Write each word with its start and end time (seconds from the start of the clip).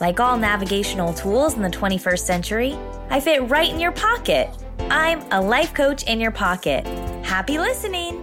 Like 0.00 0.18
all 0.18 0.36
navigational 0.36 1.12
tools 1.12 1.54
in 1.54 1.62
the 1.62 1.70
21st 1.70 2.18
century, 2.18 2.76
I 3.10 3.20
fit 3.20 3.48
right 3.48 3.72
in 3.72 3.78
your 3.78 3.92
pocket. 3.92 4.50
I'm 4.90 5.20
a 5.30 5.40
life 5.40 5.72
coach 5.72 6.02
in 6.04 6.20
your 6.20 6.32
pocket. 6.32 6.84
Happy 7.24 7.58
listening! 7.58 8.20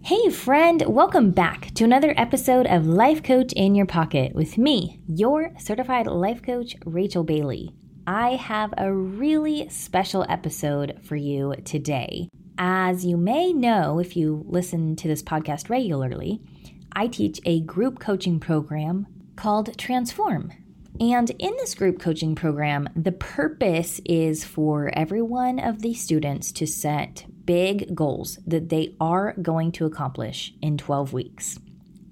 Hey, 0.00 0.28
friend, 0.30 0.82
welcome 0.88 1.30
back 1.30 1.72
to 1.74 1.84
another 1.84 2.12
episode 2.16 2.66
of 2.66 2.84
Life 2.84 3.22
Coach 3.22 3.52
in 3.52 3.76
Your 3.76 3.86
Pocket 3.86 4.34
with 4.34 4.58
me, 4.58 5.00
your 5.06 5.52
certified 5.58 6.08
life 6.08 6.42
coach, 6.42 6.74
Rachel 6.84 7.22
Bailey. 7.22 7.70
I 8.08 8.30
have 8.30 8.74
a 8.76 8.92
really 8.92 9.68
special 9.68 10.26
episode 10.28 10.98
for 11.04 11.14
you 11.14 11.54
today. 11.64 12.28
As 12.58 13.06
you 13.06 13.16
may 13.16 13.52
know, 13.52 14.00
if 14.00 14.16
you 14.16 14.44
listen 14.48 14.96
to 14.96 15.06
this 15.06 15.22
podcast 15.22 15.70
regularly, 15.70 16.42
I 16.94 17.06
teach 17.06 17.40
a 17.44 17.60
group 17.60 17.98
coaching 17.98 18.38
program 18.38 19.06
called 19.36 19.76
Transform. 19.78 20.52
And 21.00 21.30
in 21.38 21.52
this 21.56 21.74
group 21.74 21.98
coaching 21.98 22.34
program, 22.34 22.88
the 22.94 23.12
purpose 23.12 24.00
is 24.04 24.44
for 24.44 24.90
every 24.94 25.22
one 25.22 25.58
of 25.58 25.80
the 25.80 25.94
students 25.94 26.52
to 26.52 26.66
set 26.66 27.24
big 27.44 27.94
goals 27.94 28.38
that 28.46 28.68
they 28.68 28.94
are 29.00 29.34
going 29.40 29.72
to 29.72 29.86
accomplish 29.86 30.52
in 30.60 30.76
12 30.76 31.12
weeks. 31.12 31.58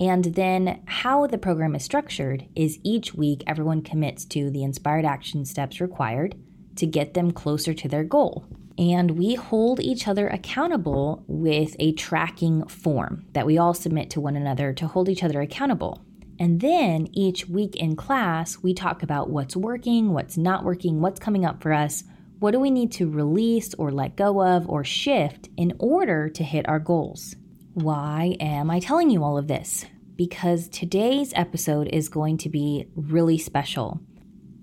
And 0.01 0.25
then, 0.25 0.81
how 0.86 1.27
the 1.27 1.36
program 1.36 1.77
is 1.77 1.84
structured 1.84 2.47
is 2.56 2.78
each 2.83 3.12
week 3.14 3.45
everyone 3.47 3.83
commits 3.83 4.25
to 4.27 4.51
the 4.51 4.64
inspired 4.64 5.05
action 5.05 5.45
steps 5.45 5.78
required 5.78 6.34
to 6.77 6.86
get 6.86 7.12
them 7.12 7.33
closer 7.33 7.75
to 7.75 7.86
their 7.86 8.05
goal. 8.05 8.47
And 8.81 9.11
we 9.11 9.34
hold 9.34 9.78
each 9.78 10.09
other 10.09 10.27
accountable 10.27 11.23
with 11.27 11.77
a 11.78 11.92
tracking 11.92 12.67
form 12.67 13.27
that 13.34 13.45
we 13.45 13.59
all 13.59 13.75
submit 13.75 14.09
to 14.11 14.23
one 14.23 14.36
another 14.36 14.73
to 14.73 14.86
hold 14.86 15.11
each 15.11 15.23
other 15.23 15.42
accountable. 15.42 16.03
And 16.39 16.61
then 16.62 17.06
each 17.12 17.47
week 17.47 17.77
in 17.77 17.95
class, 17.95 18.62
we 18.62 18.73
talk 18.73 19.03
about 19.03 19.28
what's 19.28 19.55
working, 19.55 20.14
what's 20.14 20.39
not 20.39 20.64
working, 20.64 21.03
what's 21.03 21.20
coming 21.20 21.45
up 21.45 21.62
for 21.62 21.75
us, 21.75 22.05
what 22.39 22.53
do 22.53 22.58
we 22.58 22.70
need 22.70 22.91
to 22.92 23.11
release 23.11 23.75
or 23.75 23.92
let 23.92 24.17
go 24.17 24.42
of 24.42 24.67
or 24.67 24.83
shift 24.83 25.51
in 25.58 25.75
order 25.78 26.31
to 26.31 26.42
hit 26.42 26.67
our 26.67 26.78
goals. 26.78 27.36
Why 27.75 28.34
am 28.41 28.70
I 28.70 28.81
telling 28.81 29.11
you 29.11 29.23
all 29.23 29.36
of 29.36 29.47
this? 29.47 29.84
Because 30.17 30.69
today's 30.69 31.34
episode 31.36 31.89
is 31.89 32.08
going 32.08 32.39
to 32.39 32.48
be 32.48 32.86
really 32.95 33.36
special. 33.36 34.01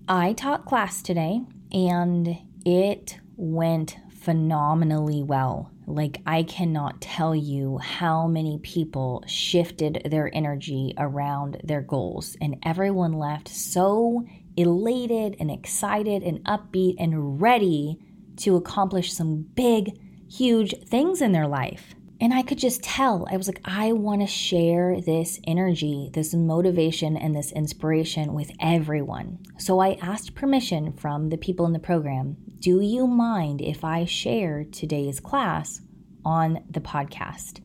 I 0.07 0.33
taught 0.33 0.65
class 0.65 1.03
today 1.03 1.41
and 1.71 2.35
it 2.65 3.19
went 3.35 3.97
phenomenally 4.27 5.23
well. 5.23 5.71
Like, 5.85 6.21
I 6.25 6.43
cannot 6.43 6.99
tell 6.99 7.33
you 7.33 7.77
how 7.77 8.27
many 8.27 8.59
people 8.61 9.23
shifted 9.25 10.01
their 10.03 10.29
energy 10.35 10.93
around 10.97 11.61
their 11.63 11.79
goals, 11.79 12.35
and 12.41 12.57
everyone 12.61 13.13
left 13.13 13.47
so 13.47 14.25
elated 14.57 15.37
and 15.39 15.49
excited 15.49 16.23
and 16.23 16.43
upbeat 16.43 16.95
and 16.99 17.39
ready 17.41 17.99
to 18.39 18.57
accomplish 18.57 19.13
some 19.13 19.43
big, 19.55 19.97
huge 20.29 20.75
things 20.83 21.21
in 21.21 21.31
their 21.31 21.47
life. 21.47 21.95
And 22.19 22.33
I 22.33 22.41
could 22.41 22.57
just 22.57 22.81
tell, 22.81 23.27
I 23.29 23.37
was 23.37 23.47
like, 23.47 23.61
I 23.63 23.91
want 23.91 24.21
to 24.21 24.27
share 24.27 24.99
this 24.99 25.39
energy, 25.45 26.09
this 26.13 26.33
motivation, 26.33 27.15
and 27.15 27.35
this 27.35 27.51
inspiration 27.51 28.33
with 28.33 28.51
everyone. 28.59 29.39
So 29.59 29.79
I 29.79 29.99
asked 30.01 30.33
permission 30.33 30.93
from 30.93 31.29
the 31.29 31.37
people 31.37 31.67
in 31.67 31.73
the 31.73 31.79
program 31.79 32.37
Do 32.59 32.81
you 32.81 33.05
mind 33.05 33.61
if 33.61 33.83
I 33.83 34.05
share 34.05 34.63
today's 34.63 35.19
class 35.19 35.81
on 36.25 36.63
the 36.69 36.81
podcast? 36.81 37.61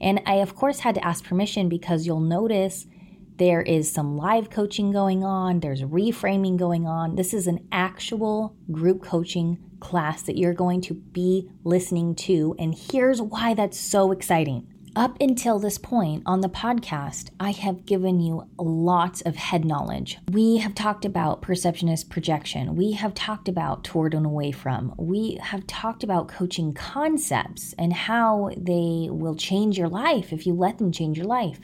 And 0.00 0.20
I, 0.26 0.34
of 0.36 0.56
course, 0.56 0.80
had 0.80 0.96
to 0.96 1.06
ask 1.06 1.24
permission 1.24 1.68
because 1.68 2.04
you'll 2.04 2.18
notice 2.18 2.86
there 3.36 3.62
is 3.62 3.90
some 3.90 4.16
live 4.16 4.50
coaching 4.50 4.90
going 4.90 5.22
on, 5.22 5.60
there's 5.60 5.82
reframing 5.82 6.58
going 6.58 6.86
on. 6.86 7.14
This 7.14 7.32
is 7.32 7.46
an 7.46 7.68
actual 7.70 8.56
group 8.70 9.02
coaching 9.02 9.62
class 9.82 10.22
that 10.22 10.38
you're 10.38 10.54
going 10.54 10.80
to 10.82 10.94
be 10.94 11.50
listening 11.64 12.14
to. 12.14 12.54
And 12.58 12.74
here's 12.74 13.20
why 13.20 13.52
that's 13.52 13.78
so 13.78 14.12
exciting. 14.12 14.66
Up 14.94 15.16
until 15.22 15.58
this 15.58 15.78
point 15.78 16.22
on 16.26 16.42
the 16.42 16.50
podcast, 16.50 17.30
I 17.40 17.52
have 17.52 17.86
given 17.86 18.20
you 18.20 18.46
lots 18.58 19.22
of 19.22 19.36
head 19.36 19.64
knowledge. 19.64 20.18
We 20.30 20.58
have 20.58 20.74
talked 20.74 21.06
about 21.06 21.40
perception 21.40 21.88
as 21.88 22.04
projection. 22.04 22.76
We 22.76 22.92
have 22.92 23.14
talked 23.14 23.48
about 23.48 23.84
toward 23.84 24.12
and 24.12 24.26
away 24.26 24.52
from. 24.52 24.94
We 24.98 25.38
have 25.40 25.66
talked 25.66 26.04
about 26.04 26.28
coaching 26.28 26.74
concepts 26.74 27.74
and 27.78 27.92
how 27.92 28.50
they 28.54 29.08
will 29.10 29.34
change 29.34 29.78
your 29.78 29.88
life 29.88 30.30
if 30.30 30.46
you 30.46 30.52
let 30.52 30.76
them 30.76 30.92
change 30.92 31.16
your 31.16 31.26
life. 31.26 31.60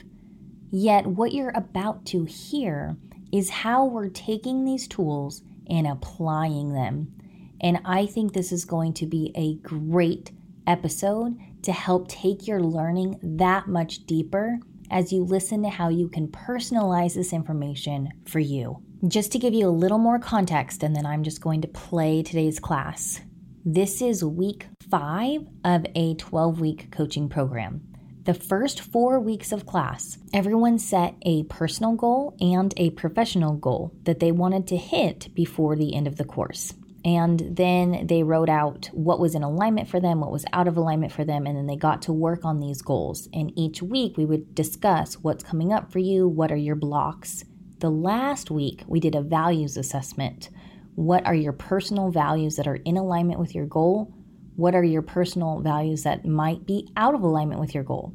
Yet, 0.71 1.05
what 1.05 1.31
you're 1.31 1.53
about 1.55 2.05
to 2.07 2.25
hear 2.25 2.97
is 3.31 3.49
how 3.49 3.85
we're 3.85 4.09
taking 4.09 4.65
these 4.65 4.87
tools 4.87 5.43
and 5.67 5.85
applying 5.85 6.73
them 6.73 7.13
and 7.61 7.79
I 7.85 8.05
think 8.05 8.33
this 8.33 8.51
is 8.51 8.65
going 8.65 8.93
to 8.93 9.05
be 9.05 9.31
a 9.35 9.55
great 9.67 10.31
episode 10.67 11.37
to 11.63 11.71
help 11.71 12.07
take 12.07 12.47
your 12.47 12.61
learning 12.61 13.19
that 13.21 13.67
much 13.67 14.05
deeper 14.05 14.59
as 14.91 15.11
you 15.11 15.23
listen 15.23 15.61
to 15.63 15.69
how 15.69 15.89
you 15.89 16.09
can 16.09 16.27
personalize 16.27 17.15
this 17.15 17.33
information 17.33 18.09
for 18.25 18.39
you. 18.39 18.81
Just 19.07 19.31
to 19.31 19.39
give 19.39 19.53
you 19.53 19.67
a 19.67 19.69
little 19.69 19.97
more 19.97 20.19
context, 20.19 20.83
and 20.83 20.95
then 20.95 21.05
I'm 21.05 21.23
just 21.23 21.41
going 21.41 21.61
to 21.61 21.67
play 21.67 22.23
today's 22.23 22.59
class. 22.59 23.21
This 23.65 24.01
is 24.01 24.23
week 24.23 24.67
five 24.89 25.41
of 25.63 25.85
a 25.95 26.15
12 26.15 26.59
week 26.59 26.91
coaching 26.91 27.29
program. 27.29 27.81
The 28.23 28.33
first 28.33 28.81
four 28.81 29.19
weeks 29.19 29.51
of 29.51 29.65
class, 29.65 30.17
everyone 30.33 30.77
set 30.79 31.15
a 31.23 31.43
personal 31.43 31.95
goal 31.95 32.35
and 32.39 32.73
a 32.77 32.91
professional 32.91 33.55
goal 33.55 33.93
that 34.03 34.19
they 34.19 34.31
wanted 34.31 34.67
to 34.67 34.77
hit 34.77 35.33
before 35.33 35.75
the 35.75 35.95
end 35.95 36.07
of 36.07 36.17
the 36.17 36.25
course. 36.25 36.73
And 37.05 37.55
then 37.55 38.07
they 38.07 38.23
wrote 38.23 38.49
out 38.49 38.89
what 38.91 39.19
was 39.19 39.33
in 39.33 39.43
alignment 39.43 39.87
for 39.87 40.01
them, 40.01 40.19
what 40.19 40.31
was 40.31 40.45
out 40.51 40.67
of 40.67 40.75
alignment 40.75 41.13
for 41.13 41.23
them, 41.23 41.45
and 41.45 41.55
then 41.55 41.65
they 41.65 41.77
got 41.77 42.01
to 42.03 42.13
work 42.13 42.43
on 42.43 42.59
these 42.59 42.81
goals. 42.81 43.29
And 43.33 43.53
each 43.57 43.81
week 43.81 44.17
we 44.17 44.25
would 44.25 44.53
discuss 44.53 45.15
what's 45.15 45.43
coming 45.43 45.71
up 45.71 45.91
for 45.91 45.99
you, 45.99 46.27
what 46.27 46.51
are 46.51 46.57
your 46.57 46.75
blocks. 46.75 47.45
The 47.79 47.89
last 47.89 48.51
week 48.51 48.83
we 48.87 48.99
did 48.99 49.15
a 49.15 49.21
values 49.21 49.77
assessment. 49.77 50.49
What 50.95 51.25
are 51.25 51.35
your 51.35 51.53
personal 51.53 52.11
values 52.11 52.57
that 52.57 52.67
are 52.67 52.75
in 52.75 52.97
alignment 52.97 53.39
with 53.39 53.55
your 53.55 53.65
goal? 53.65 54.13
What 54.57 54.75
are 54.75 54.83
your 54.83 55.01
personal 55.01 55.61
values 55.61 56.03
that 56.03 56.25
might 56.25 56.65
be 56.65 56.91
out 56.97 57.15
of 57.15 57.21
alignment 57.21 57.61
with 57.61 57.73
your 57.73 57.85
goal? 57.85 58.13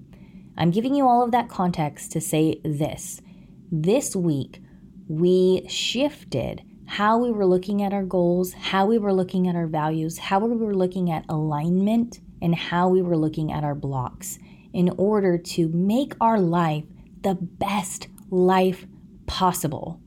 I'm 0.59 0.71
giving 0.71 0.95
you 0.95 1.09
all 1.09 1.25
of 1.25 1.31
that 1.31 1.49
context 1.49 2.13
to 2.13 2.21
say 2.21 2.61
this. 2.63 3.23
This 3.73 4.15
week, 4.15 4.61
we 5.09 5.67
shifted 5.69 6.63
how 6.87 7.19
we 7.19 7.31
were 7.31 7.47
looking 7.47 7.83
at 7.83 7.93
our 7.93 8.05
goals, 8.05 8.53
how 8.53 8.87
we 8.87 8.99
were 8.99 9.13
looking 9.13 9.49
at 9.49 9.57
our 9.57 9.67
values, 9.67 10.19
how 10.19 10.39
we 10.39 10.57
were 10.57 10.75
looking 10.75 11.11
at 11.11 11.25
alignment, 11.29 12.21
and 12.43 12.55
how 12.55 12.89
we 12.89 13.03
were 13.03 13.17
looking 13.17 13.51
at 13.51 13.65
our 13.65 13.75
blocks 13.75 14.39
in 14.73 14.91
order 14.99 15.39
to 15.39 15.69
make 15.69 16.15
our 16.21 16.39
life 16.39 16.85
the 17.23 17.35
best 17.35 18.09
life 18.31 18.87
possible. 19.27 20.01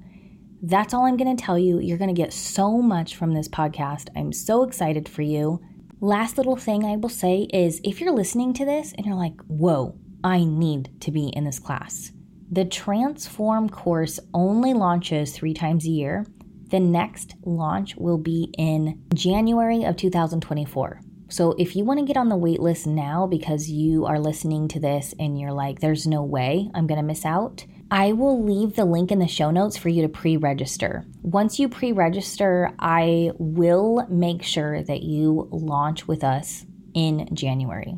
That's 0.62 0.94
all 0.94 1.06
I'm 1.06 1.18
going 1.18 1.36
to 1.36 1.42
tell 1.42 1.58
you. 1.58 1.80
You're 1.80 1.98
going 1.98 2.14
to 2.14 2.22
get 2.22 2.34
so 2.34 2.82
much 2.82 3.16
from 3.16 3.34
this 3.34 3.48
podcast. 3.48 4.10
I'm 4.16 4.32
so 4.34 4.64
excited 4.64 5.08
for 5.08 5.22
you. 5.22 5.62
Last 6.00 6.38
little 6.38 6.56
thing 6.56 6.84
I 6.84 6.96
will 6.96 7.10
say 7.10 7.48
is 7.54 7.82
if 7.84 8.02
you're 8.02 8.14
listening 8.14 8.54
to 8.54 8.66
this 8.66 8.94
and 8.94 9.06
you're 9.06 9.16
like, 9.16 9.40
whoa, 9.48 9.98
I 10.24 10.44
need 10.44 10.90
to 11.02 11.12
be 11.12 11.28
in 11.30 11.44
this 11.44 11.60
class. 11.60 12.12
The 12.52 12.66
Transform 12.66 13.70
course 13.70 14.20
only 14.34 14.74
launches 14.74 15.32
three 15.32 15.54
times 15.54 15.86
a 15.86 15.90
year. 15.90 16.26
The 16.70 16.80
next 16.80 17.36
launch 17.46 17.96
will 17.96 18.18
be 18.18 18.54
in 18.58 19.02
January 19.14 19.84
of 19.84 19.96
2024. 19.98 21.02
So 21.30 21.56
if 21.58 21.76
you 21.76 21.84
want 21.84 22.00
to 22.00 22.06
get 22.06 22.18
on 22.18 22.30
the 22.30 22.38
wait 22.38 22.62
list 22.62 22.88
now 22.88 23.28
because 23.28 23.70
you 23.70 24.06
are 24.06 24.20
listening 24.20 24.68
to 24.70 24.80
this 24.80 25.14
and 25.20 25.40
you're 25.40 25.52
like, 25.52 25.80
there's 25.80 26.08
no 26.08 26.24
way 26.24 26.70
I'm 26.74 26.88
going 26.88 27.00
to 27.00 27.06
miss 27.06 27.26
out, 27.26 27.66
I 27.92 28.14
will 28.14 28.44
leave 28.44 28.76
the 28.76 28.86
link 28.86 29.12
in 29.12 29.20
the 29.20 29.28
show 29.28 29.52
notes 29.52 29.78
for 29.78 29.90
you 29.90 30.02
to 30.02 30.10
pre 30.10 30.38
register. 30.38 31.06
Once 31.22 31.60
you 31.60 31.70
pre 31.70 31.92
register, 31.92 32.74
I 32.80 33.32
will 33.38 34.06
make 34.10 34.44
sure 34.44 34.84
that 34.84 35.04
you 35.04 35.48
launch 35.52 36.08
with 36.08 36.24
us 36.24 36.66
in 36.94 37.30
January. 37.34 37.98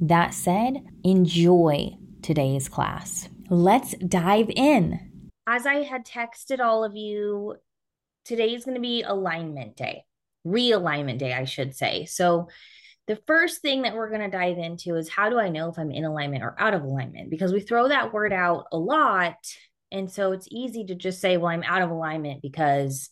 That 0.00 0.34
said, 0.34 0.84
enjoy 1.04 1.96
today's 2.22 2.68
class. 2.68 3.28
let's 3.50 3.94
dive 3.96 4.50
in. 4.54 5.00
As 5.46 5.66
I 5.66 5.82
had 5.82 6.04
texted 6.04 6.60
all 6.60 6.84
of 6.84 6.94
you, 6.94 7.56
today 8.28 8.54
is 8.54 8.64
going 8.64 8.76
to 8.76 8.80
be 8.80 9.02
alignment 9.02 9.76
day, 9.76 10.04
realignment 10.46 11.18
day, 11.18 11.32
I 11.32 11.44
should 11.44 11.74
say. 11.74 12.04
So, 12.04 12.48
the 13.06 13.18
first 13.26 13.62
thing 13.62 13.82
that 13.82 13.94
we're 13.94 14.10
going 14.10 14.20
to 14.20 14.28
dive 14.28 14.58
into 14.58 14.96
is 14.96 15.08
how 15.08 15.30
do 15.30 15.38
I 15.38 15.48
know 15.48 15.70
if 15.70 15.78
I'm 15.78 15.90
in 15.90 16.04
alignment 16.04 16.42
or 16.42 16.54
out 16.58 16.74
of 16.74 16.82
alignment? 16.82 17.30
Because 17.30 17.54
we 17.54 17.60
throw 17.60 17.88
that 17.88 18.12
word 18.12 18.34
out 18.34 18.66
a 18.70 18.76
lot. 18.76 19.36
And 19.90 20.10
so 20.12 20.32
it's 20.32 20.46
easy 20.50 20.84
to 20.84 20.94
just 20.94 21.18
say, 21.18 21.38
well, 21.38 21.46
I'm 21.46 21.62
out 21.62 21.80
of 21.80 21.88
alignment 21.88 22.42
because 22.42 23.08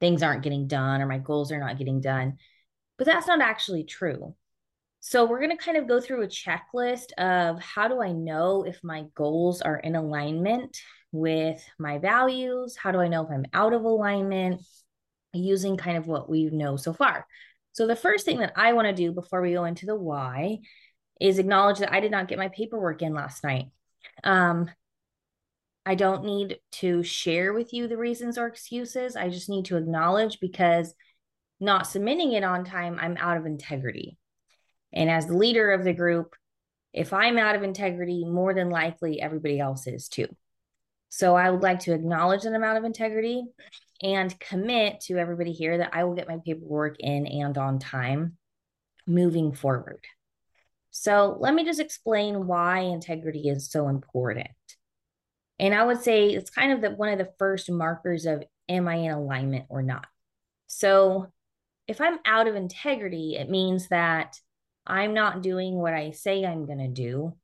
things 0.00 0.22
aren't 0.22 0.42
getting 0.42 0.66
done 0.66 1.00
or 1.00 1.06
my 1.06 1.16
goals 1.16 1.50
are 1.50 1.58
not 1.58 1.78
getting 1.78 2.02
done. 2.02 2.36
But 2.98 3.06
that's 3.06 3.26
not 3.26 3.40
actually 3.40 3.84
true. 3.84 4.34
So 5.00 5.24
we're 5.24 5.40
going 5.40 5.56
to 5.56 5.64
kind 5.64 5.78
of 5.78 5.88
go 5.88 5.98
through 5.98 6.24
a 6.24 6.28
checklist 6.28 7.12
of 7.16 7.58
how 7.62 7.88
do 7.88 8.02
I 8.02 8.12
know 8.12 8.64
if 8.64 8.84
my 8.84 9.04
goals 9.14 9.62
are 9.62 9.78
in 9.78 9.96
alignment 9.96 10.76
with 11.12 11.64
my 11.78 11.98
values? 11.98 12.76
How 12.76 12.92
do 12.92 12.98
I 12.98 13.08
know 13.08 13.24
if 13.24 13.30
I'm 13.30 13.46
out 13.52 13.72
of 13.72 13.84
alignment? 13.84 14.62
Using 15.32 15.76
kind 15.76 15.96
of 15.96 16.06
what 16.06 16.28
we 16.28 16.46
know 16.46 16.76
so 16.76 16.92
far. 16.92 17.26
So, 17.72 17.86
the 17.86 17.96
first 17.96 18.24
thing 18.24 18.38
that 18.38 18.54
I 18.56 18.72
want 18.72 18.88
to 18.88 18.94
do 18.94 19.12
before 19.12 19.42
we 19.42 19.52
go 19.52 19.64
into 19.64 19.86
the 19.86 19.94
why 19.94 20.58
is 21.20 21.38
acknowledge 21.38 21.78
that 21.78 21.92
I 21.92 22.00
did 22.00 22.10
not 22.10 22.28
get 22.28 22.38
my 22.38 22.48
paperwork 22.48 23.02
in 23.02 23.14
last 23.14 23.44
night. 23.44 23.66
Um, 24.24 24.70
I 25.84 25.94
don't 25.94 26.24
need 26.24 26.58
to 26.72 27.02
share 27.02 27.52
with 27.52 27.72
you 27.72 27.88
the 27.88 27.96
reasons 27.96 28.36
or 28.36 28.46
excuses. 28.46 29.16
I 29.16 29.28
just 29.28 29.48
need 29.48 29.66
to 29.66 29.76
acknowledge 29.76 30.38
because 30.40 30.94
not 31.60 31.86
submitting 31.86 32.32
it 32.32 32.44
on 32.44 32.64
time, 32.64 32.98
I'm 33.00 33.16
out 33.16 33.36
of 33.36 33.46
integrity. 33.46 34.18
And 34.92 35.10
as 35.10 35.26
the 35.26 35.36
leader 35.36 35.70
of 35.72 35.84
the 35.84 35.92
group, 35.92 36.34
if 36.92 37.12
I'm 37.12 37.38
out 37.38 37.56
of 37.56 37.62
integrity, 37.62 38.24
more 38.24 38.54
than 38.54 38.70
likely 38.70 39.20
everybody 39.20 39.60
else 39.60 39.86
is 39.86 40.08
too. 40.08 40.28
So 41.08 41.34
I 41.36 41.50
would 41.50 41.62
like 41.62 41.80
to 41.80 41.94
acknowledge 41.94 42.42
that 42.42 42.54
I'm 42.54 42.76
of 42.76 42.84
integrity 42.84 43.44
and 44.02 44.38
commit 44.38 45.00
to 45.02 45.18
everybody 45.18 45.52
here 45.52 45.78
that 45.78 45.90
I 45.92 46.04
will 46.04 46.14
get 46.14 46.28
my 46.28 46.38
paperwork 46.44 46.96
in 47.00 47.26
and 47.26 47.56
on 47.56 47.78
time 47.78 48.36
moving 49.06 49.52
forward. 49.52 50.04
So 50.90 51.36
let 51.40 51.54
me 51.54 51.64
just 51.64 51.80
explain 51.80 52.46
why 52.46 52.80
integrity 52.80 53.48
is 53.48 53.70
so 53.70 53.88
important. 53.88 54.48
And 55.58 55.74
I 55.74 55.84
would 55.84 56.02
say 56.02 56.30
it's 56.30 56.50
kind 56.50 56.72
of 56.72 56.80
the, 56.80 56.90
one 56.90 57.08
of 57.08 57.18
the 57.18 57.32
first 57.38 57.70
markers 57.70 58.26
of 58.26 58.44
am 58.68 58.86
I 58.86 58.96
in 58.96 59.10
alignment 59.10 59.66
or 59.68 59.82
not. 59.82 60.06
So 60.66 61.32
if 61.86 62.00
I'm 62.00 62.18
out 62.24 62.46
of 62.46 62.54
integrity, 62.54 63.36
it 63.36 63.48
means 63.48 63.88
that 63.88 64.38
I'm 64.86 65.14
not 65.14 65.42
doing 65.42 65.74
what 65.74 65.94
I 65.94 66.12
say 66.12 66.44
I'm 66.44 66.66
going 66.66 66.78
to 66.78 66.88
do 66.88 67.34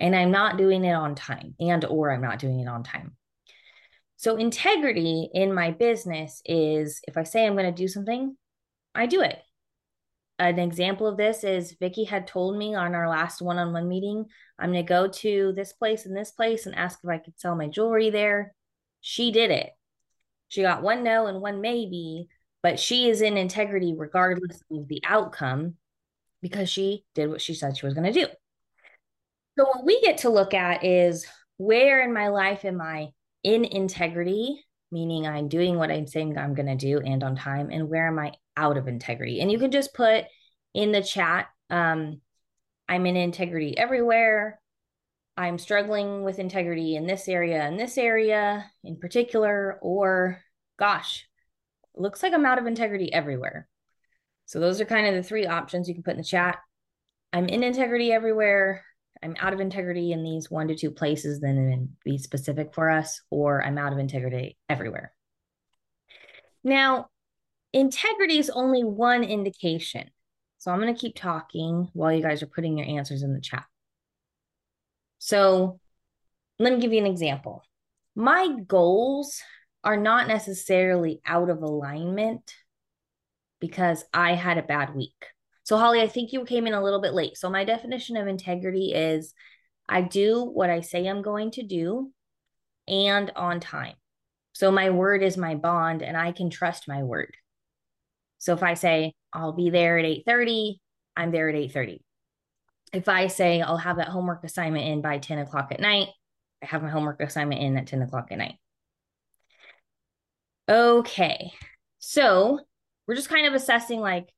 and 0.00 0.14
I'm 0.14 0.30
not 0.30 0.58
doing 0.58 0.84
it 0.84 0.92
on 0.92 1.14
time 1.14 1.54
and 1.60 1.84
or 1.84 2.10
I'm 2.10 2.22
not 2.22 2.38
doing 2.38 2.60
it 2.60 2.68
on 2.68 2.82
time. 2.82 3.16
So 4.16 4.36
integrity 4.36 5.30
in 5.34 5.52
my 5.52 5.72
business 5.72 6.42
is 6.44 7.00
if 7.08 7.16
I 7.16 7.24
say 7.24 7.44
I'm 7.44 7.54
going 7.54 7.72
to 7.72 7.82
do 7.82 7.88
something, 7.88 8.36
I 8.94 9.06
do 9.06 9.20
it. 9.22 9.38
An 10.38 10.58
example 10.58 11.06
of 11.06 11.16
this 11.16 11.44
is 11.44 11.76
Vicki 11.78 12.04
had 12.04 12.26
told 12.26 12.56
me 12.56 12.74
on 12.74 12.94
our 12.94 13.08
last 13.08 13.42
one-on-one 13.42 13.88
meeting, 13.88 14.26
I'm 14.58 14.72
going 14.72 14.84
to 14.84 14.88
go 14.88 15.08
to 15.08 15.52
this 15.54 15.72
place 15.72 16.06
and 16.06 16.16
this 16.16 16.30
place 16.30 16.66
and 16.66 16.74
ask 16.74 17.00
if 17.02 17.10
I 17.10 17.18
could 17.18 17.38
sell 17.38 17.54
my 17.54 17.68
jewelry 17.68 18.10
there. 18.10 18.54
She 19.00 19.30
did 19.30 19.50
it. 19.50 19.70
She 20.48 20.62
got 20.62 20.82
one 20.82 21.02
no 21.02 21.26
and 21.26 21.40
one 21.40 21.60
maybe, 21.60 22.28
but 22.62 22.78
she 22.78 23.08
is 23.08 23.22
in 23.22 23.36
integrity 23.36 23.94
regardless 23.96 24.62
of 24.70 24.86
the 24.88 25.02
outcome 25.04 25.74
because 26.42 26.68
she 26.68 27.04
did 27.14 27.28
what 27.28 27.40
she 27.40 27.54
said 27.54 27.76
she 27.76 27.86
was 27.86 27.94
going 27.94 28.12
to 28.12 28.26
do. 28.26 28.26
So, 29.58 29.66
what 29.66 29.84
we 29.84 30.00
get 30.00 30.18
to 30.18 30.30
look 30.30 30.54
at 30.54 30.84
is 30.84 31.26
where 31.58 32.02
in 32.02 32.12
my 32.12 32.28
life 32.28 32.64
am 32.64 32.80
I 32.80 33.08
in 33.44 33.64
integrity, 33.64 34.64
meaning 34.90 35.26
I'm 35.26 35.48
doing 35.48 35.76
what 35.76 35.90
I'm 35.90 36.06
saying 36.06 36.38
I'm 36.38 36.54
going 36.54 36.66
to 36.66 36.76
do 36.76 37.00
and 37.00 37.22
on 37.22 37.36
time, 37.36 37.70
and 37.70 37.88
where 37.88 38.06
am 38.06 38.18
I 38.18 38.32
out 38.56 38.76
of 38.76 38.88
integrity? 38.88 39.40
And 39.40 39.52
you 39.52 39.58
can 39.58 39.70
just 39.70 39.94
put 39.94 40.24
in 40.74 40.92
the 40.92 41.02
chat, 41.02 41.48
um, 41.70 42.20
I'm 42.88 43.06
in 43.06 43.16
integrity 43.16 43.76
everywhere. 43.76 44.60
I'm 45.36 45.58
struggling 45.58 46.24
with 46.24 46.38
integrity 46.38 46.94
in 46.94 47.06
this 47.06 47.26
area 47.26 47.66
in 47.66 47.76
this 47.76 47.96
area 47.96 48.70
in 48.84 48.96
particular, 48.96 49.78
or 49.80 50.42
gosh, 50.78 51.26
looks 51.94 52.22
like 52.22 52.34
I'm 52.34 52.46
out 52.46 52.58
of 52.58 52.66
integrity 52.66 53.12
everywhere. 53.12 53.68
So 54.46 54.60
those 54.60 54.80
are 54.80 54.84
kind 54.84 55.06
of 55.06 55.14
the 55.14 55.22
three 55.22 55.46
options 55.46 55.88
you 55.88 55.94
can 55.94 56.02
put 56.02 56.12
in 56.12 56.18
the 56.18 56.24
chat. 56.24 56.58
I'm 57.32 57.46
in 57.46 57.62
integrity 57.62 58.12
everywhere. 58.12 58.84
I'm 59.22 59.36
out 59.40 59.52
of 59.52 59.60
integrity 59.60 60.12
in 60.12 60.24
these 60.24 60.50
one 60.50 60.68
to 60.68 60.74
two 60.74 60.90
places, 60.90 61.40
then 61.40 61.90
be 62.04 62.18
specific 62.18 62.74
for 62.74 62.90
us, 62.90 63.20
or 63.30 63.62
I'm 63.62 63.78
out 63.78 63.92
of 63.92 63.98
integrity 63.98 64.56
everywhere. 64.68 65.12
Now, 66.64 67.08
integrity 67.72 68.38
is 68.38 68.50
only 68.50 68.84
one 68.84 69.24
indication. 69.24 70.10
So 70.58 70.70
I'm 70.70 70.80
going 70.80 70.94
to 70.94 71.00
keep 71.00 71.16
talking 71.16 71.88
while 71.92 72.12
you 72.12 72.22
guys 72.22 72.42
are 72.42 72.46
putting 72.46 72.78
your 72.78 72.86
answers 72.86 73.22
in 73.22 73.34
the 73.34 73.40
chat. 73.40 73.64
So 75.18 75.80
let 76.58 76.72
me 76.72 76.80
give 76.80 76.92
you 76.92 77.00
an 77.00 77.06
example. 77.06 77.64
My 78.14 78.48
goals 78.66 79.40
are 79.84 79.96
not 79.96 80.28
necessarily 80.28 81.20
out 81.26 81.50
of 81.50 81.62
alignment 81.62 82.54
because 83.60 84.04
I 84.12 84.34
had 84.34 84.58
a 84.58 84.62
bad 84.62 84.94
week. 84.94 85.26
So, 85.64 85.76
Holly, 85.76 86.00
I 86.00 86.08
think 86.08 86.32
you 86.32 86.44
came 86.44 86.66
in 86.66 86.74
a 86.74 86.82
little 86.82 87.00
bit 87.00 87.14
late. 87.14 87.36
So, 87.36 87.48
my 87.48 87.64
definition 87.64 88.16
of 88.16 88.26
integrity 88.26 88.92
is 88.94 89.32
I 89.88 90.02
do 90.02 90.44
what 90.44 90.70
I 90.70 90.80
say 90.80 91.06
I'm 91.06 91.22
going 91.22 91.50
to 91.52 91.62
do 91.62 92.12
and 92.88 93.30
on 93.36 93.60
time. 93.60 93.94
So, 94.52 94.70
my 94.70 94.90
word 94.90 95.22
is 95.22 95.36
my 95.36 95.54
bond 95.54 96.02
and 96.02 96.16
I 96.16 96.32
can 96.32 96.50
trust 96.50 96.88
my 96.88 97.02
word. 97.02 97.36
So, 98.38 98.54
if 98.54 98.62
I 98.62 98.74
say 98.74 99.14
I'll 99.32 99.52
be 99.52 99.70
there 99.70 99.98
at 99.98 100.04
8:30, 100.04 100.80
I'm 101.16 101.30
there 101.30 101.48
at 101.48 101.54
8:30. 101.54 102.00
If 102.92 103.08
I 103.08 103.28
say 103.28 103.62
I'll 103.62 103.78
have 103.78 103.96
that 103.96 104.08
homework 104.08 104.44
assignment 104.44 104.86
in 104.86 105.00
by 105.00 105.18
10 105.18 105.38
o'clock 105.38 105.72
at 105.72 105.80
night, 105.80 106.08
I 106.62 106.66
have 106.66 106.82
my 106.82 106.90
homework 106.90 107.20
assignment 107.20 107.62
in 107.62 107.76
at 107.76 107.86
10 107.86 108.02
o'clock 108.02 108.28
at 108.30 108.38
night. 108.38 108.56
Okay. 110.68 111.52
So 111.98 112.60
we're 113.06 113.14
just 113.14 113.28
kind 113.28 113.46
of 113.46 113.54
assessing 113.54 114.00
like, 114.00 114.28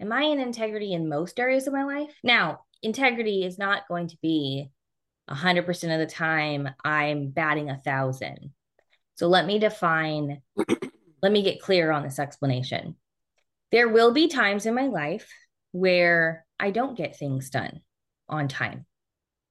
am 0.00 0.12
I 0.12 0.22
in 0.22 0.40
integrity 0.40 0.92
in 0.92 1.08
most 1.08 1.38
areas 1.38 1.66
of 1.66 1.72
my 1.72 1.84
life? 1.84 2.14
Now, 2.22 2.60
integrity 2.82 3.44
is 3.44 3.58
not 3.58 3.88
going 3.88 4.08
to 4.08 4.18
be 4.22 4.70
100% 5.30 5.68
of 5.92 5.98
the 5.98 6.12
time 6.12 6.68
I'm 6.84 7.30
batting 7.30 7.70
a 7.70 7.78
thousand. 7.78 8.52
So 9.16 9.28
let 9.28 9.46
me 9.46 9.58
define, 9.58 10.42
let 11.22 11.32
me 11.32 11.42
get 11.42 11.60
clear 11.60 11.90
on 11.90 12.02
this 12.02 12.18
explanation. 12.18 12.96
There 13.72 13.88
will 13.88 14.12
be 14.12 14.28
times 14.28 14.66
in 14.66 14.74
my 14.74 14.86
life 14.86 15.28
where 15.72 16.46
I 16.60 16.70
don't 16.70 16.96
get 16.96 17.18
things 17.18 17.50
done 17.50 17.80
on 18.28 18.48
time. 18.48 18.86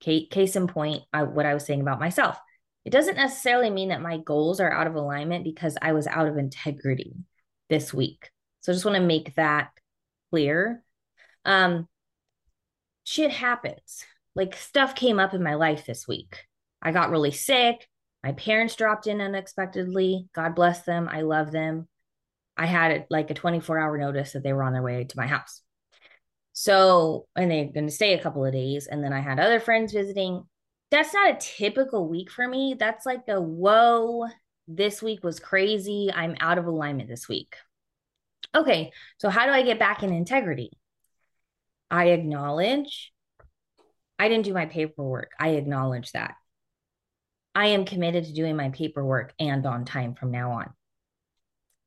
Case 0.01 0.55
in 0.55 0.67
point, 0.67 1.03
I, 1.11 1.23
what 1.23 1.45
I 1.45 1.53
was 1.53 1.65
saying 1.65 1.81
about 1.81 1.99
myself. 1.99 2.37
It 2.85 2.91
doesn't 2.91 3.17
necessarily 3.17 3.71
mean 3.71 3.89
that 3.89 4.01
my 4.01 4.19
goals 4.19 4.59
are 4.59 4.71
out 4.71 4.85
of 4.85 4.95
alignment 4.95 5.43
because 5.43 5.75
I 5.81 5.93
was 5.93 6.05
out 6.05 6.27
of 6.27 6.37
integrity 6.37 7.15
this 7.69 7.91
week. 7.91 8.29
So 8.61 8.71
I 8.71 8.75
just 8.75 8.85
want 8.85 8.95
to 8.95 9.01
make 9.01 9.33
that 9.35 9.71
clear. 10.29 10.83
Um, 11.43 11.87
shit 13.03 13.31
happens. 13.31 14.03
Like 14.35 14.55
stuff 14.55 14.95
came 14.95 15.19
up 15.19 15.33
in 15.33 15.43
my 15.43 15.55
life 15.55 15.85
this 15.85 16.07
week. 16.07 16.43
I 16.81 16.91
got 16.91 17.09
really 17.09 17.31
sick. 17.31 17.87
My 18.23 18.33
parents 18.33 18.75
dropped 18.75 19.07
in 19.07 19.21
unexpectedly. 19.21 20.27
God 20.33 20.55
bless 20.55 20.81
them. 20.81 21.07
I 21.11 21.21
love 21.21 21.51
them. 21.51 21.87
I 22.57 22.65
had 22.65 23.05
like 23.09 23.29
a 23.29 23.35
24 23.35 23.77
hour 23.77 23.97
notice 23.97 24.33
that 24.33 24.43
they 24.43 24.53
were 24.53 24.63
on 24.63 24.73
their 24.73 24.81
way 24.81 25.03
to 25.03 25.17
my 25.17 25.27
house. 25.27 25.61
So, 26.53 27.27
and 27.35 27.51
they're 27.51 27.65
going 27.65 27.87
to 27.87 27.91
stay 27.91 28.13
a 28.13 28.21
couple 28.21 28.45
of 28.45 28.53
days. 28.53 28.87
And 28.87 29.03
then 29.03 29.13
I 29.13 29.19
had 29.19 29.39
other 29.39 29.59
friends 29.59 29.93
visiting. 29.93 30.43
That's 30.89 31.13
not 31.13 31.31
a 31.31 31.37
typical 31.39 32.07
week 32.07 32.31
for 32.31 32.47
me. 32.47 32.75
That's 32.79 33.05
like 33.05 33.27
a 33.27 33.41
whoa, 33.41 34.27
this 34.67 35.01
week 35.01 35.23
was 35.23 35.39
crazy. 35.39 36.09
I'm 36.13 36.35
out 36.39 36.57
of 36.57 36.65
alignment 36.65 37.09
this 37.09 37.27
week. 37.27 37.55
Okay, 38.55 38.91
so 39.17 39.29
how 39.29 39.45
do 39.45 39.51
I 39.51 39.63
get 39.63 39.79
back 39.79 40.01
in 40.01 40.13
integrity? 40.13 40.71
I 41.91 42.05
acknowledge 42.07 43.11
I 44.17 44.29
didn't 44.29 44.45
do 44.45 44.53
my 44.53 44.65
paperwork. 44.65 45.31
I 45.39 45.49
acknowledge 45.49 46.11
that. 46.13 46.35
I 47.53 47.67
am 47.67 47.85
committed 47.85 48.25
to 48.25 48.33
doing 48.33 48.55
my 48.55 48.69
paperwork 48.69 49.33
and 49.39 49.65
on 49.65 49.85
time 49.85 50.15
from 50.15 50.31
now 50.31 50.51
on. 50.51 50.73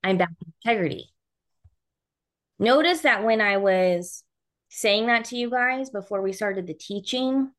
I'm 0.02 0.18
back 0.18 0.30
in 0.40 0.52
integrity. 0.62 1.12
Notice 2.58 3.02
that 3.02 3.24
when 3.24 3.40
I 3.40 3.58
was 3.58 4.24
saying 4.68 5.06
that 5.06 5.26
to 5.26 5.36
you 5.36 5.50
guys 5.50 5.90
before 5.90 6.22
we 6.22 6.32
started 6.32 6.66
the 6.66 6.74
teaching, 6.74 7.50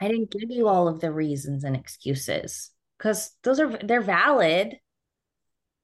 I 0.00 0.08
didn't 0.08 0.30
give 0.30 0.50
you 0.50 0.68
all 0.68 0.88
of 0.88 1.00
the 1.00 1.12
reasons 1.12 1.64
and 1.64 1.76
excuses 1.76 2.70
because 2.96 3.32
those 3.42 3.60
are 3.60 3.68
they're 3.78 4.00
valid 4.00 4.76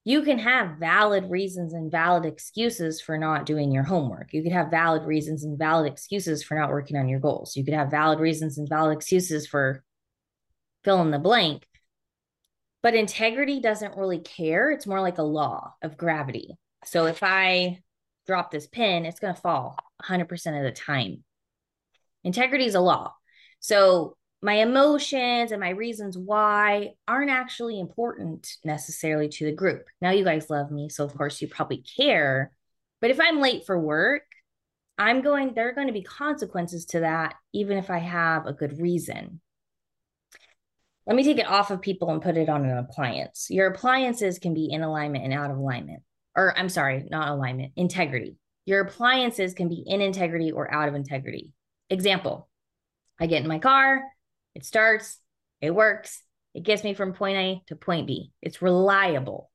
you 0.04 0.22
can 0.22 0.38
have 0.38 0.76
valid 0.78 1.30
reasons 1.30 1.72
and 1.72 1.90
valid 1.90 2.26
excuses 2.26 3.00
for 3.00 3.16
not 3.16 3.46
doing 3.46 3.72
your 3.72 3.84
homework. 3.84 4.34
You 4.34 4.42
could 4.42 4.52
have 4.52 4.70
valid 4.70 5.04
reasons 5.04 5.44
and 5.44 5.58
valid 5.58 5.90
excuses 5.90 6.42
for 6.42 6.54
not 6.56 6.68
working 6.68 6.98
on 6.98 7.08
your 7.08 7.20
goals. 7.20 7.56
You 7.56 7.64
could 7.64 7.72
have 7.72 7.90
valid 7.90 8.20
reasons 8.20 8.58
and 8.58 8.68
valid 8.68 8.94
excuses 8.94 9.46
for 9.46 9.82
fill 10.84 11.00
in 11.00 11.10
the 11.10 11.18
blank. 11.18 11.66
But 12.82 12.94
integrity 12.94 13.60
doesn't 13.60 13.96
really 13.96 14.18
care. 14.18 14.70
It's 14.70 14.86
more 14.86 15.00
like 15.00 15.16
a 15.16 15.22
law 15.22 15.72
of 15.80 15.96
gravity. 15.96 16.58
So 16.84 17.06
if 17.06 17.22
I 17.22 17.80
drop 18.26 18.50
this 18.50 18.66
pin, 18.66 19.06
it's 19.06 19.20
going 19.20 19.34
to 19.34 19.40
fall 19.40 19.78
100% 20.02 20.22
of 20.58 20.64
the 20.64 20.70
time. 20.70 21.24
Integrity 22.24 22.66
is 22.66 22.74
a 22.74 22.80
law. 22.80 23.14
So 23.60 24.18
my 24.44 24.56
emotions 24.56 25.52
and 25.52 25.60
my 25.60 25.70
reasons 25.70 26.18
why 26.18 26.90
aren't 27.08 27.30
actually 27.30 27.80
important 27.80 28.58
necessarily 28.62 29.26
to 29.26 29.46
the 29.46 29.52
group. 29.52 29.86
Now, 30.02 30.10
you 30.10 30.22
guys 30.22 30.50
love 30.50 30.70
me. 30.70 30.90
So, 30.90 31.02
of 31.02 31.16
course, 31.16 31.40
you 31.40 31.48
probably 31.48 31.78
care. 31.78 32.52
But 33.00 33.10
if 33.10 33.18
I'm 33.18 33.40
late 33.40 33.64
for 33.64 33.80
work, 33.80 34.24
I'm 34.98 35.22
going, 35.22 35.54
there 35.54 35.70
are 35.70 35.74
going 35.74 35.86
to 35.86 35.94
be 35.94 36.02
consequences 36.02 36.84
to 36.86 37.00
that, 37.00 37.36
even 37.54 37.78
if 37.78 37.88
I 37.88 38.00
have 38.00 38.44
a 38.44 38.52
good 38.52 38.78
reason. 38.78 39.40
Let 41.06 41.16
me 41.16 41.24
take 41.24 41.38
it 41.38 41.48
off 41.48 41.70
of 41.70 41.80
people 41.80 42.10
and 42.10 42.20
put 42.20 42.36
it 42.36 42.50
on 42.50 42.66
an 42.66 42.76
appliance. 42.76 43.46
Your 43.48 43.68
appliances 43.68 44.38
can 44.38 44.52
be 44.52 44.70
in 44.70 44.82
alignment 44.82 45.24
and 45.24 45.32
out 45.32 45.50
of 45.50 45.56
alignment. 45.56 46.02
Or, 46.36 46.54
I'm 46.58 46.68
sorry, 46.68 47.06
not 47.10 47.30
alignment, 47.30 47.72
integrity. 47.76 48.36
Your 48.66 48.82
appliances 48.82 49.54
can 49.54 49.70
be 49.70 49.84
in 49.86 50.02
integrity 50.02 50.52
or 50.52 50.70
out 50.70 50.90
of 50.90 50.94
integrity. 50.94 51.50
Example 51.88 52.50
I 53.18 53.26
get 53.26 53.42
in 53.42 53.48
my 53.48 53.58
car, 53.58 54.02
it 54.54 54.64
starts, 54.64 55.18
it 55.60 55.74
works, 55.74 56.22
it 56.54 56.62
gets 56.62 56.84
me 56.84 56.94
from 56.94 57.12
point 57.12 57.36
A 57.36 57.62
to 57.66 57.76
point 57.76 58.06
B. 58.06 58.32
It's 58.40 58.62
reliable. 58.62 59.50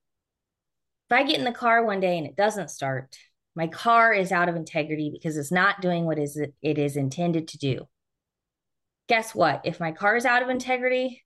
If 1.09 1.17
I 1.17 1.23
get 1.23 1.39
in 1.39 1.45
the 1.45 1.51
car 1.51 1.83
one 1.83 1.99
day 1.99 2.17
and 2.17 2.27
it 2.27 2.35
doesn't 2.35 2.69
start, 2.69 3.17
my 3.55 3.67
car 3.67 4.13
is 4.13 4.31
out 4.31 4.49
of 4.49 4.55
integrity 4.55 5.09
because 5.11 5.37
it's 5.37 5.51
not 5.51 5.81
doing 5.81 6.05
what 6.05 6.19
is 6.19 6.37
it 6.37 6.77
is 6.77 6.95
intended 6.95 7.47
to 7.49 7.57
do. 7.57 7.87
Guess 9.07 9.33
what? 9.33 9.61
If 9.63 9.79
my 9.79 9.91
car 9.91 10.15
is 10.15 10.25
out 10.25 10.43
of 10.43 10.49
integrity, 10.49 11.23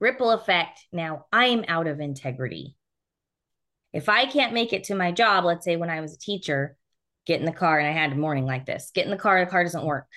ripple 0.00 0.32
effect, 0.32 0.80
now 0.92 1.26
I'm 1.32 1.64
out 1.68 1.86
of 1.86 2.00
integrity. 2.00 2.76
If 3.92 4.08
I 4.08 4.26
can't 4.26 4.52
make 4.52 4.72
it 4.72 4.84
to 4.84 4.94
my 4.94 5.12
job, 5.12 5.44
let's 5.44 5.64
say 5.64 5.76
when 5.76 5.90
I 5.90 6.00
was 6.00 6.14
a 6.14 6.18
teacher, 6.18 6.76
get 7.24 7.40
in 7.40 7.46
the 7.46 7.52
car 7.52 7.78
and 7.78 7.88
I 7.88 7.92
had 7.92 8.12
a 8.12 8.16
morning 8.16 8.44
like 8.44 8.66
this, 8.66 8.90
get 8.92 9.04
in 9.04 9.10
the 9.10 9.16
car, 9.16 9.44
the 9.44 9.50
car 9.50 9.62
doesn't 9.62 9.84
work. 9.84 10.08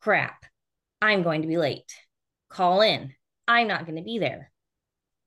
Crap. 0.00 0.44
I'm 1.00 1.22
going 1.22 1.42
to 1.42 1.48
be 1.48 1.58
late. 1.58 1.92
Call 2.48 2.80
in. 2.80 3.12
I'm 3.48 3.68
not 3.68 3.84
going 3.84 3.96
to 3.96 4.02
be 4.02 4.18
there. 4.18 4.50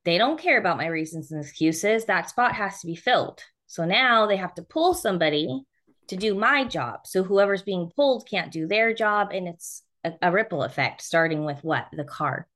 They 0.05 0.17
don't 0.17 0.39
care 0.39 0.57
about 0.57 0.77
my 0.77 0.87
reasons 0.87 1.31
and 1.31 1.41
excuses. 1.41 2.05
That 2.05 2.29
spot 2.29 2.55
has 2.55 2.79
to 2.79 2.87
be 2.87 2.95
filled. 2.95 3.43
So 3.67 3.85
now 3.85 4.25
they 4.25 4.37
have 4.37 4.55
to 4.55 4.63
pull 4.63 4.93
somebody 4.93 5.63
to 6.07 6.15
do 6.15 6.33
my 6.33 6.63
job. 6.63 7.01
So 7.05 7.23
whoever's 7.23 7.61
being 7.61 7.91
pulled 7.95 8.27
can't 8.27 8.51
do 8.51 8.67
their 8.67 8.93
job. 8.93 9.29
And 9.31 9.47
it's 9.47 9.83
a, 10.03 10.13
a 10.21 10.31
ripple 10.31 10.63
effect, 10.63 11.01
starting 11.01 11.45
with 11.45 11.63
what? 11.63 11.87
The 11.93 12.03
car. 12.03 12.47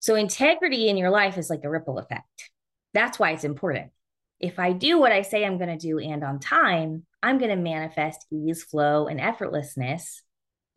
So 0.00 0.14
integrity 0.14 0.88
in 0.88 0.96
your 0.96 1.10
life 1.10 1.38
is 1.38 1.50
like 1.50 1.64
a 1.64 1.70
ripple 1.70 1.98
effect. 1.98 2.50
That's 2.94 3.18
why 3.18 3.32
it's 3.32 3.44
important. 3.44 3.92
If 4.40 4.58
I 4.58 4.72
do 4.72 4.98
what 4.98 5.12
I 5.12 5.22
say 5.22 5.44
I'm 5.44 5.58
going 5.58 5.78
to 5.78 5.86
do 5.86 5.98
and 5.98 6.24
on 6.24 6.40
time, 6.40 7.04
I'm 7.22 7.38
going 7.38 7.50
to 7.50 7.62
manifest 7.62 8.26
ease, 8.32 8.64
flow, 8.64 9.06
and 9.06 9.20
effortlessness 9.20 10.22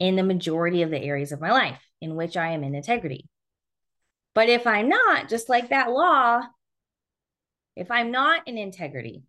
in 0.03 0.17
the 0.17 0.23
majority 0.23 0.81
of 0.81 0.89
the 0.89 1.01
areas 1.01 1.31
of 1.31 1.39
my 1.39 1.49
life 1.49 1.79
in 2.01 2.15
which 2.15 2.35
I 2.35 2.49
am 2.49 2.65
in 2.65 2.75
integrity. 2.75 3.29
But 4.35 4.49
if 4.49 4.67
I'm 4.67 4.89
not, 4.89 5.29
just 5.29 5.47
like 5.47 5.69
that 5.69 5.91
law, 5.91 6.41
if 7.77 7.89
I'm 7.89 8.11
not 8.11 8.45
in 8.45 8.57
integrity, 8.57 9.23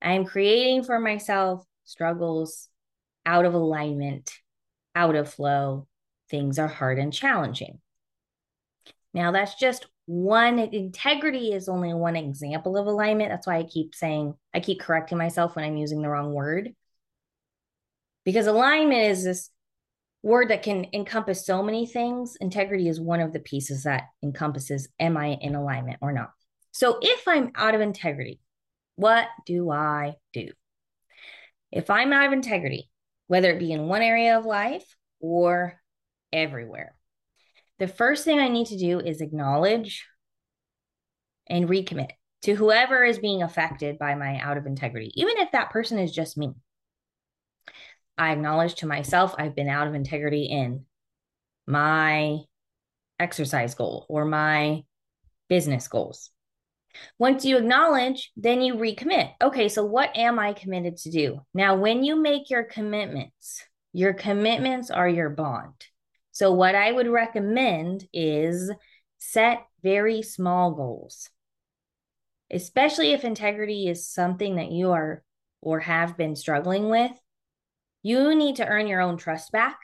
I'm 0.00 0.24
creating 0.24 0.84
for 0.84 0.98
myself 0.98 1.62
struggles 1.84 2.70
out 3.26 3.44
of 3.44 3.52
alignment, 3.52 4.32
out 4.94 5.14
of 5.14 5.30
flow. 5.30 5.86
Things 6.30 6.58
are 6.58 6.68
hard 6.68 6.98
and 6.98 7.12
challenging. 7.12 7.80
Now, 9.12 9.30
that's 9.30 9.56
just 9.56 9.86
one 10.06 10.58
integrity 10.58 11.52
is 11.52 11.68
only 11.68 11.92
one 11.92 12.16
example 12.16 12.78
of 12.78 12.86
alignment. 12.86 13.28
That's 13.28 13.46
why 13.46 13.58
I 13.58 13.64
keep 13.64 13.94
saying, 13.94 14.32
I 14.54 14.60
keep 14.60 14.80
correcting 14.80 15.18
myself 15.18 15.54
when 15.54 15.66
I'm 15.66 15.76
using 15.76 16.00
the 16.00 16.08
wrong 16.08 16.32
word. 16.32 16.74
Because 18.24 18.46
alignment 18.46 19.10
is 19.10 19.22
this 19.22 19.50
word 20.24 20.48
that 20.48 20.62
can 20.62 20.86
encompass 20.94 21.44
so 21.44 21.62
many 21.62 21.86
things. 21.86 22.36
Integrity 22.40 22.88
is 22.88 22.98
one 22.98 23.20
of 23.20 23.34
the 23.34 23.40
pieces 23.40 23.82
that 23.82 24.04
encompasses 24.22 24.88
am 24.98 25.18
I 25.18 25.36
in 25.40 25.54
alignment 25.54 25.98
or 26.00 26.12
not? 26.12 26.30
So 26.72 26.98
if 27.02 27.28
I'm 27.28 27.52
out 27.54 27.74
of 27.74 27.82
integrity, 27.82 28.40
what 28.96 29.28
do 29.44 29.70
I 29.70 30.14
do? 30.32 30.48
If 31.70 31.90
I'm 31.90 32.12
out 32.12 32.26
of 32.26 32.32
integrity, 32.32 32.90
whether 33.26 33.50
it 33.50 33.58
be 33.58 33.72
in 33.72 33.86
one 33.86 34.00
area 34.00 34.38
of 34.38 34.46
life 34.46 34.96
or 35.20 35.78
everywhere, 36.32 36.96
the 37.78 37.88
first 37.88 38.24
thing 38.24 38.38
I 38.38 38.48
need 38.48 38.68
to 38.68 38.78
do 38.78 39.00
is 39.00 39.20
acknowledge 39.20 40.06
and 41.48 41.68
recommit 41.68 42.10
to 42.42 42.54
whoever 42.54 43.04
is 43.04 43.18
being 43.18 43.42
affected 43.42 43.98
by 43.98 44.14
my 44.14 44.38
out 44.38 44.56
of 44.56 44.64
integrity, 44.64 45.12
even 45.16 45.36
if 45.36 45.52
that 45.52 45.70
person 45.70 45.98
is 45.98 46.12
just 46.12 46.38
me. 46.38 46.54
I 48.16 48.32
acknowledge 48.32 48.76
to 48.76 48.86
myself 48.86 49.34
I've 49.38 49.56
been 49.56 49.68
out 49.68 49.88
of 49.88 49.94
integrity 49.94 50.44
in 50.44 50.84
my 51.66 52.38
exercise 53.18 53.74
goal 53.74 54.06
or 54.08 54.24
my 54.24 54.84
business 55.48 55.88
goals. 55.88 56.30
Once 57.18 57.44
you 57.44 57.56
acknowledge, 57.56 58.30
then 58.36 58.62
you 58.62 58.74
recommit. 58.74 59.32
Okay, 59.42 59.68
so 59.68 59.84
what 59.84 60.16
am 60.16 60.38
I 60.38 60.52
committed 60.52 60.96
to 60.98 61.10
do? 61.10 61.40
Now, 61.52 61.74
when 61.74 62.04
you 62.04 62.14
make 62.14 62.50
your 62.50 62.62
commitments, 62.62 63.64
your 63.92 64.12
commitments 64.12 64.90
are 64.90 65.08
your 65.08 65.30
bond. 65.30 65.74
So, 66.30 66.52
what 66.52 66.74
I 66.74 66.92
would 66.92 67.08
recommend 67.08 68.06
is 68.12 68.70
set 69.18 69.64
very 69.82 70.22
small 70.22 70.72
goals, 70.72 71.30
especially 72.52 73.12
if 73.12 73.24
integrity 73.24 73.88
is 73.88 74.08
something 74.08 74.56
that 74.56 74.70
you 74.70 74.92
are 74.92 75.24
or 75.60 75.80
have 75.80 76.16
been 76.16 76.36
struggling 76.36 76.88
with 76.88 77.12
you 78.04 78.34
need 78.34 78.56
to 78.56 78.66
earn 78.66 78.86
your 78.86 79.00
own 79.00 79.16
trust 79.16 79.50
back, 79.50 79.78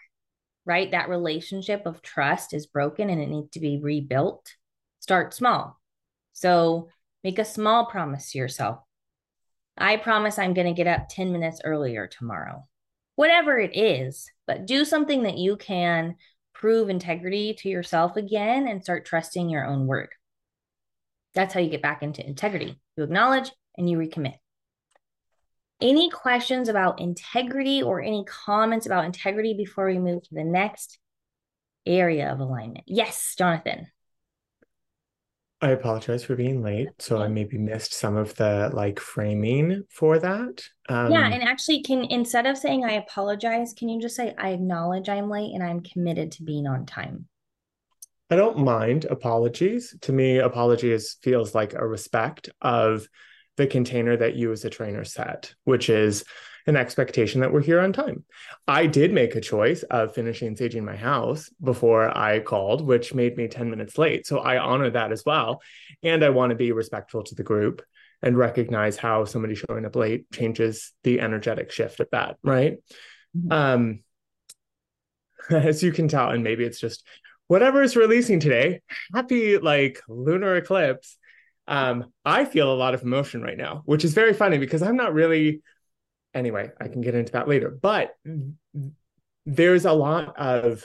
right? 0.67 0.91
That 0.91 1.09
relationship 1.09 1.87
of 1.87 2.03
trust 2.03 2.53
is 2.53 2.67
broken 2.67 3.09
and 3.09 3.21
it 3.21 3.31
needs 3.31 3.49
to 3.53 3.61
be 3.61 3.81
rebuilt. 3.83 4.55
Start 5.01 5.33
small. 5.33 5.81
So 6.35 6.91
make 7.25 7.39
a 7.39 7.47
small 7.47 7.87
promise 7.87 8.31
to 8.33 8.39
yourself. 8.39 8.81
I 9.79 9.97
promise 9.97 10.39
I'm 10.39 10.53
going 10.53 10.67
to 10.67 10.75
get 10.75 10.87
up 10.87 11.09
10 11.09 11.33
minutes 11.33 11.63
earlier 11.65 12.07
tomorrow. 12.07 12.69
Whatever 13.17 13.59
it 13.59 13.75
is, 13.75 14.31
but 14.47 14.67
do 14.67 14.85
something 14.85 15.23
that 15.23 15.39
you 15.39 15.57
can 15.57 16.17
prove 16.53 16.91
integrity 16.91 17.55
to 17.55 17.71
yourself 17.71 18.17
again 18.17 18.69
and 18.69 18.83
start 18.83 19.07
trusting 19.07 19.49
your 19.49 19.65
own 19.65 19.87
word. 19.87 20.11
That's 21.35 21.55
how 21.55 21.61
you 21.61 21.71
get 21.71 21.81
back 21.81 22.03
into 22.03 22.27
integrity. 22.27 22.79
You 22.99 23.05
acknowledge 23.05 23.51
and 23.79 23.89
you 23.89 23.97
recommit. 23.97 24.35
Any 25.81 26.11
questions 26.11 26.69
about 26.69 27.01
integrity 27.01 27.83
or 27.83 28.03
any 28.03 28.25
comments 28.25 28.87
about 28.87 29.05
integrity 29.05 29.55
before 29.55 29.87
we 29.87 29.99
move 29.99 30.23
to 30.25 30.35
the 30.35 30.45
next 30.45 30.99
area 31.87 32.33
of 32.33 32.41
alignment? 32.41 32.85
Yes, 32.87 33.35
Jonathan. 33.37 33.87
I 35.63 35.71
apologize 35.71 36.25
for 36.25 36.37
being 36.37 36.63
late. 36.63 36.89
So 36.99 37.21
I 37.21 37.29
maybe 37.29 37.59
missed 37.59 37.93
some 37.93 38.17
of 38.17 38.35
the 38.37 38.71
like 38.73 38.99
framing 38.99 39.85
for 39.91 40.19
that. 40.19 40.65
Um, 40.89 41.13
yeah. 41.13 41.29
And 41.29 41.43
actually, 41.43 41.83
can 41.83 42.05
instead 42.05 42.47
of 42.47 42.57
saying 42.57 42.85
I 42.85 42.93
apologize, 42.93 43.75
can 43.75 43.91
you 43.91 44.01
just 44.01 44.17
say 44.17 44.35
I 44.39 44.51
acknowledge 44.51 45.09
I'm 45.09 45.29
late 45.29 45.53
and 45.55 45.63
I'm 45.63 45.81
committed 45.81 46.33
to 46.33 46.45
being 46.45 46.67
on 46.67 46.87
time? 46.87 47.27
I 48.31 48.37
don't 48.37 48.59
mind 48.59 49.05
apologies. 49.07 49.95
To 50.03 50.13
me, 50.13 50.39
apologies 50.39 51.17
feels 51.21 51.55
like 51.55 51.75
a 51.75 51.87
respect 51.87 52.49
of 52.63 53.07
the 53.61 53.67
container 53.67 54.17
that 54.17 54.37
you 54.37 54.51
as 54.53 54.65
a 54.65 54.71
trainer 54.71 55.05
set, 55.05 55.55
which 55.65 55.91
is 55.91 56.25
an 56.67 56.77
expectation 56.77 57.43
that 57.43 57.53
we're 57.53 57.61
here 57.61 57.79
on 57.79 57.93
time. 57.93 58.25
I 58.67 58.87
did 58.87 59.13
make 59.13 59.35
a 59.35 59.41
choice 59.41 59.83
of 59.83 60.15
finishing 60.15 60.57
saging 60.57 60.83
my 60.83 60.97
house 60.97 61.51
before 61.63 62.17
I 62.17 62.41
called, 62.41 62.81
which 62.81 63.13
made 63.13 63.37
me 63.37 63.49
10 63.49 63.69
minutes 63.69 63.99
late. 63.99 64.27
So 64.27 64.39
I 64.39 64.57
honor 64.57 64.89
that 64.89 65.13
as 65.13 65.25
well. 65.27 65.61
And 66.03 66.25
I 66.25 66.31
want 66.31 66.51
to 66.51 66.57
be 66.57 66.73
respectful 66.73 67.23
to 67.25 67.35
the 67.35 67.43
group 67.43 67.83
and 68.23 68.37
recognize 68.37 68.97
how 68.97 69.27
somebody 69.27 69.55
showing 69.55 69.85
up 69.85 69.95
late 69.95 70.31
changes 70.33 70.93
the 71.05 71.21
energetic 71.21 71.71
shift 71.71 72.01
of 72.01 72.09
that, 72.13 72.37
right? 72.43 72.79
Mm-hmm. 73.37 73.53
Um, 73.53 74.01
as 75.51 75.83
you 75.83 75.93
can 75.93 76.09
tell, 76.09 76.31
and 76.31 76.43
maybe 76.43 76.65
it's 76.65 76.81
just 76.81 77.07
whatever 77.47 77.83
is 77.83 77.95
releasing 77.95 78.41
today, 78.41 78.81
happy 79.15 79.59
like 79.59 80.01
lunar 80.09 80.57
eclipse 80.57 81.19
um, 81.71 82.13
I 82.25 82.45
feel 82.45 82.71
a 82.71 82.75
lot 82.75 82.95
of 82.95 83.03
emotion 83.03 83.43
right 83.43 83.57
now, 83.57 83.83
which 83.87 84.05
is 84.05 84.13
very 84.13 84.35
funny 84.35 84.59
because 84.59 84.83
I'm 84.83 84.97
not 84.97 85.15
really. 85.15 85.63
Anyway, 86.35 86.71
I 86.81 86.89
can 86.89 87.01
get 87.01 87.15
into 87.15 87.33
that 87.33 87.49
later. 87.49 87.71
But 87.71 88.15
there's 89.47 89.85
a 89.87 89.93
lot 89.93 90.37
of. 90.37 90.85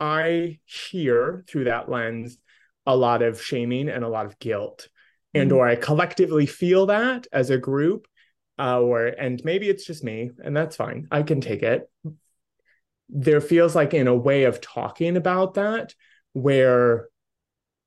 I 0.00 0.58
hear 0.64 1.44
through 1.46 1.64
that 1.64 1.88
lens 1.88 2.38
a 2.84 2.96
lot 2.96 3.22
of 3.22 3.40
shaming 3.40 3.88
and 3.88 4.02
a 4.02 4.08
lot 4.08 4.26
of 4.26 4.38
guilt, 4.38 4.88
mm-hmm. 5.34 5.42
and 5.42 5.52
or 5.52 5.68
I 5.68 5.76
collectively 5.76 6.46
feel 6.46 6.86
that 6.86 7.26
as 7.30 7.50
a 7.50 7.58
group, 7.58 8.08
uh, 8.58 8.80
or 8.80 9.06
and 9.06 9.40
maybe 9.44 9.68
it's 9.68 9.84
just 9.84 10.02
me, 10.02 10.30
and 10.42 10.56
that's 10.56 10.76
fine. 10.76 11.08
I 11.10 11.22
can 11.22 11.42
take 11.42 11.62
it. 11.62 11.90
There 13.10 13.42
feels 13.42 13.74
like 13.74 13.92
in 13.92 14.08
a 14.08 14.16
way 14.16 14.44
of 14.44 14.62
talking 14.62 15.18
about 15.18 15.54
that 15.54 15.94
where 16.32 17.08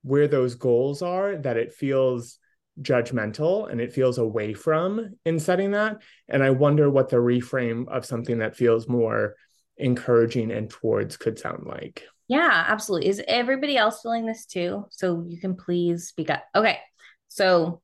where 0.03 0.27
those 0.27 0.55
goals 0.55 1.01
are 1.01 1.35
that 1.37 1.57
it 1.57 1.73
feels 1.73 2.39
judgmental 2.81 3.71
and 3.71 3.81
it 3.81 3.91
feels 3.91 4.17
away 4.17 4.53
from 4.53 5.15
in 5.25 5.39
setting 5.39 5.71
that. 5.71 6.01
And 6.29 6.43
i 6.43 6.49
wonder 6.49 6.89
what 6.89 7.09
the 7.09 7.17
reframe 7.17 7.87
of 7.87 8.05
something 8.05 8.39
that 8.39 8.55
feels 8.55 8.87
more 8.87 9.35
encouraging 9.77 10.51
and 10.51 10.69
towards 10.69 11.17
could 11.17 11.39
sound 11.39 11.65
like. 11.65 12.03
Yeah 12.27 12.65
absolutely. 12.67 13.09
Is 13.09 13.23
everybody 13.27 13.77
else 13.77 14.01
feeling 14.01 14.25
this 14.25 14.45
too? 14.45 14.85
So 14.91 15.25
you 15.27 15.39
can 15.39 15.55
please 15.55 16.07
speak 16.07 16.29
up. 16.29 16.43
Okay 16.55 16.79
so 17.27 17.81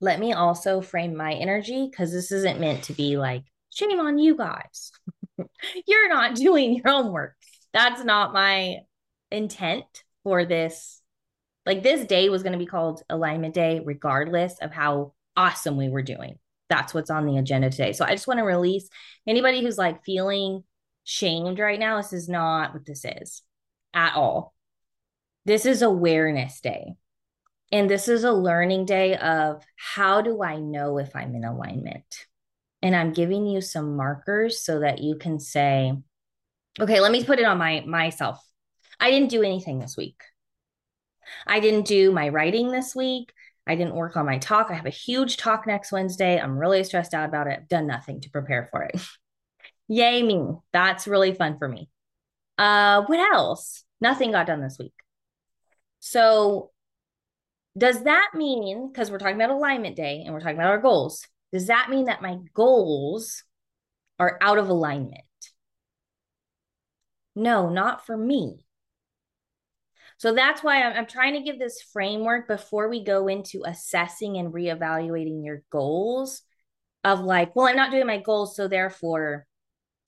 let 0.00 0.20
me 0.20 0.32
also 0.32 0.80
frame 0.80 1.16
my 1.16 1.32
energy 1.32 1.88
because 1.90 2.12
this 2.12 2.32
isn't 2.32 2.60
meant 2.60 2.84
to 2.84 2.92
be 2.92 3.16
like 3.16 3.44
shame 3.70 4.00
on 4.00 4.18
you 4.18 4.36
guys. 4.36 4.92
You're 5.86 6.08
not 6.08 6.34
doing 6.34 6.74
your 6.74 6.84
homework. 6.86 7.34
That's 7.72 8.04
not 8.04 8.32
my 8.32 8.78
intent 9.30 9.84
for 10.22 10.44
this 10.44 11.00
like 11.66 11.82
this 11.82 12.06
day 12.06 12.28
was 12.28 12.42
going 12.42 12.52
to 12.52 12.58
be 12.58 12.66
called 12.66 13.02
alignment 13.08 13.54
day, 13.54 13.80
regardless 13.84 14.58
of 14.60 14.72
how 14.72 15.12
awesome 15.36 15.76
we 15.76 15.88
were 15.88 16.02
doing. 16.02 16.38
That's 16.68 16.94
what's 16.94 17.10
on 17.10 17.26
the 17.26 17.38
agenda 17.38 17.70
today. 17.70 17.92
So 17.92 18.04
I 18.04 18.10
just 18.10 18.26
want 18.26 18.38
to 18.38 18.44
release 18.44 18.88
anybody 19.26 19.62
who's 19.62 19.78
like 19.78 20.04
feeling 20.04 20.64
shamed 21.04 21.58
right 21.58 21.78
now. 21.78 21.98
This 21.98 22.12
is 22.12 22.28
not 22.28 22.72
what 22.72 22.86
this 22.86 23.04
is 23.04 23.42
at 23.92 24.14
all. 24.14 24.54
This 25.44 25.66
is 25.66 25.82
awareness 25.82 26.60
day. 26.60 26.94
And 27.70 27.90
this 27.90 28.08
is 28.08 28.24
a 28.24 28.32
learning 28.32 28.86
day 28.86 29.16
of 29.16 29.64
how 29.76 30.20
do 30.20 30.42
I 30.42 30.56
know 30.56 30.98
if 30.98 31.14
I'm 31.16 31.34
in 31.34 31.44
alignment? 31.44 32.26
And 32.82 32.94
I'm 32.94 33.12
giving 33.12 33.46
you 33.46 33.60
some 33.60 33.96
markers 33.96 34.60
so 34.60 34.80
that 34.80 35.00
you 35.00 35.16
can 35.16 35.40
say, 35.40 35.92
okay, 36.78 37.00
let 37.00 37.12
me 37.12 37.24
put 37.24 37.38
it 37.38 37.46
on 37.46 37.58
my 37.58 37.82
myself. 37.86 38.38
I 39.00 39.10
didn't 39.10 39.30
do 39.30 39.42
anything 39.42 39.78
this 39.78 39.96
week. 39.96 40.22
I 41.46 41.60
didn't 41.60 41.86
do 41.86 42.12
my 42.12 42.28
writing 42.28 42.70
this 42.70 42.94
week. 42.94 43.32
I 43.66 43.76
didn't 43.76 43.94
work 43.94 44.16
on 44.16 44.26
my 44.26 44.38
talk. 44.38 44.70
I 44.70 44.74
have 44.74 44.86
a 44.86 44.90
huge 44.90 45.36
talk 45.36 45.66
next 45.66 45.90
Wednesday. 45.90 46.38
I'm 46.38 46.58
really 46.58 46.84
stressed 46.84 47.14
out 47.14 47.28
about 47.28 47.46
it. 47.46 47.60
I've 47.60 47.68
done 47.68 47.86
nothing 47.86 48.20
to 48.20 48.30
prepare 48.30 48.68
for 48.70 48.82
it. 48.82 49.00
Yay, 49.88 50.22
me. 50.22 50.46
That's 50.72 51.06
really 51.06 51.34
fun 51.34 51.58
for 51.58 51.68
me. 51.68 51.88
Uh, 52.58 53.02
what 53.06 53.18
else? 53.32 53.84
Nothing 54.00 54.32
got 54.32 54.46
done 54.46 54.60
this 54.60 54.78
week. 54.78 54.92
So, 56.00 56.70
does 57.76 58.04
that 58.04 58.30
mean, 58.34 58.88
because 58.88 59.10
we're 59.10 59.18
talking 59.18 59.36
about 59.36 59.50
alignment 59.50 59.96
day 59.96 60.22
and 60.24 60.32
we're 60.32 60.40
talking 60.40 60.56
about 60.56 60.70
our 60.70 60.80
goals, 60.80 61.26
does 61.52 61.66
that 61.68 61.88
mean 61.90 62.06
that 62.06 62.22
my 62.22 62.38
goals 62.52 63.42
are 64.18 64.38
out 64.40 64.58
of 64.58 64.68
alignment? 64.68 65.22
No, 67.34 67.68
not 67.68 68.06
for 68.06 68.16
me. 68.16 68.63
So 70.24 70.32
that's 70.32 70.62
why 70.62 70.82
I'm, 70.82 70.96
I'm 70.96 71.06
trying 71.06 71.34
to 71.34 71.42
give 71.42 71.58
this 71.58 71.82
framework 71.82 72.48
before 72.48 72.88
we 72.88 73.04
go 73.04 73.28
into 73.28 73.62
assessing 73.66 74.38
and 74.38 74.54
reevaluating 74.54 75.44
your 75.44 75.62
goals 75.68 76.40
of 77.04 77.20
like, 77.20 77.54
well, 77.54 77.66
I'm 77.66 77.76
not 77.76 77.90
doing 77.90 78.06
my 78.06 78.16
goals. 78.22 78.56
So 78.56 78.66
therefore, 78.66 79.46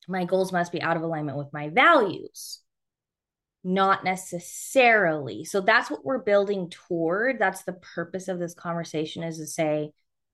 my 0.08 0.25
goals 0.25 0.52
must 0.52 0.73
be 0.73 0.80
out 0.80 0.96
of 0.96 1.02
alignment 1.02 1.37
with 1.37 1.52
my 1.52 1.68
values. 1.68 2.62
Not 3.62 4.04
necessarily. 4.04 5.44
So 5.44 5.61
that's 5.61 5.90
what 5.90 6.02
we're 6.02 6.23
building 6.23 6.70
toward. 6.70 7.38
That's 7.38 7.64
the 7.64 7.75
purpose 7.75 8.28
of 8.28 8.38
this 8.38 8.54
conversation 8.54 9.23
is 9.23 9.37
to 9.37 9.46
say, 9.46 9.90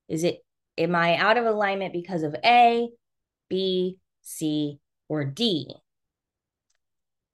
is 0.08 0.22
it, 0.22 0.44
am 0.78 0.94
I 0.94 1.16
out 1.16 1.38
of 1.38 1.44
alignment 1.44 1.92
because 1.92 2.22
of 2.22 2.36
A, 2.44 2.88
B, 3.48 3.98
C, 4.20 4.78
or 5.08 5.24
D? 5.24 5.74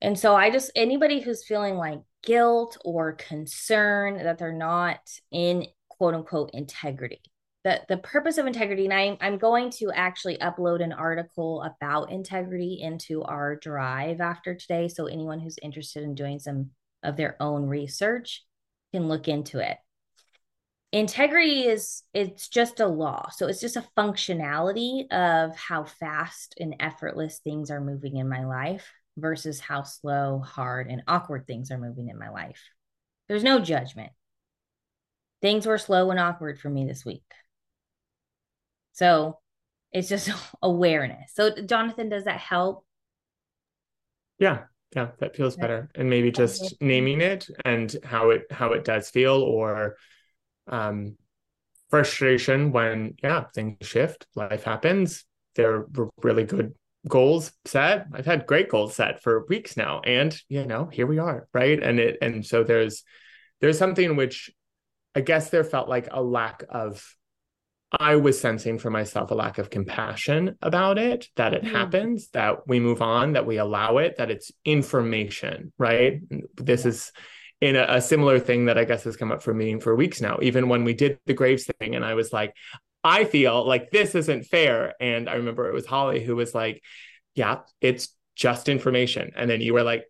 And 0.01 0.19
so 0.19 0.35
I 0.35 0.51
just, 0.51 0.71
anybody 0.75 1.21
who's 1.21 1.45
feeling 1.45 1.75
like 1.75 1.99
guilt 2.23 2.77
or 2.85 3.13
concern 3.13 4.19
that 4.23 4.39
they're 4.39 4.53
not 4.53 5.01
in 5.31 5.67
quote 5.89 6.15
unquote 6.15 6.51
integrity. 6.53 7.21
The, 7.65 7.83
the 7.89 7.97
purpose 7.99 8.39
of 8.39 8.47
integrity, 8.47 8.85
and 8.85 8.95
I'm, 8.95 9.17
I'm 9.21 9.39
going 9.39 9.71
to 9.73 9.91
actually 9.93 10.39
upload 10.39 10.83
an 10.83 10.93
article 10.93 11.63
about 11.63 12.13
integrity 12.13 12.79
into 12.81 13.23
our 13.23 13.57
drive 13.57 14.21
after 14.21 14.55
today. 14.55 14.89
So 14.89 15.07
anyone 15.07 15.41
who's 15.41 15.59
interested 15.61 16.05
in 16.05 16.15
doing 16.15 16.39
some 16.39 16.71
of 17.03 17.17
their 17.17 17.37
own 17.41 17.67
research 17.67 18.45
can 18.93 19.09
look 19.09 19.29
into 19.29 19.59
it. 19.59 19.77
Integrity 20.93 21.67
is 21.67 22.03
it's 22.15 22.49
just 22.49 22.81
a 22.81 22.87
law. 22.87 23.29
So 23.31 23.47
it's 23.49 23.61
just 23.61 23.77
a 23.77 23.85
functionality 23.97 25.13
of 25.13 25.55
how 25.57 25.85
fast 25.85 26.55
and 26.59 26.77
effortless 26.81 27.41
things 27.45 27.71
are 27.71 27.81
moving 27.81 28.17
in 28.17 28.29
my 28.29 28.45
life 28.45 28.91
versus 29.19 29.61
how 29.61 29.83
slow, 29.83 30.41
hard, 30.41 30.89
and 30.89 31.03
awkward 31.09 31.47
things 31.47 31.71
are 31.71 31.79
moving 31.79 32.09
in 32.09 32.19
my 32.19 32.31
life. 32.31 32.63
There's 33.29 33.45
no 33.45 33.61
judgment. 33.61 34.13
Things 35.43 35.67
were 35.67 35.79
slow 35.79 36.11
and 36.11 36.19
awkward 36.19 36.59
for 36.59 36.69
me 36.69 36.87
this 36.87 37.05
week. 37.05 37.23
So 38.93 39.39
it's 39.93 40.09
just 40.09 40.31
awareness. 40.63 41.33
So, 41.35 41.51
Jonathan, 41.51 42.09
does 42.09 42.25
that 42.25 42.41
help? 42.41 42.85
Yeah, 44.39 44.65
yeah, 44.95 45.09
that 45.19 45.37
feels 45.37 45.57
better. 45.57 45.91
And 45.95 46.09
maybe 46.09 46.31
just 46.31 46.75
naming 46.81 47.21
it 47.21 47.49
and 47.65 47.95
how 48.05 48.31
it 48.31 48.47
how 48.51 48.73
it 48.73 48.85
does 48.85 49.11
feel 49.11 49.43
or 49.43 49.97
um 50.69 51.17
frustration 51.91 52.73
when 52.73 53.15
yeah, 53.23 53.45
things 53.55 53.87
shift, 53.87 54.27
life 54.35 54.65
happens. 54.65 55.25
They're 55.55 55.87
really 56.23 56.45
good 56.45 56.75
goals 57.09 57.53
set 57.65 58.07
i've 58.13 58.27
had 58.27 58.47
great 58.47 58.69
goals 58.69 58.95
set 58.95 59.23
for 59.23 59.47
weeks 59.49 59.77
now 59.77 60.01
and 60.01 60.41
you 60.49 60.65
know 60.65 60.87
here 60.87 61.07
we 61.07 61.19
are 61.19 61.49
right 61.53 61.83
and 61.83 61.99
it 61.99 62.19
and 62.23 62.45
so 62.45 62.63
there's 62.63 63.05
there's 63.61 63.79
something 63.79 64.17
which 64.17 64.51
i 65.15 65.21
guess 65.21 65.51
there 65.51 65.65
felt 65.65 65.89
like 65.89 66.09
a 66.11 66.23
lack 66.23 66.63
of 66.69 67.15
i 67.91 68.17
was 68.17 68.39
sensing 68.41 68.79
for 68.79 68.91
myself 68.91 69.31
a 69.31 69.35
lack 69.35 69.59
of 69.59 69.71
compassion 69.71 70.57
about 70.63 70.99
it 70.99 71.29
that 71.37 71.55
it 71.55 71.65
mm-hmm. 71.65 71.75
happens 71.75 72.29
that 72.31 72.69
we 72.69 72.79
move 72.81 73.03
on 73.03 73.33
that 73.33 73.47
we 73.47 73.57
allow 73.57 73.99
it 73.99 74.17
that 74.19 74.31
it's 74.31 74.53
information 74.65 75.73
right 75.79 76.21
this 76.57 76.85
is 76.85 77.11
in 77.61 77.77
a, 77.77 77.87
a, 77.89 78.01
similar 78.01 78.39
thing 78.39 78.67
that 78.67 78.79
I 78.79 78.85
guess 78.85 79.05
has 79.05 79.17
come 79.17 79.33
up 79.33 79.43
for 79.43 79.53
me 79.53 79.81
for 79.81 79.95
weeks 79.95 80.21
now. 80.21 80.39
Even 80.43 80.69
when 80.69 80.85
we 80.85 80.95
did 80.95 81.19
the 81.27 81.35
Graves 81.35 81.69
thing, 81.81 81.97
and 81.97 82.05
I 82.05 82.15
was 82.15 82.33
like, 82.33 82.55
I 83.05 83.25
feel 83.25 83.67
like 83.67 83.91
this 83.91 84.15
isn't 84.15 84.45
fair. 84.45 84.95
And 85.01 85.29
I 85.29 85.35
remember 85.35 85.69
it 85.69 85.75
was 85.75 85.87
Holly 85.87 86.23
who 86.23 86.37
was 86.37 86.55
like, 86.55 86.83
yeah, 87.35 87.61
it's 87.81 88.09
just 88.35 88.69
information. 88.69 89.33
And 89.37 89.49
then 89.49 89.61
you 89.61 89.75
were 89.75 89.83
like, 89.83 90.05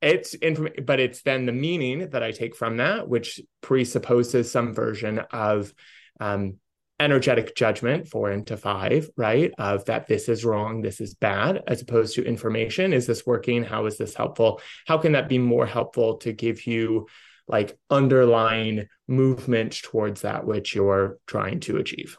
it's 0.00 0.34
information, 0.34 0.84
but 0.84 0.98
it's 0.98 1.22
then 1.22 1.46
the 1.46 1.52
meaning 1.52 2.10
that 2.10 2.22
I 2.22 2.32
take 2.32 2.56
from 2.56 2.78
that, 2.78 3.08
which 3.08 3.40
presupposes 3.60 4.50
some 4.50 4.74
version 4.74 5.20
of 5.30 5.72
um, 6.18 6.56
energetic 6.98 7.54
judgment, 7.54 8.08
four 8.08 8.30
into 8.30 8.56
five, 8.56 9.08
right? 9.16 9.52
Of 9.58 9.84
that 9.86 10.08
this 10.08 10.28
is 10.28 10.44
wrong, 10.44 10.82
this 10.82 11.00
is 11.00 11.14
bad, 11.14 11.62
as 11.66 11.82
opposed 11.82 12.16
to 12.16 12.24
information. 12.24 12.92
Is 12.92 13.06
this 13.06 13.24
working? 13.24 13.62
How 13.62 13.86
is 13.86 13.96
this 13.96 14.14
helpful? 14.14 14.60
How 14.86 14.98
can 14.98 15.12
that 15.12 15.28
be 15.28 15.38
more 15.38 15.66
helpful 15.66 16.16
to 16.18 16.32
give 16.32 16.66
you 16.66 17.06
like 17.48 17.76
underlying 17.90 18.86
movement 19.08 19.82
towards 19.82 20.22
that 20.22 20.46
which 20.46 20.74
you're 20.74 21.18
trying 21.26 21.60
to 21.60 21.76
achieve? 21.76 22.18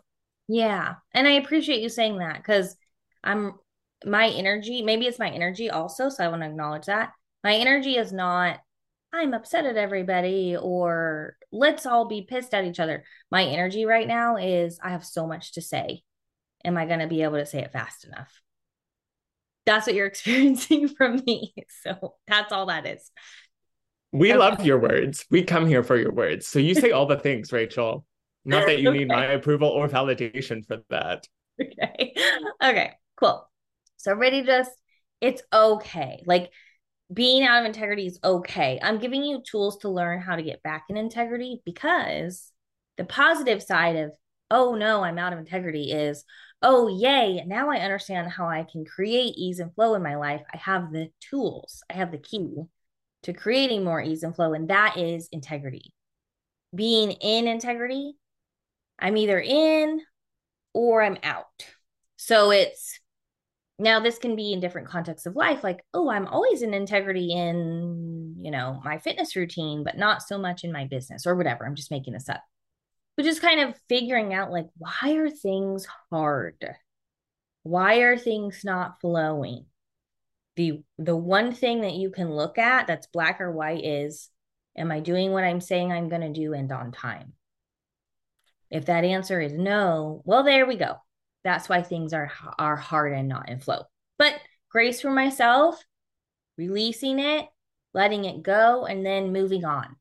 Yeah. 0.53 0.95
And 1.15 1.27
I 1.27 1.31
appreciate 1.31 1.81
you 1.81 1.89
saying 1.89 2.19
that 2.19 2.37
because 2.37 2.75
I'm 3.23 3.53
my 4.05 4.27
energy, 4.27 4.83
maybe 4.83 5.07
it's 5.07 5.17
my 5.17 5.31
energy 5.31 5.71
also. 5.71 6.09
So 6.09 6.23
I 6.23 6.27
want 6.27 6.43
to 6.43 6.47
acknowledge 6.47 6.85
that. 6.85 7.11
My 7.43 7.55
energy 7.55 7.95
is 7.97 8.13
not, 8.13 8.59
I'm 9.11 9.33
upset 9.33 9.65
at 9.65 9.77
everybody 9.77 10.55
or 10.55 11.37
let's 11.51 11.87
all 11.87 12.05
be 12.05 12.27
pissed 12.29 12.53
at 12.53 12.65
each 12.65 12.79
other. 12.79 13.03
My 13.31 13.43
energy 13.45 13.85
right 13.85 14.07
now 14.07 14.37
is, 14.37 14.79
I 14.83 14.91
have 14.91 15.03
so 15.03 15.25
much 15.25 15.53
to 15.53 15.61
say. 15.61 16.03
Am 16.63 16.77
I 16.77 16.85
going 16.85 16.99
to 16.99 17.07
be 17.07 17.23
able 17.23 17.37
to 17.37 17.47
say 17.47 17.63
it 17.63 17.71
fast 17.71 18.05
enough? 18.05 18.39
That's 19.65 19.87
what 19.87 19.95
you're 19.95 20.05
experiencing 20.13 20.87
from 20.87 21.23
me. 21.25 21.55
So 21.81 22.13
that's 22.27 22.51
all 22.51 22.67
that 22.67 22.85
is. 22.85 23.09
We 24.11 24.29
okay. 24.29 24.37
love 24.37 24.63
your 24.63 24.77
words. 24.77 25.25
We 25.31 25.41
come 25.41 25.65
here 25.65 25.81
for 25.81 25.97
your 25.97 26.11
words. 26.11 26.45
So 26.45 26.59
you 26.59 26.75
say 26.75 26.91
all 26.91 27.07
the 27.07 27.17
things, 27.17 27.51
Rachel. 27.51 28.05
Not 28.45 28.65
that 28.67 28.79
you 28.79 28.89
okay. 28.89 28.99
need 28.99 29.07
my 29.07 29.25
approval 29.25 29.69
or 29.69 29.87
validation 29.87 30.65
for 30.65 30.81
that. 30.89 31.27
Okay. 31.61 32.13
Okay, 32.61 32.91
cool. 33.15 33.49
So 33.97 34.15
ready 34.15 34.43
just 34.43 34.71
it's 35.21 35.41
okay. 35.53 36.23
Like 36.25 36.51
being 37.13 37.43
out 37.43 37.61
of 37.61 37.65
integrity 37.65 38.07
is 38.07 38.19
okay. 38.23 38.79
I'm 38.81 38.99
giving 38.99 39.23
you 39.23 39.41
tools 39.49 39.77
to 39.79 39.89
learn 39.89 40.19
how 40.19 40.35
to 40.35 40.43
get 40.43 40.63
back 40.63 40.85
in 40.89 40.97
integrity 40.97 41.61
because 41.65 42.51
the 42.97 43.05
positive 43.05 43.61
side 43.61 43.95
of 43.95 44.11
oh 44.51 44.75
no, 44.75 45.03
I'm 45.03 45.17
out 45.17 45.33
of 45.33 45.39
integrity 45.39 45.91
is 45.91 46.25
oh 46.61 46.87
yay, 46.87 47.43
now 47.45 47.69
I 47.69 47.77
understand 47.77 48.31
how 48.31 48.47
I 48.47 48.65
can 48.69 48.85
create 48.85 49.35
ease 49.37 49.59
and 49.59 49.73
flow 49.73 49.95
in 49.95 50.03
my 50.03 50.15
life. 50.15 50.41
I 50.53 50.57
have 50.57 50.91
the 50.91 51.09
tools. 51.29 51.83
I 51.89 51.93
have 51.93 52.11
the 52.11 52.17
key 52.17 52.63
to 53.23 53.33
creating 53.33 53.83
more 53.83 54.01
ease 54.01 54.23
and 54.23 54.35
flow 54.35 54.53
and 54.53 54.69
that 54.69 54.97
is 54.97 55.29
integrity. 55.31 55.93
Being 56.75 57.11
in 57.11 57.47
integrity 57.47 58.13
I'm 58.99 59.17
either 59.17 59.39
in 59.39 60.01
or 60.73 61.01
I'm 61.01 61.17
out. 61.23 61.65
So 62.17 62.51
it's 62.51 62.99
now 63.79 63.99
this 63.99 64.19
can 64.19 64.35
be 64.35 64.53
in 64.53 64.59
different 64.59 64.87
contexts 64.87 65.25
of 65.25 65.35
life 65.35 65.63
like 65.63 65.83
oh 65.95 66.07
i'm 66.07 66.27
always 66.27 66.61
in 66.61 66.75
integrity 66.75 67.33
in 67.33 68.23
you 68.43 68.51
know, 68.51 68.81
my 68.83 68.97
fitness 68.99 69.37
routine, 69.37 69.85
but 69.85 69.97
not 69.97 70.21
so 70.21 70.37
much 70.37 70.65
in 70.65 70.71
my 70.73 70.85
business 70.85 71.25
or 71.25 71.35
whatever. 71.35 71.65
I'm 71.65 71.75
just 71.75 71.91
making 71.91 72.11
this 72.13 72.27
up. 72.27 72.43
But 73.15 73.23
just 73.23 73.41
kind 73.41 73.61
of 73.61 73.79
figuring 73.87 74.33
out 74.33 74.51
like, 74.51 74.67
why 74.77 75.13
are 75.13 75.29
things 75.29 75.87
hard? 76.11 76.75
Why 77.63 77.99
are 77.99 78.17
things 78.17 78.61
not 78.65 78.99
flowing? 78.99 79.65
The 80.57 80.83
the 80.97 81.15
one 81.15 81.53
thing 81.53 81.81
that 81.81 81.93
you 81.93 82.11
can 82.11 82.31
look 82.31 82.57
at 82.57 82.85
that's 82.85 83.07
black 83.07 83.39
or 83.39 83.51
white 83.51 83.85
is 83.85 84.29
am 84.77 84.91
I 84.91 84.99
doing 84.99 85.31
what 85.31 85.45
I'm 85.45 85.61
saying 85.61 85.91
I'm 85.91 86.09
going 86.09 86.21
to 86.21 86.33
do 86.33 86.53
and 86.53 86.71
on 86.71 86.91
time? 86.91 87.33
If 88.73 88.87
that 88.87 89.03
answer 89.03 89.39
is 89.39 89.53
no, 89.53 90.23
well 90.25 90.43
there 90.43 90.65
we 90.65 90.77
go. 90.77 90.95
That's 91.43 91.69
why 91.69 91.83
things 91.83 92.11
are 92.11 92.31
are 92.57 92.75
hard 92.75 93.13
and 93.13 93.29
not 93.29 93.47
in 93.47 93.59
flow. 93.59 93.83
But 94.17 94.33
grace 94.71 94.99
for 94.99 95.11
myself, 95.11 95.79
releasing 96.57 97.19
it, 97.19 97.47
letting 97.93 98.25
it 98.25 98.41
go, 98.41 98.87
and 98.87 99.05
then 99.05 99.31
moving 99.31 99.63
on. 99.63 99.95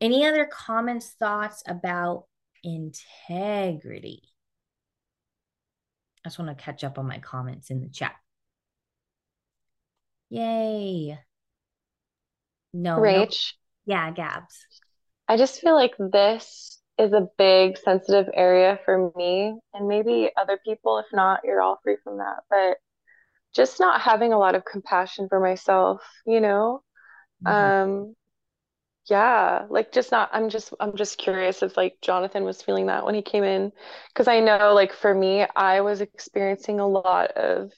Any 0.00 0.26
other 0.26 0.46
comments, 0.50 1.10
thoughts 1.18 1.62
about 1.66 2.24
integrity? 2.62 4.22
I 6.24 6.30
just 6.30 6.38
want 6.38 6.56
to 6.56 6.64
catch 6.64 6.82
up 6.82 6.98
on 6.98 7.06
my 7.06 7.18
comments 7.18 7.68
in 7.68 7.82
the 7.82 7.90
chat. 7.90 8.14
Yay. 10.30 11.18
No. 12.72 12.96
Rach. 12.96 13.52
No. 13.86 13.94
Yeah, 13.94 14.10
Gabs. 14.12 14.66
I 15.28 15.36
just 15.36 15.60
feel 15.60 15.74
like 15.74 15.94
this 15.98 16.80
is 16.98 17.12
a 17.12 17.28
big 17.38 17.76
sensitive 17.78 18.26
area 18.34 18.78
for 18.84 19.10
me 19.16 19.54
and 19.72 19.88
maybe 19.88 20.30
other 20.36 20.58
people. 20.64 20.98
If 20.98 21.06
not, 21.12 21.40
you're 21.44 21.60
all 21.60 21.80
free 21.82 21.96
from 22.04 22.18
that. 22.18 22.44
But 22.50 22.76
just 23.54 23.80
not 23.80 24.00
having 24.00 24.32
a 24.32 24.38
lot 24.38 24.54
of 24.54 24.64
compassion 24.64 25.28
for 25.28 25.40
myself, 25.40 26.02
you 26.26 26.40
know? 26.40 26.82
Mm-hmm. 27.44 27.52
Um, 27.52 28.14
yeah, 29.08 29.66
like 29.68 29.92
just 29.92 30.10
not, 30.12 30.30
I'm 30.32 30.48
just, 30.48 30.72
I'm 30.80 30.96
just 30.96 31.18
curious 31.18 31.62
if 31.62 31.76
like 31.76 31.96
Jonathan 32.00 32.44
was 32.44 32.62
feeling 32.62 32.86
that 32.86 33.04
when 33.04 33.14
he 33.14 33.22
came 33.22 33.44
in. 33.44 33.72
Cause 34.14 34.28
I 34.28 34.40
know 34.40 34.72
like 34.74 34.92
for 34.92 35.14
me, 35.14 35.46
I 35.56 35.80
was 35.82 36.00
experiencing 36.00 36.80
a 36.80 36.86
lot 36.88 37.32
of 37.32 37.70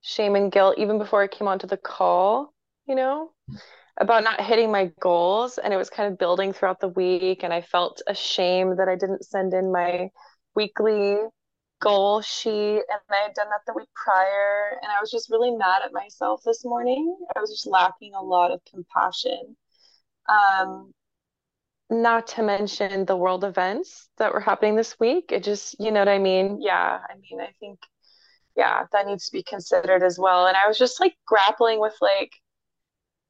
shame 0.00 0.36
and 0.36 0.50
guilt 0.52 0.76
even 0.78 0.98
before 0.98 1.22
I 1.22 1.28
came 1.28 1.48
onto 1.48 1.66
the 1.66 1.76
call, 1.76 2.52
you 2.86 2.94
know? 2.94 3.32
About 4.00 4.24
not 4.24 4.40
hitting 4.40 4.72
my 4.72 4.90
goals 4.98 5.58
and 5.58 5.72
it 5.72 5.76
was 5.76 5.90
kind 5.90 6.10
of 6.10 6.18
building 6.18 6.52
throughout 6.52 6.80
the 6.80 6.88
week 6.88 7.44
and 7.44 7.52
i 7.52 7.60
felt 7.60 8.00
ashamed 8.08 8.78
that 8.78 8.88
i 8.88 8.96
didn't 8.96 9.24
send 9.24 9.52
in 9.52 9.70
my 9.70 10.08
weekly 10.56 11.16
goal 11.80 12.20
sheet 12.22 12.80
and 12.88 13.00
i 13.10 13.16
had 13.22 13.34
done 13.34 13.48
that 13.50 13.60
the 13.66 13.74
week 13.74 13.88
prior 13.94 14.78
and 14.82 14.90
i 14.90 15.00
was 15.00 15.10
just 15.10 15.30
really 15.30 15.50
mad 15.50 15.82
at 15.84 15.92
myself 15.92 16.40
this 16.44 16.64
morning. 16.64 17.16
I 17.36 17.40
was 17.40 17.50
just 17.50 17.66
lacking 17.66 18.14
a 18.14 18.22
lot 18.22 18.50
of 18.50 18.60
compassion. 18.64 19.56
Um 20.28 20.92
not 21.92 22.28
to 22.28 22.42
mention 22.42 23.04
the 23.04 23.16
world 23.16 23.44
events 23.44 24.08
that 24.18 24.32
were 24.32 24.40
happening 24.40 24.76
this 24.76 24.98
week. 25.00 25.32
It 25.32 25.42
just 25.42 25.76
you 25.78 25.90
know 25.90 26.00
what 26.00 26.08
i 26.08 26.18
mean? 26.18 26.58
Yeah 26.60 27.00
i 27.08 27.14
mean 27.14 27.40
i 27.40 27.52
think 27.60 27.78
yeah 28.56 28.84
that 28.92 29.06
needs 29.06 29.26
to 29.26 29.32
be 29.32 29.42
considered 29.42 30.02
as 30.02 30.18
well. 30.18 30.46
And 30.46 30.56
i 30.56 30.66
was 30.66 30.78
just 30.78 31.00
like 31.00 31.16
grappling 31.26 31.80
with 31.80 31.94
like 32.00 32.32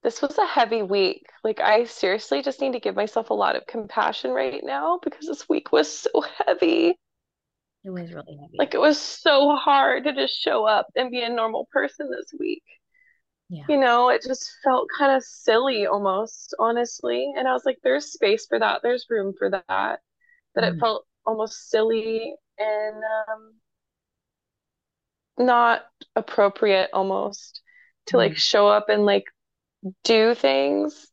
this 0.03 0.23
was 0.23 0.39
a 0.39 0.47
heavy 0.47 0.83
week. 0.83 1.27
Like, 1.45 1.61
I 1.61 1.85
seriously 1.85 2.43
just 2.43 2.61
need 2.61 2.73
to 2.73 2.81
give 2.81 2.97
myself 2.97 3.31
a 3.31 3.35
lot 3.35 3.57
of 3.57 3.67
compassion 3.67 4.31
right 4.31 4.63
now 4.65 4.99
because 5.03 5.27
this 5.27 5.49
week 5.49 5.73
was 5.73 5.93
so 5.93 6.25
heavy. 6.47 6.99
It 7.85 7.91
was 7.91 8.13
really 8.13 8.37
heavy. 8.41 8.57
Like, 8.59 8.75
it 8.75 8.81
was 8.81 8.99
so 8.99 9.57
hard 9.57 10.05
to 10.05 10.15
just 10.15 10.39
show 10.39 10.65
up 10.67 10.87
and 10.97 11.11
be 11.11 11.23
a 11.23 11.29
normal 11.29 11.69
person 11.73 12.11
this 12.11 12.33
week. 12.39 12.63
Yeah. 13.51 13.65
You 13.69 13.79
know, 13.79 14.11
it 14.11 14.23
just 14.23 14.49
felt 14.63 14.89
kind 14.97 15.17
of 15.17 15.25
silly 15.25 15.87
almost, 15.87 16.55
honestly. 16.59 17.33
And 17.37 17.49
I 17.49 17.53
was 17.53 17.65
like, 17.67 17.79
there's 17.83 18.13
space 18.13 18.47
for 18.47 18.59
that, 18.59 18.81
there's 18.83 19.07
room 19.11 19.35
for 19.37 19.51
that. 19.51 19.99
But 20.55 20.65
mm. 20.65 20.75
it 20.75 20.81
felt 20.81 21.05
almost 21.27 21.69
silly 21.69 22.35
and 22.59 22.97
um, 22.97 23.55
not 25.37 25.83
appropriate 26.15 26.91
almost 26.93 27.61
to 28.07 28.15
mm. 28.15 28.19
like 28.19 28.37
show 28.37 28.69
up 28.69 28.89
and 28.89 29.05
like 29.05 29.25
do 30.05 30.35
things. 30.35 31.07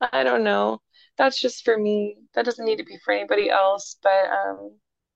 I 0.00 0.24
don't 0.24 0.44
know. 0.44 0.80
That's 1.18 1.40
just 1.40 1.64
for 1.64 1.76
me. 1.76 2.16
That 2.34 2.44
doesn't 2.44 2.64
need 2.64 2.78
to 2.78 2.84
be 2.84 2.98
for 3.04 3.12
anybody 3.12 3.50
else. 3.50 3.96
But 4.02 4.10
um, 4.10 4.72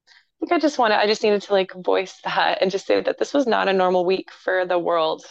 I 0.07 0.13
think 0.41 0.53
I 0.53 0.59
just 0.59 0.79
wanted, 0.79 0.99
I 0.99 1.07
just 1.07 1.23
needed 1.23 1.43
to 1.43 1.53
like 1.53 1.73
voice 1.73 2.19
that 2.25 2.59
and 2.61 2.71
just 2.71 2.87
say 2.87 3.01
that 3.01 3.19
this 3.19 3.33
was 3.33 3.47
not 3.47 3.69
a 3.69 3.73
normal 3.73 4.05
week 4.05 4.31
for 4.31 4.67
the 4.67 4.79
world. 4.79 5.25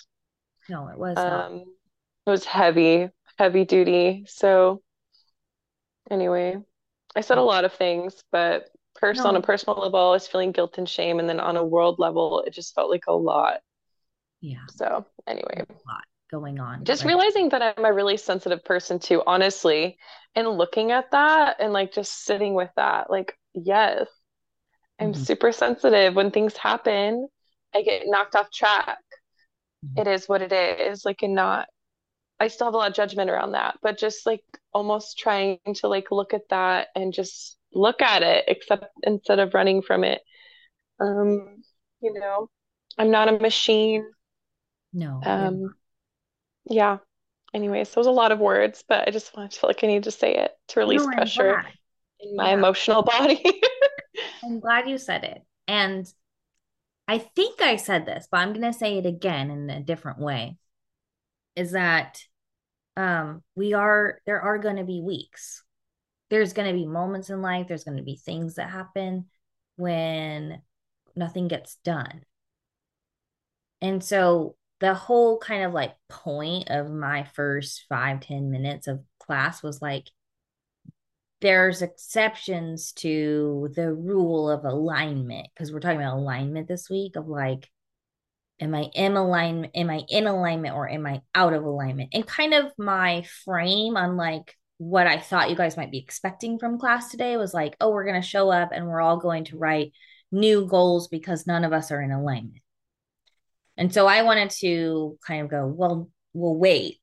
No, 0.69 0.87
it 0.87 0.97
was 0.97 1.15
not. 1.15 1.51
Um, 1.51 1.65
it 2.25 2.29
was 2.29 2.43
heavy, 2.43 3.09
heavy 3.37 3.65
duty. 3.65 4.25
So 4.27 4.81
anyway, 6.09 6.57
I 7.15 7.21
said 7.21 7.37
a 7.37 7.43
lot 7.43 7.65
of 7.65 7.73
things, 7.73 8.23
but 8.31 8.69
first 8.99 9.21
no. 9.21 9.29
on 9.29 9.35
a 9.35 9.41
personal 9.41 9.79
level, 9.79 9.99
I 9.99 10.11
was 10.11 10.27
feeling 10.27 10.51
guilt 10.51 10.77
and 10.79 10.89
shame, 10.89 11.19
and 11.19 11.29
then 11.29 11.39
on 11.39 11.55
a 11.55 11.63
world 11.63 11.99
level, 11.99 12.41
it 12.41 12.53
just 12.53 12.73
felt 12.73 12.89
like 12.89 13.05
a 13.07 13.13
lot. 13.13 13.59
Yeah. 14.41 14.65
So 14.75 15.05
anyway, 15.27 15.63
a 15.69 15.73
lot 15.87 16.03
going 16.31 16.59
on. 16.59 16.83
Just 16.83 17.03
like, 17.03 17.09
realizing 17.15 17.49
that 17.49 17.61
I'm 17.77 17.85
a 17.85 17.93
really 17.93 18.17
sensitive 18.17 18.63
person 18.63 18.99
too, 18.99 19.21
honestly, 19.25 19.97
and 20.35 20.47
looking 20.47 20.91
at 20.91 21.11
that 21.11 21.57
and 21.59 21.73
like 21.73 21.93
just 21.93 22.25
sitting 22.25 22.53
with 22.53 22.69
that, 22.75 23.09
like, 23.09 23.37
yes, 23.53 24.07
I'm 24.99 25.13
mm-hmm. 25.13 25.23
super 25.23 25.51
sensitive. 25.51 26.15
When 26.15 26.31
things 26.31 26.57
happen, 26.57 27.27
I 27.73 27.81
get 27.81 28.03
knocked 28.05 28.35
off 28.35 28.51
track. 28.51 28.99
Mm-hmm. 29.85 30.01
It 30.01 30.07
is 30.07 30.27
what 30.27 30.41
it 30.41 30.51
is. 30.51 31.05
Like, 31.05 31.21
and 31.21 31.35
not, 31.35 31.67
I 32.39 32.47
still 32.47 32.67
have 32.67 32.73
a 32.73 32.77
lot 32.77 32.89
of 32.89 32.95
judgment 32.95 33.29
around 33.29 33.53
that, 33.53 33.77
but 33.81 33.97
just 33.97 34.25
like 34.25 34.43
almost 34.73 35.17
trying 35.17 35.59
to 35.75 35.87
like 35.87 36.11
look 36.11 36.33
at 36.33 36.49
that 36.49 36.87
and 36.95 37.13
just 37.13 37.57
look 37.73 38.01
at 38.01 38.23
it, 38.23 38.45
except 38.47 38.85
instead 39.03 39.39
of 39.39 39.53
running 39.53 39.81
from 39.81 40.03
it. 40.03 40.21
Um, 40.99 41.61
you 42.01 42.13
know, 42.13 42.49
I'm 42.97 43.11
not 43.11 43.27
a 43.27 43.39
machine. 43.39 44.05
No. 44.93 45.21
Um, 45.23 45.75
yeah. 46.69 46.97
Anyways, 47.53 47.91
those 47.91 48.07
a 48.07 48.11
lot 48.11 48.31
of 48.31 48.39
words, 48.39 48.83
but 48.87 49.07
I 49.07 49.11
just 49.11 49.35
wanted 49.35 49.51
to 49.51 49.59
feel 49.59 49.69
like 49.69 49.83
I 49.83 49.87
need 49.87 50.03
to 50.03 50.11
say 50.11 50.35
it 50.35 50.51
to 50.69 50.79
release 50.79 51.05
no, 51.05 51.13
pressure 51.13 51.63
in 52.19 52.35
my 52.35 52.49
yeah. 52.49 52.55
emotional 52.55 53.01
body. 53.03 53.61
I'm 54.43 54.59
glad 54.59 54.89
you 54.89 54.97
said 54.97 55.23
it. 55.23 55.41
And 55.67 56.05
I 57.07 57.19
think 57.19 57.61
I 57.61 57.75
said 57.77 58.05
this, 58.05 58.27
but 58.29 58.39
I'm 58.39 58.53
going 58.53 58.71
to 58.71 58.77
say 58.77 58.97
it 58.97 59.05
again 59.05 59.51
in 59.51 59.69
a 59.69 59.81
different 59.81 60.19
way. 60.19 60.57
Is 61.55 61.71
that 61.71 62.19
um 62.97 63.43
we 63.55 63.73
are 63.73 64.19
there 64.25 64.41
are 64.41 64.57
going 64.57 64.77
to 64.77 64.83
be 64.83 65.01
weeks. 65.01 65.63
There's 66.29 66.53
going 66.53 66.67
to 66.67 66.73
be 66.73 66.87
moments 66.87 67.29
in 67.29 67.41
life, 67.41 67.67
there's 67.67 67.83
going 67.83 67.97
to 67.97 68.03
be 68.03 68.17
things 68.17 68.55
that 68.55 68.69
happen 68.69 69.25
when 69.77 70.61
nothing 71.15 71.47
gets 71.47 71.77
done. 71.83 72.23
And 73.81 74.03
so 74.03 74.55
the 74.79 74.93
whole 74.93 75.37
kind 75.39 75.63
of 75.63 75.73
like 75.73 75.93
point 76.09 76.69
of 76.69 76.91
my 76.91 77.23
first 77.23 77.85
five 77.87 78.21
ten 78.21 78.51
minutes 78.51 78.87
of 78.87 79.01
class 79.19 79.63
was 79.63 79.81
like 79.81 80.09
there's 81.41 81.81
exceptions 81.81 82.91
to 82.93 83.69
the 83.75 83.93
rule 83.93 84.49
of 84.49 84.65
alignment 84.65 85.47
because 85.53 85.71
we're 85.71 85.79
talking 85.79 86.01
about 86.01 86.17
alignment 86.17 86.67
this 86.67 86.89
week 86.89 87.15
of 87.15 87.27
like 87.27 87.69
am 88.59 88.73
i 88.73 88.89
in 88.93 89.15
alignment 89.15 89.71
am 89.75 89.89
i 89.89 90.01
in 90.09 90.27
alignment 90.27 90.75
or 90.75 90.89
am 90.89 91.05
i 91.05 91.21
out 91.33 91.53
of 91.53 91.63
alignment? 91.63 92.09
And 92.13 92.25
kind 92.25 92.53
of 92.53 92.71
my 92.77 93.25
frame 93.43 93.97
on 93.97 94.17
like 94.17 94.55
what 94.77 95.07
i 95.07 95.19
thought 95.19 95.49
you 95.49 95.55
guys 95.55 95.77
might 95.77 95.91
be 95.91 95.99
expecting 95.99 96.57
from 96.57 96.79
class 96.79 97.11
today 97.11 97.37
was 97.37 97.53
like 97.53 97.75
oh 97.79 97.91
we're 97.91 98.05
going 98.05 98.21
to 98.21 98.27
show 98.27 98.49
up 98.49 98.71
and 98.73 98.87
we're 98.87 99.01
all 99.01 99.17
going 99.17 99.45
to 99.45 99.57
write 99.57 99.93
new 100.31 100.65
goals 100.65 101.07
because 101.07 101.47
none 101.47 101.63
of 101.63 101.73
us 101.73 101.91
are 101.91 102.01
in 102.01 102.11
alignment 102.11 102.61
and 103.77 103.93
so 103.93 104.07
I 104.07 104.21
wanted 104.21 104.49
to 104.61 105.17
kind 105.25 105.41
of 105.41 105.49
go, 105.49 105.65
well, 105.67 106.09
we'll 106.33 106.55
wait. 106.55 106.99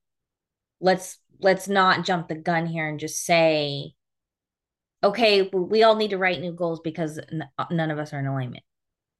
Let's 0.80 1.18
let's 1.40 1.68
not 1.68 2.04
jump 2.04 2.28
the 2.28 2.34
gun 2.34 2.66
here 2.66 2.88
and 2.88 3.00
just 3.00 3.24
say, 3.24 3.94
okay, 5.02 5.42
we 5.52 5.82
all 5.82 5.96
need 5.96 6.10
to 6.10 6.18
write 6.18 6.40
new 6.40 6.52
goals 6.52 6.80
because 6.80 7.18
none 7.70 7.90
of 7.90 7.98
us 7.98 8.12
are 8.12 8.20
in 8.20 8.26
alignment. 8.26 8.64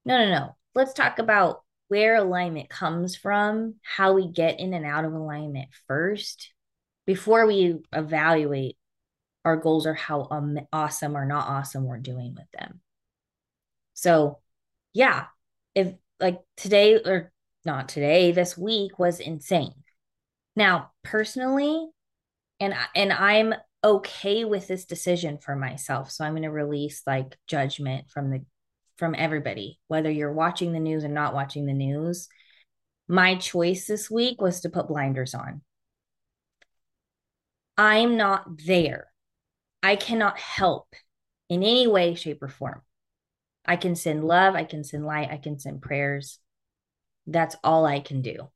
No, 0.04 0.18
no, 0.18 0.30
no. 0.30 0.56
Let's 0.74 0.94
talk 0.94 1.18
about 1.18 1.62
where 1.88 2.16
alignment 2.16 2.70
comes 2.70 3.16
from, 3.16 3.74
how 3.82 4.12
we 4.14 4.28
get 4.28 4.60
in 4.60 4.72
and 4.72 4.86
out 4.86 5.04
of 5.04 5.12
alignment 5.12 5.68
first 5.88 6.52
before 7.04 7.46
we 7.46 7.80
evaluate 7.92 8.76
our 9.44 9.56
goals 9.56 9.86
or 9.86 9.94
how 9.94 10.28
um, 10.30 10.58
awesome 10.72 11.16
or 11.16 11.26
not 11.26 11.48
awesome 11.48 11.84
we're 11.84 11.98
doing 11.98 12.34
with 12.34 12.50
them. 12.58 12.80
So, 13.94 14.38
yeah, 14.92 15.26
if 15.74 15.92
like 16.20 16.40
today 16.56 16.94
or 16.94 17.31
not 17.64 17.88
today, 17.88 18.32
this 18.32 18.56
week 18.56 18.98
was 18.98 19.20
insane. 19.20 19.74
Now, 20.56 20.90
personally, 21.02 21.88
and 22.60 22.74
and 22.94 23.12
I'm 23.12 23.54
okay 23.84 24.44
with 24.44 24.68
this 24.68 24.84
decision 24.84 25.38
for 25.38 25.56
myself. 25.56 26.10
So 26.10 26.24
I'm 26.24 26.32
going 26.32 26.42
to 26.42 26.50
release 26.50 27.02
like 27.06 27.36
judgment 27.46 28.10
from 28.10 28.30
the 28.30 28.44
from 28.96 29.14
everybody, 29.16 29.80
whether 29.88 30.10
you're 30.10 30.32
watching 30.32 30.72
the 30.72 30.80
news 30.80 31.04
or 31.04 31.08
not 31.08 31.34
watching 31.34 31.66
the 31.66 31.72
news. 31.72 32.28
My 33.08 33.34
choice 33.34 33.86
this 33.86 34.10
week 34.10 34.40
was 34.40 34.60
to 34.60 34.70
put 34.70 34.88
blinders 34.88 35.34
on. 35.34 35.62
I'm 37.76 38.16
not 38.16 38.44
there. 38.64 39.08
I 39.82 39.96
cannot 39.96 40.38
help 40.38 40.94
in 41.48 41.62
any 41.62 41.86
way, 41.86 42.14
shape, 42.14 42.42
or 42.42 42.48
form. 42.48 42.82
I 43.66 43.76
can 43.76 43.96
send 43.96 44.24
love, 44.24 44.54
I 44.54 44.64
can 44.64 44.84
send 44.84 45.04
light, 45.04 45.30
I 45.30 45.36
can 45.36 45.58
send 45.58 45.82
prayers. 45.82 46.38
That's 47.26 47.56
all 47.62 47.86
I 47.86 48.00
can 48.00 48.22
do. 48.22 48.48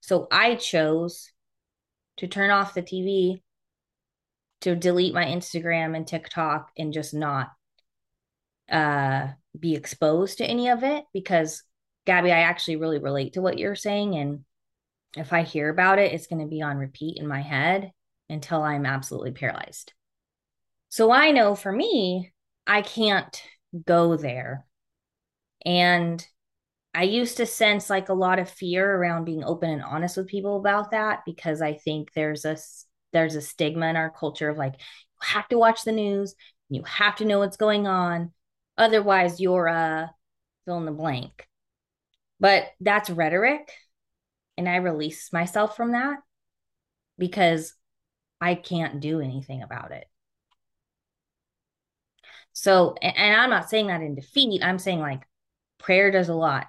So 0.00 0.26
I 0.30 0.54
chose 0.54 1.30
to 2.18 2.26
turn 2.26 2.50
off 2.50 2.74
the 2.74 2.82
TV, 2.82 3.42
to 4.62 4.74
delete 4.74 5.14
my 5.14 5.24
Instagram 5.24 5.94
and 5.96 6.06
TikTok 6.06 6.70
and 6.76 6.92
just 6.92 7.14
not 7.14 7.50
uh 8.70 9.28
be 9.58 9.74
exposed 9.74 10.38
to 10.38 10.44
any 10.44 10.68
of 10.68 10.82
it 10.82 11.04
because 11.12 11.62
Gabby, 12.06 12.32
I 12.32 12.40
actually 12.40 12.76
really 12.76 12.98
relate 12.98 13.34
to 13.34 13.42
what 13.42 13.58
you're 13.58 13.74
saying 13.74 14.14
and 14.14 14.44
if 15.16 15.32
I 15.32 15.42
hear 15.42 15.68
about 15.68 15.98
it, 15.98 16.12
it's 16.12 16.26
going 16.26 16.40
to 16.40 16.48
be 16.48 16.62
on 16.62 16.76
repeat 16.76 17.18
in 17.18 17.26
my 17.26 17.40
head 17.40 17.92
until 18.28 18.62
I'm 18.62 18.86
absolutely 18.86 19.32
paralyzed. 19.32 19.92
So 20.90 21.10
I 21.10 21.30
know 21.30 21.54
for 21.54 21.72
me, 21.72 22.32
I 22.66 22.82
can't 22.82 23.42
go 23.86 24.16
there. 24.16 24.66
And 25.64 26.24
I 26.98 27.02
used 27.04 27.36
to 27.36 27.46
sense 27.46 27.88
like 27.88 28.08
a 28.08 28.12
lot 28.12 28.40
of 28.40 28.50
fear 28.50 28.96
around 28.96 29.24
being 29.24 29.44
open 29.44 29.70
and 29.70 29.84
honest 29.84 30.16
with 30.16 30.26
people 30.26 30.56
about 30.56 30.90
that 30.90 31.20
because 31.24 31.62
I 31.62 31.74
think 31.74 32.12
there's 32.12 32.44
a 32.44 32.56
there's 33.12 33.36
a 33.36 33.40
stigma 33.40 33.86
in 33.86 33.94
our 33.94 34.10
culture 34.10 34.48
of 34.48 34.58
like 34.58 34.72
you 34.72 35.18
have 35.20 35.46
to 35.50 35.58
watch 35.58 35.84
the 35.84 35.92
news, 35.92 36.34
you 36.68 36.82
have 36.82 37.14
to 37.16 37.24
know 37.24 37.38
what's 37.38 37.56
going 37.56 37.86
on, 37.86 38.32
otherwise 38.76 39.38
you're 39.38 39.68
a 39.68 40.10
fill 40.64 40.78
in 40.78 40.86
the 40.86 40.90
blank. 40.90 41.46
But 42.40 42.64
that's 42.80 43.10
rhetoric, 43.10 43.70
and 44.56 44.68
I 44.68 44.78
release 44.78 45.32
myself 45.32 45.76
from 45.76 45.92
that 45.92 46.18
because 47.16 47.74
I 48.40 48.56
can't 48.56 48.98
do 48.98 49.20
anything 49.20 49.62
about 49.62 49.92
it. 49.92 50.08
So, 52.54 52.96
and 53.00 53.36
I'm 53.36 53.50
not 53.50 53.70
saying 53.70 53.86
that 53.86 54.00
in 54.02 54.16
defeat. 54.16 54.64
I'm 54.64 54.80
saying 54.80 54.98
like 54.98 55.22
prayer 55.78 56.10
does 56.10 56.28
a 56.28 56.34
lot. 56.34 56.66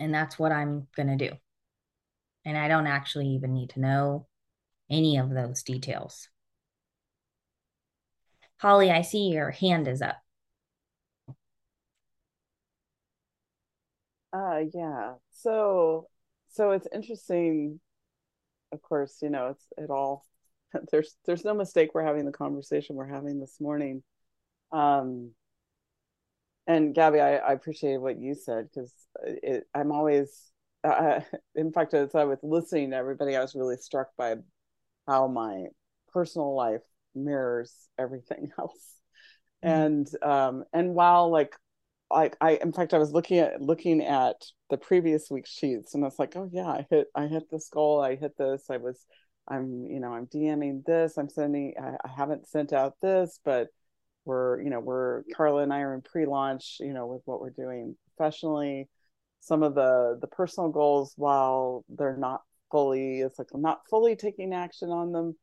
And 0.00 0.14
that's 0.14 0.38
what 0.38 0.52
I'm 0.52 0.86
going 0.96 1.16
to 1.16 1.28
do. 1.28 1.36
And 2.44 2.56
I 2.56 2.68
don't 2.68 2.86
actually 2.86 3.28
even 3.28 3.52
need 3.52 3.70
to 3.70 3.80
know 3.80 4.26
any 4.90 5.18
of 5.18 5.30
those 5.30 5.62
details. 5.62 6.28
Holly, 8.58 8.90
I 8.90 9.02
see 9.02 9.28
your 9.28 9.50
hand 9.50 9.86
is 9.86 10.02
up. 10.02 10.16
Uh 14.32 14.60
yeah. 14.74 15.14
So 15.30 16.08
so 16.48 16.72
it's 16.72 16.88
interesting 16.92 17.80
of 18.72 18.82
course, 18.82 19.18
you 19.22 19.30
know, 19.30 19.48
it's 19.48 19.66
it 19.76 19.90
all 19.90 20.26
there's 20.92 21.16
there's 21.26 21.44
no 21.44 21.54
mistake 21.54 21.90
we're 21.94 22.04
having 22.04 22.24
the 22.26 22.32
conversation 22.32 22.96
we're 22.96 23.06
having 23.06 23.40
this 23.40 23.60
morning. 23.60 24.02
Um 24.72 25.32
and 26.68 26.94
Gabby, 26.94 27.18
I, 27.18 27.36
I 27.36 27.52
appreciate 27.52 27.96
what 27.96 28.20
you 28.20 28.34
said 28.34 28.68
because 28.68 28.92
I'm 29.74 29.90
always, 29.90 30.52
uh, 30.84 31.20
in 31.56 31.72
fact, 31.72 31.94
as 31.94 32.14
I 32.14 32.24
was 32.24 32.38
listening 32.42 32.90
to 32.90 32.96
everybody, 32.96 33.34
I 33.34 33.40
was 33.40 33.54
really 33.54 33.78
struck 33.78 34.08
by 34.18 34.36
how 35.06 35.26
my 35.26 35.64
personal 36.12 36.54
life 36.54 36.82
mirrors 37.14 37.72
everything 37.98 38.52
else. 38.58 38.94
Mm-hmm. 39.64 39.68
And 39.68 40.08
um, 40.22 40.64
and 40.72 40.94
while 40.94 41.30
like 41.30 41.56
like 42.10 42.36
I 42.40 42.58
in 42.62 42.72
fact 42.72 42.94
I 42.94 42.98
was 42.98 43.12
looking 43.12 43.38
at 43.38 43.60
looking 43.60 44.04
at 44.04 44.36
the 44.70 44.76
previous 44.76 45.30
week's 45.30 45.50
sheets 45.50 45.94
and 45.94 46.04
I 46.04 46.06
was 46.06 46.18
like, 46.18 46.36
oh 46.36 46.48
yeah, 46.52 46.68
I 46.68 46.86
hit 46.90 47.08
I 47.14 47.26
hit 47.26 47.50
this 47.50 47.70
goal, 47.70 48.00
I 48.00 48.16
hit 48.16 48.36
this, 48.36 48.66
I 48.70 48.76
was 48.76 49.04
I'm 49.48 49.86
you 49.86 50.00
know 50.00 50.12
I'm 50.12 50.26
DMing 50.26 50.84
this, 50.84 51.16
I'm 51.16 51.30
sending 51.30 51.74
I, 51.80 51.96
I 52.04 52.10
haven't 52.14 52.46
sent 52.46 52.72
out 52.74 52.94
this, 53.00 53.40
but 53.42 53.68
we're 54.28 54.60
you 54.60 54.68
know 54.68 54.78
we're 54.78 55.22
carla 55.34 55.62
and 55.62 55.72
i 55.72 55.80
are 55.80 55.94
in 55.94 56.02
pre-launch 56.02 56.76
you 56.80 56.92
know 56.92 57.06
with 57.06 57.22
what 57.24 57.40
we're 57.40 57.50
doing 57.50 57.96
professionally. 58.16 58.88
Some 59.40 59.62
of 59.62 59.74
the 59.74 60.18
the 60.20 60.26
personal 60.26 60.68
goals 60.68 61.14
while 61.16 61.84
they're 61.88 62.16
not 62.16 62.42
fully 62.70 63.20
it's 63.20 63.38
like 63.38 63.48
i'm 63.54 63.62
not 63.62 63.80
fully 63.88 64.14
taking 64.14 64.52
action 64.52 64.90
on 64.90 65.12
them 65.12 65.34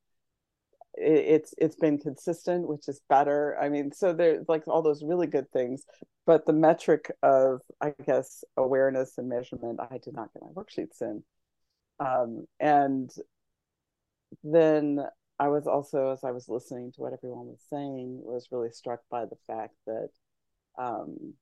it, 0.93 1.25
it's 1.35 1.53
it's 1.57 1.75
been 1.75 1.97
consistent 1.97 2.67
which 2.67 2.87
is 2.87 3.01
better. 3.09 3.57
I 3.59 3.69
mean 3.69 3.91
so 3.91 4.13
there's 4.13 4.45
like 4.47 4.67
all 4.67 4.81
those 4.83 5.03
really 5.03 5.27
good 5.27 5.49
things. 5.51 5.85
But 6.27 6.45
the 6.45 6.53
metric 6.53 7.11
of 7.23 7.61
i 7.81 7.93
guess 8.05 8.43
awareness 8.57 9.17
and 9.17 9.29
measurement 9.29 9.79
i 9.79 9.97
did 9.97 10.13
not 10.13 10.29
get 10.33 10.43
my 10.43 10.49
worksheets 10.49 11.01
in. 11.01 11.23
Um, 11.99 12.45
and 12.59 13.09
then 14.43 14.99
I 15.37 15.49
was 15.49 15.67
also, 15.67 16.11
as 16.11 16.23
I 16.23 16.31
was 16.31 16.47
listening 16.47 16.91
to 16.93 17.01
what 17.01 17.13
everyone 17.13 17.47
was 17.47 17.61
saying, 17.69 18.21
was 18.23 18.47
really 18.51 18.71
struck 18.71 19.01
by 19.09 19.25
the 19.25 19.37
fact 19.47 19.75
that, 19.85 20.09
um, 20.77 21.33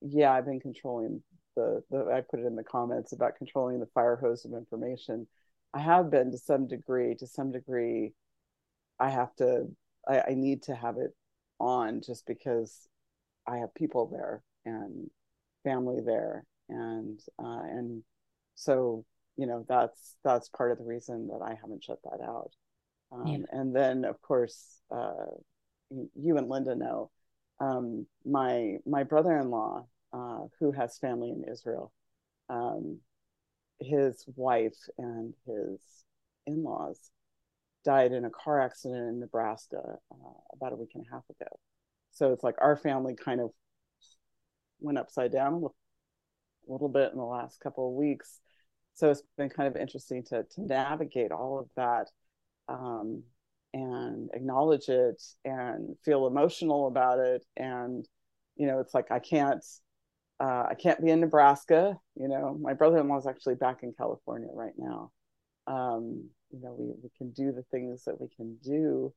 yeah, 0.00 0.32
I've 0.32 0.44
been 0.44 0.60
controlling 0.60 1.22
the, 1.56 1.82
the, 1.90 2.10
I 2.12 2.20
put 2.20 2.40
it 2.40 2.46
in 2.46 2.56
the 2.56 2.62
comments 2.62 3.12
about 3.12 3.36
controlling 3.36 3.80
the 3.80 3.86
fire 3.86 4.16
hose 4.16 4.44
of 4.44 4.52
information. 4.52 5.26
I 5.72 5.80
have 5.80 6.10
been 6.10 6.30
to 6.30 6.38
some 6.38 6.68
degree, 6.68 7.16
to 7.16 7.26
some 7.26 7.50
degree, 7.50 8.12
I 9.00 9.10
have 9.10 9.34
to, 9.36 9.66
I, 10.08 10.22
I 10.28 10.34
need 10.34 10.62
to 10.64 10.74
have 10.74 10.98
it 10.98 11.14
on 11.58 12.02
just 12.02 12.26
because 12.26 12.88
I 13.46 13.58
have 13.58 13.74
people 13.74 14.06
there 14.06 14.42
and 14.64 15.10
family 15.64 16.00
there. 16.04 16.44
And, 16.68 17.18
uh, 17.38 17.62
and 17.64 18.04
so 18.54 19.04
you 19.36 19.46
know 19.46 19.64
that's 19.68 20.16
that's 20.24 20.48
part 20.48 20.72
of 20.72 20.78
the 20.78 20.84
reason 20.84 21.28
that 21.28 21.40
I 21.44 21.58
haven't 21.60 21.84
shut 21.84 21.98
that 22.04 22.22
out. 22.22 22.50
Um, 23.12 23.26
yeah. 23.26 23.38
And 23.50 23.74
then 23.74 24.04
of 24.04 24.20
course, 24.22 24.80
uh, 24.90 25.26
you 25.90 26.36
and 26.36 26.48
Linda 26.48 26.74
know 26.74 27.10
um, 27.60 28.06
my 28.24 28.76
my 28.86 29.02
brother-in-law 29.04 29.86
uh, 30.12 30.40
who 30.60 30.72
has 30.72 30.98
family 30.98 31.30
in 31.30 31.44
Israel. 31.50 31.92
Um, 32.48 32.98
his 33.80 34.24
wife 34.36 34.76
and 34.98 35.34
his 35.46 35.80
in-laws 36.46 37.10
died 37.84 38.12
in 38.12 38.24
a 38.24 38.30
car 38.30 38.60
accident 38.60 39.08
in 39.08 39.20
Nebraska 39.20 39.98
uh, 40.12 40.38
about 40.52 40.72
a 40.72 40.76
week 40.76 40.90
and 40.94 41.04
a 41.06 41.14
half 41.14 41.24
ago. 41.28 41.50
So 42.12 42.32
it's 42.32 42.44
like 42.44 42.54
our 42.60 42.76
family 42.76 43.14
kind 43.16 43.40
of 43.40 43.50
went 44.80 44.98
upside 44.98 45.32
down 45.32 45.54
a 45.54 46.72
little 46.72 46.88
bit 46.88 47.12
in 47.12 47.18
the 47.18 47.24
last 47.24 47.60
couple 47.60 47.88
of 47.88 47.94
weeks 47.94 48.40
so 48.94 49.10
it's 49.10 49.22
been 49.36 49.50
kind 49.50 49.68
of 49.68 49.80
interesting 49.80 50.22
to 50.24 50.44
to 50.44 50.62
navigate 50.62 51.32
all 51.32 51.58
of 51.58 51.68
that 51.76 52.08
um, 52.68 53.22
and 53.72 54.30
acknowledge 54.32 54.88
it 54.88 55.22
and 55.44 55.96
feel 56.04 56.26
emotional 56.26 56.86
about 56.86 57.18
it. 57.18 57.44
And 57.56 58.06
you 58.56 58.66
know 58.66 58.78
it's 58.80 58.94
like 58.94 59.10
i 59.10 59.18
can't 59.18 59.64
uh, 60.40 60.66
i 60.70 60.74
can't 60.78 61.02
be 61.02 61.10
in 61.10 61.20
nebraska 61.20 61.96
you 62.16 62.28
know. 62.28 62.56
My 62.60 62.72
brother-in-law 62.74 63.18
is 63.18 63.26
actually 63.26 63.56
back 63.56 63.82
in 63.82 63.92
california 63.96 64.50
right 64.52 64.74
now. 64.76 65.10
Um, 65.66 66.28
you 66.50 66.60
know 66.60 66.74
we, 66.78 66.92
we 67.02 67.10
can 67.18 67.32
do 67.32 67.52
the 67.52 67.64
things 67.70 68.04
that 68.04 68.20
we 68.20 68.28
can 68.36 68.56
do 68.62 69.12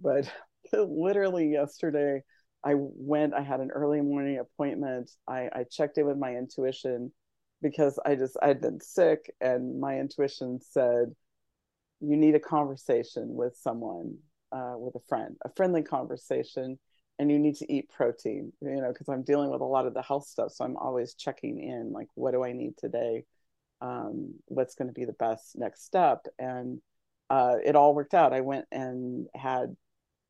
but 0.00 0.30
literally 0.72 1.52
yesterday 1.52 2.22
i 2.64 2.74
went 2.74 3.34
i 3.34 3.42
had 3.42 3.60
an 3.60 3.70
early 3.70 4.00
morning 4.00 4.38
appointment. 4.38 5.10
I, 5.28 5.48
I 5.52 5.64
checked 5.70 5.98
in 5.98 6.06
with 6.06 6.18
my 6.18 6.34
intuition 6.34 7.12
because 7.62 7.98
I 8.04 8.14
just 8.14 8.36
I'd 8.42 8.60
been 8.60 8.80
sick 8.80 9.32
and 9.40 9.80
my 9.80 9.98
intuition 9.98 10.60
said 10.62 11.14
you 12.00 12.16
need 12.16 12.34
a 12.34 12.40
conversation 12.40 13.34
with 13.34 13.56
someone 13.56 14.18
uh, 14.52 14.74
with 14.76 14.94
a 14.94 15.06
friend 15.08 15.36
a 15.44 15.50
friendly 15.56 15.82
conversation 15.82 16.78
and 17.18 17.30
you 17.30 17.38
need 17.38 17.56
to 17.56 17.72
eat 17.72 17.90
protein 17.90 18.52
you 18.62 18.80
know 18.80 18.92
because 18.92 19.08
I'm 19.08 19.22
dealing 19.22 19.50
with 19.50 19.60
a 19.60 19.64
lot 19.64 19.86
of 19.86 19.94
the 19.94 20.02
health 20.02 20.26
stuff 20.26 20.52
so 20.52 20.64
I'm 20.64 20.76
always 20.76 21.14
checking 21.14 21.60
in 21.60 21.92
like 21.92 22.08
what 22.14 22.32
do 22.32 22.42
I 22.44 22.52
need 22.52 22.76
today? 22.78 23.24
Um, 23.80 24.34
what's 24.46 24.74
going 24.74 24.88
to 24.88 24.94
be 24.94 25.06
the 25.06 25.14
best 25.14 25.56
next 25.56 25.84
step? 25.84 26.26
And 26.38 26.80
uh, 27.30 27.56
it 27.64 27.76
all 27.76 27.94
worked 27.94 28.12
out. 28.12 28.32
I 28.34 28.40
went 28.42 28.66
and 28.70 29.26
had 29.34 29.74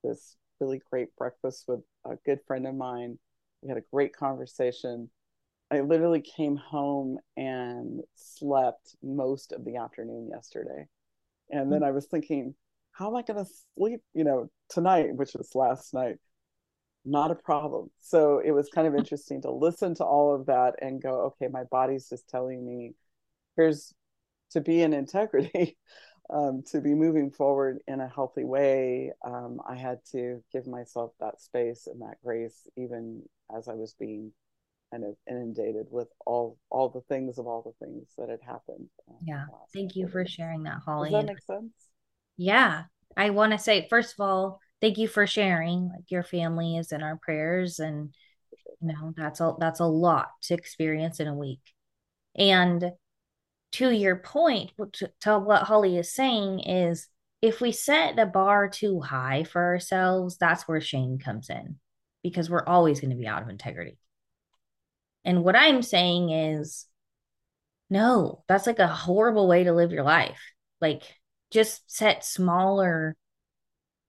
this 0.05 0.37
really 0.61 0.81
great 0.90 1.14
breakfast 1.16 1.64
with 1.66 1.81
a 2.05 2.16
good 2.25 2.40
friend 2.47 2.66
of 2.66 2.75
mine. 2.75 3.19
We 3.62 3.69
had 3.69 3.79
a 3.79 3.85
great 3.93 4.14
conversation 4.14 5.11
I 5.71 5.81
literally 5.81 6.21
came 6.21 6.57
home 6.57 7.19
and 7.37 8.01
slept 8.17 8.97
most 9.03 9.53
of 9.53 9.65
the 9.65 9.77
afternoon 9.77 10.29
yesterday. 10.29 10.89
And 11.51 11.73
then 11.73 11.83
I 11.83 11.93
was 11.93 12.07
thinking, 12.07 12.55
how 12.93 13.09
am 13.09 13.17
I 13.17 13.23
going 13.23 13.45
to 13.45 13.51
sleep, 13.77 14.01
you 14.13 14.25
know, 14.25 14.51
tonight, 14.69 15.15
which 15.15 15.35
was 15.35 15.55
last 15.55 15.95
night? 15.95 16.17
Not 17.05 17.31
a 17.31 17.37
problem. 17.37 17.91
So 18.01 18.41
it 18.45 18.51
was 18.51 18.69
kind 18.69 18.87
of 18.87 18.95
interesting 18.97 19.43
to 19.43 19.51
listen 19.51 19.95
to 19.97 20.05
all 20.05 20.35
of 20.35 20.47
that 20.47 20.75
and 20.83 21.03
go, 21.03 21.33
okay, 21.33 21.49
my 21.49 21.65
body's 21.65 22.09
just 22.09 22.29
telling 22.29 22.65
me 22.65 22.95
here's 23.57 23.95
to 24.51 24.61
be 24.61 24.83
in 24.83 24.93
integrity, 24.93 25.77
um, 26.31 26.63
to 26.73 26.81
be 26.81 26.95
moving 26.95 27.31
forward 27.31 27.79
in 27.87 28.01
a 28.01 28.09
healthy 28.09 28.45
way. 28.45 29.13
Um, 29.25 29.61
I 29.69 29.77
had 29.77 30.01
to 30.13 30.43
give 30.53 30.67
myself 30.67 31.13
that 31.21 31.41
space 31.41 31.87
and 31.87 32.01
that 32.03 32.21
grace, 32.25 32.67
even 32.77 33.23
as 33.57 33.69
I 33.69 33.75
was 33.75 33.95
being 33.99 34.33
kind 34.90 35.05
of 35.05 35.14
inundated 35.29 35.87
with 35.90 36.09
all 36.26 36.59
all 36.70 36.88
the 36.88 37.03
things 37.03 37.38
of 37.38 37.46
all 37.46 37.62
the 37.62 37.87
things 37.87 38.09
that 38.18 38.29
had 38.29 38.40
happened. 38.44 38.88
Um, 39.09 39.16
yeah, 39.24 39.44
thank 39.74 39.96
you 39.96 40.09
for 40.09 40.26
sharing 40.26 40.64
that, 40.64 40.81
Holly. 40.85 41.11
Does 41.11 41.20
that 41.20 41.26
make 41.26 41.42
sense? 41.42 41.72
Yeah. 42.37 42.85
I 43.16 43.31
want 43.31 43.53
to 43.53 43.59
say, 43.59 43.87
first 43.90 44.14
of 44.14 44.20
all, 44.20 44.61
thank 44.81 44.96
you 44.96 45.09
for 45.09 45.26
sharing. 45.26 45.88
Like 45.88 46.11
your 46.11 46.22
family 46.22 46.76
is 46.76 46.92
in 46.92 47.03
our 47.03 47.16
prayers 47.16 47.79
and 47.79 48.14
you 48.81 48.88
know, 48.88 49.12
that's 49.16 49.40
a 49.40 49.55
that's 49.59 49.81
a 49.81 49.85
lot 49.85 50.29
to 50.42 50.55
experience 50.55 51.20
in 51.20 51.29
a 51.29 51.35
week. 51.35 51.61
And 52.37 52.92
to 53.72 53.90
your 53.90 54.16
point, 54.16 54.72
to, 54.94 55.11
to 55.20 55.38
what 55.38 55.64
Holly 55.64 55.98
is 55.98 56.12
saying 56.12 56.61
is 56.61 57.09
if 57.42 57.61
we 57.61 57.72
set 57.72 58.16
the 58.16 58.26
bar 58.26 58.68
too 58.68 59.00
high 59.00 59.44
for 59.44 59.62
ourselves, 59.62 60.37
that's 60.38 60.66
where 60.66 60.81
shame 60.81 61.18
comes 61.18 61.50
in 61.50 61.76
because 62.22 62.50
we're 62.50 62.66
always 62.66 63.00
going 63.00 63.11
to 63.11 63.16
be 63.16 63.26
out 63.26 63.42
of 63.42 63.48
integrity. 63.48 63.98
And 65.25 65.45
what 65.45 65.57
I'm 65.57 65.83
saying 65.83 66.31
is, 66.31 66.87
no, 67.91 68.45
that's 68.49 68.67
like 68.67 68.79
a 68.79 68.87
horrible 68.87 69.49
way 69.49 69.65
to 69.65 69.73
live 69.73 69.93
your 69.93 70.05
life. 70.05 70.41
Like, 70.81 71.03
just 71.51 71.91
set 71.91 72.25
smaller, 72.25 73.17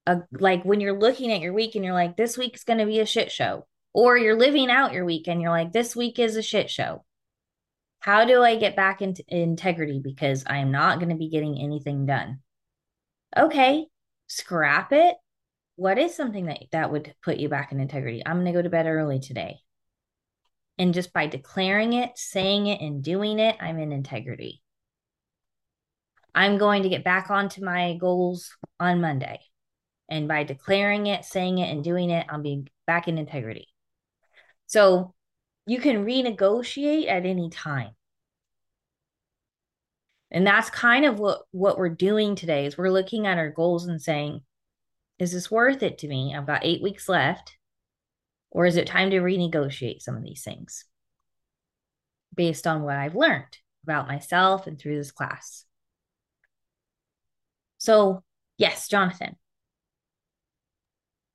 uh, 0.06 0.18
like 0.32 0.64
when 0.64 0.80
you're 0.80 0.98
looking 0.98 1.32
at 1.32 1.42
your 1.42 1.54
week 1.54 1.76
and 1.76 1.84
you're 1.84 1.94
like, 1.94 2.16
this 2.16 2.38
week's 2.38 2.64
going 2.64 2.80
to 2.80 2.86
be 2.86 3.00
a 3.00 3.06
shit 3.06 3.32
show, 3.32 3.66
or 3.94 4.18
you're 4.18 4.38
living 4.38 4.70
out 4.70 4.94
your 4.94 5.06
week 5.06 5.28
and 5.28 5.42
you're 5.42 5.52
like, 5.52 5.74
this 5.74 5.96
week 5.96 6.20
is 6.20 6.36
a 6.36 6.42
shit 6.42 6.70
show. 6.70 7.04
How 8.00 8.26
do 8.26 8.44
I 8.44 8.56
get 8.56 8.76
back 8.76 9.02
into 9.02 9.24
integrity? 9.28 10.00
Because 10.04 10.44
I'm 10.48 10.72
not 10.72 11.00
going 11.00 11.10
to 11.10 11.16
be 11.16 11.30
getting 11.30 11.60
anything 11.60 12.06
done. 12.06 12.40
Okay, 13.36 13.88
scrap 14.28 14.92
it. 14.92 15.16
What 15.76 15.98
is 15.98 16.16
something 16.16 16.46
that 16.46 16.60
that 16.72 16.92
would 16.92 17.14
put 17.24 17.38
you 17.38 17.50
back 17.50 17.72
in 17.72 17.80
integrity? 17.80 18.22
I'm 18.26 18.38
going 18.38 18.46
to 18.46 18.52
go 18.52 18.62
to 18.62 18.70
bed 18.70 18.86
early 18.86 19.20
today. 19.20 19.58
And 20.78 20.94
just 20.94 21.14
by 21.14 21.28
declaring 21.28 21.94
it, 21.94 22.18
saying 22.18 22.68
it, 22.68 22.82
and 22.82 23.04
doing 23.04 23.40
it, 23.40 23.56
I'm 23.60 23.78
in 23.80 23.92
integrity. 23.92 24.62
I'm 26.34 26.58
going 26.58 26.84
to 26.84 26.90
get 26.90 27.04
back 27.04 27.30
onto 27.30 27.64
my 27.64 27.98
goals 27.98 28.56
on 28.80 29.02
Monday. 29.02 29.40
And 30.10 30.28
by 30.28 30.44
declaring 30.44 31.08
it, 31.08 31.26
saying 31.26 31.60
it, 31.60 31.70
and 31.70 31.84
doing 31.84 32.10
it, 32.10 32.26
I'll 32.30 32.42
be 32.42 32.66
back 32.88 33.08
in 33.08 33.18
integrity. 33.18 33.68
So 34.68 35.14
you 35.68 35.80
can 35.80 36.06
renegotiate 36.06 37.10
at 37.10 37.26
any 37.26 37.50
time. 37.50 37.92
And 40.32 40.48
that's 40.48 40.70
kind 40.70 41.06
of 41.06 41.20
what, 41.20 41.42
what 41.52 41.78
we're 41.78 41.90
doing 41.90 42.36
today 42.36 42.66
is 42.66 42.78
we're 42.78 42.90
looking 42.90 43.28
at 43.28 43.38
our 43.38 43.50
goals 43.52 43.86
and 43.86 44.02
saying, 44.02 44.42
is 45.20 45.34
this 45.34 45.52
worth 45.52 45.84
it 45.84 46.00
to 46.00 46.08
me? 46.08 46.34
I've 46.36 46.48
got 46.48 46.66
eight 46.66 46.82
weeks 46.82 47.10
left. 47.10 47.58
Or 48.52 48.66
is 48.66 48.76
it 48.76 48.86
time 48.86 49.10
to 49.12 49.22
renegotiate 49.22 50.02
some 50.02 50.16
of 50.16 50.24
these 50.24 50.44
things 50.44 50.86
based 52.36 52.68
on 52.68 52.84
what 52.84 52.98
I've 52.98 53.16
learned 53.16 53.58
about 53.84 54.08
myself 54.08 54.68
and 54.68 54.78
through 54.78 54.98
this 54.98 55.12
class? 55.12 55.66
So, 57.78 58.24
yes, 58.58 58.88
Jonathan. 58.88 59.38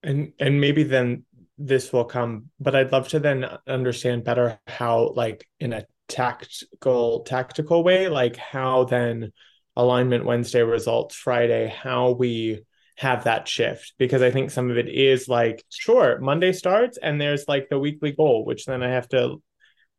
And 0.03 0.33
and 0.39 0.61
maybe 0.61 0.85
then 0.85 1.25
this 1.59 1.93
will 1.93 2.05
come, 2.05 2.51
but 2.61 2.77
I'd 2.77 2.93
love 2.93 3.09
to 3.09 3.19
then 3.19 3.47
understand 3.67 4.25
better 4.25 4.61
how 4.67 5.13
like 5.17 5.49
in 5.59 5.73
a 5.73 5.87
tactical 6.07 7.21
tactical 7.21 7.83
way, 7.83 8.09
like 8.09 8.37
how 8.37 8.85
then 8.85 9.33
alignment 9.75 10.25
Wednesday 10.25 10.63
results 10.63 11.17
Friday, 11.17 11.67
how 11.69 12.11
we 12.11 12.66
have 12.97 13.25
that 13.25 13.47
shift 13.47 13.95
because 13.99 14.23
I 14.23 14.31
think 14.31 14.51
some 14.51 14.71
of 14.71 14.79
it 14.79 14.89
is 14.89 15.29
like, 15.29 15.65
sure, 15.71 16.19
Monday 16.19 16.53
starts 16.53 16.99
and 16.99 17.21
there's 17.21 17.47
like 17.47 17.69
the 17.69 17.79
weekly 17.79 18.13
goal, 18.13 18.45
which 18.45 18.65
then 18.65 18.83
I 18.83 18.91
have 18.91 19.09
to 19.11 19.43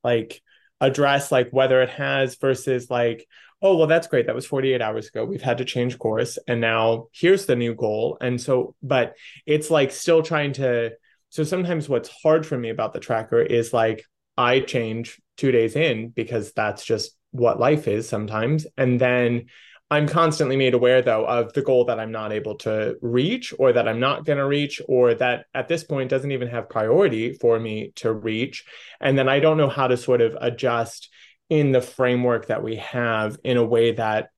like 0.04 0.42
address 0.82 1.32
like 1.32 1.50
whether 1.52 1.82
it 1.82 1.90
has 1.90 2.36
versus 2.36 2.90
like, 2.90 3.28
oh, 3.62 3.76
well, 3.76 3.88
that's 3.88 4.08
great. 4.08 4.28
That 4.28 4.36
was 4.36 4.46
48 4.46 4.82
hours 4.82 5.08
ago. 5.08 5.26
We've 5.26 5.42
had 5.42 5.60
to 5.60 5.66
change 5.66 5.98
course 6.00 6.38
and 6.48 6.60
now 6.60 7.08
here's 7.12 7.46
the 7.46 7.56
new 7.56 7.76
goal. 7.76 8.18
And 8.20 8.42
so, 8.42 8.76
but 8.82 9.16
it's 9.46 9.70
like 9.70 9.92
still 9.92 10.24
trying 10.24 10.54
to. 10.54 10.92
So 11.30 11.44
sometimes 11.44 11.90
what's 11.90 12.10
hard 12.10 12.46
for 12.46 12.58
me 12.58 12.70
about 12.70 12.94
the 12.94 13.00
tracker 13.00 13.42
is 13.42 13.74
like, 13.74 14.06
I 14.38 14.60
change 14.62 15.20
two 15.36 15.52
days 15.52 15.76
in 15.76 16.10
because 16.10 16.54
that's 16.54 16.86
just 16.86 17.12
what 17.32 17.60
life 17.60 17.88
is 17.88 18.08
sometimes. 18.08 18.66
And 18.78 19.00
then 19.00 19.48
I'm 19.90 20.08
constantly 20.08 20.58
made 20.58 20.74
aware, 20.74 21.02
though, 21.02 21.26
of 21.26 21.54
the 21.54 21.62
goal 21.62 21.86
that 21.86 22.00
I'm 22.00 22.12
not 22.12 22.34
able 22.34 22.56
to 22.60 22.98
reach 23.02 23.54
or 23.58 23.72
that 23.72 23.88
I'm 23.88 24.02
not 24.02 24.26
going 24.26 24.38
to 24.38 24.46
reach 24.46 24.82
or 24.88 25.14
that 25.14 25.46
at 25.54 25.70
this 25.70 25.86
point 25.86 26.10
doesn't 26.10 26.32
even 26.32 26.50
have 26.50 26.70
priority 26.70 27.34
for 27.34 27.58
me 27.58 27.94
to 27.96 28.12
reach. 28.12 28.66
And 29.00 29.18
then 29.18 29.30
I 29.30 29.40
don't 29.40 29.58
know 29.58 29.70
how 29.70 29.88
to 29.88 29.96
sort 29.96 30.20
of 30.20 30.36
adjust 30.42 31.10
in 31.50 31.72
the 31.72 31.82
framework 31.82 32.48
that 32.48 32.64
we 32.64 32.76
have 32.78 33.38
in 33.46 33.56
a 33.56 33.64
way 33.64 33.94
that 33.94 34.30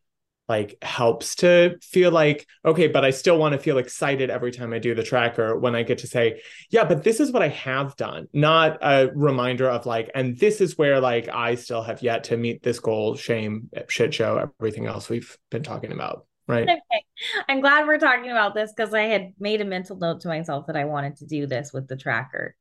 like 0.50 0.76
helps 0.82 1.36
to 1.36 1.78
feel 1.82 2.12
like 2.12 2.48
okay 2.66 2.88
but 2.88 3.06
i 3.06 3.12
still 3.12 3.38
want 3.38 3.54
to 3.54 3.60
feel 3.60 3.78
excited 3.78 4.30
every 4.30 4.52
time 4.52 4.74
i 4.74 4.80
do 4.80 4.94
the 4.94 5.04
tracker 5.04 5.58
when 5.58 5.76
i 5.76 5.84
get 5.84 6.00
to 6.00 6.08
say 6.08 6.42
yeah 6.72 6.84
but 6.84 7.04
this 7.04 7.20
is 7.20 7.32
what 7.32 7.42
i 7.42 7.48
have 7.48 7.96
done 7.96 8.28
not 8.34 8.78
a 8.82 9.10
reminder 9.14 9.70
of 9.70 9.86
like 9.86 10.10
and 10.16 10.38
this 10.40 10.60
is 10.60 10.78
where 10.78 11.00
like 11.00 11.30
i 11.30 11.56
still 11.56 11.82
have 11.82 12.02
yet 12.02 12.24
to 12.26 12.36
meet 12.36 12.64
this 12.64 12.80
goal 12.80 13.16
shame 13.16 13.70
shit 13.88 14.14
show 14.14 14.50
everything 14.60 14.86
else 14.86 15.10
we've 15.10 15.38
been 15.50 15.64
talking 15.64 15.92
about. 15.92 16.26
Right? 16.48 16.64
Okay. 16.64 17.06
I'm 17.48 17.62
glad 17.62 17.86
we're 17.86 18.00
talking 18.00 18.32
about 18.32 18.56
this 18.56 18.74
because 18.76 18.94
i 18.94 19.04
had 19.04 19.34
made 19.40 19.62
a 19.62 19.66
mental 19.66 19.98
note 19.98 20.22
to 20.22 20.28
myself 20.28 20.66
that 20.66 20.76
i 20.76 20.86
wanted 20.86 21.18
to 21.18 21.26
do 21.26 21.46
this 21.46 21.72
with 21.72 21.88
the 21.88 21.96
tracker. 21.96 22.56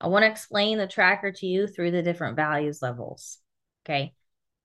I 0.00 0.08
want 0.08 0.24
to 0.24 0.30
explain 0.30 0.78
the 0.78 0.86
tracker 0.86 1.32
to 1.32 1.46
you 1.46 1.66
through 1.66 1.90
the 1.90 2.02
different 2.02 2.36
values 2.36 2.80
levels 2.82 3.38
okay? 3.84 4.12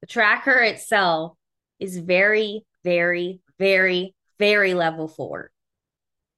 The 0.02 0.08
tracker 0.08 0.62
itself 0.62 1.38
is 1.80 1.98
very, 1.98 2.66
very, 2.84 3.42
very, 3.60 4.16
very 4.40 4.74
level 4.74 5.08
four, 5.08 5.52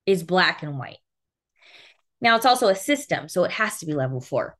is 0.05 0.23
black 0.23 0.63
and 0.63 0.77
white. 0.77 0.97
Now 2.21 2.35
it's 2.35 2.45
also 2.45 2.67
a 2.67 2.75
system, 2.75 3.29
so 3.29 3.43
it 3.43 3.51
has 3.51 3.79
to 3.79 3.85
be 3.85 3.93
level 3.93 4.21
four. 4.21 4.57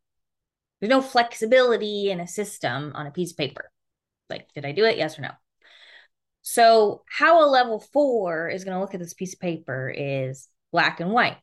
There's 0.79 0.89
no 0.89 1.01
flexibility 1.01 2.11
in 2.11 2.19
a 2.19 2.27
system 2.27 2.91
on 2.93 3.07
a 3.07 3.11
piece 3.11 3.31
of 3.31 3.37
paper. 3.37 3.71
Like, 4.29 4.47
did 4.53 4.65
I 4.65 4.73
do 4.73 4.85
it? 4.85 4.97
Yes 4.97 5.17
or 5.17 5.23
no? 5.23 5.31
So, 6.43 7.03
how 7.09 7.43
a 7.43 7.49
level 7.49 7.79
four 7.79 8.47
is 8.47 8.63
going 8.63 8.75
to 8.75 8.81
look 8.81 8.93
at 8.93 8.99
this 8.99 9.13
piece 9.13 9.33
of 9.33 9.39
paper 9.39 9.89
is 9.95 10.47
black 10.71 10.99
and 10.99 11.11
white. 11.11 11.37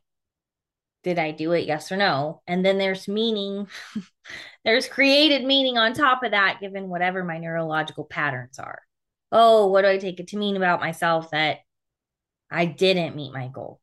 Did 1.03 1.19
I 1.19 1.31
do 1.31 1.51
it? 1.51 1.67
Yes 1.67 1.91
or 1.91 1.97
no? 1.97 2.41
And 2.47 2.65
then 2.65 2.77
there's 2.77 3.07
meaning, 3.07 3.67
there's 4.65 4.87
created 4.87 5.43
meaning 5.43 5.77
on 5.77 5.93
top 5.93 6.23
of 6.23 6.31
that, 6.31 6.59
given 6.61 6.89
whatever 6.89 7.23
my 7.23 7.37
neurological 7.37 8.05
patterns 8.05 8.57
are 8.57 8.84
oh, 9.31 9.67
what 9.67 9.81
do 9.81 9.87
I 9.87 9.97
take 9.97 10.19
it 10.19 10.29
to 10.29 10.37
mean 10.37 10.55
about 10.55 10.79
myself 10.79 11.31
that 11.31 11.59
I 12.49 12.65
didn't 12.65 13.15
meet 13.15 13.33
my 13.33 13.47
goal? 13.47 13.79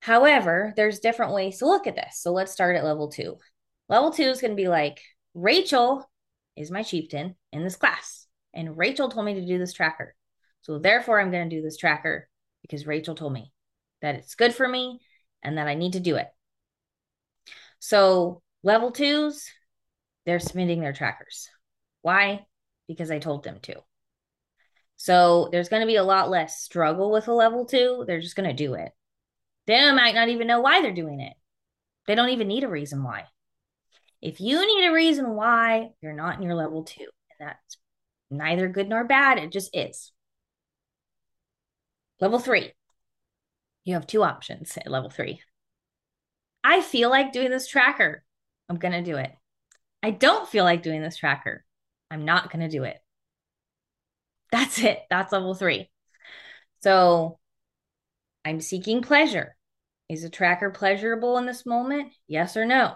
However, 0.00 0.72
there's 0.76 0.98
different 0.98 1.32
ways 1.32 1.58
to 1.58 1.66
look 1.66 1.86
at 1.86 1.94
this. 1.94 2.18
So 2.20 2.32
let's 2.32 2.52
start 2.52 2.76
at 2.76 2.84
level 2.84 3.08
two. 3.08 3.36
Level 3.88 4.10
two 4.10 4.24
is 4.24 4.40
going 4.40 4.50
to 4.50 4.56
be 4.56 4.68
like 4.68 5.00
Rachel 5.34 6.10
is 6.56 6.70
my 6.70 6.82
chieftain 6.82 7.36
in 7.52 7.62
this 7.62 7.76
class, 7.76 8.26
and 8.52 8.76
Rachel 8.76 9.08
told 9.08 9.26
me 9.26 9.34
to 9.34 9.46
do 9.46 9.58
this 9.58 9.72
tracker. 9.72 10.14
So 10.62 10.78
therefore, 10.78 11.20
I'm 11.20 11.30
going 11.30 11.48
to 11.48 11.56
do 11.56 11.62
this 11.62 11.76
tracker 11.76 12.28
because 12.62 12.86
Rachel 12.86 13.14
told 13.14 13.32
me 13.32 13.52
that 14.00 14.16
it's 14.16 14.34
good 14.34 14.54
for 14.54 14.66
me 14.66 15.00
and 15.42 15.58
that 15.58 15.68
I 15.68 15.74
need 15.74 15.94
to 15.94 16.00
do 16.00 16.16
it. 16.16 16.28
So 17.78 18.42
level 18.62 18.92
twos, 18.92 19.48
they're 20.26 20.40
submitting 20.40 20.80
their 20.80 20.92
trackers. 20.92 21.48
Why? 22.02 22.46
Because 22.86 23.10
I 23.10 23.18
told 23.18 23.44
them 23.44 23.58
to. 23.62 23.82
So 25.02 25.48
there's 25.50 25.68
going 25.68 25.80
to 25.80 25.86
be 25.86 25.96
a 25.96 26.04
lot 26.04 26.30
less 26.30 26.62
struggle 26.62 27.10
with 27.10 27.26
a 27.26 27.32
level 27.32 27.66
two. 27.66 28.04
They're 28.06 28.20
just 28.20 28.36
going 28.36 28.48
to 28.48 28.54
do 28.54 28.74
it. 28.74 28.92
They 29.66 29.90
might 29.90 30.14
not 30.14 30.28
even 30.28 30.46
know 30.46 30.60
why 30.60 30.80
they're 30.80 30.94
doing 30.94 31.18
it. 31.18 31.32
They 32.06 32.14
don't 32.14 32.28
even 32.28 32.46
need 32.46 32.62
a 32.62 32.68
reason 32.68 33.02
why. 33.02 33.24
If 34.20 34.40
you 34.40 34.64
need 34.64 34.86
a 34.86 34.92
reason 34.92 35.30
why, 35.30 35.88
you're 36.00 36.12
not 36.12 36.36
in 36.36 36.42
your 36.42 36.54
level 36.54 36.84
two. 36.84 37.08
And 37.40 37.48
that's 37.48 37.78
neither 38.30 38.68
good 38.68 38.88
nor 38.88 39.02
bad. 39.02 39.38
It 39.38 39.50
just 39.50 39.76
is. 39.76 40.12
Level 42.20 42.38
three, 42.38 42.70
you 43.82 43.94
have 43.94 44.06
two 44.06 44.22
options 44.22 44.76
at 44.76 44.88
level 44.88 45.10
three. 45.10 45.40
I 46.62 46.80
feel 46.80 47.10
like 47.10 47.32
doing 47.32 47.50
this 47.50 47.66
tracker. 47.66 48.22
I'm 48.68 48.78
going 48.78 48.92
to 48.92 49.02
do 49.02 49.16
it. 49.16 49.32
I 50.00 50.12
don't 50.12 50.48
feel 50.48 50.62
like 50.62 50.84
doing 50.84 51.02
this 51.02 51.16
tracker. 51.16 51.64
I'm 52.08 52.24
not 52.24 52.52
going 52.52 52.62
to 52.62 52.68
do 52.68 52.84
it. 52.84 53.01
That's 54.52 54.78
it. 54.78 55.00
That's 55.10 55.32
level 55.32 55.54
three. 55.54 55.90
So 56.82 57.38
I'm 58.44 58.60
seeking 58.60 59.02
pleasure. 59.02 59.56
Is 60.08 60.24
a 60.24 60.30
tracker 60.30 60.70
pleasurable 60.70 61.38
in 61.38 61.46
this 61.46 61.64
moment? 61.64 62.12
Yes 62.28 62.56
or 62.56 62.66
no? 62.66 62.94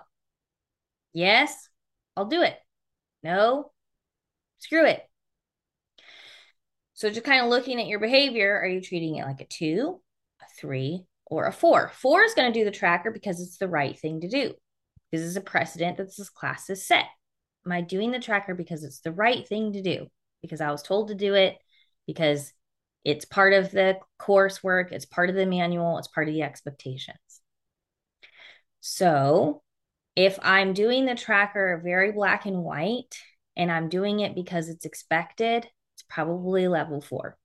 Yes, 1.15 1.69
I'll 2.17 2.27
do 2.27 2.43
it. 2.43 2.57
No, 3.23 3.73
screw 4.59 4.85
it. 4.85 5.03
So 6.93 7.09
just 7.11 7.25
kind 7.25 7.43
of 7.43 7.51
looking 7.51 7.81
at 7.81 7.87
your 7.87 8.01
behavior, 8.01 8.59
are 8.59 8.69
you 8.69 8.81
treating 8.81 9.17
it 9.17 9.25
like 9.25 9.41
a 9.41 9.47
two, 9.47 10.01
a 10.43 10.45
three, 10.61 11.05
or 11.25 11.47
a 11.47 11.53
four? 11.53 11.91
Four 11.95 12.23
is 12.23 12.35
going 12.35 12.53
to 12.53 12.59
do 12.59 12.65
the 12.65 12.71
tracker 12.71 13.11
because 13.11 13.41
it's 13.41 13.59
the 13.59 13.69
right 13.69 13.99
thing 13.99 14.21
to 14.21 14.29
do. 14.29 14.55
This 15.11 15.23
is 15.23 15.37
a 15.37 15.41
precedent 15.41 15.97
that 15.97 16.15
this 16.17 16.29
class 16.29 16.69
has 16.69 16.87
set. 16.87 17.07
Am 17.65 17.73
I 17.73 17.81
doing 17.81 18.11
the 18.11 18.19
tracker 18.19 18.55
because 18.55 18.85
it's 18.85 19.01
the 19.01 19.13
right 19.13 19.47
thing 19.47 19.73
to 19.73 19.83
do? 19.83 20.09
Because 20.43 20.61
I 20.61 20.70
was 20.70 20.82
told 20.82 21.09
to 21.09 21.14
do 21.14 21.34
it, 21.34 21.57
because 22.07 22.53
It's 23.05 23.24
part 23.26 23.55
of 23.55 23.72
the 23.72 23.99
coursework, 24.20 24.93
it's 24.93 25.07
part 25.07 25.30
of 25.30 25.37
the 25.37 25.47
manual, 25.47 25.99
it's 25.99 26.09
part 26.09 26.28
of 26.28 26.34
the 26.34 26.43
expectations. 26.43 27.41
So, 28.80 29.62
if 30.16 30.39
I'm 30.43 30.72
doing 30.74 31.07
the 31.07 31.14
tracker 31.14 31.80
very 31.84 32.12
black 32.12 32.47
and 32.47 32.62
white 32.64 33.16
and 33.57 33.70
I'm 33.70 33.89
doing 33.89 34.20
it 34.20 34.34
because 34.34 34.68
it's 34.68 34.84
expected, 34.87 35.68
it's 35.95 36.03
probably 36.09 36.68
level 36.68 37.01
four. 37.01 37.39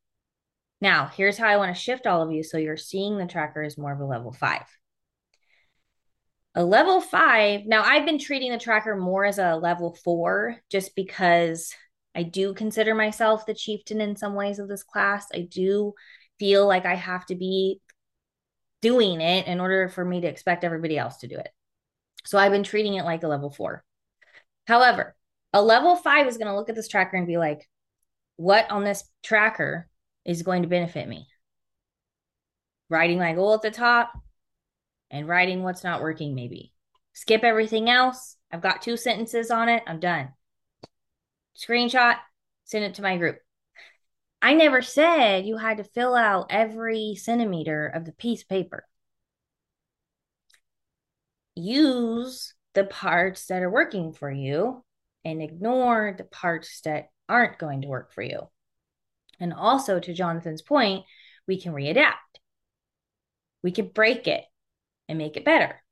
Now, 0.81 1.07
here's 1.07 1.37
how 1.37 1.47
I 1.47 1.57
want 1.57 1.75
to 1.75 1.81
shift 1.81 2.07
all 2.07 2.21
of 2.23 2.31
you 2.31 2.43
so 2.43 2.57
you're 2.57 2.77
seeing 2.77 3.17
the 3.17 3.27
tracker 3.27 3.63
as 3.63 3.77
more 3.77 3.93
of 3.93 3.99
a 3.99 4.05
level 4.05 4.33
five. 4.33 4.65
A 6.55 6.63
level 6.65 6.99
five, 6.99 7.65
now 7.65 7.81
I've 7.83 8.05
been 8.05 8.19
treating 8.19 8.51
the 8.51 8.57
tracker 8.57 8.95
more 8.95 9.23
as 9.25 9.39
a 9.39 9.55
level 9.55 9.95
four 10.03 10.57
just 10.69 10.95
because 10.95 11.73
I 12.15 12.23
do 12.23 12.53
consider 12.53 12.93
myself 12.93 13.45
the 13.45 13.53
chieftain 13.53 14.01
in 14.01 14.15
some 14.15 14.35
ways 14.35 14.59
of 14.59 14.67
this 14.67 14.83
class. 14.83 15.27
I 15.33 15.47
do 15.49 15.93
feel 16.39 16.67
like 16.67 16.85
I 16.85 16.95
have 16.95 17.25
to 17.27 17.35
be 17.35 17.79
doing 18.81 19.21
it 19.21 19.47
in 19.47 19.59
order 19.59 19.89
for 19.89 20.03
me 20.03 20.21
to 20.21 20.27
expect 20.27 20.63
everybody 20.63 20.97
else 20.97 21.17
to 21.17 21.27
do 21.27 21.37
it. 21.37 21.49
So 22.25 22.37
I've 22.37 22.51
been 22.51 22.63
treating 22.63 22.95
it 22.95 23.05
like 23.05 23.23
a 23.23 23.27
level 23.27 23.49
four. 23.49 23.83
However, 24.67 25.15
a 25.53 25.61
level 25.61 25.95
five 25.95 26.27
is 26.27 26.37
going 26.37 26.47
to 26.47 26.55
look 26.55 26.69
at 26.69 26.75
this 26.75 26.87
tracker 26.87 27.17
and 27.17 27.27
be 27.27 27.37
like, 27.37 27.67
what 28.37 28.69
on 28.69 28.83
this 28.83 29.03
tracker 29.23 29.87
is 30.25 30.43
going 30.43 30.63
to 30.63 30.67
benefit 30.67 31.07
me? 31.07 31.27
Writing 32.89 33.19
my 33.19 33.33
goal 33.33 33.53
at 33.53 33.61
the 33.61 33.71
top 33.71 34.11
and 35.09 35.27
writing 35.27 35.63
what's 35.63 35.83
not 35.83 36.01
working, 36.01 36.35
maybe. 36.35 36.73
Skip 37.13 37.43
everything 37.43 37.89
else. 37.89 38.37
I've 38.51 38.61
got 38.61 38.81
two 38.81 38.97
sentences 38.97 39.51
on 39.51 39.69
it. 39.69 39.83
I'm 39.87 39.99
done. 39.99 40.29
Screenshot, 41.57 42.17
send 42.65 42.85
it 42.85 42.95
to 42.95 43.01
my 43.01 43.17
group. 43.17 43.39
I 44.41 44.53
never 44.53 44.81
said 44.81 45.45
you 45.45 45.57
had 45.57 45.77
to 45.77 45.83
fill 45.83 46.15
out 46.15 46.47
every 46.49 47.15
centimeter 47.15 47.87
of 47.87 48.05
the 48.05 48.11
piece 48.11 48.41
of 48.41 48.49
paper. 48.49 48.85
Use 51.55 52.53
the 52.73 52.85
parts 52.85 53.47
that 53.47 53.61
are 53.61 53.69
working 53.69 54.13
for 54.13 54.31
you 54.31 54.83
and 55.23 55.41
ignore 55.41 56.15
the 56.17 56.23
parts 56.23 56.81
that 56.81 57.09
aren't 57.29 57.59
going 57.59 57.81
to 57.81 57.87
work 57.87 58.13
for 58.13 58.23
you. 58.23 58.49
And 59.39 59.53
also, 59.53 59.99
to 59.99 60.13
Jonathan's 60.13 60.61
point, 60.61 61.05
we 61.47 61.59
can 61.59 61.73
readapt. 61.73 62.13
We 63.63 63.71
can 63.71 63.87
break 63.87 64.27
it 64.27 64.43
and 65.07 65.17
make 65.17 65.37
it 65.37 65.45
better. 65.45 65.83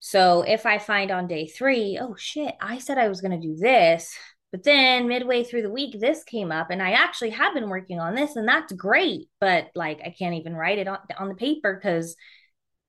So 0.00 0.42
if 0.42 0.66
I 0.66 0.78
find 0.78 1.10
on 1.10 1.28
day 1.28 1.46
three, 1.46 1.98
oh 2.00 2.14
shit, 2.16 2.54
I 2.60 2.78
said 2.78 2.98
I 2.98 3.08
was 3.08 3.20
going 3.20 3.40
to 3.40 3.46
do 3.46 3.56
this, 3.56 4.14
but 4.54 4.62
then 4.62 5.08
midway 5.08 5.42
through 5.42 5.62
the 5.62 5.68
week, 5.68 5.98
this 5.98 6.22
came 6.22 6.52
up, 6.52 6.70
and 6.70 6.80
I 6.80 6.92
actually 6.92 7.30
have 7.30 7.54
been 7.54 7.68
working 7.68 7.98
on 7.98 8.14
this, 8.14 8.36
and 8.36 8.46
that's 8.46 8.72
great. 8.72 9.28
But 9.40 9.72
like, 9.74 10.00
I 10.00 10.14
can't 10.16 10.36
even 10.36 10.54
write 10.54 10.78
it 10.78 10.86
on, 10.86 10.98
on 11.18 11.28
the 11.28 11.34
paper 11.34 11.74
because 11.74 12.14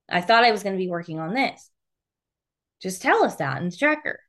I 0.08 0.22
thought 0.22 0.44
I 0.44 0.52
was 0.52 0.62
going 0.62 0.76
to 0.76 0.84
be 0.84 0.92
working 0.92 1.20
on 1.20 1.34
this. 1.34 1.72
Just 2.84 3.02
tell 3.02 3.24
us 3.24 3.38
that 3.38 3.60
in 3.64 3.70
the 3.70 3.76
tracker. 3.76 4.20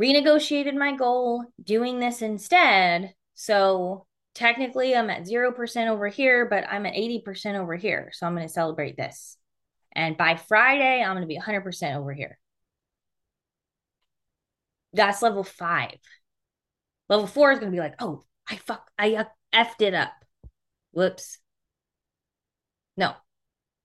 Renegotiated 0.00 0.74
my 0.74 0.96
goal, 0.96 1.44
doing 1.62 2.00
this 2.00 2.22
instead. 2.22 3.12
So 3.34 4.06
technically, 4.34 4.96
I'm 4.96 5.10
at 5.10 5.24
0% 5.26 5.88
over 5.88 6.08
here, 6.08 6.46
but 6.46 6.64
I'm 6.66 6.86
at 6.86 6.94
80% 6.94 7.60
over 7.60 7.76
here. 7.76 8.08
So 8.14 8.26
I'm 8.26 8.34
going 8.34 8.48
to 8.48 8.50
celebrate 8.50 8.96
this. 8.96 9.36
And 9.94 10.16
by 10.16 10.36
Friday, 10.36 11.02
I'm 11.02 11.14
going 11.14 11.20
to 11.20 11.26
be 11.26 11.38
100% 11.38 11.94
over 11.94 12.14
here. 12.14 12.38
That's 14.94 15.20
level 15.20 15.44
five. 15.44 15.98
Level 17.08 17.26
four 17.26 17.52
is 17.52 17.58
going 17.58 17.72
to 17.72 17.76
be 17.76 17.80
like, 17.80 17.94
oh, 18.00 18.22
I 18.48 18.56
fuck, 18.56 18.90
I 18.98 19.14
uh, 19.14 19.24
effed 19.54 19.80
it 19.80 19.94
up. 19.94 20.12
Whoops. 20.92 21.38
No, 22.96 23.14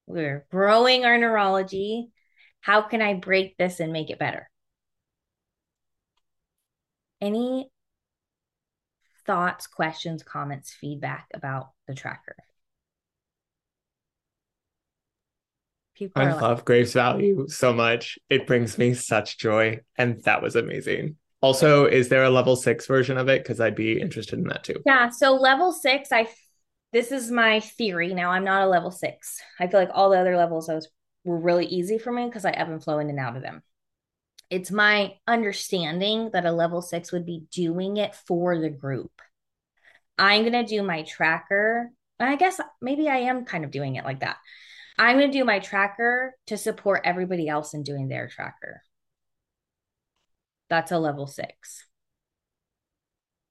we're 0.07 0.45
growing 0.51 1.05
our 1.05 1.17
neurology. 1.17 2.09
How 2.61 2.81
can 2.81 3.01
I 3.01 3.13
break 3.13 3.57
this 3.57 3.79
and 3.79 3.93
make 3.93 4.09
it 4.09 4.19
better? 4.19 4.49
Any 7.21 7.69
thoughts, 9.25 9.67
questions, 9.67 10.23
comments, 10.23 10.73
feedback 10.73 11.27
about 11.33 11.69
the 11.87 11.93
tracker? 11.93 12.35
People 15.95 16.21
I 16.21 16.33
love 16.33 16.59
like, 16.59 16.65
Graves 16.65 16.93
Value 16.93 17.45
so 17.47 17.71
much. 17.71 18.17
It 18.29 18.47
brings 18.47 18.77
me 18.77 18.93
such 18.93 19.37
joy. 19.37 19.81
And 19.97 20.21
that 20.23 20.41
was 20.41 20.55
amazing. 20.55 21.17
Also, 21.43 21.85
is 21.85 22.07
there 22.07 22.23
a 22.23 22.29
level 22.29 22.55
six 22.55 22.87
version 22.87 23.17
of 23.17 23.27
it? 23.27 23.43
Because 23.43 23.59
I'd 23.59 23.75
be 23.75 23.99
interested 23.99 24.39
in 24.39 24.45
that 24.45 24.63
too. 24.63 24.81
Yeah. 24.85 25.09
So 25.09 25.35
level 25.35 25.73
six, 25.73 26.09
I 26.11 26.29
this 26.93 27.11
is 27.11 27.29
my 27.29 27.59
theory. 27.59 28.13
Now 28.13 28.31
I'm 28.31 28.45
not 28.45 28.63
a 28.63 28.69
level 28.69 28.91
six. 28.91 29.41
I 29.59 29.67
feel 29.67 29.79
like 29.79 29.89
all 29.93 30.09
the 30.09 30.19
other 30.19 30.37
levels 30.37 30.69
I 30.69 30.75
was 30.75 30.87
were 31.25 31.37
really 31.37 31.65
easy 31.65 31.97
for 31.97 32.13
me 32.13 32.25
because 32.25 32.45
I 32.45 32.51
ebb 32.51 32.69
and 32.69 32.81
flow 32.81 32.99
in 32.99 33.09
and 33.09 33.19
out 33.19 33.35
of 33.35 33.41
them. 33.41 33.61
It's 34.49 34.71
my 34.71 35.15
understanding 35.27 36.29
that 36.31 36.45
a 36.45 36.51
level 36.51 36.81
six 36.81 37.11
would 37.11 37.25
be 37.25 37.43
doing 37.51 37.97
it 37.97 38.15
for 38.15 38.57
the 38.57 38.69
group. 38.69 39.11
I'm 40.17 40.45
gonna 40.45 40.65
do 40.65 40.81
my 40.81 41.03
tracker. 41.03 41.91
I 42.21 42.37
guess 42.37 42.61
maybe 42.81 43.09
I 43.09 43.17
am 43.17 43.43
kind 43.43 43.65
of 43.65 43.71
doing 43.71 43.95
it 43.97 44.05
like 44.05 44.21
that. 44.21 44.37
I'm 44.97 45.17
gonna 45.17 45.31
do 45.31 45.43
my 45.43 45.59
tracker 45.59 46.35
to 46.47 46.57
support 46.57 47.01
everybody 47.03 47.49
else 47.49 47.73
in 47.73 47.83
doing 47.83 48.07
their 48.07 48.29
tracker. 48.29 48.81
That's 50.73 50.91
a 50.91 50.97
level 50.97 51.27
six. 51.27 51.85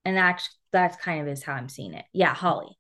And 0.05 0.17
that's 0.17 0.51
that's 0.73 0.97
kind 0.97 1.21
of 1.21 1.29
is 1.29 1.45
how 1.45 1.53
I'm 1.53 1.69
seeing 1.69 1.95
it. 1.95 2.05
Yeah, 2.13 2.35
Holly. 2.35 2.77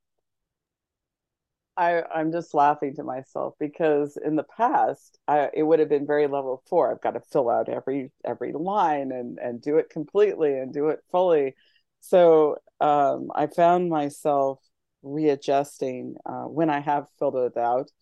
I, 1.76 2.03
I'm 2.12 2.32
just 2.32 2.53
laughing 2.53 2.97
to 2.97 3.05
myself 3.05 3.55
because 3.61 4.16
in 4.16 4.34
the 4.34 4.43
past 4.43 5.16
I, 5.28 5.49
it 5.55 5.62
would 5.62 5.78
have 5.78 5.88
been 5.88 6.09
very 6.09 6.26
level 6.26 6.61
four. 6.68 6.90
I've 6.90 7.01
got 7.01 7.12
to 7.12 7.20
fill 7.20 7.49
out 7.49 7.68
every 7.68 8.11
every 8.24 8.53
line 8.53 9.12
and 9.12 9.38
and 9.38 9.62
do 9.62 9.76
it 9.76 9.90
completely 9.90 10.59
and 10.59 10.72
do 10.72 10.88
it 10.88 10.99
fully. 11.12 11.55
So 12.01 12.57
um, 12.80 13.30
I 13.36 13.47
found 13.47 13.90
myself 13.90 14.59
readjusting 15.05 16.16
uh, 16.26 16.47
when 16.47 16.68
I 16.68 16.80
have 16.80 17.07
filled 17.20 17.36
it 17.36 17.57
out 17.57 17.93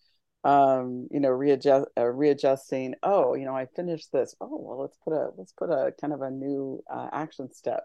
um 0.43 1.07
you 1.11 1.19
know 1.19 1.29
readjust 1.29 1.87
uh, 1.97 2.05
readjusting 2.05 2.95
oh 3.03 3.35
you 3.35 3.45
know 3.45 3.55
i 3.55 3.65
finished 3.75 4.11
this. 4.11 4.35
Oh 4.41 4.49
well 4.59 4.79
let's 4.81 4.97
put 5.03 5.13
a 5.13 5.29
let's 5.37 5.53
put 5.53 5.69
a 5.69 5.93
kind 6.01 6.13
of 6.13 6.21
a 6.21 6.31
new 6.31 6.83
uh, 6.91 7.09
action 7.11 7.51
step. 7.53 7.83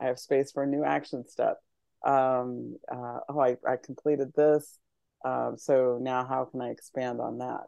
I 0.00 0.06
have 0.06 0.18
space 0.18 0.52
for 0.52 0.62
a 0.62 0.66
new 0.66 0.84
action 0.84 1.26
step. 1.28 1.56
Um 2.04 2.76
uh, 2.90 3.20
oh 3.28 3.40
I, 3.40 3.56
I 3.68 3.76
completed 3.76 4.32
this. 4.36 4.78
Um 5.24 5.56
so 5.58 5.98
now 6.00 6.24
how 6.24 6.44
can 6.44 6.60
i 6.60 6.70
expand 6.70 7.20
on 7.20 7.38
that? 7.38 7.62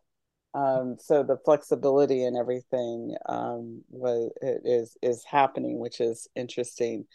Um 0.54 0.96
so 1.00 1.22
the 1.24 1.38
flexibility 1.44 2.24
and 2.24 2.36
everything 2.36 3.16
um 3.26 3.82
was 3.90 4.30
is 4.42 4.96
is 5.02 5.24
happening 5.24 5.78
which 5.80 6.00
is 6.00 6.28
interesting. 6.36 7.06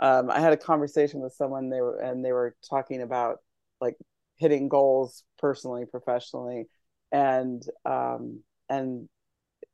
Um 0.00 0.30
i 0.30 0.40
had 0.40 0.52
a 0.52 0.56
conversation 0.56 1.20
with 1.20 1.34
someone 1.34 1.70
they 1.70 1.80
were 1.80 1.98
and 2.00 2.24
they 2.24 2.32
were 2.32 2.56
talking 2.68 3.02
about 3.02 3.38
like 3.80 3.96
hitting 4.36 4.68
goals 4.68 5.24
personally, 5.38 5.84
professionally, 5.86 6.66
and 7.10 7.62
um, 7.84 8.42
and 8.68 9.08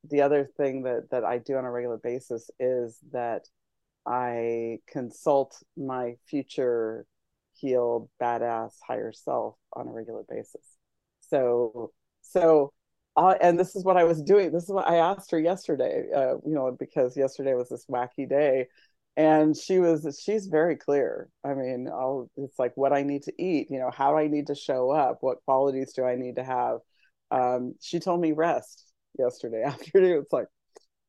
the 0.09 0.23
other 0.23 0.49
thing 0.57 0.83
that 0.83 1.11
that 1.11 1.25
I 1.25 1.39
do 1.39 1.57
on 1.57 1.65
a 1.65 1.71
regular 1.71 1.99
basis 1.99 2.51
is 2.59 2.99
that 3.13 3.47
I 4.07 4.79
consult 4.87 5.63
my 5.77 6.15
future 6.29 7.07
healed 7.55 8.09
badass 8.23 8.73
higher 8.87 9.13
self 9.13 9.57
on 9.73 9.89
a 9.89 9.93
regular 9.93 10.25
basis. 10.29 10.63
So 11.21 11.93
so 12.23 12.73
uh, 13.17 13.35
and 13.41 13.59
this 13.59 13.75
is 13.75 13.85
what 13.85 13.97
I 13.97 14.05
was 14.05 14.23
doing. 14.23 14.53
This 14.53 14.63
is 14.65 14.71
what 14.71 14.89
I 14.89 14.99
asked 14.99 15.33
her 15.33 15.41
yesterday. 15.41 16.05
Uh, 16.15 16.37
you 16.47 16.55
know, 16.55 16.77
because 16.79 17.17
yesterday 17.17 17.55
was 17.55 17.69
this 17.69 17.85
wacky 17.87 18.29
day, 18.29 18.69
and 19.19 19.57
she 19.57 19.81
was 19.81 20.21
she's 20.25 20.47
very 20.47 20.77
clear. 20.77 21.29
I 21.45 21.53
mean 21.55 21.89
I'll, 21.89 22.31
it's 22.37 22.59
like 22.59 22.73
what 22.77 22.93
i 22.93 23.03
need 23.03 23.25
to 23.25 23.33
eat 23.37 23.69
you 23.71 23.81
know 23.81 23.91
how 23.91 24.17
i 24.17 24.29
need 24.29 24.47
to 24.47 24.55
show 24.55 24.91
up 24.93 25.19
what 25.21 25.45
qualities 25.45 25.93
do 25.93 26.05
i 26.05 26.15
need 26.15 26.37
to 26.37 26.45
have? 26.45 26.79
Um, 27.31 27.75
she 27.81 28.01
told 28.01 28.21
me 28.21 28.33
rest 28.33 28.93
yesterday 29.19 29.63
afternoon. 29.67 30.23
It's 30.23 30.33
like 30.33 30.47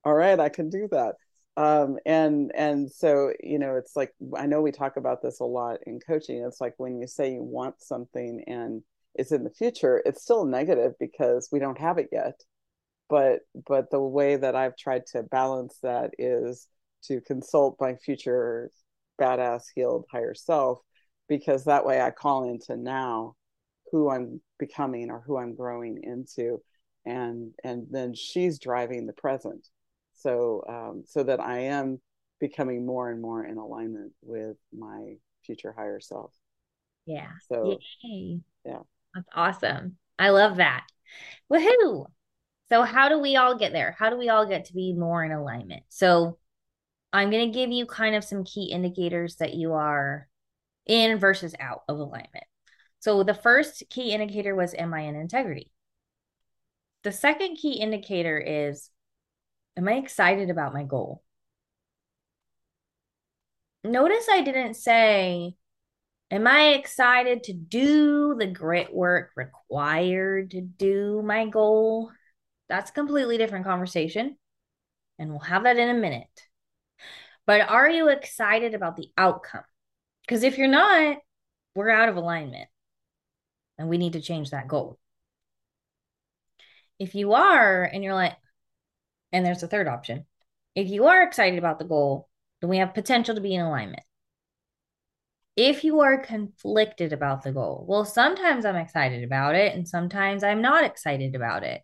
all 0.03 0.13
right 0.15 0.39
i 0.39 0.49
can 0.49 0.69
do 0.69 0.89
that. 0.91 1.15
Um, 1.57 1.99
and 2.05 2.51
and 2.55 2.91
so 2.91 3.31
you 3.43 3.59
know 3.59 3.75
it's 3.75 3.95
like 3.95 4.13
i 4.37 4.45
know 4.47 4.61
we 4.61 4.71
talk 4.71 4.97
about 4.97 5.21
this 5.21 5.39
a 5.39 5.45
lot 5.45 5.79
in 5.85 5.99
coaching. 5.99 6.43
It's 6.43 6.61
like 6.61 6.73
when 6.77 6.99
you 6.99 7.07
say 7.07 7.33
you 7.33 7.43
want 7.43 7.81
something 7.81 8.43
and 8.47 8.81
it's 9.15 9.31
in 9.31 9.43
the 9.43 9.49
future 9.51 10.01
it's 10.05 10.23
still 10.23 10.45
negative 10.45 10.93
because 10.99 11.49
we 11.51 11.59
don't 11.59 11.79
have 11.79 11.99
it 11.99 12.09
yet. 12.11 12.41
But 13.09 13.41
but 13.67 13.91
the 13.91 14.01
way 14.01 14.35
that 14.35 14.55
i've 14.55 14.77
tried 14.77 15.05
to 15.07 15.23
balance 15.23 15.77
that 15.83 16.11
is 16.19 16.67
to 17.03 17.21
consult 17.21 17.77
my 17.79 17.95
future 17.95 18.71
badass 19.19 19.63
healed 19.73 20.05
higher 20.11 20.33
self 20.33 20.79
because 21.27 21.65
that 21.65 21.85
way 21.85 22.01
I 22.01 22.11
call 22.11 22.49
into 22.49 22.77
now 22.77 23.35
who 23.91 24.09
I'm 24.09 24.41
becoming 24.57 25.09
or 25.09 25.21
who 25.25 25.37
I'm 25.37 25.55
growing 25.55 26.01
into 26.03 26.61
and 27.05 27.51
and 27.63 27.87
then 27.89 28.13
she's 28.13 28.59
driving 28.59 29.05
the 29.05 29.13
present 29.13 29.67
so 30.13 30.63
um, 30.67 31.03
so 31.05 31.23
that 31.23 31.39
I 31.39 31.59
am 31.59 31.99
becoming 32.39 32.85
more 32.85 33.09
and 33.09 33.21
more 33.21 33.45
in 33.45 33.57
alignment 33.57 34.13
with 34.21 34.57
my 34.77 35.15
future 35.45 35.73
higher 35.77 35.99
self 35.99 36.33
Yeah. 37.05 37.31
So 37.49 37.79
Yay. 38.03 38.39
yeah. 38.65 38.79
That's 39.15 39.27
awesome. 39.33 39.97
I 40.17 40.29
love 40.29 40.57
that. 40.57 40.85
Woohoo. 41.51 42.05
So, 42.69 42.83
how 42.83 43.09
do 43.09 43.19
we 43.19 43.35
all 43.35 43.57
get 43.57 43.71
there? 43.73 43.95
How 43.97 44.09
do 44.09 44.17
we 44.17 44.29
all 44.29 44.45
get 44.45 44.65
to 44.65 44.73
be 44.73 44.93
more 44.93 45.23
in 45.23 45.31
alignment? 45.31 45.83
So, 45.89 46.37
I'm 47.11 47.31
going 47.31 47.51
to 47.51 47.57
give 47.57 47.71
you 47.71 47.85
kind 47.85 48.15
of 48.15 48.23
some 48.23 48.43
key 48.43 48.71
indicators 48.71 49.37
that 49.37 49.55
you 49.55 49.73
are 49.73 50.27
in 50.85 51.17
versus 51.19 51.55
out 51.59 51.81
of 51.87 51.97
alignment. 51.97 52.45
So, 52.99 53.23
the 53.23 53.33
first 53.33 53.83
key 53.89 54.11
indicator 54.11 54.55
was 54.55 54.73
Am 54.73 54.93
I 54.93 55.01
in 55.01 55.15
integrity? 55.15 55.71
The 57.03 57.11
second 57.11 57.55
key 57.55 57.79
indicator 57.79 58.37
is 58.37 58.89
Am 59.77 59.87
I 59.87 59.93
excited 59.93 60.49
about 60.49 60.73
my 60.73 60.83
goal? 60.83 61.23
Notice 63.83 64.27
I 64.29 64.41
didn't 64.41 64.73
say, 64.73 65.55
Am 66.31 66.45
I 66.45 66.73
excited 66.73 67.43
to 67.43 67.53
do 67.53 68.35
the 68.37 68.45
grit 68.45 68.93
work 68.93 69.31
required 69.35 70.51
to 70.51 70.61
do 70.61 71.23
my 71.23 71.47
goal? 71.47 72.11
That's 72.67 72.91
a 72.91 72.93
completely 72.93 73.37
different 73.37 73.65
conversation. 73.65 74.37
And 75.17 75.31
we'll 75.31 75.39
have 75.39 75.63
that 75.63 75.77
in 75.77 75.89
a 75.89 75.99
minute. 75.99 76.48
But 77.49 77.61
are 77.67 77.89
you 77.89 78.09
excited 78.09 78.75
about 78.75 78.95
the 78.95 79.09
outcome? 79.17 79.63
Because 80.21 80.43
if 80.43 80.59
you're 80.59 80.67
not, 80.67 81.17
we're 81.73 81.89
out 81.89 82.07
of 82.07 82.15
alignment 82.15 82.69
and 83.79 83.89
we 83.89 83.97
need 83.97 84.13
to 84.13 84.21
change 84.21 84.51
that 84.51 84.67
goal. 84.67 84.99
If 86.99 87.15
you 87.15 87.33
are, 87.33 87.83
and 87.85 88.03
you're 88.03 88.13
like, 88.13 88.35
and 89.31 89.43
there's 89.43 89.63
a 89.63 89.67
third 89.67 89.87
option. 89.87 90.27
If 90.75 90.89
you 90.89 91.07
are 91.07 91.23
excited 91.23 91.57
about 91.57 91.79
the 91.79 91.85
goal, 91.85 92.29
then 92.61 92.69
we 92.69 92.77
have 92.77 92.93
potential 92.93 93.33
to 93.33 93.41
be 93.41 93.55
in 93.55 93.61
alignment. 93.61 94.03
If 95.55 95.83
you 95.83 96.01
are 96.01 96.19
conflicted 96.21 97.13
about 97.13 97.41
the 97.41 97.51
goal, 97.51 97.83
well, 97.89 98.05
sometimes 98.05 98.63
I'm 98.63 98.75
excited 98.75 99.23
about 99.23 99.55
it 99.55 99.73
and 99.73 99.87
sometimes 99.87 100.43
I'm 100.43 100.61
not 100.61 100.83
excited 100.83 101.33
about 101.33 101.63
it. 101.63 101.81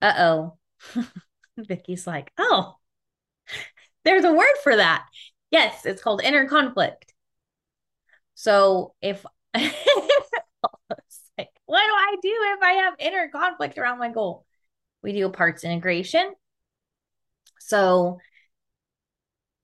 Uh 0.00 0.14
oh. 0.18 0.58
Vicky's 1.58 2.06
like, 2.06 2.30
oh, 2.38 2.76
there's 4.04 4.24
a 4.24 4.32
word 4.32 4.56
for 4.62 4.76
that. 4.76 5.06
Yes, 5.50 5.84
it's 5.86 6.02
called 6.02 6.22
inner 6.22 6.46
conflict. 6.48 7.12
So 8.34 8.94
if 9.00 9.24
like, 9.54 9.72
what 11.66 11.82
do 11.82 11.92
I 11.92 12.16
do 12.22 12.28
if 12.28 12.62
I 12.62 12.72
have 12.72 12.94
inner 12.98 13.28
conflict 13.28 13.78
around 13.78 13.98
my 13.98 14.10
goal? 14.10 14.44
We 15.02 15.12
do 15.12 15.28
parts 15.28 15.64
integration. 15.64 16.32
So 17.60 18.18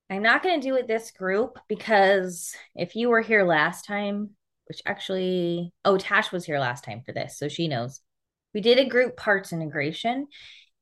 I'm 0.09 0.21
not 0.21 0.43
going 0.43 0.59
to 0.59 0.67
do 0.67 0.75
it 0.75 0.87
this 0.87 1.11
group 1.11 1.59
because 1.67 2.55
if 2.75 2.95
you 2.95 3.09
were 3.09 3.21
here 3.21 3.43
last 3.43 3.85
time, 3.85 4.31
which 4.65 4.81
actually, 4.85 5.73
oh, 5.85 5.97
Tash 5.97 6.31
was 6.31 6.45
here 6.45 6.59
last 6.59 6.83
time 6.83 7.01
for 7.05 7.11
this, 7.11 7.37
so 7.37 7.47
she 7.47 7.67
knows. 7.67 8.01
We 8.53 8.61
did 8.61 8.79
a 8.79 8.89
group 8.89 9.17
parts 9.17 9.53
integration. 9.53 10.27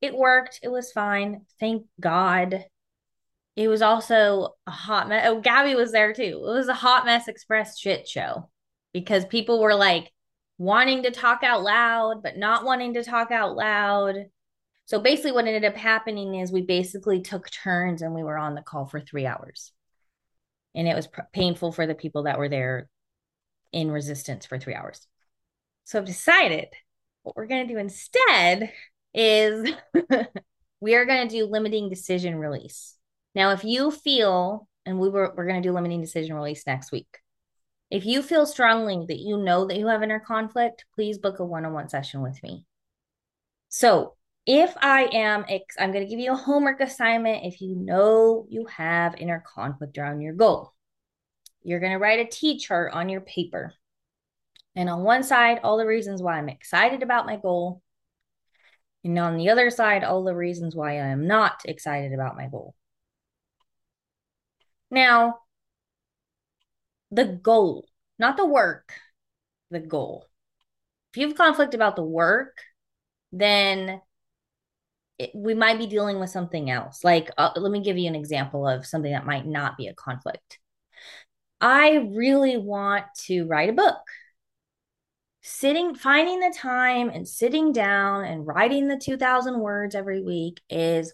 It 0.01 0.16
worked. 0.16 0.60
It 0.64 0.70
was 0.70 0.91
fine. 0.91 1.45
Thank 1.60 1.86
God. 1.99 2.66
It 3.60 3.68
was 3.68 3.82
also 3.82 4.55
a 4.66 4.72
hot 4.72 5.10
mess. 5.10 5.26
Oh, 5.28 5.41
Gabby 5.41 5.76
was 5.76 5.91
there 5.91 6.14
too. 6.14 6.22
It 6.24 6.39
was 6.39 6.70
a 6.70 6.74
hot 6.74 7.03
mess 7.03 7.28
express 7.28 7.78
shit 7.78 8.07
show 8.07 8.49
because 8.93 9.26
people 9.26 9.62
were 9.62 9.76
like 9.76 10.14
wanting 10.57 11.03
to 11.03 11.12
talk 11.12 11.43
out 11.43 11.62
loud, 11.62 12.24
but 12.24 12.38
not 12.38 12.64
wanting 12.64 12.93
to 12.93 13.03
talk 13.03 13.32
out 13.32 13.57
loud. 13.57 14.28
So 14.86 15.01
basically, 15.01 15.34
what 15.34 15.45
ended 15.45 15.66
up 15.66 15.76
happening 15.76 16.36
is 16.36 16.53
we 16.53 16.62
basically 16.62 17.20
took 17.20 17.49
turns 17.49 18.01
and 18.01 18.16
we 18.16 18.24
were 18.24 18.38
on 18.38 18.55
the 18.55 18.62
call 18.62 18.86
for 18.86 19.01
three 19.01 19.26
hours. 19.26 19.74
And 20.74 20.88
it 20.88 20.95
was 20.95 21.07
pr- 21.07 21.24
painful 21.34 21.74
for 21.74 21.86
the 21.86 21.95
people 21.95 22.24
that 22.24 22.39
were 22.39 22.47
there 22.47 22.89
in 23.74 23.91
resistance 23.91 24.45
for 24.45 24.57
three 24.57 24.74
hours. 24.74 25.05
So 25.84 25.99
I've 25.99 26.05
decided 26.05 26.70
what 27.24 27.36
we're 27.36 27.47
going 27.47 27.68
to 27.68 27.74
do 27.74 27.78
instead 27.78 28.72
is 29.14 29.70
we 30.80 30.95
are 30.95 31.03
going 31.03 31.28
to 31.28 31.36
do 31.36 31.45
limiting 31.45 31.89
decision 31.89 32.38
release. 32.38 32.95
Now, 33.36 33.51
if 33.51 33.63
you 33.63 33.91
feel, 33.91 34.67
and 34.86 34.99
we 34.99 35.09
were, 35.09 35.34
we're 35.36 35.47
going 35.47 35.61
to 35.61 35.67
do 35.67 35.73
limiting 35.73 36.01
decision 36.01 36.36
release 36.36 36.65
next 36.65 36.91
week. 36.91 37.07
If 37.91 38.05
you 38.05 38.21
feel 38.21 38.45
strongly 38.45 39.05
that 39.07 39.19
you 39.19 39.38
know 39.38 39.65
that 39.65 39.77
you 39.77 39.88
have 39.88 40.03
inner 40.03 40.19
conflict, 40.19 40.86
please 40.93 41.17
book 41.17 41.39
a 41.39 41.45
one 41.45 41.65
on 41.65 41.73
one 41.73 41.89
session 41.89 42.21
with 42.21 42.41
me. 42.43 42.65
So 43.69 44.15
if 44.45 44.75
I 44.82 45.09
am, 45.13 45.45
I'm 45.80 45.91
going 45.91 46.03
to 46.03 46.09
give 46.09 46.19
you 46.19 46.32
a 46.32 46.36
homework 46.36 46.82
assignment. 46.82 47.45
If 47.45 47.61
you 47.61 47.75
know 47.75 48.45
you 48.49 48.65
have 48.65 49.15
inner 49.17 49.43
conflict 49.45 49.97
around 49.97 50.21
your 50.21 50.34
goal, 50.34 50.73
you're 51.61 51.80
going 51.80 51.91
to 51.91 51.99
write 51.99 52.19
a 52.19 52.25
T 52.25 52.57
chart 52.57 52.93
on 52.93 53.09
your 53.09 53.21
paper. 53.21 53.73
And 54.75 54.89
on 54.89 55.03
one 55.03 55.23
side, 55.23 55.59
all 55.63 55.77
the 55.77 55.86
reasons 55.86 56.21
why 56.21 56.38
I'm 56.38 56.49
excited 56.49 57.03
about 57.03 57.25
my 57.25 57.38
goal. 57.38 57.82
And 59.03 59.17
on 59.17 59.38
the 59.38 59.49
other 59.49 59.69
side, 59.69 60.03
all 60.03 60.23
the 60.23 60.36
reasons 60.36 60.75
why 60.75 60.93
I 60.93 61.07
am 61.07 61.27
not 61.27 61.61
excited 61.65 62.13
about 62.13 62.36
my 62.36 62.47
goal. 62.47 62.75
Now, 64.91 65.39
the 67.11 67.25
goal, 67.25 67.87
not 68.17 68.37
the 68.37 68.45
work, 68.45 68.93
the 69.71 69.79
goal. 69.79 70.25
If 71.11 71.17
you 71.17 71.27
have 71.27 71.37
conflict 71.37 71.73
about 71.73 71.95
the 71.95 72.03
work, 72.03 72.57
then 73.31 74.01
it, 75.17 75.31
we 75.33 75.53
might 75.53 75.77
be 75.79 75.87
dealing 75.87 76.19
with 76.19 76.29
something 76.29 76.69
else. 76.69 77.03
Like, 77.03 77.31
uh, 77.37 77.51
let 77.55 77.71
me 77.71 77.81
give 77.81 77.97
you 77.97 78.07
an 78.07 78.15
example 78.15 78.67
of 78.67 78.85
something 78.85 79.11
that 79.11 79.25
might 79.25 79.45
not 79.45 79.77
be 79.77 79.87
a 79.87 79.93
conflict. 79.93 80.59
I 81.61 82.09
really 82.15 82.57
want 82.57 83.05
to 83.25 83.45
write 83.45 83.69
a 83.69 83.73
book. 83.73 83.99
Sitting, 85.41 85.95
finding 85.95 86.39
the 86.39 86.55
time 86.55 87.09
and 87.09 87.27
sitting 87.27 87.71
down 87.71 88.25
and 88.25 88.45
writing 88.45 88.87
the 88.87 88.97
2000 88.97 89.59
words 89.59 89.95
every 89.95 90.21
week 90.21 90.61
is 90.69 91.13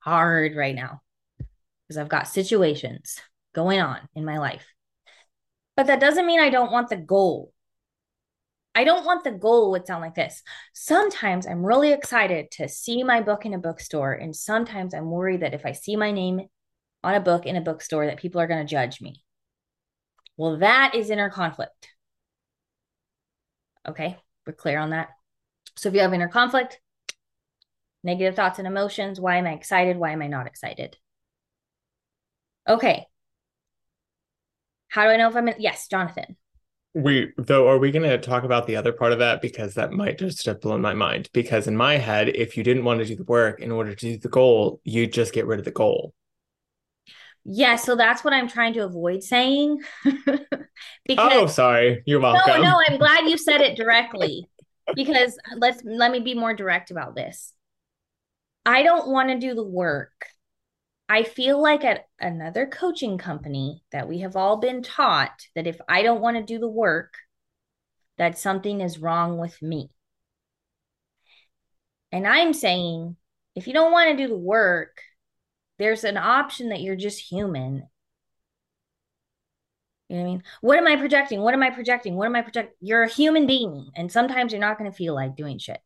hard 0.00 0.56
right 0.56 0.74
now 0.74 1.02
because 1.86 1.98
I've 1.98 2.08
got 2.08 2.28
situations 2.28 3.20
going 3.54 3.80
on 3.80 3.98
in 4.14 4.24
my 4.24 4.38
life. 4.38 4.66
But 5.76 5.86
that 5.88 6.00
doesn't 6.00 6.26
mean 6.26 6.40
I 6.40 6.50
don't 6.50 6.72
want 6.72 6.88
the 6.88 6.96
goal. 6.96 7.52
I 8.74 8.84
don't 8.84 9.06
want 9.06 9.24
the 9.24 9.32
goal 9.32 9.70
would 9.70 9.86
sound 9.86 10.02
like 10.02 10.14
this. 10.14 10.42
Sometimes 10.74 11.46
I'm 11.46 11.64
really 11.64 11.92
excited 11.92 12.50
to 12.52 12.68
see 12.68 13.02
my 13.02 13.22
book 13.22 13.46
in 13.46 13.54
a 13.54 13.58
bookstore, 13.58 14.12
and 14.12 14.36
sometimes 14.36 14.92
I'm 14.92 15.10
worried 15.10 15.40
that 15.40 15.54
if 15.54 15.64
I 15.64 15.72
see 15.72 15.96
my 15.96 16.12
name 16.12 16.42
on 17.02 17.14
a 17.14 17.20
book 17.20 17.46
in 17.46 17.56
a 17.56 17.62
bookstore, 17.62 18.06
that 18.06 18.18
people 18.18 18.40
are 18.40 18.46
going 18.46 18.66
to 18.66 18.70
judge 18.70 19.00
me. 19.00 19.22
Well, 20.36 20.58
that 20.58 20.94
is 20.94 21.08
inner 21.08 21.30
conflict. 21.30 21.88
Okay, 23.88 24.16
we're 24.46 24.52
clear 24.52 24.78
on 24.78 24.90
that. 24.90 25.08
So 25.76 25.88
if 25.88 25.94
you 25.94 26.00
have 26.00 26.12
inner 26.12 26.28
conflict, 26.28 26.80
negative 28.02 28.34
thoughts 28.34 28.58
and 28.58 28.68
emotions, 28.68 29.20
why 29.20 29.36
am 29.36 29.46
I 29.46 29.52
excited? 29.52 29.96
Why 29.96 30.10
am 30.10 30.20
I 30.20 30.26
not 30.26 30.46
excited? 30.46 30.96
Okay. 32.68 33.06
How 34.88 35.04
do 35.04 35.10
I 35.10 35.16
know 35.16 35.28
if 35.28 35.36
I'm 35.36 35.48
in? 35.48 35.54
Yes, 35.58 35.88
Jonathan. 35.88 36.36
We 36.94 37.32
though 37.36 37.68
are 37.68 37.78
we 37.78 37.90
going 37.90 38.08
to 38.08 38.16
talk 38.16 38.44
about 38.44 38.66
the 38.66 38.76
other 38.76 38.92
part 38.92 39.12
of 39.12 39.18
that? 39.18 39.42
Because 39.42 39.74
that 39.74 39.92
might 39.92 40.18
just 40.18 40.46
have 40.46 40.60
blown 40.60 40.80
my 40.80 40.94
mind. 40.94 41.28
Because 41.32 41.66
in 41.66 41.76
my 41.76 41.98
head 41.98 42.28
if 42.30 42.56
you 42.56 42.64
didn't 42.64 42.84
want 42.84 43.00
to 43.00 43.06
do 43.06 43.14
the 43.14 43.24
work 43.24 43.60
in 43.60 43.70
order 43.70 43.94
to 43.94 44.12
do 44.12 44.18
the 44.18 44.28
goal 44.28 44.80
you 44.84 45.06
just 45.06 45.34
get 45.34 45.46
rid 45.46 45.58
of 45.58 45.64
the 45.66 45.70
goal. 45.70 46.14
Yeah 47.44 47.76
so 47.76 47.94
that's 47.94 48.24
what 48.24 48.32
i'm 48.32 48.48
trying 48.48 48.72
to 48.74 48.84
avoid 48.84 49.22
saying. 49.22 49.82
Because 51.06 51.32
oh 51.32 51.46
sorry. 51.46 52.02
You're 52.06 52.20
welcome 52.20 52.62
no 52.62 52.70
no 52.70 52.82
i'm 52.88 52.98
glad 52.98 53.28
you 53.28 53.36
said 53.38 53.60
it 53.60 53.76
directly. 53.76 54.48
Because 54.94 55.36
let's 55.56 55.82
let 55.84 56.12
me 56.12 56.20
be 56.20 56.34
more 56.34 56.54
direct 56.54 56.92
about 56.92 57.16
this. 57.16 57.52
I 58.64 58.84
don't 58.84 59.08
want 59.08 59.30
to 59.30 59.38
do 59.38 59.54
the 59.54 59.64
work 59.64 60.26
I 61.08 61.22
feel 61.22 61.60
like 61.62 61.84
at 61.84 62.06
another 62.18 62.66
coaching 62.66 63.16
company 63.16 63.82
that 63.92 64.08
we 64.08 64.20
have 64.20 64.34
all 64.34 64.56
been 64.56 64.82
taught 64.82 65.46
that 65.54 65.66
if 65.66 65.80
I 65.88 66.02
don't 66.02 66.20
want 66.20 66.36
to 66.36 66.42
do 66.42 66.58
the 66.58 66.68
work, 66.68 67.14
that 68.18 68.38
something 68.38 68.80
is 68.80 68.98
wrong 68.98 69.38
with 69.38 69.60
me. 69.62 69.90
And 72.10 72.26
I'm 72.26 72.52
saying, 72.52 73.16
if 73.54 73.66
you 73.66 73.72
don't 73.72 73.92
want 73.92 74.10
to 74.10 74.16
do 74.16 74.28
the 74.28 74.38
work, 74.38 75.00
there's 75.78 76.04
an 76.04 76.16
option 76.16 76.70
that 76.70 76.80
you're 76.80 76.96
just 76.96 77.20
human. 77.20 77.88
You 80.08 80.16
know 80.16 80.22
what 80.22 80.28
I 80.28 80.30
mean? 80.30 80.42
What 80.60 80.78
am 80.78 80.86
I 80.86 80.96
projecting? 80.96 81.40
What 81.40 81.54
am 81.54 81.62
I 81.62 81.70
projecting? 81.70 82.16
What 82.16 82.26
am 82.26 82.36
I 82.36 82.42
projecting? 82.42 82.74
You're 82.80 83.02
a 83.02 83.08
human 83.08 83.46
being, 83.46 83.90
and 83.96 84.10
sometimes 84.10 84.52
you're 84.52 84.60
not 84.60 84.78
going 84.78 84.90
to 84.90 84.96
feel 84.96 85.14
like 85.14 85.36
doing 85.36 85.58
shit. 85.58 85.80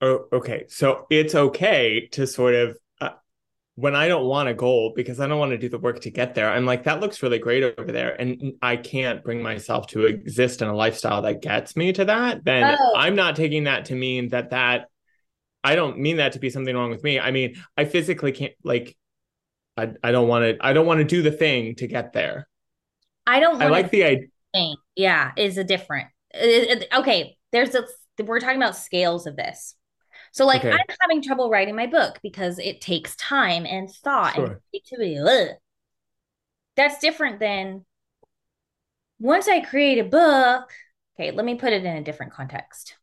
Oh, 0.00 0.26
okay. 0.32 0.64
So 0.68 1.06
it's 1.10 1.34
okay 1.34 2.08
to 2.12 2.26
sort 2.26 2.54
of 2.54 2.76
when 3.76 3.94
I 3.94 4.06
don't 4.06 4.26
want 4.26 4.48
a 4.48 4.54
goal 4.54 4.92
because 4.94 5.18
I 5.18 5.26
don't 5.26 5.38
want 5.38 5.52
to 5.52 5.58
do 5.58 5.68
the 5.68 5.78
work 5.78 6.00
to 6.00 6.10
get 6.10 6.34
there, 6.34 6.50
I'm 6.50 6.66
like, 6.66 6.84
that 6.84 7.00
looks 7.00 7.22
really 7.22 7.38
great 7.38 7.78
over 7.78 7.90
there. 7.90 8.20
And 8.20 8.54
I 8.60 8.76
can't 8.76 9.24
bring 9.24 9.42
myself 9.42 9.86
to 9.88 10.04
exist 10.04 10.60
in 10.60 10.68
a 10.68 10.74
lifestyle 10.74 11.22
that 11.22 11.40
gets 11.40 11.74
me 11.74 11.92
to 11.94 12.04
that. 12.04 12.44
Then 12.44 12.76
oh. 12.78 12.94
I'm 12.96 13.16
not 13.16 13.36
taking 13.36 13.64
that 13.64 13.86
to 13.86 13.94
mean 13.94 14.28
that 14.28 14.50
that 14.50 14.88
I 15.64 15.74
don't 15.74 15.98
mean 15.98 16.16
that 16.16 16.32
to 16.32 16.38
be 16.38 16.50
something 16.50 16.74
wrong 16.74 16.90
with 16.90 17.02
me. 17.02 17.18
I 17.18 17.30
mean, 17.30 17.56
I 17.76 17.84
physically 17.84 18.32
can't 18.32 18.52
like 18.62 18.96
I, 19.76 19.92
I 20.02 20.12
don't 20.12 20.28
want 20.28 20.44
to 20.44 20.66
I 20.66 20.72
don't 20.74 20.86
want 20.86 20.98
to 20.98 21.04
do 21.04 21.22
the 21.22 21.32
thing 21.32 21.74
to 21.76 21.86
get 21.86 22.12
there. 22.12 22.48
I 23.26 23.40
don't 23.40 23.62
I 23.62 23.68
like 23.68 23.90
the 23.90 24.04
idea. 24.04 24.28
thing. 24.52 24.76
Yeah, 24.96 25.32
is 25.36 25.56
a 25.56 25.64
different. 25.64 26.08
it- 26.34 26.82
it- 26.82 26.88
okay, 26.94 27.38
there's 27.52 27.74
a 27.74 27.86
we're 28.22 28.40
talking 28.40 28.56
about 28.56 28.76
scales 28.76 29.26
of 29.26 29.36
this. 29.36 29.76
So 30.32 30.46
like 30.46 30.64
Okay. 30.64 30.72
I'm 30.72 30.96
having 31.00 31.22
trouble 31.22 31.50
writing 31.50 31.76
my 31.76 31.86
book 31.86 32.18
because 32.22 32.58
it 32.58 32.80
takes 32.80 33.14
time 33.16 33.66
and 33.66 33.90
thought 33.90 34.36
and 34.36 34.58
creativity. 34.70 35.18
Ugh. 35.18 35.56
That's 36.74 36.98
different 36.98 37.38
than 37.38 37.84
once 39.18 39.46
I 39.46 39.60
create 39.60 39.98
a 39.98 40.04
book. 40.04 40.72
Okay, 41.14 41.30
let 41.30 41.44
me 41.44 41.54
put 41.54 41.72
it 41.72 41.84
in 41.84 41.96
a 41.96 42.02
different 42.02 42.32
context. 42.32 42.96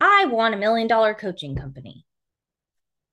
I 0.00 0.26
want 0.26 0.54
a 0.54 0.58
million 0.58 0.88
dollar 0.88 1.12
coaching 1.12 1.54
company. 1.54 2.06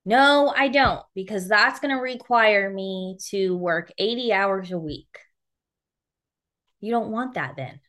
No, 0.06 0.54
I 0.56 0.68
don't, 0.68 1.04
because 1.14 1.48
that's 1.48 1.80
going 1.80 1.94
to 1.94 2.00
require 2.00 2.70
me 2.72 3.18
to 3.30 3.56
work 3.56 3.92
80 3.98 4.32
hours 4.32 4.70
a 4.70 4.78
week. 4.78 5.18
You 6.80 6.92
don't 6.92 7.10
want 7.10 7.34
that 7.34 7.56
then. 7.56 7.80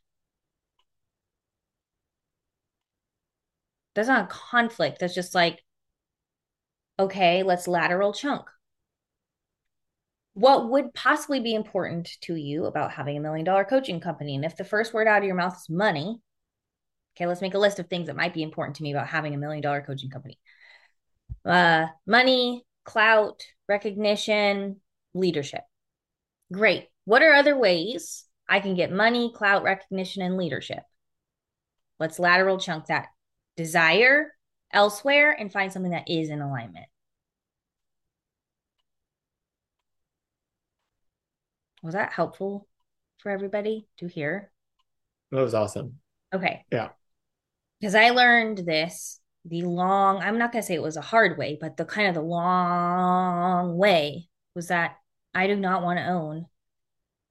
That's 3.98 4.10
not 4.10 4.26
a 4.26 4.28
conflict. 4.28 5.00
That's 5.00 5.16
just 5.16 5.34
like, 5.34 5.64
okay, 7.00 7.42
let's 7.42 7.68
lateral 7.68 8.14
chunk. 8.14 8.48
What 10.36 10.70
would 10.70 10.94
possibly 10.94 11.40
be 11.40 11.56
important 11.56 12.08
to 12.22 12.36
you 12.36 12.66
about 12.66 12.92
having 12.92 13.18
a 13.18 13.20
million 13.20 13.44
dollar 13.44 13.66
coaching 13.66 14.00
company? 14.00 14.36
And 14.36 14.46
if 14.46 14.56
the 14.56 14.64
first 14.64 14.94
word 14.94 15.08
out 15.08 15.18
of 15.18 15.24
your 15.24 15.34
mouth 15.34 15.58
is 15.58 15.68
money, 15.68 16.22
okay, 17.16 17.26
let's 17.26 17.42
make 17.42 17.56
a 17.56 17.58
list 17.58 17.80
of 17.80 17.88
things 17.88 18.06
that 18.06 18.16
might 18.16 18.36
be 18.36 18.44
important 18.44 18.76
to 18.76 18.84
me 18.84 18.92
about 18.92 19.08
having 19.08 19.34
a 19.34 19.38
million 19.40 19.64
dollar 19.64 19.82
coaching 19.82 20.12
company. 20.12 20.38
Uh, 21.44 21.88
money, 22.06 22.68
clout, 22.84 23.42
recognition, 23.68 24.80
leadership. 25.16 25.64
Great. 26.54 26.86
What 27.06 27.24
are 27.24 27.34
other 27.34 27.58
ways 27.58 28.26
I 28.48 28.60
can 28.60 28.76
get 28.76 28.92
money, 28.92 29.34
clout, 29.36 29.64
recognition, 29.64 30.22
and 30.22 30.38
leadership? 30.38 30.84
Let's 32.00 32.20
lateral 32.20 32.60
chunk 32.60 32.86
that 32.86 33.08
desire 33.58 34.34
elsewhere 34.72 35.36
and 35.38 35.52
find 35.52 35.74
something 35.74 35.92
that 35.92 36.10
is 36.10 36.30
in 36.30 36.42
alignment. 36.42 36.86
Was 41.84 41.94
that 41.94 42.14
helpful 42.14 42.68
for 43.18 43.32
everybody 43.32 43.88
to 43.98 44.08
hear? 44.08 44.52
That 45.32 45.42
was 45.42 45.54
awesome. 45.54 46.00
Okay. 46.34 46.66
Yeah. 46.72 46.90
Because 47.80 47.96
I 47.96 48.12
learned 48.12 48.60
this 48.60 49.20
the 49.46 49.62
long, 49.62 50.20
I'm 50.20 50.38
not 50.38 50.52
going 50.52 50.62
to 50.62 50.68
say 50.68 50.76
it 50.76 50.82
was 50.82 50.98
a 50.98 51.02
hard 51.02 51.38
way, 51.38 51.58
but 51.60 51.78
the 51.78 51.86
kind 51.86 52.08
of 52.08 52.16
the 52.16 52.22
long 52.22 53.78
way 53.78 54.28
was 54.56 54.68
that 54.68 54.98
I 55.34 55.48
do 55.48 55.56
not 55.56 55.84
want 55.84 56.00
to 56.00 56.08
own 56.08 56.48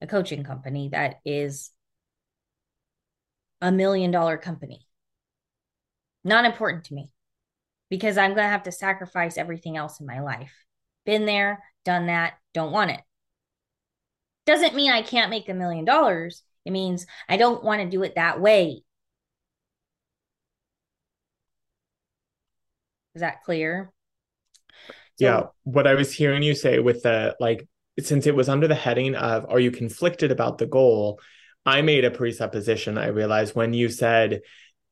a 0.00 0.06
coaching 0.06 0.44
company 0.44 0.90
that 0.92 1.16
is 1.24 1.70
a 3.60 3.72
million 3.72 4.10
dollar 4.10 4.38
company. 4.38 4.85
Not 6.26 6.44
important 6.44 6.82
to 6.86 6.94
me 6.94 7.12
because 7.88 8.18
I'm 8.18 8.32
going 8.32 8.46
to 8.46 8.50
have 8.50 8.64
to 8.64 8.72
sacrifice 8.72 9.38
everything 9.38 9.76
else 9.76 10.00
in 10.00 10.06
my 10.06 10.18
life. 10.18 10.52
Been 11.04 11.24
there, 11.24 11.62
done 11.84 12.06
that, 12.06 12.34
don't 12.52 12.72
want 12.72 12.90
it. 12.90 13.00
Doesn't 14.44 14.74
mean 14.74 14.90
I 14.90 15.02
can't 15.02 15.30
make 15.30 15.48
a 15.48 15.54
million 15.54 15.84
dollars. 15.84 16.42
It 16.64 16.72
means 16.72 17.06
I 17.28 17.36
don't 17.36 17.62
want 17.62 17.80
to 17.80 17.88
do 17.88 18.02
it 18.02 18.16
that 18.16 18.40
way. 18.40 18.82
Is 23.14 23.20
that 23.20 23.44
clear? 23.44 23.92
So- 24.80 25.24
yeah. 25.24 25.42
What 25.62 25.86
I 25.86 25.94
was 25.94 26.12
hearing 26.12 26.42
you 26.42 26.56
say 26.56 26.80
with 26.80 27.04
the 27.04 27.36
like, 27.38 27.68
since 28.00 28.26
it 28.26 28.34
was 28.34 28.48
under 28.48 28.66
the 28.66 28.74
heading 28.74 29.14
of 29.14 29.46
are 29.48 29.60
you 29.60 29.70
conflicted 29.70 30.32
about 30.32 30.58
the 30.58 30.66
goal? 30.66 31.20
I 31.64 31.82
made 31.82 32.04
a 32.04 32.10
presupposition. 32.10 32.98
I 32.98 33.08
realized 33.08 33.54
when 33.54 33.74
you 33.74 33.88
said 33.90 34.40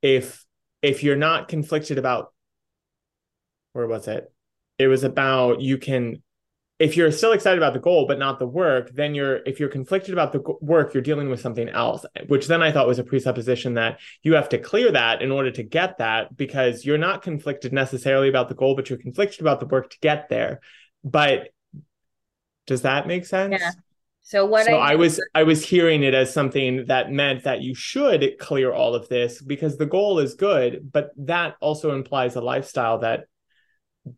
if 0.01 0.44
if 0.85 1.03
you're 1.03 1.17
not 1.17 1.49
conflicted 1.49 1.97
about 1.97 2.33
where 3.73 3.87
was 3.87 4.07
it? 4.07 4.31
It 4.79 4.87
was 4.89 5.03
about 5.03 5.61
you 5.63 5.79
can 5.79 6.23
if 6.79 6.97
you're 6.97 7.13
still 7.13 7.33
excited 7.33 7.57
about 7.57 7.73
the 7.73 7.81
goal 7.81 8.07
but 8.07 8.19
not 8.19 8.39
the 8.39 8.47
work, 8.47 8.91
then 8.93 9.15
you're 9.15 9.37
if 9.47 9.59
you're 9.59 9.71
conflicted 9.71 10.13
about 10.13 10.33
the 10.33 10.43
work, 10.61 10.93
you're 10.93 11.03
dealing 11.03 11.31
with 11.31 11.41
something 11.41 11.71
else, 11.71 12.05
which 12.27 12.49
then 12.49 12.63
I 12.63 12.71
thought 12.71 12.87
was 12.87 12.99
a 12.99 13.05
presupposition 13.05 13.75
that 13.75 13.99
you 14.23 14.35
have 14.35 14.51
to 14.51 14.59
clear 14.59 14.93
that 14.93 15.23
in 15.23 15.33
order 15.33 15.51
to 15.53 15.63
get 15.63 15.99
that 15.99 16.37
because 16.37 16.85
you're 16.85 16.99
not 16.99 17.23
conflicted 17.23 17.73
necessarily 17.73 18.29
about 18.29 18.49
the 18.49 18.55
goal, 18.55 18.77
but 18.77 18.91
you're 18.91 18.99
conflicted 18.99 19.41
about 19.41 19.61
the 19.61 19.67
work 19.67 19.89
to 19.91 19.99
get 20.01 20.29
there. 20.29 20.61
But 21.03 21.49
does 22.67 22.83
that 22.83 23.07
make 23.07 23.25
sense? 23.25 23.57
Yeah. 23.59 23.71
So 24.27 24.47
what 24.47 24.65
so 24.65 24.79
I, 24.79 24.93
I 24.93 24.95
was 24.95 25.21
I 25.35 25.43
was 25.43 25.63
hearing 25.63 26.03
it 26.03 26.15
as 26.15 26.33
something 26.33 26.87
that 26.87 27.13
meant 27.13 27.45
that 27.45 27.61
you 27.61 27.75
should 27.75 28.39
clear 28.39 28.73
all 28.73 28.95
of 28.95 29.07
this 29.09 29.41
because 29.41 29.77
the 29.77 29.85
goal 29.85 30.19
is 30.19 30.35
good, 30.35 30.91
but 30.91 31.11
that 31.19 31.57
also 31.61 31.95
implies 31.95 32.35
a 32.35 32.41
lifestyle 32.41 32.99
that 33.01 33.27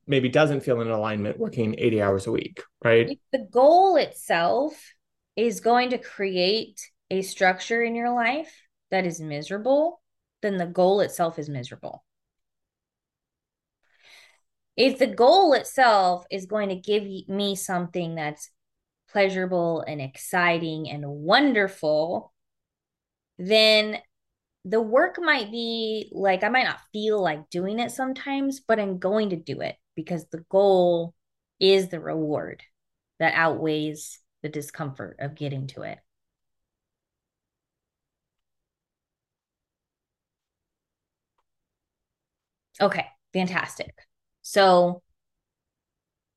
maybe 0.06 0.28
doesn't 0.28 0.60
feel 0.60 0.80
in 0.80 0.88
alignment 0.88 1.38
working 1.38 1.74
80 1.76 2.02
hours 2.02 2.26
a 2.28 2.30
week, 2.30 2.62
right? 2.84 3.10
if 3.10 3.18
the 3.32 3.46
goal 3.50 3.96
itself 3.96 4.94
is 5.34 5.58
going 5.58 5.90
to 5.90 5.98
create 5.98 6.80
a 7.10 7.22
structure 7.22 7.82
in 7.82 7.96
your 7.96 8.10
life 8.10 8.62
that 8.92 9.06
is 9.06 9.20
miserable, 9.20 10.00
then 10.40 10.56
the 10.56 10.66
goal 10.66 11.00
itself 11.00 11.36
is 11.36 11.48
miserable. 11.48 12.04
If 14.76 15.00
the 15.00 15.06
goal 15.08 15.52
itself 15.54 16.26
is 16.30 16.46
going 16.46 16.68
to 16.68 16.76
give 16.76 17.04
me 17.28 17.56
something 17.56 18.14
that's 18.14 18.50
pleasurable 19.16 19.80
and 19.80 19.98
exciting 19.98 20.90
and 20.90 21.02
wonderful, 21.08 22.34
then 23.38 23.96
the 24.66 24.82
work 24.82 25.16
might 25.18 25.50
be 25.50 26.10
like 26.12 26.44
I 26.44 26.50
might 26.50 26.64
not 26.64 26.80
feel 26.92 27.22
like 27.22 27.48
doing 27.48 27.78
it 27.78 27.92
sometimes, 27.92 28.60
but 28.60 28.78
I'm 28.78 28.98
going 28.98 29.30
to 29.30 29.36
do 29.36 29.62
it 29.62 29.76
because 29.94 30.26
the 30.26 30.44
goal 30.50 31.14
is 31.58 31.88
the 31.88 31.98
reward 31.98 32.62
that 33.18 33.32
outweighs 33.34 34.18
the 34.42 34.50
discomfort 34.50 35.16
of 35.18 35.34
getting 35.34 35.66
to 35.68 35.82
it. 35.84 35.98
Okay, 42.82 43.06
fantastic. 43.32 43.94
So 44.42 45.02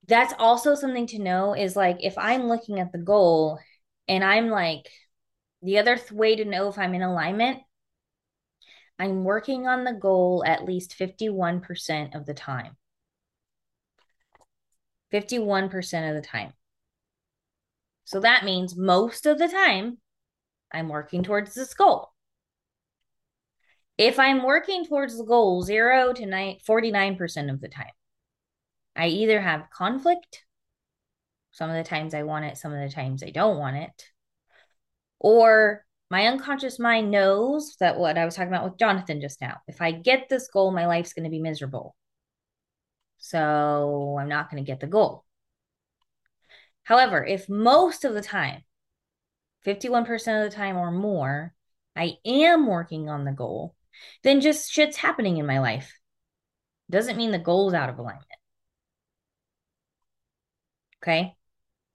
that's 0.10 0.34
also 0.40 0.76
something 0.76 1.08
to 1.08 1.20
know 1.20 1.54
is 1.54 1.76
like 1.76 1.98
if 2.02 2.18
I'm 2.18 2.48
looking 2.48 2.80
at 2.80 2.92
the 2.92 2.98
goal 2.98 3.60
and 4.08 4.24
I'm 4.24 4.50
like, 4.50 4.90
the 5.62 5.78
other 5.78 5.98
th- 5.98 6.12
way 6.12 6.36
to 6.36 6.46
know 6.46 6.68
if 6.68 6.78
I'm 6.78 6.94
in 6.94 7.02
alignment, 7.02 7.60
I'm 8.98 9.24
working 9.24 9.68
on 9.68 9.84
the 9.84 9.94
goal 9.94 10.44
at 10.46 10.66
least 10.66 10.98
51% 10.98 12.16
of 12.16 12.26
the 12.26 12.34
time. 12.34 12.76
51% 15.12 16.10
of 16.10 16.16
the 16.16 16.28
time. 16.28 16.54
So 18.04 18.20
that 18.20 18.44
means 18.44 18.76
most 18.76 19.26
of 19.26 19.38
the 19.38 19.48
time 19.48 20.00
I'm 20.74 20.90
working 20.90 21.24
towards 21.24 21.54
this 21.54 21.74
goal. 21.74 22.12
If 23.98 24.18
I'm 24.18 24.44
working 24.44 24.86
towards 24.86 25.18
the 25.18 25.26
goal 25.26 25.62
0 25.62 26.14
to 26.14 26.26
9, 26.26 26.58
49% 26.68 27.52
of 27.52 27.62
the 27.62 27.68
time, 27.68 27.92
I 29.00 29.08
either 29.08 29.40
have 29.40 29.70
conflict, 29.72 30.44
some 31.52 31.70
of 31.70 31.78
the 31.78 31.90
times 31.90 32.14
I 32.14 32.24
want 32.24 32.44
it, 32.44 32.58
some 32.58 32.74
of 32.74 32.82
the 32.82 32.94
times 32.94 33.24
I 33.24 33.30
don't 33.30 33.58
want 33.58 33.78
it, 33.78 34.04
or 35.20 35.86
my 36.12 36.28
unconscious 36.28 36.80
mind 36.80 37.10
knows 37.10 37.78
that 37.80 37.98
what 37.98 38.18
I 38.18 38.26
was 38.26 38.36
talking 38.36 38.52
about 38.52 38.66
with 38.66 38.78
Jonathan 38.78 39.22
just 39.22 39.40
now. 39.40 39.62
If 39.70 39.82
I 39.82 39.92
get 39.92 40.28
this 40.28 40.50
goal, 40.50 40.72
my 40.72 40.86
life's 40.86 41.14
going 41.14 41.24
to 41.24 41.30
be 41.30 41.40
miserable. 41.40 41.96
So 43.20 44.18
I'm 44.20 44.28
not 44.28 44.52
going 44.52 44.62
to 44.62 44.70
get 44.70 44.82
the 44.82 44.88
goal. 44.88 45.24
However, 46.84 47.24
if 47.24 47.48
most 47.48 48.04
of 48.04 48.14
the 48.14 48.22
time, 48.22 48.64
51% 49.66 50.12
of 50.44 50.52
the 50.52 50.56
time 50.56 50.76
or 50.76 50.92
more, 50.92 51.54
I 51.96 52.18
am 52.26 52.68
working 52.68 53.08
on 53.08 53.24
the 53.24 53.32
goal, 53.32 53.76
then 54.24 54.42
just 54.42 54.70
shit's 54.70 54.98
happening 54.98 55.38
in 55.38 55.46
my 55.46 55.60
life. 55.60 55.98
Doesn't 56.90 57.18
mean 57.18 57.32
the 57.32 57.40
goal's 57.40 57.74
out 57.74 57.90
of 57.90 57.98
alignment. 57.98 58.26
Okay. 61.02 61.36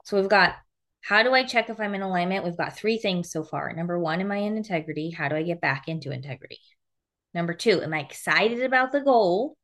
So 0.04 0.20
we've 0.20 0.30
got 0.30 0.56
how 1.00 1.22
do 1.22 1.34
I 1.34 1.44
check 1.44 1.68
if 1.68 1.78
I'm 1.80 1.94
in 1.94 2.00
alignment? 2.00 2.44
We've 2.44 2.56
got 2.56 2.76
three 2.76 2.96
things 2.96 3.30
so 3.30 3.44
far. 3.44 3.70
Number 3.74 3.98
one, 3.98 4.22
am 4.22 4.32
I 4.32 4.36
in 4.36 4.56
integrity? 4.56 5.10
How 5.10 5.28
do 5.28 5.36
I 5.36 5.42
get 5.42 5.60
back 5.60 5.86
into 5.86 6.10
integrity? 6.10 6.60
Number 7.34 7.52
two, 7.52 7.82
am 7.82 7.92
I 7.92 8.00
excited 8.00 8.62
about 8.62 8.90
the 8.90 9.02
goal? 9.02 9.56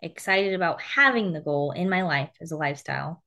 Excited 0.00 0.54
about 0.54 0.82
having 0.82 1.32
the 1.32 1.40
goal 1.40 1.70
in 1.70 1.88
my 1.88 2.02
life 2.02 2.30
as 2.40 2.50
a 2.50 2.56
lifestyle? 2.56 3.22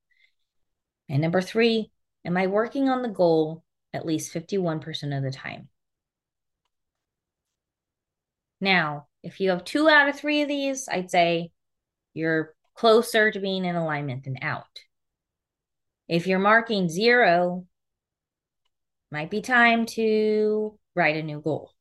And 1.07 1.21
number 1.21 1.41
three, 1.41 1.89
am 2.25 2.35
I 2.35 2.47
working 2.47 2.89
on 2.89 3.01
the 3.01 3.07
goal 3.07 3.63
at 3.93 4.05
least 4.05 4.33
51% 4.33 5.15
of 5.15 5.23
the 5.23 5.31
time? 5.31 5.69
Now, 8.59 9.07
if 9.23 9.39
you 9.39 9.51
have 9.51 9.63
two 9.63 9.87
out 9.87 10.09
of 10.09 10.17
three 10.17 10.41
of 10.41 10.49
these, 10.49 10.89
I'd 10.89 11.11
say 11.11 11.51
you're 12.13 12.55
closer 12.75 13.31
to 13.31 13.39
being 13.39 13.63
in 13.63 13.75
alignment 13.75 14.25
than 14.25 14.37
out. 14.41 14.79
If 16.07 16.27
you're 16.27 16.39
marking 16.39 16.89
zero, 16.89 17.65
might 19.11 19.29
be 19.29 19.41
time 19.41 19.85
to 19.85 20.77
write 20.95 21.15
a 21.15 21.23
new 21.23 21.39
goal. 21.39 21.71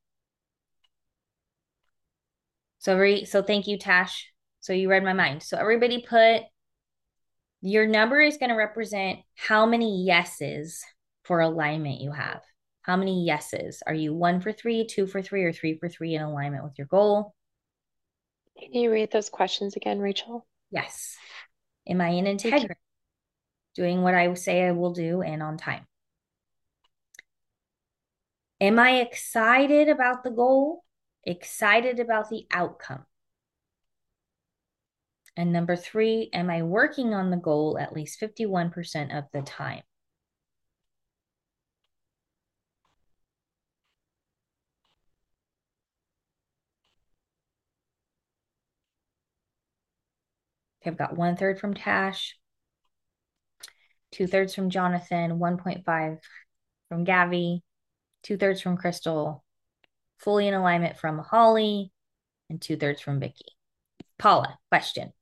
So, 2.78 2.96
re- 2.96 3.24
so 3.24 3.42
thank 3.42 3.66
you, 3.66 3.78
Tash. 3.78 4.30
So 4.60 4.72
you 4.72 4.90
read 4.90 5.04
my 5.04 5.12
mind. 5.12 5.42
So 5.42 5.56
everybody 5.56 6.04
put 6.08 6.42
your 7.62 7.86
number 7.86 8.20
is 8.20 8.38
going 8.38 8.50
to 8.50 8.56
represent 8.56 9.20
how 9.36 9.66
many 9.66 10.02
yeses 10.04 10.82
for 11.24 11.40
alignment 11.40 12.00
you 12.00 12.10
have. 12.12 12.40
How 12.82 12.96
many 12.96 13.24
yeses? 13.24 13.82
Are 13.86 13.94
you 13.94 14.12
one 14.12 14.40
for 14.40 14.52
three, 14.52 14.86
two 14.86 15.06
for 15.06 15.22
three, 15.22 15.44
or 15.44 15.52
three 15.52 15.78
for 15.78 15.88
three 15.88 16.14
in 16.14 16.22
alignment 16.22 16.64
with 16.64 16.72
your 16.76 16.88
goal? 16.88 17.34
Can 18.58 18.72
you 18.72 18.90
read 18.90 19.12
those 19.12 19.30
questions 19.30 19.76
again, 19.76 20.00
Rachel? 20.00 20.44
Yes. 20.72 21.16
Am 21.88 22.00
I 22.00 22.08
in 22.08 22.26
integrity? 22.26 22.74
Doing 23.74 24.02
what 24.02 24.14
I 24.14 24.32
say 24.34 24.66
I 24.66 24.72
will 24.72 24.92
do 24.92 25.22
and 25.22 25.42
on 25.42 25.56
time. 25.56 25.86
Am 28.60 28.78
I 28.78 29.00
excited 29.00 29.88
about 29.88 30.22
the 30.22 30.30
goal? 30.30 30.84
Excited 31.24 31.98
about 31.98 32.30
the 32.30 32.46
outcome? 32.52 33.06
And 35.36 35.52
number 35.52 35.76
three, 35.76 36.28
am 36.32 36.50
I 36.50 36.62
working 36.62 37.14
on 37.14 37.30
the 37.30 37.36
goal 37.36 37.78
at 37.78 37.94
least 37.94 38.20
51% 38.20 39.16
of 39.16 39.24
the 39.32 39.42
time? 39.42 39.82
I've 50.84 50.98
got 50.98 51.16
one 51.16 51.36
third 51.36 51.60
from 51.60 51.74
Tash, 51.74 52.36
two 54.12 54.26
thirds 54.26 54.54
from 54.54 54.70
Jonathan, 54.70 55.38
1.5 55.38 56.18
from 56.88 57.04
Gavi, 57.04 57.60
two 58.22 58.36
thirds 58.36 58.60
from 58.60 58.76
Crystal, 58.76 59.42
fully 60.18 60.46
in 60.46 60.54
alignment 60.54 60.98
from 60.98 61.18
Holly, 61.18 61.90
and 62.48 62.60
two 62.60 62.76
thirds 62.76 63.00
from 63.00 63.18
Vicky. 63.18 63.46
Paula, 64.18 64.58
question. 64.70 65.12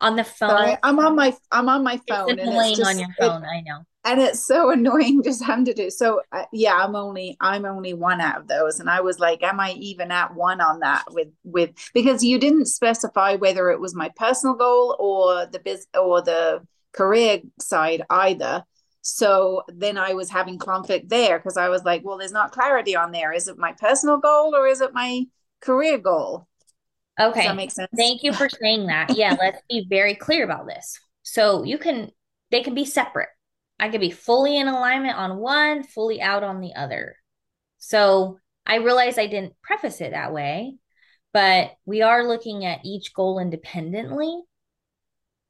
On 0.00 0.16
the 0.16 0.24
phone. 0.24 0.48
Sorry, 0.50 0.76
I'm 0.82 0.98
on 0.98 1.14
my 1.14 1.36
I'm 1.52 1.68
on 1.68 1.84
my 1.84 2.00
phone. 2.08 2.30
It's 2.30 2.42
annoying 2.42 2.74
just- 2.76 2.90
on 2.90 2.98
your 2.98 3.10
it- 3.10 3.16
phone. 3.18 3.44
I 3.44 3.60
know. 3.60 3.84
And 4.04 4.20
it's 4.20 4.44
so 4.44 4.70
annoying 4.72 5.22
just 5.22 5.42
having 5.42 5.64
to 5.64 5.74
do 5.74 5.90
so 5.90 6.20
uh, 6.32 6.44
yeah 6.52 6.74
i'm 6.74 6.96
only 6.96 7.36
i'm 7.40 7.64
only 7.64 7.94
one 7.94 8.20
out 8.20 8.38
of 8.38 8.48
those 8.48 8.80
and 8.80 8.88
i 8.90 9.00
was 9.00 9.18
like 9.18 9.42
am 9.42 9.60
i 9.60 9.72
even 9.72 10.10
at 10.10 10.34
one 10.34 10.60
on 10.60 10.80
that 10.80 11.04
with 11.10 11.28
with 11.44 11.70
because 11.94 12.22
you 12.24 12.38
didn't 12.38 12.66
specify 12.66 13.36
whether 13.36 13.70
it 13.70 13.80
was 13.80 13.94
my 13.94 14.10
personal 14.16 14.54
goal 14.54 14.96
or 14.98 15.46
the 15.46 15.58
biz 15.58 15.86
or 15.98 16.22
the 16.22 16.60
career 16.92 17.40
side 17.60 18.02
either 18.10 18.64
so 19.02 19.62
then 19.68 19.96
i 19.96 20.12
was 20.12 20.30
having 20.30 20.58
conflict 20.58 21.08
there 21.08 21.38
because 21.38 21.56
i 21.56 21.68
was 21.68 21.84
like 21.84 22.04
well 22.04 22.18
there's 22.18 22.32
not 22.32 22.52
clarity 22.52 22.96
on 22.96 23.12
there 23.12 23.32
is 23.32 23.48
it 23.48 23.58
my 23.58 23.72
personal 23.72 24.18
goal 24.18 24.54
or 24.54 24.66
is 24.66 24.80
it 24.80 24.92
my 24.92 25.24
career 25.60 25.98
goal 25.98 26.46
does 27.18 27.32
Okay. 27.32 27.46
that 27.46 27.56
makes 27.56 27.74
sense 27.74 27.88
Thank 27.96 28.22
you 28.22 28.32
for 28.32 28.48
saying 28.48 28.86
that. 28.86 29.16
Yeah, 29.16 29.36
let's 29.38 29.60
be 29.68 29.84
very 29.88 30.14
clear 30.14 30.44
about 30.44 30.66
this. 30.66 30.98
So 31.22 31.64
you 31.64 31.76
can, 31.76 32.10
they 32.50 32.62
can 32.62 32.74
be 32.74 32.84
separate. 32.84 33.28
I 33.80 33.88
could 33.88 34.02
be 34.02 34.10
fully 34.10 34.58
in 34.58 34.68
alignment 34.68 35.16
on 35.16 35.38
one, 35.38 35.82
fully 35.82 36.20
out 36.20 36.44
on 36.44 36.60
the 36.60 36.74
other. 36.74 37.16
So 37.78 38.38
I 38.66 38.76
realize 38.76 39.16
I 39.16 39.26
didn't 39.26 39.60
preface 39.62 40.02
it 40.02 40.12
that 40.12 40.34
way, 40.34 40.74
but 41.32 41.72
we 41.86 42.02
are 42.02 42.28
looking 42.28 42.66
at 42.66 42.84
each 42.84 43.14
goal 43.14 43.38
independently, 43.38 44.38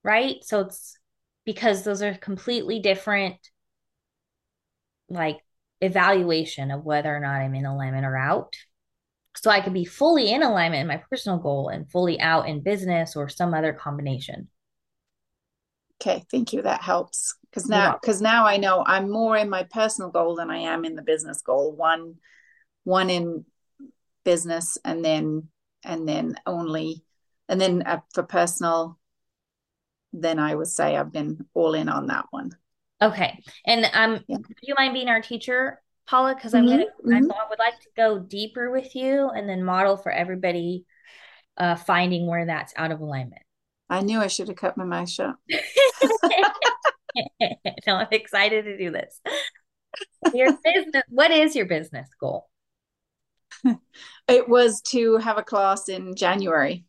right? 0.05 0.37
So 0.43 0.61
it's 0.61 0.97
because 1.45 1.83
those 1.83 2.03
are 2.03 2.15
completely 2.15 2.79
different, 2.79 3.37
like 5.09 5.41
evaluation 5.81 6.71
of 6.71 6.85
whether 6.85 7.15
or 7.15 7.19
not 7.19 7.41
I'm 7.41 7.57
in 7.57 7.67
alignment 7.67 8.07
or 8.07 8.17
out. 8.17 8.55
So 9.37 9.51
I 9.51 9.61
could 9.61 9.75
be 9.75 9.85
fully 9.85 10.31
in 10.31 10.45
alignment 10.45 10.83
in 10.83 10.87
my 10.87 11.03
personal 11.11 11.39
goal 11.39 11.69
and 11.69 11.91
fully 11.91 12.21
out 12.21 12.49
in 12.49 12.61
business 12.63 13.17
or 13.17 13.29
some 13.29 13.55
other 13.55 13.73
combination. 13.73 14.49
Okay, 16.01 16.25
thank 16.31 16.53
you. 16.53 16.63
That 16.63 16.83
helps 16.83 17.35
because 17.51 17.69
now 17.69 17.99
because 18.01 18.21
now 18.21 18.47
I 18.47 18.57
know 18.57 18.85
I'm 18.87 19.11
more 19.11 19.37
in 19.37 19.51
my 19.51 19.65
personal 19.65 20.11
goal 20.11 20.37
than 20.37 20.51
I 20.51 20.59
am 20.59 20.85
in 20.85 20.95
the 20.95 21.03
business 21.03 21.43
goal. 21.43 21.73
One 21.75 22.17
one 22.85 23.11
in 23.11 23.45
business 24.25 24.79
and 24.85 25.05
then 25.05 25.49
and 25.85 26.09
then 26.09 26.37
only 26.47 27.03
and 27.49 27.61
then 27.61 27.83
uh, 27.83 28.01
for 28.15 28.23
personal 28.23 28.99
then 30.13 30.39
I 30.39 30.55
would 30.55 30.67
say 30.69 30.97
I've 30.97 31.13
been 31.13 31.47
all 31.55 31.75
in 31.75 31.89
on 31.89 32.09
that 32.09 32.27
one. 32.31 32.51
Okay. 33.01 33.43
And 33.65 33.87
um, 33.95 34.25
Yeah. 34.29 34.39
do 34.39 34.55
you 34.63 34.75
mind 34.77 34.93
being 34.93 35.09
our 35.09 35.23
teacher, 35.23 35.81
Paula? 36.07 36.35
Because 36.35 36.53
I'm 36.53 36.67
gonna, 36.67 36.85
Mhm, 37.05 37.15
I 37.15 37.21
mhm. 37.21 37.31
I 37.33 37.49
would 37.49 37.59
like 37.59 37.81
to 37.81 37.89
go 37.97 38.19
deeper 38.19 38.71
with 38.71 38.95
you 38.95 39.31
and 39.31 39.49
then 39.49 39.65
model 39.65 39.97
for 39.97 40.13
everybody 40.13 40.85
uh 41.57 41.77
finding 41.77 42.27
where 42.27 42.47
that's 42.47 42.73
out 42.77 42.91
of 42.91 43.01
alignment. 43.01 43.43
I 43.89 44.03
knew 44.03 44.21
I 44.21 44.27
should 44.27 44.49
have 44.49 44.57
cut 44.57 44.77
my 44.77 44.85
mouth 44.85 45.09
shut. 45.09 45.35
No, 47.87 47.97
I'm 47.97 48.09
excited 48.11 48.65
to 48.65 48.77
do 48.77 48.91
this. 48.91 49.21
Your 50.35 50.53
business, 50.65 51.03
what 51.09 51.31
is 51.31 51.57
your 51.57 51.67
business 51.67 52.09
goal? 52.21 52.49
It 54.29 54.49
was 54.49 54.81
to 54.83 55.17
have 55.17 55.39
a 55.39 55.43
class 55.43 55.89
in 55.89 56.15
January. 56.15 56.85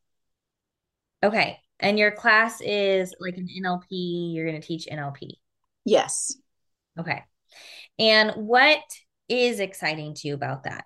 Okay. 1.23 1.57
And 1.79 1.97
your 1.97 2.11
class 2.11 2.61
is 2.61 3.15
like 3.19 3.37
an 3.37 3.47
NLP, 3.47 4.35
you're 4.35 4.45
going 4.45 4.61
to 4.61 4.67
teach 4.67 4.87
NLP. 4.91 5.31
Yes. 5.85 6.35
Okay. 6.99 7.23
And 7.97 8.31
what 8.35 8.83
is 9.27 9.59
exciting 9.59 10.13
to 10.15 10.27
you 10.27 10.35
about 10.35 10.63
that? 10.63 10.85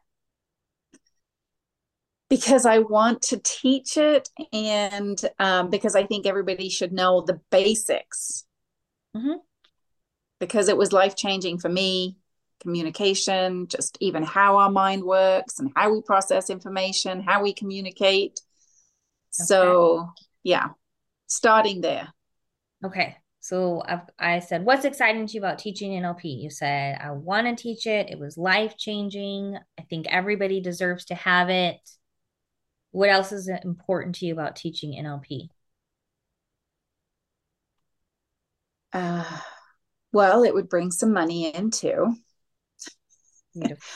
because 2.29 2.65
I 2.65 2.79
want 2.79 3.21
to 3.23 3.39
teach 3.43 3.97
it 3.97 4.29
and 4.51 5.19
um, 5.39 5.69
because 5.69 5.95
I 5.95 6.05
think 6.05 6.25
everybody 6.25 6.69
should 6.69 6.91
know 6.91 7.21
the 7.21 7.39
basics. 7.51 8.44
Mhm. 9.15 9.37
Because 10.39 10.67
it 10.67 10.77
was 10.77 10.91
life 10.91 11.15
changing 11.15 11.59
for 11.59 11.69
me, 11.69 12.17
communication, 12.59 13.67
just 13.67 13.97
even 14.01 14.23
how 14.23 14.57
our 14.57 14.69
mind 14.71 15.03
works 15.03 15.59
and 15.59 15.71
how 15.75 15.91
we 15.91 16.01
process 16.01 16.49
information, 16.49 17.21
how 17.21 17.41
we 17.41 17.53
communicate. 17.53 18.41
So, 19.31 20.09
yeah, 20.43 20.69
starting 21.27 21.81
there. 21.81 22.13
Okay. 22.83 23.17
So 23.39 23.83
I've, 23.85 24.01
I 24.17 24.39
said, 24.39 24.65
what's 24.65 24.85
exciting 24.85 25.27
to 25.27 25.33
you 25.33 25.39
about 25.39 25.59
teaching 25.59 25.91
NLP? 25.91 26.41
You 26.41 26.49
said, 26.49 26.97
I 26.99 27.11
want 27.11 27.45
to 27.45 27.61
teach 27.61 27.85
it. 27.85 28.09
It 28.09 28.17
was 28.17 28.37
life 28.37 28.75
changing. 28.77 29.57
I 29.77 29.83
think 29.83 30.07
everybody 30.09 30.61
deserves 30.61 31.05
to 31.05 31.15
have 31.15 31.49
it. 31.49 31.77
What 32.91 33.09
else 33.09 33.31
is 33.31 33.47
important 33.47 34.15
to 34.15 34.25
you 34.25 34.33
about 34.33 34.55
teaching 34.55 34.93
NLP? 34.93 35.49
Uh, 38.95 39.25
well, 40.13 40.43
it 40.43 40.53
would 40.53 40.69
bring 40.69 40.89
some 40.89 41.11
money 41.11 41.53
in 41.53 41.69
too. 41.69 42.15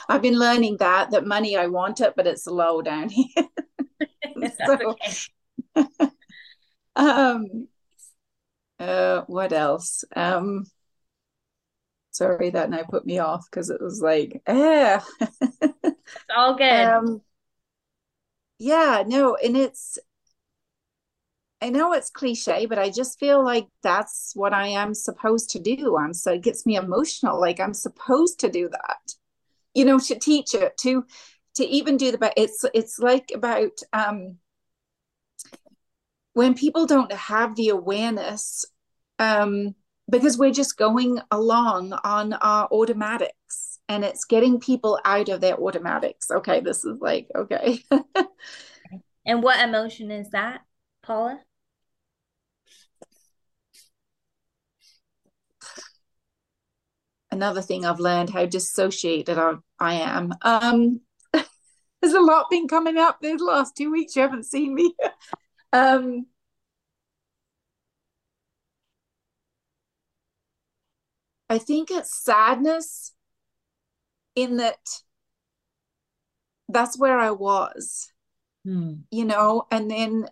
I've 0.10 0.22
been 0.22 0.38
learning 0.38 0.78
that 0.78 1.12
that 1.12 1.26
money 1.26 1.56
I 1.56 1.68
want 1.68 2.02
it, 2.02 2.14
but 2.18 2.28
it's 2.28 2.46
low 2.46 2.82
down 2.82 3.10
here. 3.10 3.26
So-. 4.66 4.96
Um, 6.96 7.70
uh, 8.78 9.22
what 9.28 9.54
else? 9.54 10.04
Um, 10.14 10.66
sorry, 12.12 12.50
that 12.50 12.70
now 12.70 12.84
put 12.84 13.06
me 13.06 13.20
off 13.20 13.46
because 13.50 13.70
it 13.70 13.82
was 13.82 14.02
like, 14.02 14.42
eh. 14.48 15.00
It's 15.84 15.96
all 16.36 16.56
good. 16.58 16.72
Um, 16.72 17.22
yeah, 18.58 19.04
no, 19.08 19.36
and 19.36 19.56
it's, 19.56 19.98
I 21.62 21.70
know 21.70 21.94
it's 21.94 22.10
cliche, 22.10 22.66
but 22.66 22.80
I 22.80 22.90
just 22.90 23.20
feel 23.20 23.44
like 23.44 23.68
that's 23.84 24.32
what 24.34 24.54
I 24.54 24.68
am 24.68 24.94
supposed 24.94 25.50
to 25.52 25.60
do. 25.60 25.98
I'm 25.98 26.14
so 26.14 26.34
it 26.34 26.42
gets 26.42 26.66
me 26.66 26.76
emotional. 26.76 27.40
Like 27.40 27.60
I'm 27.60 27.74
supposed 27.74 28.40
to 28.42 28.50
do 28.50 28.70
that, 28.70 29.14
you 29.74 29.84
know, 29.84 30.00
to 30.00 30.18
teach 30.18 30.54
it, 30.54 30.78
to 30.80 31.06
to 31.56 31.66
even 31.66 31.98
do 31.98 32.12
the, 32.12 32.18
but 32.18 32.34
it's 32.38 32.64
it's 32.74 33.00
like 33.00 33.32
about 33.36 33.80
um 33.92 34.38
when 36.34 36.54
people 36.54 36.86
don't 36.86 37.12
have 37.12 37.56
the 37.56 37.70
awareness, 37.70 38.64
um, 39.18 39.76
because 40.10 40.38
we're 40.38 40.52
just 40.52 40.78
going 40.78 41.20
along 41.32 41.92
on 42.06 42.34
our 42.34 42.68
automatics 42.68 43.80
and 43.90 44.06
it's 44.06 44.24
getting 44.24 44.60
people 44.60 45.00
out 45.04 45.28
of 45.28 45.42
their 45.42 45.58
automatics. 45.58 46.32
Okay, 46.32 46.62
this 46.62 46.86
is 46.86 46.98
like, 47.02 47.28
okay. 47.36 47.84
and 49.26 49.44
what 49.44 49.60
emotion 49.60 50.12
is 50.12 50.30
that, 50.30 50.62
Paula? 51.04 51.42
another 57.32 57.62
thing 57.62 57.86
I've 57.86 58.00
learned 58.00 58.30
how 58.30 58.46
dissociated 58.46 59.38
I, 59.38 59.54
I 59.80 59.94
am. 59.96 60.34
Um, 60.42 61.02
there's 61.34 62.14
a 62.14 62.22
lot 62.22 62.50
been 62.50 62.68
coming 62.68 62.98
up 62.98 63.20
these 63.22 63.42
last 63.42 63.76
two 63.76 63.92
weeks. 63.92 64.16
You 64.16 64.24
haven't 64.24 64.46
seen 64.46 64.74
me. 64.74 64.96
um, 65.74 66.26
I 71.50 71.58
think 71.58 71.90
it's 71.90 72.24
sadness 72.24 73.14
in 74.36 74.58
that 74.58 74.78
that's 76.70 76.98
where 76.98 77.18
I 77.18 77.32
was, 77.32 78.12
hmm. 78.64 78.94
you 79.10 79.26
know, 79.26 79.66
and 79.72 79.90
then 79.90 80.30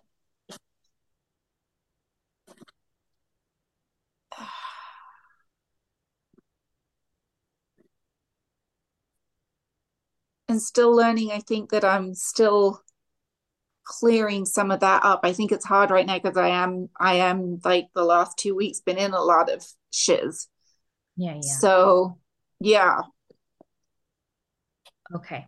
and 10.48 10.60
still 10.60 10.94
learning. 10.94 11.30
I 11.30 11.40
think 11.40 11.70
that 11.70 11.84
I'm 11.84 12.14
still 12.14 12.82
clearing 13.84 14.44
some 14.44 14.70
of 14.70 14.80
that 14.80 15.04
up. 15.04 15.20
I 15.22 15.32
think 15.32 15.50
it's 15.50 15.64
hard 15.64 15.90
right 15.90 16.06
now 16.06 16.18
because 16.18 16.36
I 16.36 16.48
am 16.48 16.88
I 16.98 17.14
am 17.14 17.60
like 17.64 17.88
the 17.94 18.04
last 18.04 18.36
two 18.38 18.54
weeks 18.54 18.80
been 18.80 18.98
in 18.98 19.12
a 19.12 19.22
lot 19.22 19.50
of 19.50 19.66
shiz. 19.90 20.48
Yeah, 21.16 21.34
yeah. 21.34 21.40
So 21.40 22.18
yeah. 22.60 23.02
Okay. 25.14 25.46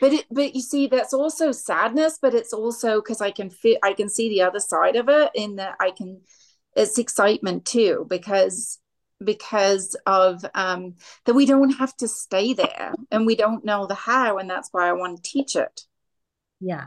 But 0.00 0.12
it 0.12 0.26
but 0.30 0.54
you 0.54 0.60
see 0.60 0.86
that's 0.86 1.14
also 1.14 1.52
sadness, 1.52 2.18
but 2.20 2.34
it's 2.34 2.52
also 2.52 3.00
because 3.00 3.20
I 3.20 3.30
can 3.30 3.50
fit 3.50 3.78
I 3.82 3.94
can 3.94 4.08
see 4.08 4.28
the 4.28 4.42
other 4.42 4.60
side 4.60 4.96
of 4.96 5.08
it 5.08 5.30
in 5.34 5.56
that 5.56 5.76
I 5.80 5.90
can 5.90 6.20
it's 6.76 6.98
excitement 6.98 7.64
too 7.64 8.06
because 8.08 8.78
because 9.22 9.96
of 10.06 10.44
um 10.54 10.94
that 11.24 11.34
we 11.34 11.44
don't 11.44 11.70
have 11.70 11.96
to 11.96 12.06
stay 12.06 12.52
there 12.52 12.94
and 13.10 13.26
we 13.26 13.34
don't 13.34 13.64
know 13.64 13.86
the 13.86 13.94
how 13.94 14.38
and 14.38 14.48
that's 14.48 14.68
why 14.72 14.88
I 14.88 14.92
want 14.92 15.16
to 15.16 15.30
teach 15.30 15.56
it. 15.56 15.82
Yeah. 16.60 16.86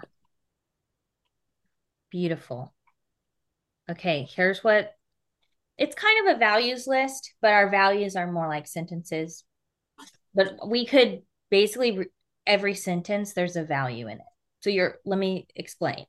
Beautiful. 2.10 2.74
Okay, 3.90 4.28
here's 4.34 4.64
what 4.64 4.94
it's 5.78 5.96
kind 5.96 6.28
of 6.28 6.36
a 6.36 6.40
values 6.40 6.86
list, 6.88 7.34
but 7.42 7.54
our 7.54 7.70
values 7.70 8.16
are 8.16 8.32
more 8.32 8.48
like 8.48 8.68
sentences. 8.68 9.44
But 10.34 10.68
we 10.68 10.86
could 10.86 11.24
basically 11.50 12.08
every 12.48 12.76
sentence 12.76 13.34
there's 13.34 13.56
a 13.56 13.64
value 13.64 14.08
in 14.08 14.18
it. 14.18 14.26
So 14.62 14.70
your 14.70 15.00
let 15.06 15.20
me 15.20 15.48
explain. 15.56 16.06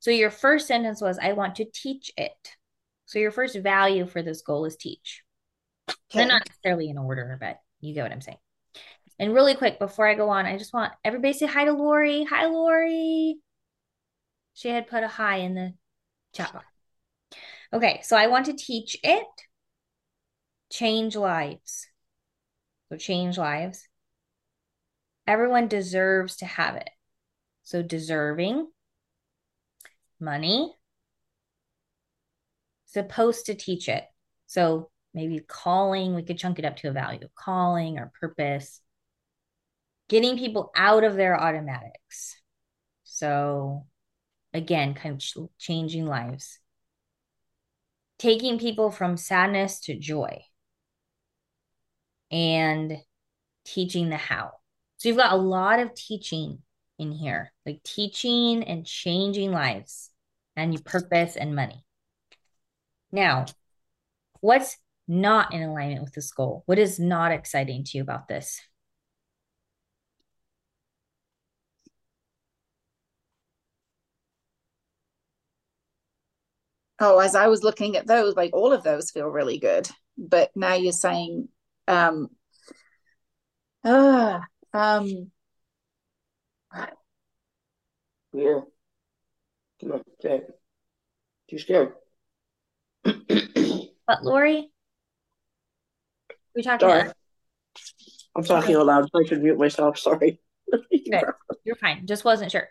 So 0.00 0.10
your 0.10 0.30
first 0.30 0.66
sentence 0.66 1.00
was 1.00 1.18
I 1.18 1.32
want 1.32 1.56
to 1.56 1.64
teach 1.64 2.12
it. 2.16 2.56
So 3.06 3.18
your 3.18 3.30
first 3.30 3.56
value 3.58 4.06
for 4.06 4.22
this 4.22 4.42
goal 4.42 4.64
is 4.64 4.76
teach. 4.76 5.22
They're 6.12 6.26
not 6.26 6.42
necessarily 6.46 6.88
in 6.88 6.98
order, 6.98 7.36
but 7.40 7.58
you 7.80 7.94
get 7.94 8.02
what 8.02 8.12
I'm 8.12 8.20
saying. 8.20 8.38
And 9.18 9.34
really 9.34 9.54
quick, 9.54 9.78
before 9.78 10.06
I 10.06 10.14
go 10.14 10.28
on, 10.30 10.46
I 10.46 10.56
just 10.56 10.72
want 10.72 10.92
everybody 11.04 11.32
to 11.32 11.38
say 11.38 11.46
hi 11.46 11.64
to 11.64 11.72
Lori. 11.72 12.24
Hi, 12.24 12.46
Lori. 12.46 13.36
She 14.54 14.68
had 14.68 14.86
put 14.86 15.02
a 15.02 15.08
hi 15.08 15.38
in 15.38 15.54
the 15.54 15.74
chat 16.32 16.52
box. 16.52 16.66
Okay, 17.72 18.00
so 18.02 18.16
I 18.16 18.28
want 18.28 18.46
to 18.46 18.54
teach 18.54 18.96
it, 19.02 19.26
change 20.70 21.16
lives. 21.16 21.86
So 22.88 22.96
change 22.96 23.36
lives. 23.36 23.86
Everyone 25.26 25.68
deserves 25.68 26.36
to 26.36 26.46
have 26.46 26.76
it. 26.76 26.88
So 27.62 27.82
deserving, 27.82 28.68
money, 30.18 30.72
supposed 32.86 33.46
to 33.46 33.54
teach 33.54 33.88
it. 33.88 34.04
So 34.46 34.90
maybe 35.14 35.40
calling, 35.40 36.14
we 36.14 36.22
could 36.22 36.38
chunk 36.38 36.58
it 36.58 36.64
up 36.64 36.76
to 36.76 36.88
a 36.88 36.92
value, 36.92 37.28
calling 37.34 37.98
or 37.98 38.12
purpose, 38.20 38.80
getting 40.08 40.38
people 40.38 40.70
out 40.76 41.04
of 41.04 41.16
their 41.16 41.40
automatics. 41.40 42.36
So 43.04 43.86
again, 44.52 44.94
kind 44.94 45.14
of 45.14 45.20
ch- 45.20 45.36
changing 45.58 46.06
lives, 46.06 46.58
taking 48.18 48.58
people 48.58 48.90
from 48.90 49.16
sadness 49.16 49.80
to 49.80 49.98
joy, 49.98 50.42
and 52.30 52.98
teaching 53.64 54.08
the 54.08 54.16
how. 54.16 54.52
So 54.98 55.08
you've 55.08 55.18
got 55.18 55.32
a 55.32 55.36
lot 55.36 55.78
of 55.78 55.94
teaching 55.94 56.58
in 56.98 57.12
here, 57.12 57.52
like 57.64 57.82
teaching 57.82 58.64
and 58.64 58.84
changing 58.84 59.52
lives, 59.52 60.10
and 60.56 60.72
your 60.72 60.82
purpose 60.82 61.36
and 61.36 61.54
money. 61.54 61.84
Now, 63.12 63.46
what's 64.40 64.76
not 65.08 65.52
in 65.54 65.62
alignment 65.62 66.02
with 66.02 66.14
this 66.14 66.30
goal? 66.32 66.62
What 66.66 66.78
is 66.78 66.98
not 67.00 67.32
exciting 67.32 67.84
to 67.84 67.96
you 67.96 68.02
about 68.02 68.28
this? 68.28 68.60
Oh, 77.00 77.18
as 77.18 77.34
I 77.34 77.46
was 77.46 77.62
looking 77.62 77.96
at 77.96 78.06
those, 78.06 78.34
like 78.36 78.50
all 78.54 78.72
of 78.72 78.82
those 78.82 79.10
feel 79.10 79.28
really 79.28 79.58
good. 79.58 79.88
But 80.16 80.50
now 80.56 80.74
you're 80.74 80.92
saying, 80.92 81.48
um, 81.86 82.28
ah, 83.84 84.42
um, 84.72 85.30
Yeah. 88.32 88.60
Come 89.80 89.92
on, 89.92 90.02
say 90.20 90.36
it. 90.36 90.60
Too 91.48 91.58
scared. 91.58 91.92
But 93.04 94.22
Lori, 94.22 94.70
we 96.58 96.62
talking 96.64 96.88
Sorry. 96.88 97.00
about 97.02 97.14
I'm 98.36 98.42
talking 98.44 98.74
out 98.76 98.86
loud, 98.86 99.08
I 99.14 99.24
should 99.26 99.42
mute 99.42 99.58
myself. 99.58 99.98
Sorry. 99.98 100.40
Okay. 101.10 101.22
You're 101.64 101.76
fine. 101.76 102.06
Just 102.06 102.24
wasn't 102.26 102.52
sure. 102.52 102.68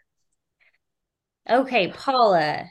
Okay, 1.49 1.88
Paula. 1.88 2.65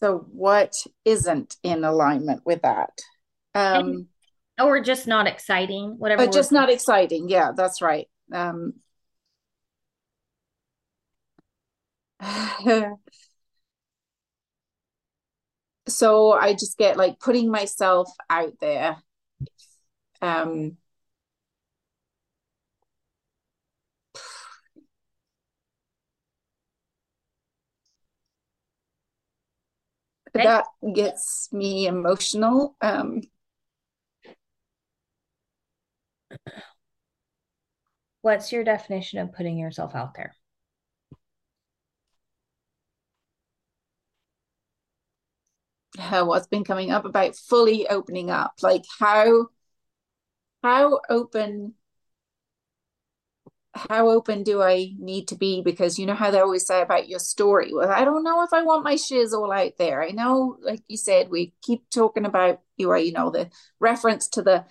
so 0.00 0.26
what 0.32 0.74
isn't 1.04 1.54
in 1.62 1.84
alignment 1.84 2.42
with 2.44 2.62
that? 2.62 2.90
Um, 3.54 4.08
Or 4.60 4.80
just 4.80 5.06
not 5.06 5.28
exciting, 5.28 5.94
whatever. 5.98 6.26
but 6.26 6.32
just 6.32 6.50
word- 6.50 6.58
not 6.58 6.70
exciting. 6.70 7.28
Yeah, 7.28 7.52
that's 7.56 7.80
right. 7.80 8.08
Um, 8.32 8.74
so 15.88 16.32
I 16.32 16.52
just 16.52 16.78
get 16.78 16.96
like 16.96 17.18
putting 17.20 17.50
myself 17.50 18.08
out 18.28 18.54
there. 18.60 18.96
Um, 20.22 20.76
that 30.34 30.64
gets 30.94 31.48
me 31.52 31.86
emotional. 31.86 32.76
Um, 32.80 33.22
What's 38.22 38.50
your 38.50 38.64
definition 38.64 39.18
of 39.18 39.34
putting 39.34 39.58
yourself 39.58 39.94
out 39.94 40.14
there? 40.14 40.34
uh, 45.98 46.24
what's 46.24 46.46
been 46.46 46.64
coming 46.64 46.90
up 46.90 47.04
about 47.04 47.36
fully 47.36 47.88
opening 47.88 48.30
up 48.30 48.52
like 48.62 48.84
how 48.98 49.48
how 50.62 51.00
open 51.08 51.74
how 53.72 54.10
open 54.10 54.42
do 54.42 54.60
I 54.62 54.92
need 54.98 55.28
to 55.28 55.36
be? 55.36 55.62
Because 55.62 55.98
you 55.98 56.06
know 56.06 56.14
how 56.14 56.30
they 56.30 56.40
always 56.40 56.66
say 56.66 56.82
about 56.82 57.08
your 57.08 57.20
story. 57.20 57.72
Well, 57.72 57.88
I 57.88 58.04
don't 58.04 58.24
know 58.24 58.42
if 58.42 58.52
I 58.52 58.62
want 58.62 58.84
my 58.84 58.96
shiz 58.96 59.32
all 59.32 59.52
out 59.52 59.72
there. 59.78 60.02
I 60.02 60.10
know, 60.10 60.56
like 60.60 60.82
you 60.88 60.96
said, 60.96 61.30
we 61.30 61.54
keep 61.62 61.88
talking 61.90 62.24
about 62.24 62.60
you, 62.76 62.90
uh, 62.90 62.96
you 62.96 63.12
know, 63.12 63.30
the 63.30 63.48
reference 63.78 64.28
to 64.30 64.42
the 64.42 64.64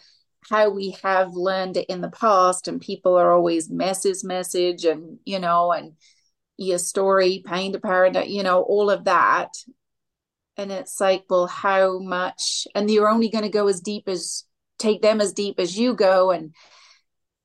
how 0.50 0.70
we 0.70 0.98
have 1.04 1.34
learned 1.34 1.78
it 1.78 1.88
in 1.88 2.02
the 2.02 2.10
past, 2.10 2.68
and 2.68 2.82
people 2.82 3.16
are 3.18 3.32
always 3.32 3.70
message, 3.70 4.24
message, 4.24 4.86
and 4.86 5.20
you 5.26 5.40
know, 5.40 5.72
and 5.72 5.94
your 6.58 6.78
story, 6.78 7.42
pain 7.46 7.74
to 7.74 7.80
paradise, 7.80 8.28
you 8.30 8.44
know, 8.44 8.62
all 8.64 8.90
of 8.90 9.06
that. 9.06 9.50
And 10.58 10.72
it's 10.74 11.00
like, 11.00 11.24
well, 11.30 11.48
how 11.48 12.00
much? 12.00 12.68
And 12.76 12.92
you're 12.92 13.08
only 13.08 13.30
going 13.30 13.46
to 13.46 13.50
go 13.50 13.68
as 13.70 13.80
deep 13.80 14.10
as 14.10 14.44
take 14.80 15.02
them 15.02 15.22
as 15.22 15.34
deep 15.34 15.60
as 15.60 15.78
you 15.78 15.94
go, 15.94 16.32
and 16.32 16.56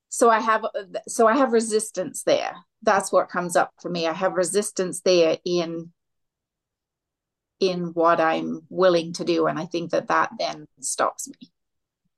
so 0.09 0.30
i 0.30 0.39
have 0.39 0.64
so 1.09 1.26
i 1.26 1.37
have 1.37 1.53
resistance 1.53 2.22
there. 2.22 2.55
That's 2.82 3.11
what 3.11 3.28
comes 3.28 3.57
up 3.57 3.72
for 3.80 3.91
me. 3.91 4.07
I 4.07 4.12
have 4.12 4.35
resistance 4.35 5.01
there 5.01 5.39
in 5.45 5.93
in 7.61 7.87
what 7.95 8.20
i'm 8.20 8.61
willing 8.68 9.12
to 9.14 9.24
do. 9.24 9.47
And 9.47 9.59
i 9.59 9.66
think 9.66 9.91
that 9.91 10.09
that 10.09 10.30
then 10.39 10.66
stops 10.80 11.28
me. 11.28 11.51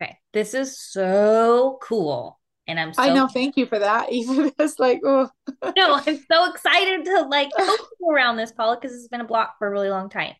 Okay. 0.01 0.19
This 0.33 0.53
is 0.53 0.79
so 0.79 1.79
cool. 1.83 2.39
And 2.69 2.79
I'm 2.79 2.93
so 2.93 3.03
i 3.03 3.15
know. 3.15 3.29
Thank 3.29 3.57
you 3.57 3.65
for 3.67 3.79
that. 3.79 4.13
Even 4.13 4.53
it's 4.59 4.79
like 4.79 5.01
oh. 5.05 5.31
No, 5.77 5.95
I'm 5.95 6.19
so 6.31 6.51
excited 6.51 7.05
to 7.07 7.23
like 7.23 7.51
around 8.11 8.37
this, 8.37 8.53
Paula, 8.53 8.77
because 8.77 8.95
it's 8.95 9.09
been 9.09 9.21
a 9.21 9.25
block 9.27 9.55
for 9.59 9.69
a 9.69 9.71
really 9.71 9.91
long 9.91 10.11
time. 10.11 10.35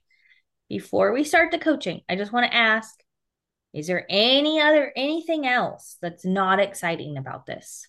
Before 0.69 1.13
we 1.13 1.25
start 1.25 1.53
the 1.53 1.59
coaching, 1.59 2.01
I 2.09 2.17
just 2.17 2.33
want 2.33 2.51
to 2.51 2.55
ask 2.55 2.93
is 3.77 3.87
there 3.89 4.07
any 4.11 4.61
other 4.61 4.93
anything 4.97 5.47
else 5.47 5.97
that's 6.03 6.25
not 6.25 6.61
exciting 6.61 7.17
about 7.19 7.47
this? 7.47 7.87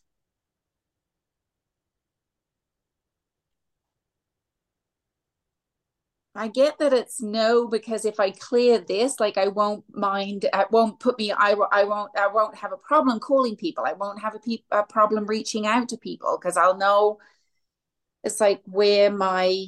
I 6.35 6.49
get 6.49 6.77
that 6.77 6.93
it's 6.93 7.19
no 7.19 7.67
because 7.67 8.05
if 8.05 8.19
I 8.19 8.29
clear 8.29 8.77
this, 8.77 9.19
like 9.19 9.37
I 9.39 9.47
won't 9.47 9.83
mind, 9.91 10.43
it 10.45 10.71
won't 10.71 10.99
put 10.99 11.17
me, 11.17 11.31
I, 11.31 11.51
I 11.71 11.83
won't, 11.83 12.11
I 12.15 12.27
won't 12.27 12.55
have 12.55 12.71
a 12.71 12.77
problem 12.77 13.19
calling 13.19 13.55
people. 13.55 13.83
I 13.85 13.93
won't 13.93 14.21
have 14.21 14.35
a, 14.35 14.39
pe- 14.39 14.57
a 14.71 14.83
problem 14.83 15.25
reaching 15.25 15.65
out 15.65 15.89
to 15.89 15.97
people 15.97 16.37
because 16.39 16.55
I'll 16.55 16.77
know 16.77 17.17
it's 18.23 18.39
like 18.41 18.61
where 18.65 19.11
my 19.11 19.65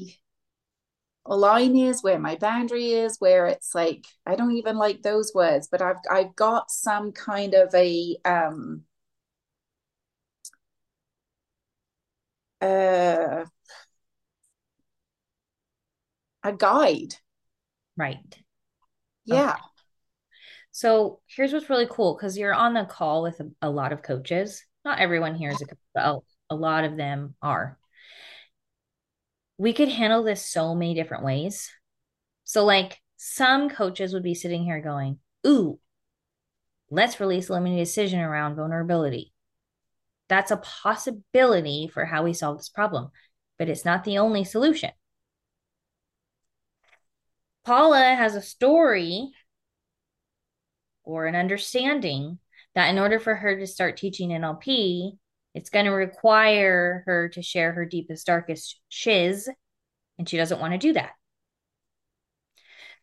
line 1.26 1.76
is, 1.76 2.04
where 2.04 2.20
my 2.20 2.36
boundary 2.36 2.92
is, 2.92 3.18
where 3.20 3.48
it's 3.48 3.76
like 3.76 4.06
I 4.26 4.36
don't 4.36 4.58
even 4.58 4.78
like 4.78 5.02
those 5.02 5.32
words, 5.34 5.68
but 5.72 5.82
I've 5.82 5.98
I've 6.10 6.36
got 6.36 6.72
some 6.72 7.12
kind 7.12 7.54
of 7.54 7.74
a 7.76 8.18
um 8.26 8.84
uh 12.62 13.46
a 16.44 16.54
guide. 16.54 17.16
Right. 17.98 18.38
Yeah. 19.26 19.52
Okay. 19.52 19.62
So 20.72 21.20
here's 21.28 21.52
what's 21.52 21.70
really 21.70 21.88
cool 21.90 22.16
because 22.16 22.38
you're 22.38 22.54
on 22.54 22.74
the 22.74 22.86
call 22.86 23.24
with 23.24 23.40
a, 23.40 23.52
a, 23.62 23.70
lot 23.70 23.92
of 23.92 24.04
coaches. 24.04 24.64
Not 24.86 25.00
everyone 25.00 25.36
here 25.36 25.50
is 25.50 25.62
a 25.62 25.66
coach, 25.66 25.78
but 25.94 26.22
a 26.50 26.56
lot 26.56 26.86
of 26.86 26.96
them 26.96 27.36
are. 27.42 27.79
We 29.60 29.74
could 29.74 29.89
handle 29.89 30.24
this 30.24 30.45
so 30.45 30.74
many 30.74 30.95
different 30.95 31.26
ways. 31.26 31.70
So, 32.45 32.64
like, 32.64 32.97
some 33.18 33.70
coaches 33.70 34.14
would 34.14 34.24
be 34.24 34.34
sitting 34.34 34.64
here 34.64 34.80
going, 34.80 35.20
Ooh, 35.45 35.80
let's 36.89 37.20
release 37.20 37.49
a 37.49 37.53
limiting 37.53 37.78
decision 37.78 38.22
around 38.22 38.55
vulnerability. 38.55 39.34
That's 40.30 40.51
a 40.51 40.57
possibility 40.57 41.89
for 41.93 42.05
how 42.05 42.24
we 42.24 42.32
solve 42.32 42.57
this 42.57 42.70
problem, 42.70 43.10
but 43.57 43.68
it's 43.68 43.84
not 43.84 44.05
the 44.05 44.20
only 44.20 44.45
solution. 44.45 44.91
Paula 47.66 48.16
has 48.16 48.36
a 48.36 48.41
story 48.41 49.32
or 51.03 51.26
an 51.26 51.36
understanding 51.36 52.39
that 52.76 52.88
in 52.88 52.97
order 52.97 53.20
for 53.20 53.36
her 53.36 53.60
to 53.60 53.68
start 53.68 53.97
teaching 53.97 54.30
NLP, 54.30 55.18
it's 55.60 55.70
going 55.70 55.84
to 55.84 55.91
require 55.91 57.03
her 57.05 57.28
to 57.28 57.41
share 57.41 57.74
her 57.74 57.86
deepest, 57.86 58.26
darkest 58.26 58.80
shiz, 58.88 59.49
and 60.18 60.28
she 60.28 60.38
doesn't 60.38 60.62
want 60.62 60.72
to 60.72 60.78
do 60.78 60.93
that. 60.93 61.12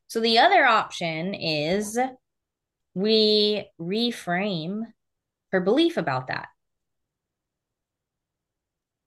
So 0.06 0.20
the 0.20 0.38
other 0.38 0.64
option 0.64 1.34
is 1.34 1.98
we 2.94 3.68
reframe 3.78 4.84
her 5.52 5.60
belief 5.60 5.98
about 5.98 6.28
that. 6.28 6.48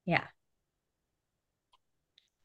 Yeah. 0.05 0.25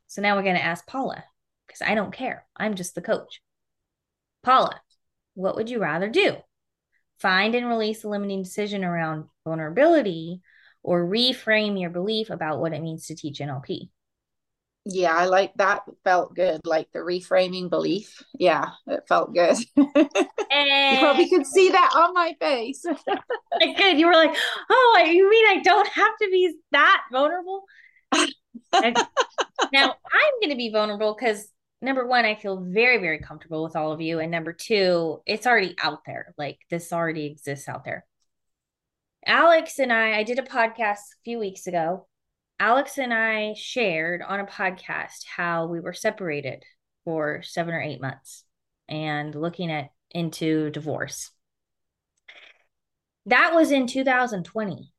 So 0.06 0.22
now 0.22 0.36
we're 0.36 0.42
going 0.42 0.56
to 0.56 0.64
ask 0.64 0.86
Paula 0.86 1.22
because 1.66 1.82
I 1.82 1.94
don't 1.94 2.14
care. 2.14 2.46
I'm 2.56 2.76
just 2.76 2.94
the 2.94 3.02
coach. 3.02 3.42
Paula, 4.42 4.80
what 5.34 5.56
would 5.56 5.68
you 5.68 5.80
rather 5.80 6.08
do? 6.08 6.36
Find 7.18 7.54
and 7.54 7.68
release 7.68 8.04
a 8.04 8.08
limiting 8.08 8.42
decision 8.42 8.84
around 8.84 9.26
vulnerability 9.44 10.40
or 10.84 11.04
reframe 11.04 11.80
your 11.80 11.90
belief 11.90 12.30
about 12.30 12.60
what 12.60 12.72
it 12.72 12.82
means 12.82 13.06
to 13.06 13.16
teach 13.16 13.40
NLP? 13.40 13.88
Yeah, 14.86 15.16
I 15.16 15.24
like 15.24 15.54
that. 15.56 15.82
Felt 16.04 16.36
good. 16.36 16.60
Like 16.64 16.92
the 16.92 16.98
reframing 16.98 17.70
belief. 17.70 18.22
Yeah, 18.38 18.68
it 18.86 19.04
felt 19.08 19.34
good. 19.34 19.56
And... 20.50 20.94
you 20.94 21.00
probably 21.00 21.28
could 21.28 21.46
see 21.46 21.70
that 21.70 21.90
on 21.96 22.14
my 22.14 22.36
face. 22.38 22.84
good. 23.76 23.98
You 23.98 24.06
were 24.06 24.12
like, 24.12 24.36
oh, 24.70 25.04
you 25.04 25.28
mean 25.28 25.58
I 25.58 25.62
don't 25.62 25.88
have 25.88 26.16
to 26.22 26.28
be 26.30 26.54
that 26.70 27.02
vulnerable? 27.10 27.64
now 28.12 29.96
I'm 30.12 30.34
going 30.40 30.50
to 30.50 30.56
be 30.56 30.70
vulnerable 30.70 31.16
because 31.18 31.48
number 31.82 32.06
one, 32.06 32.24
I 32.24 32.36
feel 32.36 32.60
very, 32.60 32.98
very 32.98 33.18
comfortable 33.18 33.64
with 33.64 33.74
all 33.74 33.90
of 33.90 34.00
you. 34.00 34.20
And 34.20 34.30
number 34.30 34.52
two, 34.52 35.22
it's 35.26 35.46
already 35.46 35.74
out 35.82 36.00
there. 36.06 36.34
Like 36.38 36.58
this 36.70 36.92
already 36.92 37.26
exists 37.26 37.68
out 37.68 37.84
there. 37.84 38.04
Alex 39.26 39.78
and 39.78 39.92
I, 39.92 40.18
I 40.18 40.22
did 40.22 40.38
a 40.38 40.42
podcast 40.42 40.98
a 40.98 41.22
few 41.24 41.38
weeks 41.38 41.66
ago. 41.66 42.06
Alex 42.60 42.98
and 42.98 43.12
I 43.12 43.54
shared 43.56 44.22
on 44.22 44.40
a 44.40 44.46
podcast 44.46 45.24
how 45.36 45.66
we 45.66 45.80
were 45.80 45.92
separated 45.92 46.62
for 47.04 47.42
seven 47.42 47.74
or 47.74 47.80
eight 47.80 48.00
months 48.00 48.44
and 48.88 49.34
looking 49.34 49.70
at 49.70 49.90
into 50.10 50.70
divorce. 50.70 51.30
That 53.26 53.54
was 53.54 53.70
in 53.70 53.86
2020. 53.86 54.92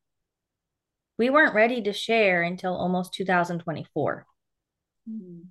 We 1.17 1.29
weren't 1.29 1.55
ready 1.55 1.81
to 1.83 1.93
share 1.93 2.41
until 2.41 2.75
almost 2.75 3.13
2024. 3.13 4.25
Mm-hmm 5.09 5.47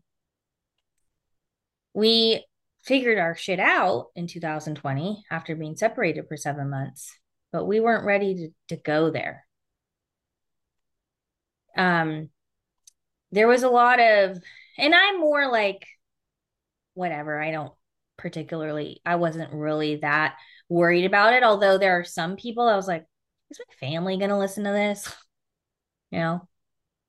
we 1.94 2.44
figured 2.82 3.18
our 3.18 3.34
shit 3.34 3.60
out 3.60 4.08
in 4.14 4.26
2020 4.26 5.24
after 5.30 5.56
being 5.56 5.76
separated 5.76 6.26
for 6.28 6.36
seven 6.36 6.68
months, 6.68 7.16
but 7.54 7.66
we 7.66 7.78
weren't 7.78 8.04
ready 8.04 8.34
to, 8.68 8.74
to 8.74 8.82
go 8.82 9.10
there. 9.10 9.46
Um, 11.76 12.30
there 13.30 13.46
was 13.46 13.62
a 13.62 13.68
lot 13.68 14.00
of, 14.00 14.38
and 14.76 14.92
I'm 14.92 15.20
more 15.20 15.48
like, 15.48 15.86
whatever, 16.94 17.40
I 17.40 17.52
don't 17.52 17.72
particularly, 18.16 19.00
I 19.06 19.14
wasn't 19.14 19.52
really 19.52 19.98
that 19.98 20.34
worried 20.68 21.04
about 21.04 21.32
it. 21.32 21.44
Although 21.44 21.78
there 21.78 21.96
are 22.00 22.04
some 22.04 22.34
people 22.34 22.66
I 22.66 22.74
was 22.74 22.88
like, 22.88 23.06
is 23.52 23.60
my 23.60 23.88
family 23.88 24.16
going 24.18 24.30
to 24.30 24.38
listen 24.38 24.64
to 24.64 24.70
this? 24.70 25.14
You 26.10 26.20
know, 26.20 26.48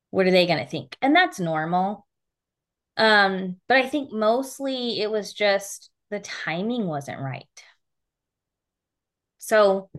what 0.10 0.26
are 0.26 0.32
they 0.32 0.48
going 0.48 0.58
to 0.58 0.66
think? 0.66 0.98
And 1.00 1.16
that's 1.16 1.40
normal. 1.40 2.08
Um, 2.98 3.58
but 3.68 3.78
I 3.78 3.88
think 3.88 4.12
mostly 4.12 5.00
it 5.00 5.12
was 5.12 5.32
just 5.32 5.92
the 6.10 6.20
timing 6.20 6.88
wasn't 6.88 7.22
right. 7.22 7.46
So 9.38 9.92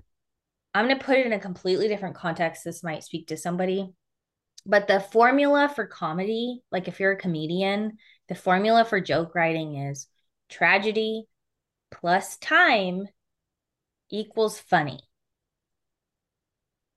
I'm 0.77 0.87
going 0.89 0.99
to 0.99 1.05
put 1.05 1.17
it 1.17 1.25
in 1.25 1.33
a 1.33 1.39
completely 1.39 1.89
different 1.89 2.17
context. 2.17 2.63
This 2.63 2.85
might 2.85 3.03
speak 3.03 3.29
to 3.29 3.39
somebody. 3.39 3.95
But 4.67 4.87
the 4.87 5.01
formula 5.01 5.73
for 5.75 5.87
comedy, 5.87 6.61
like 6.71 6.87
if 6.87 7.01
you're 7.01 7.13
a 7.13 7.19
comedian, 7.19 7.97
the 8.29 8.35
formula 8.35 8.85
for 8.85 9.01
joke 9.01 9.35
writing 9.35 9.77
is 9.77 10.07
tragedy 10.51 11.25
plus 11.91 12.37
time 12.37 13.07
equals 14.11 14.61
funny. 14.61 15.01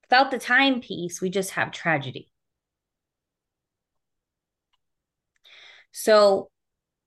Without 0.04 0.32
the 0.32 0.40
time 0.40 0.82
piece, 0.82 1.22
we 1.22 1.30
just 1.30 1.52
have 1.52 1.72
tragedy. 1.72 2.34
So, 5.94 6.50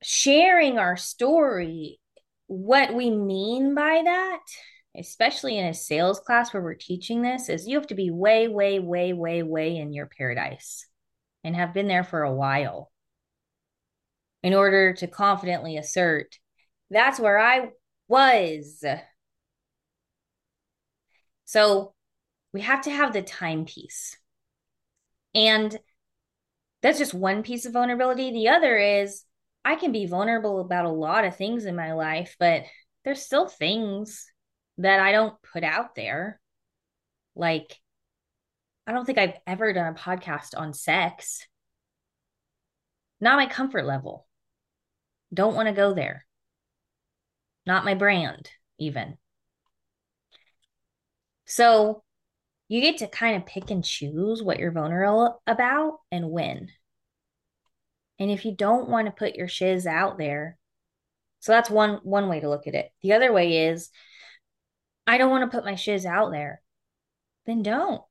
sharing 0.02 0.78
our 0.78 0.96
story, 0.96 2.00
what 2.46 2.94
we 2.94 3.10
mean 3.10 3.74
by 3.74 4.00
that, 4.04 4.40
especially 4.96 5.58
in 5.58 5.66
a 5.66 5.74
sales 5.74 6.20
class 6.20 6.52
where 6.52 6.62
we're 6.62 6.74
teaching 6.74 7.22
this, 7.22 7.48
is 7.48 7.66
you 7.66 7.76
have 7.76 7.86
to 7.88 7.94
be 7.94 8.10
way, 8.10 8.48
way, 8.48 8.78
way, 8.78 9.12
way, 9.12 9.42
way 9.42 9.76
in 9.76 9.92
your 9.92 10.06
paradise 10.06 10.86
and 11.44 11.56
have 11.56 11.74
been 11.74 11.88
there 11.88 12.04
for 12.04 12.22
a 12.22 12.34
while 12.34 12.90
in 14.42 14.54
order 14.54 14.92
to 14.92 15.06
confidently 15.06 15.76
assert 15.76 16.38
that's 16.92 17.18
where 17.18 17.38
I 17.38 17.70
was. 18.06 18.84
So 21.44 21.94
we 22.52 22.60
have 22.60 22.82
to 22.82 22.90
have 22.90 23.12
the 23.12 23.22
timepiece. 23.22 24.16
And 25.34 25.76
that's 26.82 26.98
just 26.98 27.14
one 27.14 27.42
piece 27.42 27.64
of 27.64 27.72
vulnerability. 27.72 28.30
The 28.30 28.48
other 28.48 28.76
is 28.76 29.24
I 29.64 29.76
can 29.76 29.92
be 29.92 30.06
vulnerable 30.06 30.60
about 30.60 30.84
a 30.84 30.90
lot 30.90 31.24
of 31.24 31.36
things 31.36 31.64
in 31.64 31.74
my 31.74 31.92
life, 31.92 32.36
but 32.38 32.64
there's 33.04 33.22
still 33.22 33.48
things 33.48 34.30
that 34.78 35.00
I 35.00 35.12
don't 35.12 35.34
put 35.52 35.64
out 35.64 35.94
there. 35.94 36.40
Like, 37.34 37.78
I 38.86 38.92
don't 38.92 39.04
think 39.04 39.18
I've 39.18 39.38
ever 39.46 39.72
done 39.72 39.92
a 39.92 39.98
podcast 39.98 40.56
on 40.56 40.74
sex. 40.74 41.46
Not 43.20 43.36
my 43.36 43.46
comfort 43.46 43.86
level. 43.86 44.26
Don't 45.32 45.54
want 45.54 45.68
to 45.68 45.74
go 45.74 45.94
there. 45.94 46.26
Not 47.64 47.84
my 47.84 47.94
brand, 47.94 48.50
even. 48.78 49.16
So 51.46 52.02
you 52.68 52.80
get 52.80 52.98
to 52.98 53.06
kind 53.06 53.36
of 53.36 53.46
pick 53.46 53.70
and 53.70 53.84
choose 53.84 54.42
what 54.42 54.58
you're 54.58 54.72
vulnerable 54.72 55.40
about 55.46 55.98
and 56.10 56.30
when. 56.30 56.68
And 58.18 58.30
if 58.30 58.44
you 58.44 58.54
don't 58.54 58.88
want 58.88 59.06
to 59.06 59.12
put 59.12 59.36
your 59.36 59.48
shiz 59.48 59.86
out 59.86 60.18
there, 60.18 60.58
so 61.40 61.52
that's 61.52 61.70
one 61.70 62.00
one 62.02 62.28
way 62.28 62.40
to 62.40 62.48
look 62.48 62.66
at 62.66 62.74
it. 62.74 62.90
The 63.02 63.12
other 63.14 63.32
way 63.32 63.66
is 63.66 63.90
I 65.06 65.18
don't 65.18 65.30
want 65.30 65.50
to 65.50 65.56
put 65.56 65.64
my 65.64 65.74
shiz 65.74 66.06
out 66.06 66.30
there. 66.30 66.62
Then 67.46 67.62
don't. 67.62 68.02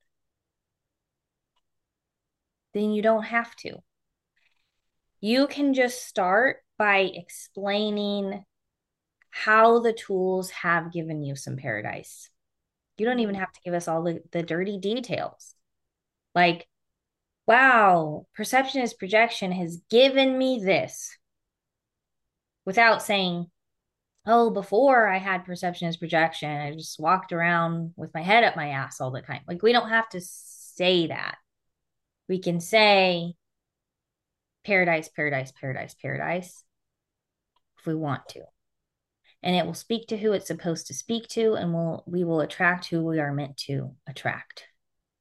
Then 2.74 2.92
you 2.92 3.02
don't 3.02 3.24
have 3.24 3.54
to. 3.56 3.82
You 5.20 5.46
can 5.46 5.74
just 5.74 6.06
start 6.06 6.58
by 6.78 7.10
explaining 7.14 8.44
how 9.30 9.78
the 9.78 9.92
tools 9.92 10.50
have 10.50 10.92
given 10.92 11.22
you 11.22 11.36
some 11.36 11.56
paradise. 11.56 12.28
You 12.98 13.06
don't 13.06 13.20
even 13.20 13.34
mm-hmm. 13.34 13.40
have 13.40 13.52
to 13.52 13.60
give 13.64 13.74
us 13.74 13.88
all 13.88 14.02
the, 14.02 14.20
the 14.32 14.42
dirty 14.42 14.78
details. 14.78 15.54
Like, 16.34 16.68
wow, 17.46 18.26
perception 18.34 18.82
is 18.82 18.94
projection 18.94 19.52
has 19.52 19.82
given 19.90 20.36
me 20.36 20.60
this. 20.62 21.16
without 22.64 23.02
saying, 23.02 23.50
oh, 24.26 24.50
before 24.50 25.08
I 25.08 25.18
had 25.18 25.44
perception 25.44 25.88
as 25.88 25.96
projection, 25.96 26.50
I 26.50 26.72
just 26.72 27.00
walked 27.00 27.32
around 27.32 27.92
with 27.96 28.14
my 28.14 28.22
head 28.22 28.44
up 28.44 28.56
my 28.56 28.68
ass 28.70 29.00
all 29.00 29.10
the 29.10 29.22
time. 29.22 29.42
Like, 29.48 29.62
we 29.62 29.72
don't 29.72 29.88
have 29.88 30.08
to 30.10 30.20
say 30.20 31.08
that. 31.08 31.36
We 32.28 32.38
can 32.38 32.60
say 32.60 33.34
paradise, 34.64 35.08
paradise, 35.08 35.52
paradise, 35.52 35.94
paradise 36.00 36.64
if 37.78 37.86
we 37.86 37.94
want 37.94 38.28
to. 38.30 38.42
And 39.42 39.56
it 39.56 39.66
will 39.66 39.74
speak 39.74 40.06
to 40.08 40.16
who 40.16 40.32
it's 40.32 40.46
supposed 40.46 40.86
to 40.86 40.94
speak 40.94 41.26
to, 41.30 41.54
and 41.54 41.74
we'll, 41.74 42.04
we 42.06 42.22
will 42.22 42.40
attract 42.40 42.86
who 42.86 43.04
we 43.04 43.18
are 43.18 43.32
meant 43.32 43.56
to 43.66 43.96
attract. 44.06 44.66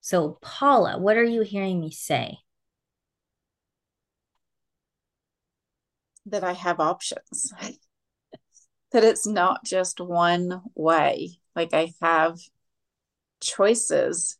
So, 0.01 0.37
Paula, 0.41 0.99
what 0.99 1.17
are 1.17 1.23
you 1.23 1.41
hearing 1.41 1.79
me 1.79 1.89
say? 1.89 2.37
That 6.27 6.43
I 6.43 6.53
have 6.53 6.79
options. 6.79 7.51
that 8.91 9.03
it's 9.03 9.25
not 9.25 9.63
just 9.63 9.99
one 9.99 10.61
way. 10.75 11.39
Like 11.55 11.73
I 11.73 11.93
have 12.01 12.39
choices. 13.41 14.37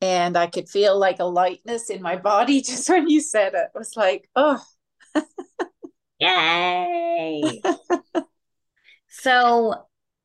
And 0.00 0.36
I 0.36 0.46
could 0.46 0.68
feel 0.68 0.96
like 0.96 1.18
a 1.18 1.24
lightness 1.24 1.90
in 1.90 2.02
my 2.02 2.16
body 2.16 2.60
just 2.62 2.88
when 2.88 3.08
you 3.08 3.20
said 3.20 3.54
it. 3.54 3.70
It 3.74 3.78
was 3.78 3.96
like, 3.96 4.28
oh. 4.36 4.62
Yay. 6.20 7.60
so 9.08 9.74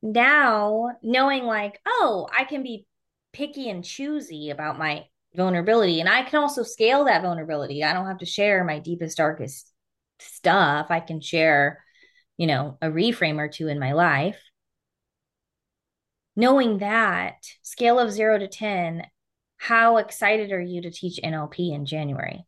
now 0.02 0.90
knowing 1.02 1.44
like, 1.44 1.80
oh, 1.86 2.28
I 2.36 2.44
can 2.44 2.62
be 2.62 2.86
picky 3.32 3.68
and 3.68 3.84
choosy 3.84 4.50
about 4.50 4.78
my 4.78 5.06
vulnerability. 5.34 6.00
And 6.00 6.08
I 6.08 6.22
can 6.22 6.40
also 6.40 6.62
scale 6.62 7.04
that 7.04 7.22
vulnerability. 7.22 7.82
I 7.82 7.92
don't 7.92 8.06
have 8.06 8.18
to 8.18 8.26
share 8.26 8.64
my 8.64 8.78
deepest, 8.78 9.16
darkest 9.16 9.72
stuff. 10.20 10.86
I 10.90 11.00
can 11.00 11.20
share 11.20 11.83
you 12.36 12.46
know, 12.46 12.78
a 12.82 12.88
reframe 12.88 13.38
or 13.38 13.48
two 13.48 13.68
in 13.68 13.78
my 13.78 13.92
life. 13.92 14.38
Knowing 16.36 16.78
that 16.78 17.36
scale 17.62 17.98
of 17.98 18.10
zero 18.10 18.38
to 18.38 18.48
10, 18.48 19.02
how 19.56 19.98
excited 19.98 20.52
are 20.52 20.60
you 20.60 20.82
to 20.82 20.90
teach 20.90 21.20
NLP 21.22 21.72
in 21.72 21.86
January? 21.86 22.44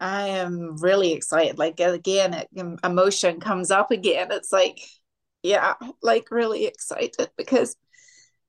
I 0.00 0.28
am 0.28 0.76
really 0.76 1.12
excited. 1.12 1.58
Like, 1.58 1.80
again, 1.80 2.34
it, 2.34 2.48
emotion 2.84 3.40
comes 3.40 3.70
up 3.70 3.90
again. 3.90 4.28
It's 4.30 4.52
like, 4.52 4.80
yeah, 5.42 5.74
like 6.02 6.30
really 6.30 6.66
excited 6.66 7.30
because 7.36 7.76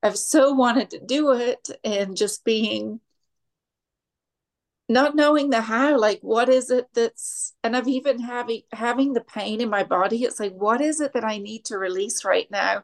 I've 0.02 0.18
so 0.18 0.54
wanted 0.54 0.91
to 0.91 1.00
do 1.06 1.34
it 1.34 1.70
and 1.84 2.16
just 2.16 2.43
being 2.43 3.00
not 4.90 5.16
knowing 5.16 5.52
the 5.52 5.62
how 5.62 5.98
like 6.00 6.20
what 6.22 6.50
is 6.50 6.72
it 6.72 6.88
that's 6.96 7.54
and 7.64 7.78
i've 7.78 7.88
even 7.88 8.20
having 8.20 8.64
having 8.74 9.14
the 9.14 9.22
pain 9.22 9.62
in 9.62 9.70
my 9.70 9.84
body. 9.84 10.24
It's 10.24 10.40
like 10.40 10.54
what 10.54 10.82
is 10.82 11.00
it 11.00 11.14
that 11.14 11.24
i 11.24 11.38
need 11.38 11.66
to 11.66 11.78
release 11.78 12.26
right 12.26 12.48
now? 12.52 12.84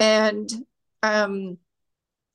And 0.00 0.50
um 1.02 1.58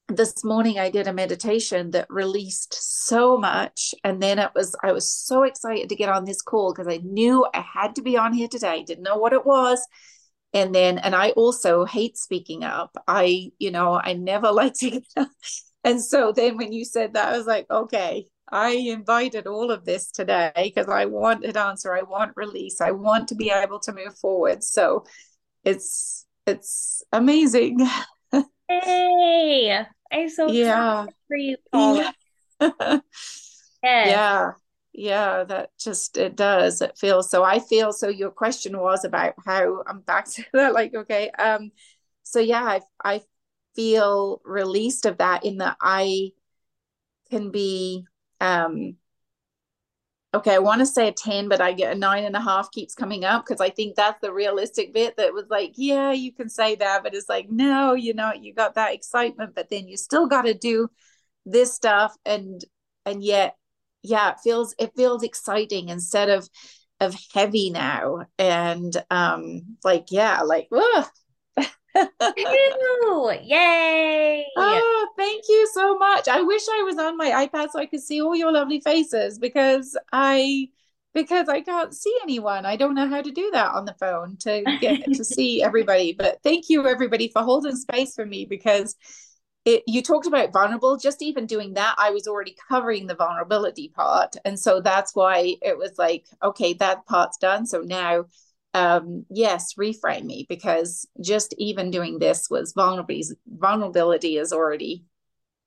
this 0.07 0.45
morning 0.45 0.77
i 0.77 0.91
did 0.91 1.07
a 1.07 1.13
meditation 1.13 1.89
that 1.91 2.05
released 2.11 2.75
so 2.75 3.37
much. 3.37 3.95
And 4.03 4.21
then 4.21 4.37
it 4.37 4.51
was 4.53 4.75
i 4.83 4.91
was 4.91 5.11
so 5.11 5.43
excited 5.43 5.89
to 5.89 5.95
get 5.95 6.09
on 6.09 6.25
this 6.25 6.43
call 6.43 6.71
because 6.71 6.87
i 6.87 6.97
knew 7.03 7.45
i 7.55 7.61
had 7.61 7.95
to 7.95 8.03
be 8.03 8.17
on 8.17 8.33
here 8.33 8.47
today. 8.47 8.83
Didn't 8.83 9.03
know 9.03 9.17
what 9.17 9.33
it 9.33 9.45
was. 9.47 9.85
And 10.53 10.75
then 10.75 10.99
and 10.99 11.15
i 11.15 11.31
also 11.31 11.85
hate 11.85 12.17
speaking 12.17 12.63
up. 12.63 12.95
I 13.07 13.51
you 13.57 13.71
know 13.71 13.99
i 14.01 14.13
never 14.13 14.51
like 14.51 14.75
to 14.75 15.01
and 15.83 16.03
so 16.03 16.31
then 16.31 16.55
when 16.57 16.71
you 16.71 16.85
said 16.85 17.13
that 17.13 17.33
i 17.33 17.37
was 17.37 17.47
like 17.47 17.65
okay 17.71 18.27
I 18.49 18.71
invited 18.71 19.47
all 19.47 19.71
of 19.71 19.85
this 19.85 20.11
today 20.11 20.51
because 20.55 20.87
I 20.87 21.05
want 21.05 21.43
an 21.43 21.57
answer. 21.57 21.95
I 21.95 22.03
want 22.03 22.33
release. 22.35 22.79
I 22.81 22.91
want 22.91 23.27
to 23.29 23.35
be 23.35 23.49
able 23.49 23.79
to 23.79 23.93
move 23.93 24.17
forward. 24.17 24.63
So 24.63 25.05
it's 25.63 26.25
it's 26.45 27.03
amazing. 27.11 27.87
Hey, 28.67 29.85
I'm 30.11 30.29
so 30.29 30.51
yeah 30.51 31.05
for 31.27 31.37
you, 31.37 31.57
Paula. 31.71 32.13
Yeah. 32.59 32.69
yes. 32.81 33.01
yeah, 33.83 34.51
yeah. 34.93 35.43
That 35.43 35.69
just 35.79 36.17
it 36.17 36.35
does. 36.35 36.81
It 36.81 36.97
feels 36.97 37.29
so. 37.29 37.43
I 37.43 37.59
feel 37.59 37.93
so. 37.93 38.09
Your 38.09 38.31
question 38.31 38.77
was 38.79 39.05
about 39.05 39.33
how 39.45 39.83
I'm 39.87 40.01
back 40.01 40.25
to 40.33 40.45
that. 40.53 40.73
Like, 40.73 40.93
okay, 40.93 41.29
um, 41.31 41.71
so 42.23 42.39
yeah, 42.39 42.63
I 42.63 42.81
I 43.03 43.21
feel 43.75 44.41
released 44.45 45.05
of 45.05 45.17
that 45.17 45.45
in 45.45 45.57
that 45.57 45.77
I 45.81 46.31
can 47.29 47.51
be 47.51 48.05
um 48.41 48.95
okay 50.33 50.55
i 50.55 50.59
want 50.59 50.79
to 50.79 50.85
say 50.85 51.07
a 51.07 51.11
10 51.11 51.47
but 51.47 51.61
i 51.61 51.71
get 51.71 51.95
a 51.95 51.99
nine 51.99 52.25
and 52.25 52.35
a 52.35 52.41
half 52.41 52.69
keeps 52.71 52.93
coming 52.93 53.23
up 53.23 53.45
because 53.45 53.61
i 53.61 53.69
think 53.69 53.95
that's 53.95 54.19
the 54.21 54.31
realistic 54.31 54.93
bit 54.93 55.15
that 55.17 55.33
was 55.33 55.45
like 55.49 55.73
yeah 55.75 56.11
you 56.11 56.33
can 56.33 56.49
say 56.49 56.75
that 56.75 57.03
but 57.03 57.13
it's 57.15 57.29
like 57.29 57.49
no 57.49 57.93
you 57.93 58.13
know 58.13 58.33
you 58.33 58.53
got 58.53 58.75
that 58.75 58.93
excitement 58.93 59.53
but 59.55 59.69
then 59.69 59.87
you 59.87 59.97
still 59.97 60.27
got 60.27 60.43
to 60.43 60.53
do 60.53 60.89
this 61.45 61.73
stuff 61.73 62.15
and 62.25 62.63
and 63.05 63.23
yet 63.23 63.55
yeah 64.03 64.31
it 64.31 64.37
feels 64.43 64.75
it 64.77 64.91
feels 64.95 65.23
exciting 65.23 65.89
instead 65.89 66.29
of 66.29 66.47
of 66.99 67.15
heavy 67.33 67.69
now 67.69 68.25
and 68.39 69.03
um 69.09 69.61
like 69.83 70.05
yeah 70.11 70.41
like 70.41 70.67
Yay! 73.43 74.45
Oh, 74.57 75.07
thank 75.17 75.43
you 75.47 75.67
so 75.73 75.97
much. 75.97 76.27
I 76.27 76.41
wish 76.41 76.63
I 76.69 76.83
was 76.83 76.97
on 76.97 77.17
my 77.17 77.47
iPad 77.47 77.69
so 77.71 77.79
I 77.79 77.85
could 77.85 78.01
see 78.01 78.21
all 78.21 78.35
your 78.35 78.51
lovely 78.51 78.81
faces 78.81 79.39
because 79.39 79.97
I 80.11 80.69
because 81.13 81.47
I 81.47 81.61
can't 81.61 81.93
see 81.93 82.13
anyone. 82.23 82.65
I 82.65 82.75
don't 82.75 82.95
know 82.95 83.07
how 83.07 83.21
to 83.21 83.31
do 83.31 83.49
that 83.53 83.71
on 83.71 83.85
the 83.85 83.93
phone 83.93 84.37
to 84.41 84.63
get 84.81 85.05
to 85.13 85.23
see 85.23 85.63
everybody. 85.63 86.13
But 86.13 86.39
thank 86.43 86.69
you 86.69 86.85
everybody 86.85 87.29
for 87.29 87.41
holding 87.41 87.75
space 87.75 88.13
for 88.15 88.25
me 88.25 88.45
because 88.45 88.95
it 89.65 89.83
you 89.87 90.01
talked 90.01 90.27
about 90.27 90.53
vulnerable 90.53 90.95
just 90.95 91.21
even 91.21 91.45
doing 91.45 91.73
that 91.73 91.95
I 91.97 92.11
was 92.11 92.27
already 92.27 92.55
covering 92.69 93.07
the 93.07 93.15
vulnerability 93.15 93.89
part 93.89 94.35
and 94.45 94.59
so 94.59 94.79
that's 94.79 95.15
why 95.15 95.55
it 95.61 95.77
was 95.77 95.97
like 95.97 96.27
okay 96.43 96.73
that 96.73 97.05
part's 97.07 97.37
done 97.37 97.65
so 97.65 97.81
now 97.81 98.25
um, 98.75 99.25
yes, 99.29 99.75
reframe 99.75 100.25
me 100.25 100.45
because 100.49 101.07
just 101.21 101.55
even 101.57 101.91
doing 101.91 102.19
this 102.19 102.49
was 102.49 102.73
vulnerability. 102.73 103.33
Vulnerability 103.47 104.37
is 104.37 104.51
already, 104.51 105.05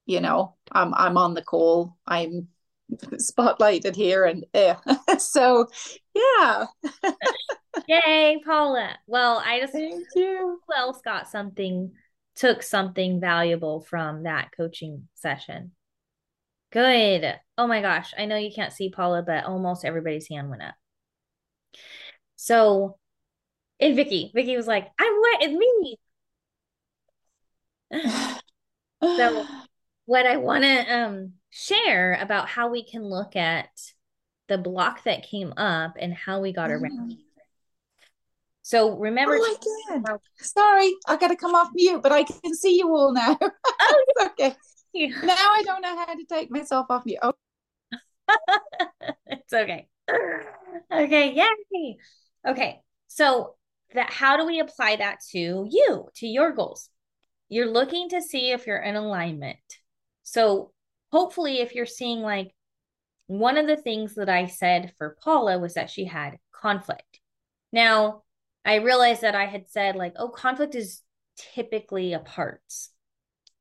you 0.05 0.21
know, 0.21 0.57
I'm 0.73 0.93
I'm 0.93 1.17
on 1.17 1.33
the 1.33 1.43
call. 1.43 1.97
I'm 2.07 2.49
spotlighted 2.93 3.97
here, 3.97 4.27
and 4.27 4.45
yeah. 4.53 4.77
so 5.19 5.69
yeah. 6.15 6.67
Yay, 7.89 8.43
Paula. 8.45 8.99
Well, 9.07 9.43
I 9.43 9.61
just 9.61 9.73
thank 9.73 10.05
you. 10.15 10.61
Who 10.69 10.75
else 10.77 11.01
got 11.03 11.29
something? 11.29 11.93
Took 12.37 12.63
something 12.63 13.21
valuable 13.21 13.81
from 13.81 14.25
that 14.25 14.51
coaching 14.55 15.09
session. 15.15 15.73
Good. 16.73 17.35
Oh 17.57 17.67
my 17.67 17.81
gosh. 17.81 18.13
I 18.19 18.27
know 18.27 18.37
you 18.37 18.53
can't 18.55 18.73
see 18.73 18.91
Paula, 18.91 19.23
but 19.23 19.45
almost 19.45 19.85
everybody's 19.85 20.29
hand 20.29 20.51
went 20.51 20.63
up. 20.63 20.75
So, 22.37 22.98
and 23.81 23.97
Vicky, 23.97 24.31
Vicky 24.35 24.57
was 24.57 24.67
like, 24.67 24.89
"I'm 24.99 25.13
wet. 25.21 25.43
It's 25.43 25.55
me." 25.59 25.99
so, 29.17 29.47
what 30.07 30.27
I 30.27 30.37
want 30.37 30.65
to 30.65 30.95
um, 30.95 31.33
share 31.51 32.19
about 32.21 32.49
how 32.49 32.69
we 32.71 32.85
can 32.85 33.05
look 33.05 33.37
at 33.37 33.69
the 34.49 34.59
block 34.59 35.05
that 35.05 35.23
came 35.23 35.53
up 35.57 35.95
and 35.99 36.13
how 36.13 36.41
we 36.41 36.53
got 36.53 36.71
around. 36.71 37.13
Mm. 37.13 37.19
So 38.63 38.99
remember, 38.99 39.37
oh, 39.39 39.43
I 39.43 39.57
can. 39.95 40.05
Sorry, 40.37 40.93
I 41.07 41.17
got 41.17 41.29
to 41.29 41.37
come 41.37 41.55
off 41.55 41.71
mute, 41.75 42.03
but 42.03 42.13
I 42.13 42.25
can 42.25 42.55
see 42.55 42.77
you 42.77 42.89
all 42.89 43.15
now. 43.15 43.39
oh, 43.81 44.05
okay. 44.27 44.55
Yeah. 44.93 45.09
Now 45.23 45.35
I 45.37 45.63
don't 45.65 45.83
know 45.83 45.97
how 45.97 46.15
to 46.15 46.25
take 46.29 46.51
myself 46.51 46.87
off 46.91 47.07
mute. 47.07 47.19
Oh. 47.23 47.33
it's 49.27 49.53
okay. 49.53 49.87
Okay, 50.93 51.33
yay. 51.33 51.97
Okay, 52.47 52.81
so 53.07 53.55
that 53.95 54.11
how 54.13 54.37
do 54.37 54.47
we 54.47 54.61
apply 54.61 54.97
that 54.97 55.19
to 55.31 55.67
you, 55.71 56.09
to 56.17 56.27
your 56.27 56.53
goals? 56.53 56.91
You're 57.49 57.71
looking 57.71 58.11
to 58.11 58.21
see 58.21 58.51
if 58.51 58.67
you're 58.67 58.83
in 58.83 58.97
alignment. 58.97 59.59
So 60.23 60.73
hopefully, 61.11 61.61
if 61.61 61.75
you're 61.75 61.87
seeing 61.87 62.21
like 62.21 62.55
one 63.27 63.57
of 63.57 63.67
the 63.67 63.77
things 63.77 64.15
that 64.15 64.29
I 64.29 64.47
said 64.47 64.93
for 64.99 65.17
Paula 65.23 65.59
was 65.59 65.75
that 65.75 65.91
she 65.91 66.05
had 66.05 66.39
conflict. 66.53 67.21
Now, 67.73 68.23
I 68.65 68.77
realized 68.77 69.23
that 69.23 69.35
I 69.35 69.47
had 69.47 69.69
said, 69.69 69.97
like, 69.97 70.15
oh, 70.17 70.29
conflict 70.29 70.75
is 70.75 71.03
typically 71.55 72.13
a 72.13 72.19
parts, 72.19 72.91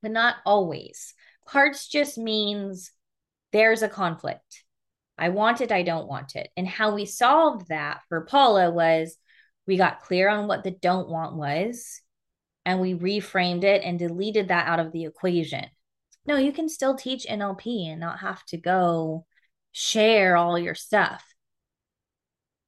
but 0.02 0.12
not 0.12 0.36
always. 0.46 1.14
Parts 1.46 1.88
just 1.88 2.18
means 2.18 2.92
there's 3.52 3.84
a 3.84 3.90
conflict. 3.90 4.64
I 5.18 5.30
want 5.30 5.62
it, 5.62 5.72
I 5.72 5.84
don't 5.84 6.08
want 6.08 6.36
it. 6.36 6.50
And 6.58 6.68
how 6.68 6.94
we 6.94 7.06
solved 7.06 7.70
that 7.70 8.02
for 8.10 8.22
Paula 8.22 8.70
was 8.70 9.18
we 9.68 9.78
got 9.78 10.02
clear 10.02 10.30
on 10.30 10.48
what 10.48 10.64
the 10.64 10.72
don't 10.72 11.10
want 11.10 11.36
was 11.36 12.02
and 12.66 12.80
we 12.80 12.94
reframed 12.94 13.64
it 13.64 13.84
and 13.84 14.00
deleted 14.00 14.50
that 14.50 14.68
out 14.68 14.80
of 14.80 14.92
the 14.92 15.06
equation. 15.06 15.66
No, 16.26 16.36
you 16.36 16.52
can 16.52 16.68
still 16.68 16.96
teach 16.96 17.26
NLP 17.26 17.90
and 17.90 18.00
not 18.00 18.20
have 18.20 18.44
to 18.48 18.58
go 18.58 19.26
share 19.72 20.36
all 20.36 20.60
your 20.60 20.76
stuff. 20.76 21.24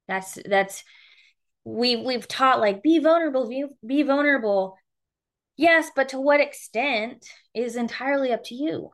That's 0.08 0.38
that's 0.46 0.82
we 1.64 1.96
we've 1.96 2.26
taught 2.26 2.60
like 2.60 2.82
be 2.82 2.98
vulnerable, 2.98 3.48
be, 3.48 3.66
be 3.86 4.02
vulnerable. 4.02 4.78
Yes, 5.56 5.90
but 5.94 6.08
to 6.10 6.20
what 6.20 6.40
extent 6.40 7.26
is 7.54 7.76
entirely 7.76 8.32
up 8.32 8.44
to 8.44 8.54
you. 8.54 8.90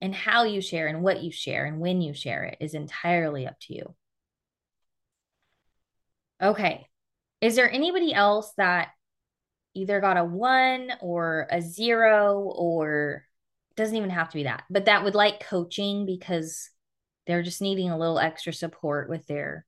And 0.00 0.14
how 0.14 0.44
you 0.44 0.60
share 0.60 0.86
and 0.86 1.02
what 1.02 1.22
you 1.22 1.32
share 1.32 1.64
and 1.64 1.80
when 1.80 2.00
you 2.02 2.14
share 2.14 2.44
it 2.44 2.58
is 2.60 2.74
entirely 2.74 3.46
up 3.46 3.58
to 3.62 3.74
you. 3.74 3.94
Okay. 6.42 6.88
Is 7.40 7.56
there 7.56 7.70
anybody 7.70 8.12
else 8.12 8.52
that 8.56 8.88
either 9.74 10.00
got 10.00 10.16
a 10.16 10.24
one 10.24 10.92
or 11.00 11.46
a 11.50 11.60
zero 11.60 12.40
or 12.56 13.24
doesn't 13.76 13.96
even 13.96 14.10
have 14.10 14.28
to 14.30 14.36
be 14.36 14.44
that, 14.44 14.64
but 14.70 14.86
that 14.86 15.04
would 15.04 15.14
like 15.14 15.40
coaching 15.40 16.04
because 16.06 16.70
they're 17.26 17.42
just 17.42 17.62
needing 17.62 17.90
a 17.90 17.98
little 17.98 18.18
extra 18.18 18.52
support 18.52 19.08
with 19.08 19.26
their 19.26 19.66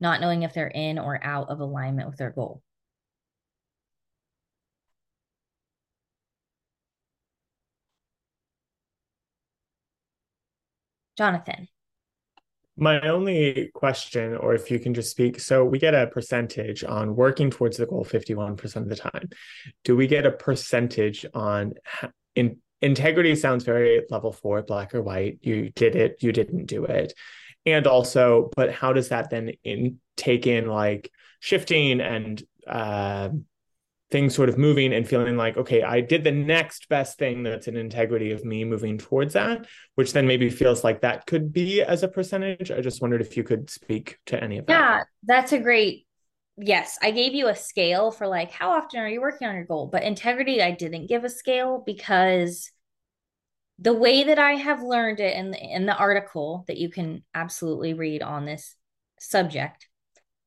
not 0.00 0.20
knowing 0.20 0.42
if 0.42 0.52
they're 0.54 0.68
in 0.68 0.98
or 0.98 1.22
out 1.24 1.48
of 1.48 1.60
alignment 1.60 2.08
with 2.08 2.18
their 2.18 2.30
goal. 2.30 2.62
Jonathan. 11.16 11.68
My 12.76 13.00
only 13.02 13.70
question, 13.72 14.36
or 14.36 14.54
if 14.54 14.70
you 14.70 14.80
can 14.80 14.94
just 14.94 15.10
speak, 15.10 15.38
so 15.38 15.64
we 15.64 15.78
get 15.78 15.94
a 15.94 16.08
percentage 16.08 16.82
on 16.82 17.14
working 17.14 17.50
towards 17.50 17.76
the 17.76 17.86
goal 17.86 18.04
51% 18.04 18.76
of 18.76 18.88
the 18.88 18.96
time. 18.96 19.28
Do 19.84 19.94
we 19.94 20.08
get 20.08 20.26
a 20.26 20.32
percentage 20.32 21.24
on 21.34 21.74
in 22.34 22.58
integrity 22.82 23.34
sounds 23.36 23.64
very 23.64 24.02
level 24.10 24.32
four, 24.32 24.62
black 24.62 24.94
or 24.94 25.02
white. 25.02 25.38
You 25.42 25.70
did 25.70 25.96
it, 25.96 26.22
you 26.22 26.32
didn't 26.32 26.66
do 26.66 26.84
it. 26.84 27.14
And 27.64 27.86
also, 27.86 28.50
but 28.56 28.72
how 28.72 28.92
does 28.92 29.08
that 29.08 29.30
then 29.30 29.52
in 29.64 30.00
take 30.16 30.46
in 30.46 30.66
like 30.66 31.10
shifting 31.40 32.00
and 32.00 32.42
uh, 32.66 33.30
things 34.10 34.34
sort 34.34 34.48
of 34.48 34.58
moving 34.58 34.92
and 34.92 35.08
feeling 35.08 35.36
like, 35.36 35.56
okay, 35.56 35.82
I 35.82 36.00
did 36.00 36.24
the 36.24 36.30
next 36.30 36.88
best 36.88 37.18
thing 37.18 37.42
that's 37.42 37.66
an 37.66 37.76
integrity 37.76 38.32
of 38.32 38.44
me 38.44 38.64
moving 38.64 38.98
towards 38.98 39.34
that, 39.34 39.66
which 39.94 40.12
then 40.12 40.26
maybe 40.26 40.50
feels 40.50 40.84
like 40.84 41.00
that 41.00 41.26
could 41.26 41.52
be 41.52 41.82
as 41.82 42.02
a 42.02 42.08
percentage. 42.08 42.70
I 42.70 42.80
just 42.80 43.00
wondered 43.00 43.22
if 43.22 43.36
you 43.36 43.42
could 43.42 43.70
speak 43.70 44.18
to 44.26 44.42
any 44.42 44.58
of 44.58 44.66
that. 44.66 44.72
Yeah, 44.72 45.04
that's 45.24 45.52
a 45.52 45.58
great. 45.58 46.06
Yes, 46.56 46.98
I 47.02 47.10
gave 47.10 47.34
you 47.34 47.48
a 47.48 47.56
scale 47.56 48.12
for 48.12 48.28
like 48.28 48.52
how 48.52 48.70
often 48.70 49.00
are 49.00 49.08
you 49.08 49.20
working 49.20 49.48
on 49.48 49.56
your 49.56 49.64
goal, 49.64 49.88
but 49.90 50.04
integrity, 50.04 50.62
I 50.62 50.70
didn't 50.70 51.08
give 51.08 51.24
a 51.24 51.28
scale 51.28 51.82
because 51.84 52.70
the 53.78 53.94
way 53.94 54.22
that 54.22 54.38
I 54.38 54.52
have 54.52 54.82
learned 54.82 55.18
it 55.18 55.36
in 55.36 55.50
the, 55.50 55.58
in 55.58 55.86
the 55.86 55.96
article 55.96 56.64
that 56.68 56.76
you 56.76 56.88
can 56.90 57.24
absolutely 57.34 57.94
read 57.94 58.22
on 58.22 58.44
this 58.44 58.76
subject 59.18 59.88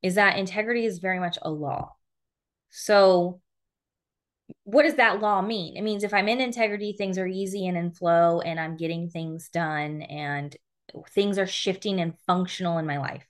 is 0.02 0.16
that 0.16 0.38
integrity 0.38 0.86
is 0.86 1.00
very 1.00 1.20
much 1.20 1.38
a 1.42 1.50
law. 1.50 1.94
So 2.70 3.42
what 4.64 4.84
does 4.84 4.96
that 4.96 5.22
law 5.22 5.42
mean? 5.42 5.78
It 5.78 5.82
means 5.82 6.04
if 6.04 6.14
I'm 6.14 6.28
in 6.28 6.42
integrity, 6.42 6.94
things 6.94 7.18
are 7.18 7.28
easy 7.28 7.68
and 7.68 7.78
in 7.78 7.92
flow, 7.92 8.42
and 8.42 8.60
I'm 8.60 8.78
getting 8.78 9.10
things 9.10 9.50
done, 9.50 10.02
and 10.02 10.56
things 11.10 11.38
are 11.38 11.48
shifting 11.48 12.00
and 12.00 12.18
functional 12.26 12.78
in 12.78 12.86
my 12.86 12.98
life. 12.98 13.26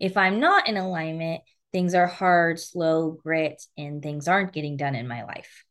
If 0.00 0.16
I'm 0.16 0.40
not 0.40 0.68
in 0.68 0.76
alignment, 0.76 1.42
things 1.72 1.94
are 1.94 2.06
hard, 2.06 2.58
slow, 2.58 3.10
grit, 3.10 3.62
and 3.76 4.02
things 4.02 4.28
aren't 4.28 4.52
getting 4.52 4.76
done 4.76 4.94
in 4.94 5.08
my 5.08 5.24
life. 5.24 5.64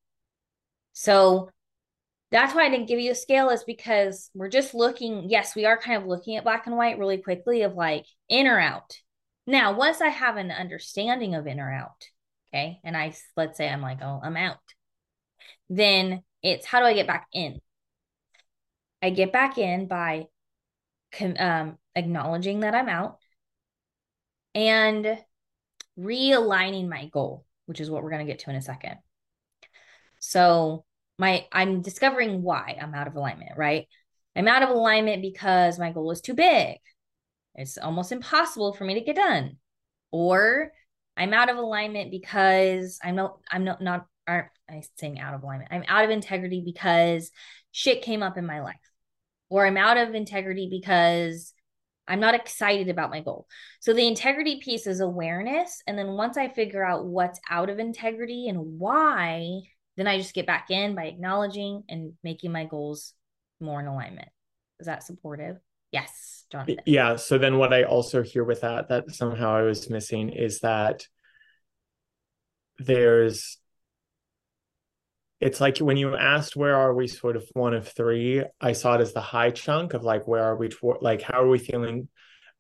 So 0.94 1.50
that's 2.32 2.54
why 2.54 2.66
I 2.66 2.70
didn't 2.70 2.88
give 2.88 3.00
you 3.00 3.12
a 3.12 3.16
scale, 3.16 3.50
is 3.50 3.64
because 3.64 4.30
we're 4.34 4.50
just 4.50 4.74
looking. 4.74 5.30
Yes, 5.30 5.56
we 5.56 5.66
are 5.66 5.78
kind 5.78 6.02
of 6.02 6.08
looking 6.08 6.36
at 6.36 6.44
black 6.44 6.68
and 6.68 6.76
white 6.76 7.00
really 7.00 7.18
quickly 7.18 7.62
of 7.64 7.74
like 7.74 8.06
in 8.30 8.48
or 8.48 8.60
out. 8.60 8.98
Now, 9.46 9.76
once 9.76 10.02
I 10.02 10.10
have 10.10 10.38
an 10.38 10.52
understanding 10.52 11.36
of 11.36 11.48
in 11.48 11.60
or 11.60 11.72
out, 11.72 12.06
okay? 12.54 12.80
And 12.84 12.96
i 12.96 13.14
let's 13.36 13.58
say 13.58 13.68
i'm 13.70 13.82
like 13.82 14.00
oh 14.02 14.20
i'm 14.24 14.38
out. 14.38 14.58
Then 15.70 16.24
it's 16.42 16.66
how 16.66 16.80
do 16.80 16.86
i 16.86 16.94
get 16.94 17.08
back 17.08 17.28
in? 17.34 17.60
I 19.02 19.10
get 19.10 19.34
back 19.34 19.58
in 19.58 19.88
by 19.88 20.28
um, 21.38 21.78
acknowledging 21.96 22.62
that 22.62 22.74
i'm 22.74 22.90
out 22.90 23.18
and 24.56 25.18
realigning 26.00 26.90
my 26.90 27.06
goal 27.10 27.46
which 27.66 27.80
is 27.80 27.90
what 27.90 28.04
we're 28.04 28.10
going 28.10 28.26
to 28.26 28.32
get 28.32 28.40
to 28.40 28.50
in 28.50 28.56
a 28.56 28.62
second. 28.62 28.98
So 30.20 30.86
my 31.20 31.46
i'm 31.52 31.82
discovering 31.82 32.42
why 32.42 32.78
i'm 32.82 32.96
out 32.96 33.08
of 33.08 33.16
alignment 33.16 33.52
right? 33.58 33.88
I'm 34.36 34.48
out 34.48 34.64
of 34.64 34.70
alignment 34.70 35.22
because 35.22 35.78
my 35.78 35.92
goal 35.92 36.10
is 36.12 36.22
too 36.22 36.34
big. 36.34 36.78
It's 37.56 37.78
almost 37.78 38.12
impossible 38.12 38.74
for 38.74 38.84
me 38.84 38.96
to 38.96 39.02
get 39.02 39.16
done. 39.16 39.58
Or 40.12 40.72
I'm 41.16 41.34
out 41.34 41.50
of 41.50 41.58
alignment 41.58 42.12
because 42.12 43.00
I'm 43.04 43.16
not 43.16 43.38
I'm 43.52 43.64
not 43.64 43.82
not 43.82 44.06
aren't 44.28 44.48
I 44.70 44.82
saying 44.98 45.20
out 45.20 45.34
of 45.34 45.44
alignment. 45.44 45.72
I'm 45.72 45.84
out 45.88 46.06
of 46.06 46.10
integrity 46.10 46.62
because 46.64 47.32
shit 47.72 48.02
came 48.02 48.24
up 48.24 48.38
in 48.38 48.46
my 48.46 48.62
life. 48.62 48.76
Or 49.50 49.66
I'm 49.66 49.78
out 49.78 49.98
of 49.98 50.16
integrity 50.16 50.68
because 50.72 51.54
I'm 52.08 52.20
not 52.20 52.36
excited 52.36 52.90
about 52.90 53.12
my 53.12 53.22
goal. 53.22 53.48
So 53.80 53.94
the 53.94 54.08
integrity 54.08 54.60
piece 54.62 54.88
is 54.88 55.00
awareness 55.00 55.82
and 55.88 55.98
then 55.98 56.14
once 56.14 56.38
I 56.38 56.50
figure 56.50 56.84
out 56.84 57.06
what's 57.06 57.40
out 57.50 57.70
of 57.70 57.80
integrity 57.80 58.48
and 58.48 58.80
why, 58.80 59.62
then 59.96 60.08
I 60.08 60.18
just 60.18 60.34
get 60.34 60.48
back 60.48 60.72
in 60.72 60.96
by 60.96 61.06
acknowledging 61.06 61.84
and 61.88 62.14
making 62.24 62.52
my 62.52 62.66
goals 62.66 63.14
more 63.60 63.80
in 63.80 63.88
alignment. 63.88 64.30
Is 64.80 64.88
that 64.88 65.04
supportive? 65.04 65.58
Yes, 65.94 66.46
Jonathan. 66.52 66.78
Yeah. 66.86 67.16
So 67.16 67.38
then 67.38 67.58
what 67.58 67.74
I 67.74 67.84
also 67.84 68.24
hear 68.24 68.44
with 68.44 68.62
that, 68.62 68.90
that 68.90 69.12
somehow 69.12 69.56
I 69.56 69.62
was 69.62 69.90
missing 69.90 70.30
is 70.30 70.60
that 70.60 71.08
there's 72.80 73.58
it's 75.40 75.60
like 75.60 75.78
when 75.80 75.98
you 75.98 76.16
asked 76.16 76.56
where 76.56 76.76
are 76.76 76.94
we 76.94 77.06
sort 77.08 77.36
of 77.36 77.46
one 77.54 77.74
of 77.74 77.88
three 77.88 78.44
i 78.60 78.72
saw 78.72 78.96
it 78.96 79.02
as 79.02 79.14
the 79.14 79.22
high 79.22 79.52
chunk 79.52 79.94
of 79.94 80.04
like 80.04 80.28
where 80.28 80.44
are 80.44 80.56
we 80.56 80.70
toward 80.70 81.02
like 81.02 81.22
how 81.22 81.42
are 81.42 81.48
we 81.48 81.60
feeling 81.60 82.08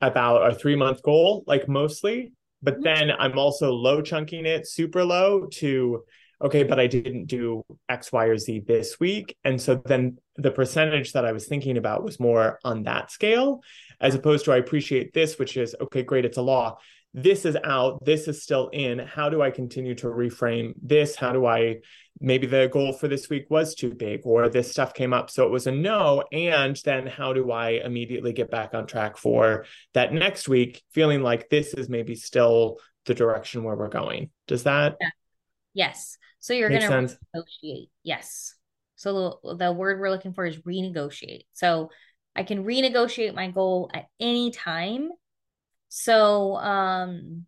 about 0.02 0.42
our 0.44 0.54
three 0.54 0.76
month 0.76 1.02
goal 1.02 1.44
like 1.48 1.68
mostly 1.68 2.32
but 2.62 2.76
mm-hmm. 2.76 2.84
then 2.84 3.12
i'm 3.18 3.40
also 3.40 3.72
low 3.72 4.02
chunking 4.02 4.46
it 4.46 4.68
super 4.68 5.04
low 5.04 5.48
to 5.48 6.04
okay, 6.42 6.64
but 6.64 6.80
I 6.80 6.88
didn't 6.88 7.26
do 7.26 7.64
X, 7.90 8.12
Y, 8.12 8.26
or 8.26 8.38
Z 8.38 8.64
this 8.68 9.00
week. 9.00 9.38
And 9.44 9.62
so 9.62 9.82
then 9.86 10.18
the 10.36 10.52
percentage 10.52 11.14
that 11.14 11.26
I 11.26 11.32
was 11.32 11.48
thinking 11.48 11.78
about 11.78 12.04
was 12.04 12.20
more 12.20 12.60
on 12.64 12.84
that 12.84 13.12
scale, 13.12 13.62
as 14.00 14.16
opposed 14.16 14.46
to 14.46 14.54
I 14.54 14.58
appreciate 14.58 15.14
this, 15.14 15.38
which 15.38 15.58
is 15.58 15.76
okay, 15.80 16.04
great, 16.04 16.26
it's 16.26 16.38
a 16.38 16.42
law. 16.42 16.78
This 17.14 17.46
is 17.46 17.56
out, 17.64 18.04
this 18.04 18.28
is 18.28 18.42
still 18.42 18.70
in. 18.70 18.98
How 18.98 19.30
do 19.30 19.42
I 19.42 19.52
continue 19.52 19.94
to 19.96 20.08
reframe 20.08 20.74
this? 20.82 21.16
How 21.16 21.32
do 21.32 21.46
I 21.46 21.78
maybe 22.20 22.48
the 22.48 22.70
goal 22.72 22.94
for 22.94 23.08
this 23.08 23.30
week 23.30 23.46
was 23.50 23.76
too 23.76 23.94
big 23.94 24.22
or 24.24 24.50
this 24.50 24.70
stuff 24.70 24.94
came 24.94 25.14
up 25.14 25.30
so 25.30 25.46
it 25.46 25.52
was 25.52 25.68
a 25.68 25.72
no 25.72 26.24
and 26.32 26.80
then 26.86 27.08
how 27.08 27.34
do 27.34 27.52
i 27.52 27.72
immediately 27.72 28.34
get 28.34 28.52
back 28.52 28.74
on 28.74 28.86
track 28.86 29.18
for 29.18 29.66
that 29.94 30.14
next 30.14 30.48
week 30.48 30.82
feeling 30.92 31.22
like 31.22 31.50
this 31.50 31.74
is 31.74 31.90
maybe 31.90 32.16
still 32.16 32.78
the 33.06 33.14
direction 33.14 33.64
where 33.64 33.76
we're 33.76 33.90
going 33.90 34.30
does 34.48 34.64
that 34.64 34.96
yeah. 35.02 35.10
Yes 35.74 36.18
so 36.44 36.52
you're 36.52 36.68
going 36.68 36.82
to 36.82 37.18
negotiate. 37.34 37.90
Yes. 38.04 38.54
So 38.98 39.40
the, 39.46 39.56
the 39.56 39.72
word 39.72 40.02
we're 40.02 40.10
looking 40.10 40.34
for 40.34 40.46
is 40.46 40.58
renegotiate. 40.58 41.46
So 41.54 41.90
I 42.36 42.44
can 42.44 42.66
renegotiate 42.66 43.34
my 43.34 43.50
goal 43.50 43.90
at 43.94 44.08
any 44.20 44.52
time. 44.52 45.10
So 45.88 46.58
um 46.58 47.46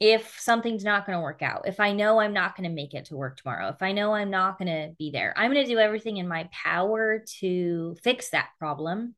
if 0.00 0.36
something's 0.40 0.82
not 0.82 1.06
going 1.06 1.16
to 1.16 1.22
work 1.22 1.42
out, 1.42 1.68
if 1.68 1.78
I 1.78 1.92
know 1.92 2.18
I'm 2.18 2.32
not 2.32 2.56
going 2.56 2.68
to 2.68 2.74
make 2.74 2.92
it 2.92 3.04
to 3.04 3.16
work 3.16 3.36
tomorrow, 3.36 3.68
if 3.68 3.82
I 3.82 3.92
know 3.92 4.14
I'm 4.14 4.30
not 4.30 4.58
going 4.58 4.66
to 4.66 4.96
be 4.98 5.12
there, 5.12 5.32
I'm 5.36 5.52
going 5.52 5.64
to 5.64 5.72
do 5.72 5.78
everything 5.78 6.16
in 6.16 6.26
my 6.26 6.48
power 6.50 7.22
to 7.38 7.94
fix 8.02 8.30
that 8.30 8.48
problem. 8.58 9.14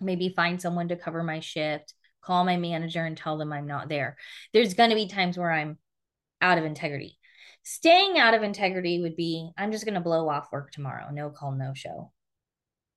Maybe 0.00 0.28
find 0.28 0.62
someone 0.62 0.86
to 0.86 0.96
cover 0.96 1.24
my 1.24 1.40
shift, 1.40 1.94
call 2.22 2.44
my 2.44 2.56
manager 2.56 3.04
and 3.04 3.16
tell 3.16 3.38
them 3.38 3.52
I'm 3.52 3.66
not 3.66 3.88
there. 3.88 4.16
There's 4.52 4.74
going 4.74 4.90
to 4.90 4.96
be 4.96 5.08
times 5.08 5.36
where 5.36 5.50
I'm 5.50 5.78
out 6.40 6.58
of 6.58 6.64
integrity. 6.64 7.18
Staying 7.62 8.18
out 8.18 8.34
of 8.34 8.42
integrity 8.42 9.00
would 9.00 9.16
be 9.16 9.50
I'm 9.56 9.72
just 9.72 9.84
going 9.84 9.94
to 9.94 10.00
blow 10.00 10.28
off 10.28 10.52
work 10.52 10.72
tomorrow, 10.72 11.10
no 11.12 11.30
call, 11.30 11.52
no 11.52 11.72
show. 11.74 12.12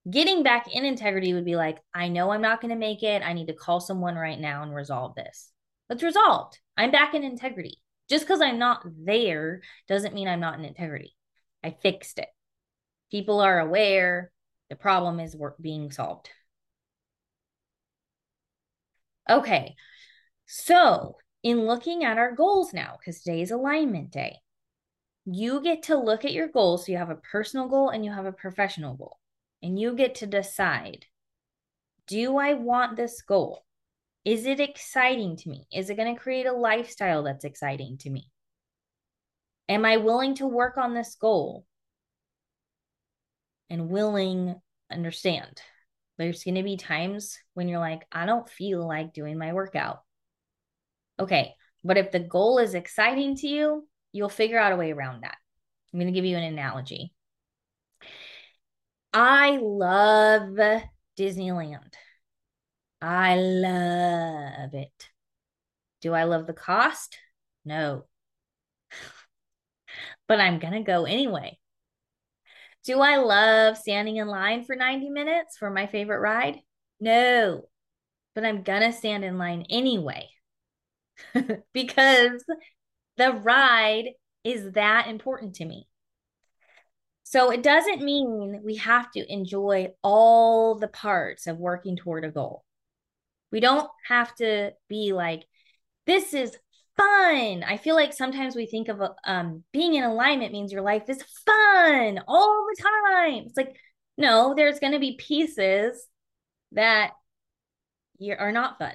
Getting 0.10 0.44
back 0.44 0.68
in 0.73 0.84
integrity 0.84 1.34
would 1.34 1.45
be 1.45 1.56
like, 1.56 1.80
I 1.94 2.10
know 2.10 2.31
I'm 2.31 2.41
not 2.41 2.60
going 2.60 2.73
to 2.73 2.80
make 2.80 3.03
it. 3.03 3.22
I 3.22 3.34
need 3.34 3.48
to 3.48 3.53
call 3.53 3.80
someone 3.80 4.15
right 4.15 4.40
now 4.40 4.64
and 4.64 4.76
resolve 4.76 5.15
this. 5.15 5.52
It's 5.90 6.03
resolved. 6.03 6.60
I'm 6.76 6.91
back 6.91 7.14
in 7.14 7.23
integrity. 7.23 7.77
Just 8.10 8.26
because 8.26 8.41
I'm 8.41 8.60
not 8.60 8.85
there 8.85 9.61
doesn't 9.88 10.14
mean 10.14 10.27
I'm 10.27 10.41
not 10.41 10.60
in 10.60 10.65
integrity. 10.65 11.15
I 11.64 11.72
fixed 11.81 12.19
it. 12.19 12.27
People 13.11 13.40
are 13.40 13.60
aware 13.60 14.31
the 14.69 14.76
problem 14.76 15.19
is 15.19 15.35
work 15.35 15.56
being 15.61 15.91
solved. 15.91 16.30
Okay, 19.30 19.76
so 20.45 21.15
in 21.44 21.65
looking 21.65 22.03
at 22.03 22.18
our 22.18 22.34
goals 22.34 22.73
now, 22.73 22.98
because 22.99 23.22
today 23.22 23.41
is 23.41 23.52
alignment 23.52 24.11
day, 24.11 24.40
you 25.25 25.61
get 25.61 25.83
to 25.83 25.97
look 25.97 26.25
at 26.25 26.33
your 26.33 26.47
goals. 26.47 26.85
So 26.85 26.91
you 26.91 26.97
have 26.97 27.09
a 27.09 27.15
personal 27.15 27.67
goal 27.67 27.89
and 27.89 28.03
you 28.03 28.11
have 28.11 28.25
a 28.25 28.31
professional 28.31 28.95
goal, 28.95 29.17
and 29.61 29.79
you 29.79 29.95
get 29.95 30.15
to 30.15 30.27
decide 30.27 31.05
do 32.07 32.37
I 32.37 32.53
want 32.53 32.97
this 32.97 33.21
goal? 33.21 33.63
Is 34.25 34.45
it 34.45 34.59
exciting 34.59 35.37
to 35.37 35.49
me? 35.49 35.65
Is 35.71 35.89
it 35.89 35.95
going 35.95 36.13
to 36.13 36.21
create 36.21 36.45
a 36.45 36.53
lifestyle 36.53 37.23
that's 37.23 37.45
exciting 37.45 37.97
to 37.99 38.09
me? 38.09 38.29
Am 39.69 39.85
I 39.85 39.97
willing 39.97 40.35
to 40.35 40.47
work 40.47 40.77
on 40.77 40.93
this 40.93 41.15
goal? 41.15 41.65
And 43.69 43.89
willing, 43.89 44.55
understand. 44.91 45.61
There's 46.17 46.43
going 46.43 46.55
to 46.55 46.63
be 46.63 46.77
times 46.77 47.39
when 47.53 47.67
you're 47.67 47.79
like, 47.79 48.03
I 48.11 48.25
don't 48.25 48.47
feel 48.47 48.87
like 48.87 49.13
doing 49.13 49.37
my 49.37 49.53
workout. 49.53 50.01
Okay. 51.19 51.53
But 51.83 51.97
if 51.97 52.11
the 52.11 52.19
goal 52.19 52.59
is 52.59 52.75
exciting 52.75 53.35
to 53.37 53.47
you, 53.47 53.87
you'll 54.14 54.30
figure 54.30 54.60
out 54.60 54.72
a 54.72 54.77
way 54.77 54.91
around 54.91 55.23
that. 55.23 55.35
I'm 55.91 55.99
going 55.99 56.11
to 56.11 56.18
give 56.18 56.26
you 56.26 56.38
an 56.38 56.44
analogy. 56.44 57.14
I 59.11 59.57
love 59.61 60.57
Disneyland. 61.19 61.94
I 63.02 63.35
love 63.35 64.73
it. 64.73 65.10
Do 66.02 66.14
I 66.14 66.23
love 66.23 66.48
the 66.48 66.53
cost? 66.53 67.18
No. 67.65 68.06
but 70.27 70.40
I'm 70.40 70.60
going 70.60 70.73
to 70.73 70.81
go 70.81 71.06
anyway. 71.06 71.60
Do 72.85 72.99
I 72.99 73.18
love 73.18 73.77
standing 73.77 74.18
in 74.18 74.27
line 74.27 74.64
for 74.64 74.76
90 74.76 75.10
minutes 75.10 75.57
for 75.57 75.69
my 75.69 75.88
favorite 75.88 76.19
ride? 76.19 76.60
No. 76.99 77.64
But 78.35 78.45
I'm 78.45 78.64
going 78.64 78.81
to 78.81 78.91
stand 78.91 79.23
in 79.23 79.38
line 79.38 79.65
anyway 79.69 80.30
because 81.73 82.44
the 83.18 83.34
ride 83.34 84.10
is 84.44 84.72
that 84.73 85.07
important 85.07 85.56
to 85.56 85.65
me. 85.65 85.88
So 87.23 87.52
it 87.52 87.64
doesn't 87.64 88.03
mean 88.03 88.61
we 88.64 88.76
have 88.77 89.10
to 89.11 89.34
enjoy 89.34 89.94
all 90.03 90.76
the 90.76 90.88
parts 90.88 91.48
of 91.48 91.57
working 91.57 91.95
toward 91.95 92.26
a 92.26 92.31
goal. 92.31 92.64
We 93.52 93.60
don't 93.60 93.90
have 94.07 94.35
to 94.35 94.72
be 94.90 95.14
like, 95.14 95.44
this 96.06 96.34
is 96.34 96.56
fun. 96.98 97.64
I 97.64 97.77
feel 97.77 97.95
like 97.95 98.14
sometimes 98.14 98.56
we 98.56 98.65
think 98.65 98.88
of 98.88 99.02
um, 99.26 99.64
being 99.72 99.95
in 99.95 100.03
alignment 100.03 100.52
means 100.52 100.72
your 100.72 100.81
life 100.81 101.10
is 101.10 101.23
fun 101.45 102.19
all 102.27 102.68
the 102.68 102.84
time. 102.84 103.44
It's 103.45 103.57
like, 103.57 103.76
no, 104.18 104.53
there's 104.56 104.80
going 104.80 104.94
to 104.94 104.99
be 104.99 105.18
pieces 105.18 106.06
that 106.73 107.11
are 108.38 108.52
not 108.52 108.77
fun. 108.77 108.94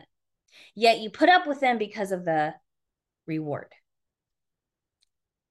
Yet 0.74 1.00
you 1.00 1.10
put 1.10 1.28
up 1.28 1.46
with 1.46 1.60
them 1.60 1.78
because 1.78 2.12
of 2.12 2.24
the 2.24 2.54
reward. 3.26 3.72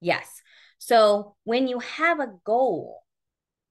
Yes. 0.02 0.42
So 0.78 1.36
when 1.44 1.68
you 1.68 1.80
have 1.80 2.20
a 2.20 2.34
goal, 2.44 3.02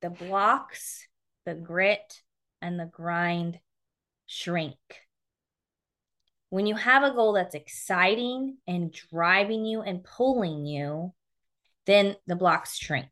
the 0.02 0.10
blocks, 0.10 1.06
the 1.44 1.54
grit, 1.54 2.20
and 2.60 2.78
the 2.78 2.86
grind 2.86 3.58
shrink. 4.26 4.76
When 6.50 6.66
you 6.66 6.74
have 6.74 7.02
a 7.02 7.12
goal 7.12 7.34
that's 7.34 7.54
exciting 7.54 8.58
and 8.66 8.92
driving 8.92 9.64
you 9.64 9.82
and 9.82 10.04
pulling 10.04 10.64
you, 10.66 11.12
then 11.86 12.16
the 12.26 12.36
blocks 12.36 12.76
shrink. 12.76 13.08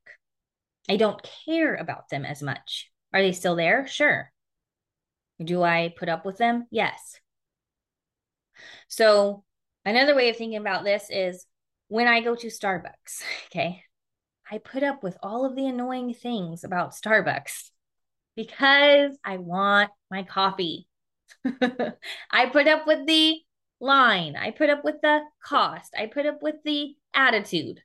I 0.88 0.96
don't 0.96 1.26
care 1.44 1.74
about 1.74 2.08
them 2.10 2.24
as 2.24 2.42
much. 2.42 2.90
Are 3.12 3.22
they 3.22 3.32
still 3.32 3.56
there? 3.56 3.86
Sure. 3.86 4.30
Do 5.42 5.62
I 5.62 5.94
put 5.96 6.08
up 6.08 6.24
with 6.24 6.38
them? 6.38 6.66
Yes. 6.70 7.18
So, 8.88 9.44
another 9.84 10.14
way 10.14 10.28
of 10.28 10.36
thinking 10.36 10.58
about 10.58 10.84
this 10.84 11.08
is 11.10 11.46
when 11.94 12.08
I 12.08 12.22
go 12.22 12.34
to 12.34 12.48
Starbucks, 12.48 13.22
okay, 13.46 13.84
I 14.50 14.58
put 14.58 14.82
up 14.82 15.04
with 15.04 15.16
all 15.22 15.46
of 15.46 15.54
the 15.54 15.68
annoying 15.68 16.12
things 16.12 16.64
about 16.64 16.92
Starbucks 16.92 17.70
because 18.34 19.16
I 19.24 19.36
want 19.36 19.92
my 20.10 20.24
coffee. 20.24 20.88
I 21.44 22.46
put 22.50 22.66
up 22.66 22.88
with 22.88 23.06
the 23.06 23.36
line. 23.80 24.34
I 24.34 24.50
put 24.50 24.70
up 24.70 24.82
with 24.82 24.96
the 25.02 25.20
cost. 25.40 25.94
I 25.96 26.06
put 26.06 26.26
up 26.26 26.42
with 26.42 26.56
the 26.64 26.96
attitude 27.14 27.80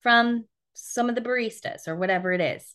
from 0.00 0.46
some 0.74 1.08
of 1.08 1.14
the 1.14 1.20
baristas 1.20 1.86
or 1.86 1.94
whatever 1.94 2.32
it 2.32 2.40
is. 2.40 2.74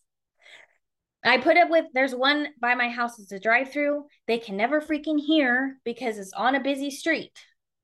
I 1.22 1.38
put 1.40 1.58
up 1.58 1.70
with 1.70 1.88
there's 1.94 2.16
one 2.16 2.48
by 2.62 2.76
my 2.76 2.88
house 2.88 3.20
it's 3.20 3.34
a 3.34 3.42
drive 3.42 3.74
through. 3.74 4.06
They 4.26 4.38
can 4.38 4.56
never 4.56 4.80
freaking 4.80 5.20
hear 5.20 5.80
because 5.84 6.18
it's 6.18 6.32
on 6.32 6.56
a 6.56 6.64
busy 6.64 6.92
street. 6.92 7.38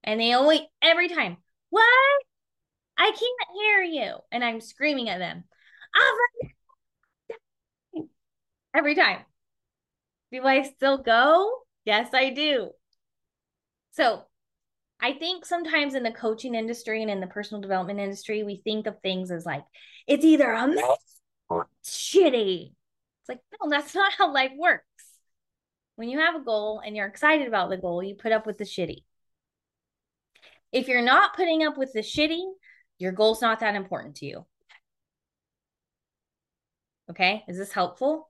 And 0.05 0.21
they 0.21 0.33
only 0.33 0.69
every 0.81 1.09
time, 1.09 1.35
what? 1.69 1.83
I 3.01 3.05
can't 3.05 3.57
hear 3.59 3.81
you. 3.81 4.13
And 4.31 4.43
I'm 4.43 4.61
screaming 4.61 5.09
at 5.09 5.17
them. 5.17 5.43
Every 8.75 8.93
time. 8.93 9.25
Do 10.31 10.45
I 10.45 10.61
still 10.61 10.99
go? 10.99 11.51
Yes, 11.83 12.09
I 12.13 12.29
do. 12.29 12.69
So 13.93 14.21
I 15.01 15.13
think 15.13 15.45
sometimes 15.47 15.95
in 15.95 16.03
the 16.03 16.11
coaching 16.11 16.53
industry 16.53 17.01
and 17.01 17.09
in 17.09 17.19
the 17.19 17.27
personal 17.27 17.59
development 17.59 17.99
industry, 17.99 18.43
we 18.43 18.61
think 18.63 18.85
of 18.85 19.01
things 19.01 19.31
as 19.31 19.47
like, 19.47 19.63
it's 20.05 20.23
either 20.23 20.51
a 20.51 20.67
mess 20.67 21.19
or 21.49 21.67
shitty. 21.83 22.67
It's 22.71 23.29
like, 23.29 23.39
no, 23.59 23.69
that's 23.69 23.95
not 23.95 24.13
how 24.13 24.31
life 24.31 24.51
works. 24.55 24.85
When 25.95 26.07
you 26.07 26.19
have 26.19 26.35
a 26.35 26.43
goal 26.43 26.83
and 26.85 26.95
you're 26.95 27.07
excited 27.07 27.47
about 27.47 27.71
the 27.71 27.77
goal, 27.77 28.03
you 28.03 28.13
put 28.13 28.31
up 28.31 28.45
with 28.45 28.59
the 28.59 28.63
shitty. 28.63 29.03
If 30.71 30.87
you're 30.87 31.01
not 31.01 31.35
putting 31.35 31.63
up 31.63 31.77
with 31.77 31.93
the 31.93 31.99
shitty, 31.99 32.43
your 33.01 33.11
goal's 33.11 33.41
not 33.41 33.59
that 33.59 33.75
important 33.75 34.15
to 34.17 34.25
you. 34.25 34.45
Okay, 37.09 37.43
is 37.47 37.57
this 37.57 37.71
helpful? 37.71 38.29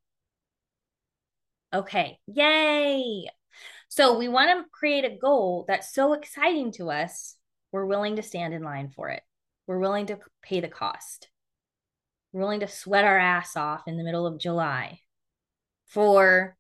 Okay, 1.74 2.20
yay. 2.26 3.26
So 3.90 4.18
we 4.18 4.28
want 4.28 4.50
to 4.50 4.70
create 4.72 5.06
a 5.06 5.18
goal 5.18 5.66
that's 5.68 5.94
so 5.94 6.14
exciting 6.14 6.72
to 6.74 6.90
us, 6.90 7.36
we're 7.72 7.86
willing 7.86 8.16
to 8.16 8.24
stand 8.24 8.54
in 8.54 8.64
line 8.64 8.90
for 8.90 9.10
it. 9.10 9.22
We're 9.68 9.80
willing 9.80 10.08
to 10.08 10.20
pay 10.42 10.62
the 10.62 10.68
cost. 10.68 11.30
We're 12.32 12.42
willing 12.42 12.62
to 12.62 12.68
sweat 12.68 13.06
our 13.06 13.20
ass 13.20 13.56
off 13.56 13.88
in 13.88 13.98
the 13.98 14.04
middle 14.04 14.26
of 14.26 14.40
July 14.40 15.00
for 15.86 16.58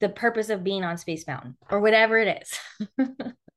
the 0.00 0.08
purpose 0.08 0.48
of 0.48 0.64
being 0.64 0.82
on 0.82 0.96
Space 0.96 1.26
Mountain 1.26 1.56
or 1.70 1.80
whatever 1.80 2.18
it 2.18 2.42
is. 2.42 2.98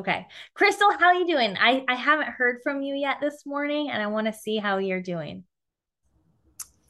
okay. 0.00 0.26
Crystal, 0.54 0.90
how 0.98 1.06
are 1.06 1.14
you 1.14 1.26
doing? 1.26 1.56
I, 1.58 1.84
I 1.88 1.94
haven't 1.94 2.28
heard 2.28 2.60
from 2.62 2.82
you 2.82 2.94
yet 2.94 3.18
this 3.20 3.46
morning 3.46 3.90
and 3.90 4.02
I 4.02 4.06
want 4.06 4.26
to 4.26 4.32
see 4.32 4.56
how 4.56 4.78
you're 4.78 5.02
doing. 5.02 5.44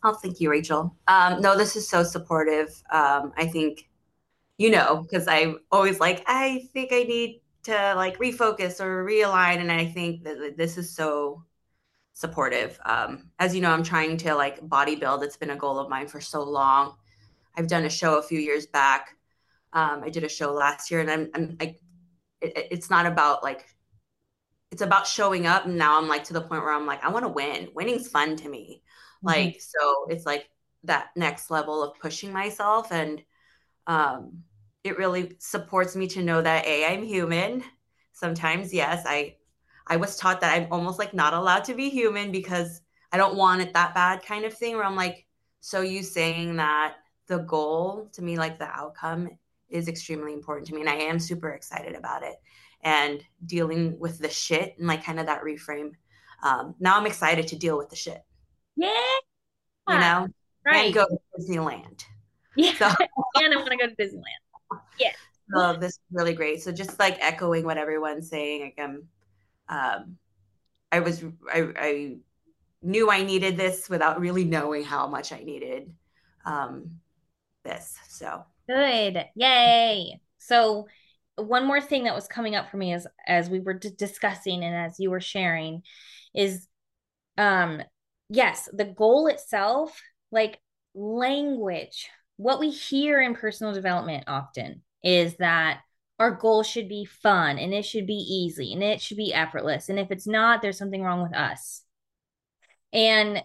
Oh, 0.02 0.14
thank 0.14 0.40
you, 0.40 0.50
Rachel. 0.50 0.96
Um, 1.08 1.42
no, 1.42 1.56
this 1.56 1.76
is 1.76 1.88
so 1.88 2.02
supportive. 2.02 2.68
Um, 2.90 3.32
I 3.36 3.46
think, 3.46 3.88
you 4.56 4.70
know, 4.70 5.02
because 5.02 5.28
I 5.28 5.54
always 5.70 6.00
like, 6.00 6.24
I 6.26 6.68
think 6.72 6.92
I 6.92 7.02
need 7.02 7.42
to 7.64 7.94
like 7.94 8.18
refocus 8.18 8.80
or 8.80 9.04
realign. 9.04 9.58
And 9.58 9.70
I 9.70 9.84
think 9.84 10.24
that 10.24 10.56
this 10.56 10.78
is 10.78 10.94
so 10.94 11.44
supportive. 12.14 12.78
Um, 12.86 13.30
as 13.38 13.54
you 13.54 13.60
know, 13.60 13.70
I'm 13.70 13.82
trying 13.82 14.16
to 14.18 14.34
like 14.34 14.66
body 14.66 14.96
build. 14.96 15.22
It's 15.22 15.36
been 15.36 15.50
a 15.50 15.56
goal 15.56 15.78
of 15.78 15.90
mine 15.90 16.08
for 16.08 16.20
so 16.20 16.42
long. 16.42 16.94
I've 17.56 17.66
done 17.66 17.84
a 17.84 17.90
show 17.90 18.18
a 18.18 18.22
few 18.22 18.38
years 18.38 18.66
back. 18.66 19.16
Um, 19.72 20.02
I 20.02 20.10
did 20.10 20.24
a 20.24 20.28
show 20.28 20.52
last 20.52 20.90
year, 20.90 21.00
and 21.00 21.10
I'm, 21.10 21.30
I'm 21.34 21.56
I, 21.60 21.76
it, 22.40 22.68
it's 22.70 22.90
not 22.90 23.06
about 23.06 23.42
like, 23.42 23.66
it's 24.70 24.82
about 24.82 25.06
showing 25.06 25.46
up. 25.46 25.66
And 25.66 25.76
now 25.76 25.98
I'm 25.98 26.08
like 26.08 26.24
to 26.24 26.32
the 26.32 26.40
point 26.40 26.62
where 26.62 26.72
I'm 26.72 26.86
like, 26.86 27.04
I 27.04 27.10
want 27.10 27.24
to 27.24 27.28
win. 27.28 27.68
Winning's 27.74 28.08
fun 28.08 28.36
to 28.36 28.48
me. 28.48 28.82
Mm-hmm. 29.24 29.26
Like, 29.26 29.60
so 29.60 30.06
it's 30.08 30.26
like 30.26 30.48
that 30.84 31.08
next 31.14 31.50
level 31.50 31.82
of 31.82 31.98
pushing 31.98 32.32
myself, 32.32 32.90
and 32.90 33.22
um, 33.86 34.38
it 34.82 34.96
really 34.96 35.36
supports 35.38 35.94
me 35.94 36.06
to 36.08 36.22
know 36.22 36.40
that 36.40 36.64
a 36.66 36.86
I'm 36.86 37.02
human. 37.02 37.62
Sometimes, 38.12 38.72
yes, 38.72 39.04
I 39.06 39.36
I 39.86 39.96
was 39.96 40.16
taught 40.16 40.40
that 40.40 40.54
I'm 40.54 40.68
almost 40.70 40.98
like 40.98 41.12
not 41.12 41.34
allowed 41.34 41.64
to 41.64 41.74
be 41.74 41.90
human 41.90 42.32
because 42.32 42.80
I 43.12 43.18
don't 43.18 43.36
want 43.36 43.60
it 43.60 43.74
that 43.74 43.94
bad 43.94 44.22
kind 44.22 44.46
of 44.46 44.54
thing 44.54 44.76
where 44.76 44.86
I'm 44.86 44.96
like, 44.96 45.26
so 45.60 45.82
you 45.82 46.02
saying 46.02 46.56
that 46.56 46.94
the 47.26 47.38
goal 47.38 48.08
to 48.12 48.22
me, 48.22 48.38
like 48.38 48.58
the 48.58 48.68
outcome 48.68 49.28
is 49.70 49.88
extremely 49.88 50.32
important 50.32 50.66
to 50.68 50.74
me. 50.74 50.80
And 50.80 50.90
I 50.90 50.94
am 50.94 51.18
super 51.18 51.50
excited 51.50 51.94
about 51.94 52.22
it 52.22 52.36
and 52.82 53.22
dealing 53.46 53.98
with 53.98 54.18
the 54.18 54.28
shit 54.28 54.76
and 54.78 54.86
like 54.86 55.04
kind 55.04 55.20
of 55.20 55.26
that 55.26 55.42
reframe. 55.42 55.92
Um, 56.42 56.74
now 56.80 56.96
I'm 56.96 57.06
excited 57.06 57.48
to 57.48 57.56
deal 57.56 57.76
with 57.76 57.90
the 57.90 57.96
shit. 57.96 58.22
Yeah. 58.76 58.94
You 59.88 59.98
know, 59.98 60.28
right. 60.64 60.86
And 60.86 60.94
go 60.94 61.06
to 61.06 61.18
Disneyland. 61.38 62.04
Yeah. 62.56 62.74
So, 62.74 62.86
and 63.36 63.52
I 63.52 63.56
want 63.56 63.70
to 63.70 63.76
go 63.76 63.86
to 63.86 63.96
Disneyland. 63.96 64.80
Yeah. 64.98 65.12
So 65.52 65.74
this 65.74 65.92
is 65.92 66.00
really 66.12 66.34
great. 66.34 66.62
So 66.62 66.70
just 66.72 66.98
like 66.98 67.18
echoing 67.20 67.64
what 67.64 67.76
everyone's 67.76 68.28
saying, 68.28 68.62
like 68.62 68.78
I'm 68.78 69.08
um, 69.68 70.16
I 70.92 71.00
was 71.00 71.24
I, 71.52 71.68
I, 71.76 72.16
knew 72.82 73.10
I 73.10 73.22
needed 73.22 73.58
this 73.58 73.90
without 73.90 74.20
really 74.20 74.44
knowing 74.44 74.82
how 74.82 75.06
much 75.06 75.32
I 75.32 75.40
needed 75.40 75.92
um, 76.46 76.98
this. 77.62 77.98
So 78.08 78.44
good, 78.68 79.24
yay! 79.34 80.20
So 80.38 80.86
one 81.36 81.66
more 81.66 81.80
thing 81.80 82.04
that 82.04 82.14
was 82.14 82.26
coming 82.26 82.54
up 82.54 82.70
for 82.70 82.76
me 82.76 82.92
as 82.92 83.06
as 83.26 83.48
we 83.48 83.60
were 83.60 83.74
d- 83.74 83.90
discussing 83.96 84.62
and 84.62 84.74
as 84.74 84.98
you 84.98 85.10
were 85.10 85.20
sharing 85.20 85.82
is 86.34 86.66
um 87.38 87.80
yes 88.28 88.68
the 88.74 88.84
goal 88.84 89.26
itself 89.26 90.02
like 90.30 90.58
language 90.94 92.10
what 92.36 92.60
we 92.60 92.70
hear 92.70 93.22
in 93.22 93.34
personal 93.34 93.72
development 93.72 94.24
often 94.26 94.82
is 95.02 95.36
that 95.36 95.80
our 96.20 96.30
goal 96.30 96.62
should 96.62 96.88
be 96.88 97.06
fun 97.06 97.58
and 97.58 97.72
it 97.72 97.84
should 97.84 98.06
be 98.06 98.12
easy 98.12 98.74
and 98.74 98.82
it 98.82 99.00
should 99.00 99.16
be 99.16 99.32
effortless. 99.32 99.88
And 99.88 99.98
if 99.98 100.10
it's 100.10 100.26
not, 100.26 100.60
there's 100.60 100.76
something 100.76 101.02
wrong 101.02 101.22
with 101.22 101.34
us. 101.34 101.82
And 102.92 103.42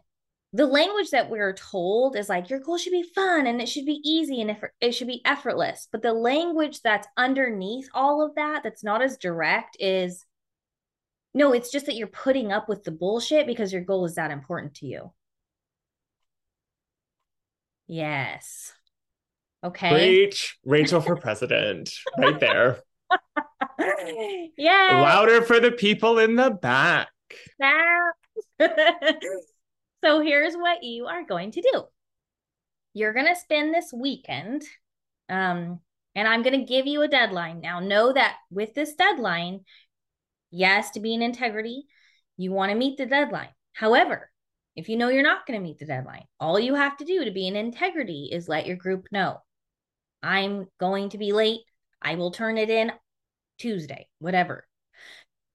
the 0.56 0.66
language 0.66 1.10
that 1.10 1.30
we're 1.30 1.54
told 1.54 2.16
is 2.16 2.30
like 2.30 2.50
your 2.50 2.62
goal 2.62 2.78
should 2.78 2.92
be 2.92 3.04
fun 3.04 3.46
and 3.46 3.62
it 3.62 3.68
should 3.68 3.86
be 3.86 4.00
easy 4.06 4.40
and 4.40 4.56
it 4.80 4.94
should 4.94 5.08
be 5.08 5.22
effortless. 5.26 5.90
But 5.92 6.02
the 6.02 6.14
language 6.14 6.82
that's 6.82 7.10
underneath 7.18 7.90
all 7.94 8.26
of 8.26 8.36
that, 8.36 8.64
that's 8.64 8.82
not 8.82 9.02
as 9.02 9.18
direct, 9.18 9.76
is 9.82 10.24
no, 11.34 11.52
it's 11.52 11.72
just 11.74 11.88
that 11.88 11.96
you're 11.96 12.08
putting 12.08 12.54
up 12.54 12.70
with 12.70 12.86
the 12.86 12.92
bullshit 12.92 13.48
because 13.48 13.74
your 13.74 13.82
goal 13.82 14.06
is 14.06 14.16
that 14.16 14.32
important 14.32 14.76
to 14.76 14.86
you. 14.86 15.12
Yes. 17.88 18.72
Okay. 19.62 19.90
Preach 19.90 20.58
Rachel 20.64 21.02
for 21.02 21.18
president, 21.18 21.92
right 22.18 22.40
there. 22.40 22.80
yeah. 24.58 25.02
Louder 25.04 25.42
for 25.42 25.60
the 25.60 25.72
people 25.72 26.18
in 26.18 26.38
the 26.38 26.50
back. 26.50 27.10
so 30.06 30.20
here's 30.20 30.54
what 30.54 30.84
you 30.84 31.08
are 31.08 31.26
going 31.26 31.50
to 31.52 31.62
do. 31.62 31.84
You're 32.94 33.14
going 33.14 33.26
to 33.26 33.36
spend 33.36 33.74
this 33.74 33.92
weekend 33.92 34.62
um 35.30 35.80
and 36.14 36.28
I'm 36.28 36.44
going 36.44 36.60
to 36.60 36.66
give 36.66 36.86
you 36.86 37.02
a 37.02 37.08
deadline. 37.08 37.60
Now 37.60 37.80
know 37.80 38.14
that 38.14 38.38
with 38.52 38.74
this 38.76 38.94
deadline, 38.94 39.62
yes, 40.52 40.92
to 40.92 41.00
be 41.00 41.14
in 41.14 41.24
integrity, 41.24 41.86
you 42.38 42.52
want 42.52 42.72
to 42.72 42.78
meet 42.78 42.98
the 42.98 43.08
deadline. 43.08 43.50
However, 43.74 44.32
if 44.76 44.88
you 44.88 44.96
know 44.96 45.10
you're 45.10 45.24
not 45.24 45.46
going 45.46 45.60
to 45.60 45.64
meet 45.64 45.80
the 45.80 45.86
deadline, 45.86 46.26
all 46.40 46.60
you 46.60 46.76
have 46.76 46.96
to 46.98 47.06
do 47.06 47.26
to 47.26 47.32
be 47.32 47.48
in 47.48 47.56
integrity 47.56 48.30
is 48.32 48.48
let 48.48 48.68
your 48.68 48.78
group 48.78 49.08
know. 49.12 49.42
I'm 50.22 50.68
going 50.80 51.10
to 51.10 51.18
be 51.18 51.34
late. 51.34 51.62
I 52.02 52.16
will 52.16 52.32
turn 52.32 52.58
it 52.58 52.70
in 52.70 52.92
Tuesday, 53.58 54.08
whatever. 54.20 54.68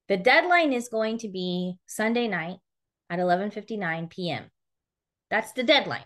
The 0.08 0.16
deadline 0.16 0.72
is 0.72 0.88
going 0.88 1.18
to 1.18 1.28
be 1.28 1.76
Sunday 1.86 2.26
night 2.26 2.58
at 3.10 3.18
11:59 3.18 4.08
p.m. 4.08 4.44
That's 5.30 5.52
the 5.52 5.64
deadline. 5.64 6.04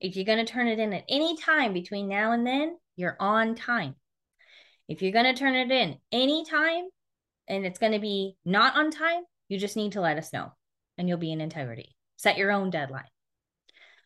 If 0.00 0.16
you're 0.16 0.24
going 0.24 0.44
to 0.44 0.52
turn 0.52 0.66
it 0.68 0.80
in 0.80 0.92
at 0.92 1.04
any 1.08 1.36
time 1.36 1.72
between 1.72 2.08
now 2.08 2.32
and 2.32 2.46
then, 2.46 2.76
you're 2.96 3.16
on 3.20 3.54
time. 3.54 3.94
If 4.88 5.00
you're 5.00 5.12
going 5.12 5.32
to 5.32 5.38
turn 5.38 5.54
it 5.54 5.70
in 5.70 5.98
any 6.10 6.44
time 6.44 6.84
and 7.48 7.64
it's 7.64 7.78
going 7.78 7.92
to 7.92 8.00
be 8.00 8.36
not 8.44 8.76
on 8.76 8.90
time, 8.90 9.22
you 9.48 9.58
just 9.58 9.76
need 9.76 9.92
to 9.92 10.00
let 10.00 10.18
us 10.18 10.32
know 10.32 10.52
and 10.98 11.08
you'll 11.08 11.18
be 11.18 11.32
in 11.32 11.40
integrity. 11.40 11.94
Set 12.16 12.36
your 12.36 12.52
own 12.52 12.70
deadline. 12.70 13.08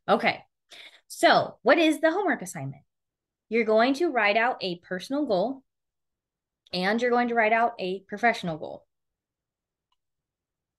Okay. 0.08 0.42
So, 1.08 1.58
what 1.62 1.78
is 1.78 2.00
the 2.00 2.10
homework 2.10 2.42
assignment? 2.42 2.82
You're 3.48 3.64
going 3.64 3.94
to 3.94 4.10
write 4.10 4.36
out 4.36 4.56
a 4.60 4.78
personal 4.80 5.26
goal 5.26 5.62
and 6.72 7.00
you're 7.00 7.10
going 7.10 7.28
to 7.28 7.34
write 7.34 7.52
out 7.52 7.74
a 7.78 8.00
professional 8.08 8.58
goal. 8.58 8.85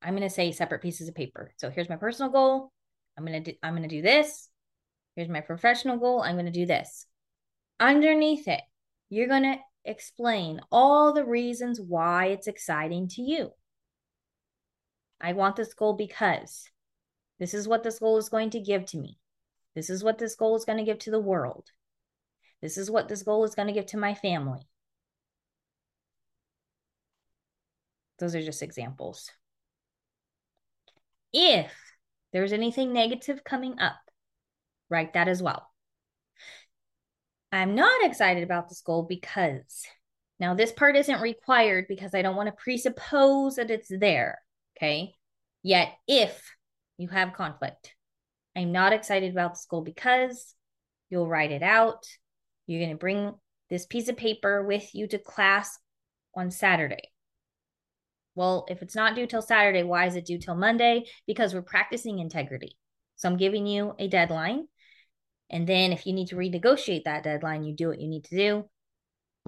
I'm 0.08 0.16
going 0.16 0.24
to 0.24 0.34
say 0.34 0.54
separate 0.54 0.82
pieces 0.82 1.10
of 1.10 1.16
paper. 1.16 1.52
So 1.58 1.70
here's 1.70 1.90
my 1.90 1.98
personal 1.98 2.32
goal. 2.32 2.72
I'm 3.18 3.26
going 3.26 3.44
to 3.44 3.52
do, 3.52 3.58
I'm 3.62 3.74
going 3.76 3.88
to 3.88 3.94
do 3.94 4.02
this. 4.02 4.48
Here's 5.18 5.28
my 5.28 5.42
professional 5.42 5.98
goal. 5.98 6.22
I'm 6.22 6.36
going 6.36 6.46
to 6.46 6.52
do 6.52 6.66
this. 6.66 7.06
Underneath 7.78 8.48
it, 8.48 8.62
you're 9.10 9.28
going 9.28 9.44
to 9.44 9.58
explain 9.84 10.62
all 10.72 11.12
the 11.12 11.26
reasons 11.26 11.82
why 11.82 12.28
it's 12.28 12.48
exciting 12.48 13.10
to 13.10 13.22
you. 13.22 13.52
I 15.20 15.34
want 15.34 15.58
this 15.58 15.74
goal 15.74 15.94
because 15.98 16.70
this 17.38 17.54
is 17.54 17.68
what 17.68 17.84
this 17.84 18.00
goal 18.00 18.18
is 18.18 18.30
going 18.30 18.52
to 18.52 18.62
give 18.62 18.86
to 18.86 18.98
me. 18.98 19.18
This 19.76 19.90
is 19.90 20.06
what 20.06 20.20
this 20.20 20.36
goal 20.36 20.56
is 20.56 20.64
going 20.64 20.78
to 20.78 20.86
give 20.86 21.00
to 21.00 21.12
the 21.12 21.20
world. 21.20 21.66
This 22.62 22.78
is 22.78 22.90
what 22.90 23.10
this 23.10 23.24
goal 23.24 23.44
is 23.44 23.56
going 23.56 23.68
to 23.68 23.74
give 23.74 23.88
to 23.88 23.98
my 23.98 24.14
family. 24.14 24.70
Those 28.20 28.36
are 28.36 28.42
just 28.42 28.64
examples. 28.64 29.30
If 31.34 31.72
there's 32.34 32.54
anything 32.54 32.94
negative 32.94 33.44
coming 33.44 33.80
up, 33.80 33.98
write 34.90 35.14
that 35.14 35.28
as 35.28 35.42
well. 35.42 35.68
I'm 37.52 37.76
not 37.76 38.06
excited 38.06 38.44
about 38.44 38.70
this 38.70 38.82
goal 38.82 39.04
because 39.04 39.86
now 40.40 40.54
this 40.54 40.72
part 40.72 40.96
isn't 40.96 41.22
required 41.22 41.86
because 41.88 42.14
I 42.14 42.22
don't 42.22 42.36
want 42.36 42.48
to 42.48 42.64
presuppose 42.64 43.56
that 43.56 43.72
it's 43.72 43.90
there. 43.90 44.40
Okay. 44.78 45.14
Yet, 45.64 45.94
if 46.08 46.42
you 46.98 47.08
have 47.08 47.34
conflict, 47.34 47.94
I'm 48.56 48.72
not 48.72 48.94
excited 48.94 49.32
about 49.32 49.54
this 49.54 49.66
goal 49.70 49.82
because 49.82 50.54
you'll 51.10 51.28
write 51.28 51.52
it 51.52 51.64
out. 51.64 52.06
You're 52.68 52.82
going 52.82 52.92
to 52.92 52.98
bring 52.98 53.34
this 53.70 53.86
piece 53.86 54.08
of 54.10 54.18
paper 54.18 54.64
with 54.64 54.94
you 54.94 55.08
to 55.08 55.18
class 55.18 55.78
on 56.36 56.52
Saturday. 56.52 57.10
Well, 58.38 58.68
if 58.70 58.84
it's 58.84 58.96
not 58.96 59.16
due 59.16 59.26
till 59.26 59.42
Saturday, 59.42 59.82
why 59.82 60.06
is 60.06 60.16
it 60.16 60.28
due 60.28 60.38
till 60.38 60.54
Monday? 60.54 61.06
Because 61.26 61.56
we're 61.56 61.64
practicing 61.64 62.20
integrity. 62.20 62.78
So 63.16 63.28
I'm 63.28 63.38
giving 63.38 63.66
you 63.66 63.96
a 63.98 64.08
deadline. 64.08 64.68
And 65.50 65.66
then 65.66 65.92
if 65.92 66.06
you 66.06 66.14
need 66.14 66.28
to 66.28 66.36
renegotiate 66.36 67.06
that 67.06 67.24
deadline, 67.24 67.64
you 67.64 67.74
do 67.74 67.88
what 67.88 68.00
you 68.00 68.08
need 68.08 68.26
to 68.26 68.38
do. 68.38 68.66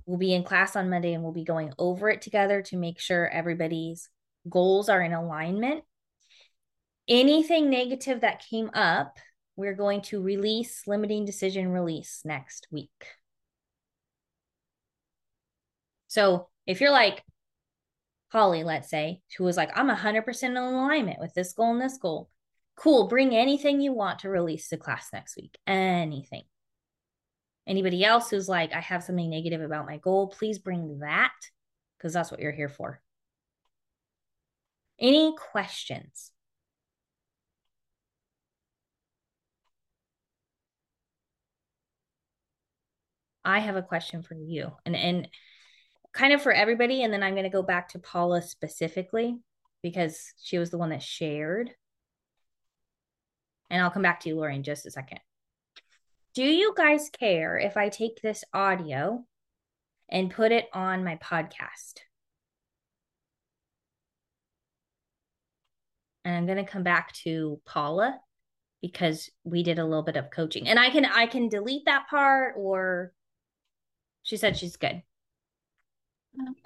We'll 0.07 0.17
be 0.17 0.33
in 0.33 0.43
class 0.43 0.75
on 0.75 0.89
Monday 0.89 1.13
and 1.13 1.23
we'll 1.23 1.33
be 1.33 1.43
going 1.43 1.71
over 1.77 2.09
it 2.09 2.23
together 2.23 2.63
to 2.63 2.77
make 2.77 2.99
sure 2.99 3.29
everybody's 3.29 4.09
goals 4.49 4.89
are 4.89 5.03
in 5.03 5.13
alignment. 5.13 5.83
Anything 7.07 7.69
negative 7.69 8.21
that 8.21 8.43
came 8.49 8.71
up 8.73 9.19
we're 9.59 9.75
going 9.75 10.01
to 10.01 10.21
release 10.21 10.83
limiting 10.87 11.25
decision 11.25 11.67
release 11.67 12.21
next 12.23 12.65
week. 12.71 12.89
So 16.07 16.47
if 16.65 16.79
you're 16.79 16.91
like 16.91 17.25
Holly, 18.31 18.63
let's 18.63 18.89
say, 18.89 19.21
who 19.37 19.43
was 19.43 19.57
like, 19.57 19.71
I'm 19.75 19.89
100% 19.89 20.43
in 20.43 20.57
alignment 20.57 21.19
with 21.19 21.33
this 21.33 21.53
goal 21.53 21.71
and 21.71 21.81
this 21.81 21.97
goal, 21.97 22.29
cool, 22.75 23.07
bring 23.07 23.35
anything 23.35 23.81
you 23.81 23.91
want 23.93 24.19
to 24.19 24.29
release 24.29 24.69
to 24.69 24.77
class 24.77 25.09
next 25.11 25.35
week. 25.35 25.57
Anything. 25.65 26.43
Anybody 27.67 28.03
else 28.03 28.29
who's 28.29 28.47
like, 28.49 28.73
I 28.73 28.79
have 28.79 29.03
something 29.03 29.29
negative 29.29 29.61
about 29.61 29.85
my 29.85 29.97
goal, 29.97 30.27
please 30.27 30.59
bring 30.59 30.99
that 30.99 31.33
because 31.97 32.13
that's 32.13 32.31
what 32.31 32.39
you're 32.39 32.51
here 32.51 32.69
for. 32.69 33.01
Any 34.99 35.35
questions? 35.35 36.31
I 43.43 43.59
have 43.59 43.75
a 43.75 43.81
question 43.81 44.21
for 44.21 44.35
you 44.35 44.71
and 44.85 44.95
and 44.95 45.27
kind 46.13 46.33
of 46.33 46.41
for 46.41 46.51
everybody 46.51 47.03
and 47.03 47.13
then 47.13 47.23
I'm 47.23 47.33
going 47.33 47.43
to 47.43 47.49
go 47.49 47.61
back 47.61 47.89
to 47.89 47.99
Paula 47.99 48.41
specifically 48.41 49.37
because 49.81 50.33
she 50.41 50.57
was 50.57 50.69
the 50.69 50.77
one 50.77 50.89
that 50.89 51.03
shared. 51.03 51.71
And 53.69 53.81
I'll 53.81 53.91
come 53.91 54.01
back 54.01 54.21
to 54.21 54.29
you 54.29 54.35
Lori 54.35 54.55
in 54.55 54.63
just 54.63 54.85
a 54.85 54.91
second. 54.91 55.19
Do 56.33 56.43
you 56.43 56.73
guys 56.75 57.09
care 57.09 57.57
if 57.57 57.77
I 57.77 57.89
take 57.89 58.21
this 58.21 58.43
audio 58.53 59.25
and 60.09 60.31
put 60.31 60.51
it 60.51 60.67
on 60.73 61.03
my 61.03 61.17
podcast? 61.17 61.99
And 66.25 66.35
I'm 66.35 66.45
going 66.45 66.63
to 66.63 66.71
come 66.71 66.83
back 66.83 67.13
to 67.23 67.59
Paula 67.65 68.19
because 68.81 69.29
we 69.43 69.63
did 69.63 69.79
a 69.79 69.85
little 69.85 70.03
bit 70.03 70.15
of 70.15 70.31
coaching. 70.31 70.67
And 70.67 70.79
I 70.79 70.89
can 70.89 71.05
I 71.05 71.25
can 71.25 71.49
delete 71.49 71.85
that 71.85 72.07
part 72.09 72.55
or 72.57 73.13
she 74.23 74.37
said 74.37 74.57
she's 74.57 74.77
good. 74.77 75.01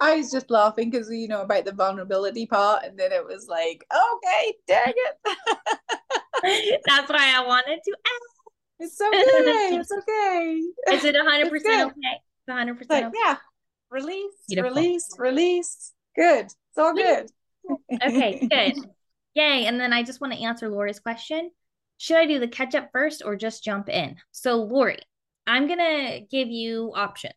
I 0.00 0.16
was 0.16 0.30
just 0.30 0.50
laughing 0.50 0.90
because 0.90 1.10
you 1.10 1.28
know 1.28 1.42
about 1.42 1.64
the 1.64 1.72
vulnerability 1.72 2.46
part, 2.46 2.84
and 2.84 2.98
then 2.98 3.12
it 3.12 3.24
was 3.24 3.48
like, 3.48 3.84
okay, 3.92 4.54
dang 4.68 4.92
it. 4.94 6.82
That's 6.86 7.10
why 7.10 7.34
I 7.36 7.44
wanted 7.46 7.80
to 7.84 7.96
ask. 8.06 8.34
It's 8.80 9.00
okay. 9.00 9.76
It's 9.76 9.92
okay. 9.98 10.60
Is 10.92 11.04
it 11.04 11.14
100% 11.14 11.46
okay? 11.86 12.20
100% 12.48 12.90
like, 12.90 13.04
okay. 13.04 13.16
Yeah. 13.24 13.36
Release, 13.90 14.34
Beautiful. 14.48 14.70
release, 14.70 15.08
release. 15.18 15.92
Good. 16.16 16.46
It's 16.46 16.78
all 16.78 16.94
good. 16.94 17.30
okay, 18.02 18.46
good. 18.50 18.74
Yay. 19.34 19.66
And 19.66 19.78
then 19.80 19.92
I 19.92 20.02
just 20.02 20.20
want 20.20 20.32
to 20.32 20.42
answer 20.42 20.68
Lori's 20.68 21.00
question. 21.00 21.50
Should 21.98 22.16
I 22.16 22.26
do 22.26 22.40
the 22.40 22.48
catch 22.48 22.74
up 22.74 22.90
first 22.92 23.22
or 23.24 23.36
just 23.36 23.62
jump 23.62 23.88
in? 23.88 24.16
So, 24.32 24.56
Lori, 24.56 24.98
I'm 25.46 25.66
going 25.66 25.78
to 25.78 26.20
give 26.28 26.48
you 26.48 26.92
options. 26.94 27.34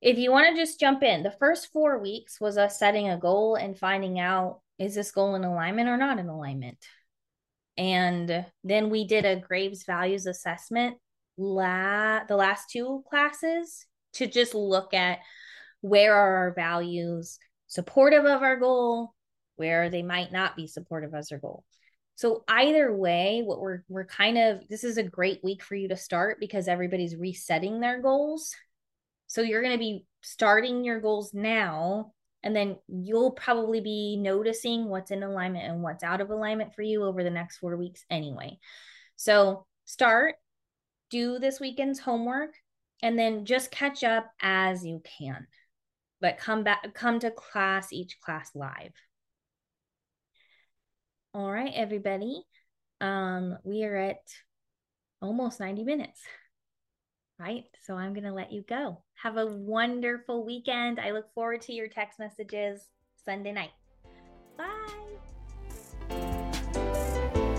If 0.00 0.18
you 0.18 0.30
want 0.30 0.48
to 0.48 0.60
just 0.60 0.80
jump 0.80 1.02
in, 1.02 1.22
the 1.22 1.30
first 1.30 1.72
four 1.72 1.98
weeks 1.98 2.40
was 2.40 2.56
us 2.56 2.78
setting 2.78 3.08
a 3.08 3.18
goal 3.18 3.56
and 3.56 3.78
finding 3.78 4.18
out 4.18 4.60
is 4.78 4.94
this 4.94 5.10
goal 5.10 5.34
in 5.34 5.44
alignment 5.44 5.90
or 5.90 5.98
not 5.98 6.18
in 6.18 6.28
alignment? 6.28 6.78
And 7.76 8.46
then 8.64 8.90
we 8.90 9.06
did 9.06 9.26
a 9.26 9.36
Graves 9.36 9.84
values 9.84 10.26
assessment 10.26 10.96
la- 11.36 12.24
the 12.24 12.36
last 12.36 12.70
two 12.70 13.04
classes 13.08 13.86
to 14.14 14.26
just 14.26 14.54
look 14.54 14.94
at 14.94 15.18
where 15.80 16.14
are 16.14 16.36
our 16.36 16.54
values 16.54 17.38
supportive 17.66 18.24
of 18.24 18.42
our 18.42 18.56
goal, 18.56 19.14
where 19.56 19.90
they 19.90 20.02
might 20.02 20.32
not 20.32 20.56
be 20.56 20.66
supportive 20.66 21.14
as 21.14 21.30
our 21.30 21.38
goal. 21.38 21.64
So 22.16 22.44
either 22.48 22.94
way, 22.94 23.42
what 23.42 23.60
we're 23.60 23.82
we're 23.88 24.04
kind 24.04 24.36
of 24.36 24.68
this 24.68 24.84
is 24.84 24.98
a 24.98 25.02
great 25.02 25.42
week 25.42 25.62
for 25.62 25.74
you 25.74 25.88
to 25.88 25.96
start 25.96 26.38
because 26.40 26.68
everybody's 26.68 27.16
resetting 27.16 27.80
their 27.80 28.02
goals. 28.02 28.54
So 29.30 29.42
you're 29.42 29.62
going 29.62 29.74
to 29.74 29.78
be 29.78 30.06
starting 30.22 30.82
your 30.82 31.00
goals 31.00 31.32
now 31.32 32.14
and 32.42 32.56
then 32.56 32.78
you'll 32.88 33.30
probably 33.30 33.80
be 33.80 34.16
noticing 34.16 34.88
what's 34.88 35.12
in 35.12 35.22
alignment 35.22 35.66
and 35.66 35.84
what's 35.84 36.02
out 36.02 36.20
of 36.20 36.30
alignment 36.30 36.74
for 36.74 36.82
you 36.82 37.04
over 37.04 37.22
the 37.22 37.30
next 37.30 37.58
four 37.58 37.76
weeks 37.76 38.04
anyway. 38.10 38.58
So 39.14 39.66
start, 39.84 40.34
do 41.10 41.38
this 41.38 41.60
weekend's 41.60 42.00
homework, 42.00 42.54
and 43.04 43.16
then 43.16 43.44
just 43.44 43.70
catch 43.70 44.02
up 44.02 44.32
as 44.42 44.84
you 44.84 45.00
can. 45.18 45.46
But 46.20 46.38
come 46.38 46.64
back, 46.64 46.92
come 46.94 47.20
to 47.20 47.30
class, 47.30 47.92
each 47.92 48.18
class 48.20 48.50
live. 48.56 48.94
All 51.34 51.52
right, 51.52 51.72
everybody. 51.72 52.42
Um, 53.00 53.58
we 53.62 53.84
are 53.84 53.96
at 53.96 54.18
almost 55.22 55.60
90 55.60 55.84
minutes. 55.84 56.20
Right. 57.40 57.64
So 57.86 57.94
I'm 57.94 58.12
going 58.12 58.24
to 58.24 58.34
let 58.34 58.52
you 58.52 58.62
go. 58.68 58.98
Have 59.14 59.38
a 59.38 59.46
wonderful 59.46 60.44
weekend. 60.44 61.00
I 61.00 61.12
look 61.12 61.32
forward 61.32 61.62
to 61.62 61.72
your 61.72 61.88
text 61.88 62.18
messages 62.18 62.88
Sunday 63.24 63.52
night. 63.52 63.70
Bye. 64.58 64.66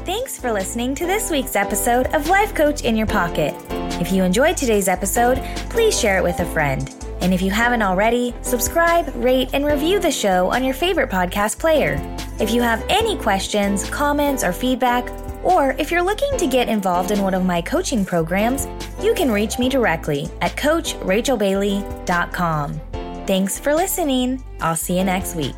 Thanks 0.06 0.40
for 0.40 0.52
listening 0.52 0.94
to 0.96 1.08
this 1.08 1.32
week's 1.32 1.56
episode 1.56 2.08
of 2.14 2.28
Life 2.28 2.54
Coach 2.54 2.84
in 2.84 2.96
Your 2.96 3.08
Pocket. 3.08 3.56
If 4.00 4.12
you 4.12 4.24
enjoyed 4.24 4.56
today's 4.56 4.88
episode, 4.88 5.38
please 5.72 6.00
share 6.00 6.18
it 6.20 6.24
with 6.24 6.40
a 6.42 6.46
friend. 6.46 6.94
And 7.22 7.34
if 7.34 7.42
you 7.42 7.50
haven't 7.50 7.82
already, 7.82 8.36
subscribe, 8.44 9.12
rate, 9.16 9.50
and 9.54 9.66
review 9.66 10.00
the 10.00 10.12
show 10.12 10.52
on 10.52 10.64
your 10.64 10.74
favorite 10.76 11.10
podcast 11.10 11.58
player. 11.58 11.98
If 12.40 12.52
you 12.52 12.62
have 12.62 12.86
any 12.88 13.18
questions, 13.18 13.90
comments, 13.90 14.44
or 14.44 14.54
feedback, 14.54 15.08
or 15.44 15.72
if 15.78 15.92
you're 15.92 16.04
looking 16.04 16.38
to 16.38 16.48
get 16.48 16.70
involved 16.70 17.12
in 17.12 17.22
one 17.22 17.34
of 17.34 17.44
my 17.46 17.60
coaching 17.62 18.06
programs, 18.06 18.68
you 19.02 19.14
can 19.14 19.30
reach 19.32 19.60
me 19.60 19.68
directly 19.70 20.30
at 20.42 20.56
CoachRachelBailey.com. 20.56 22.82
Thanks 23.28 23.60
for 23.60 23.76
listening. 23.76 24.44
I'll 24.60 24.76
see 24.76 24.98
you 24.98 25.04
next 25.04 25.36
week. 25.36 25.54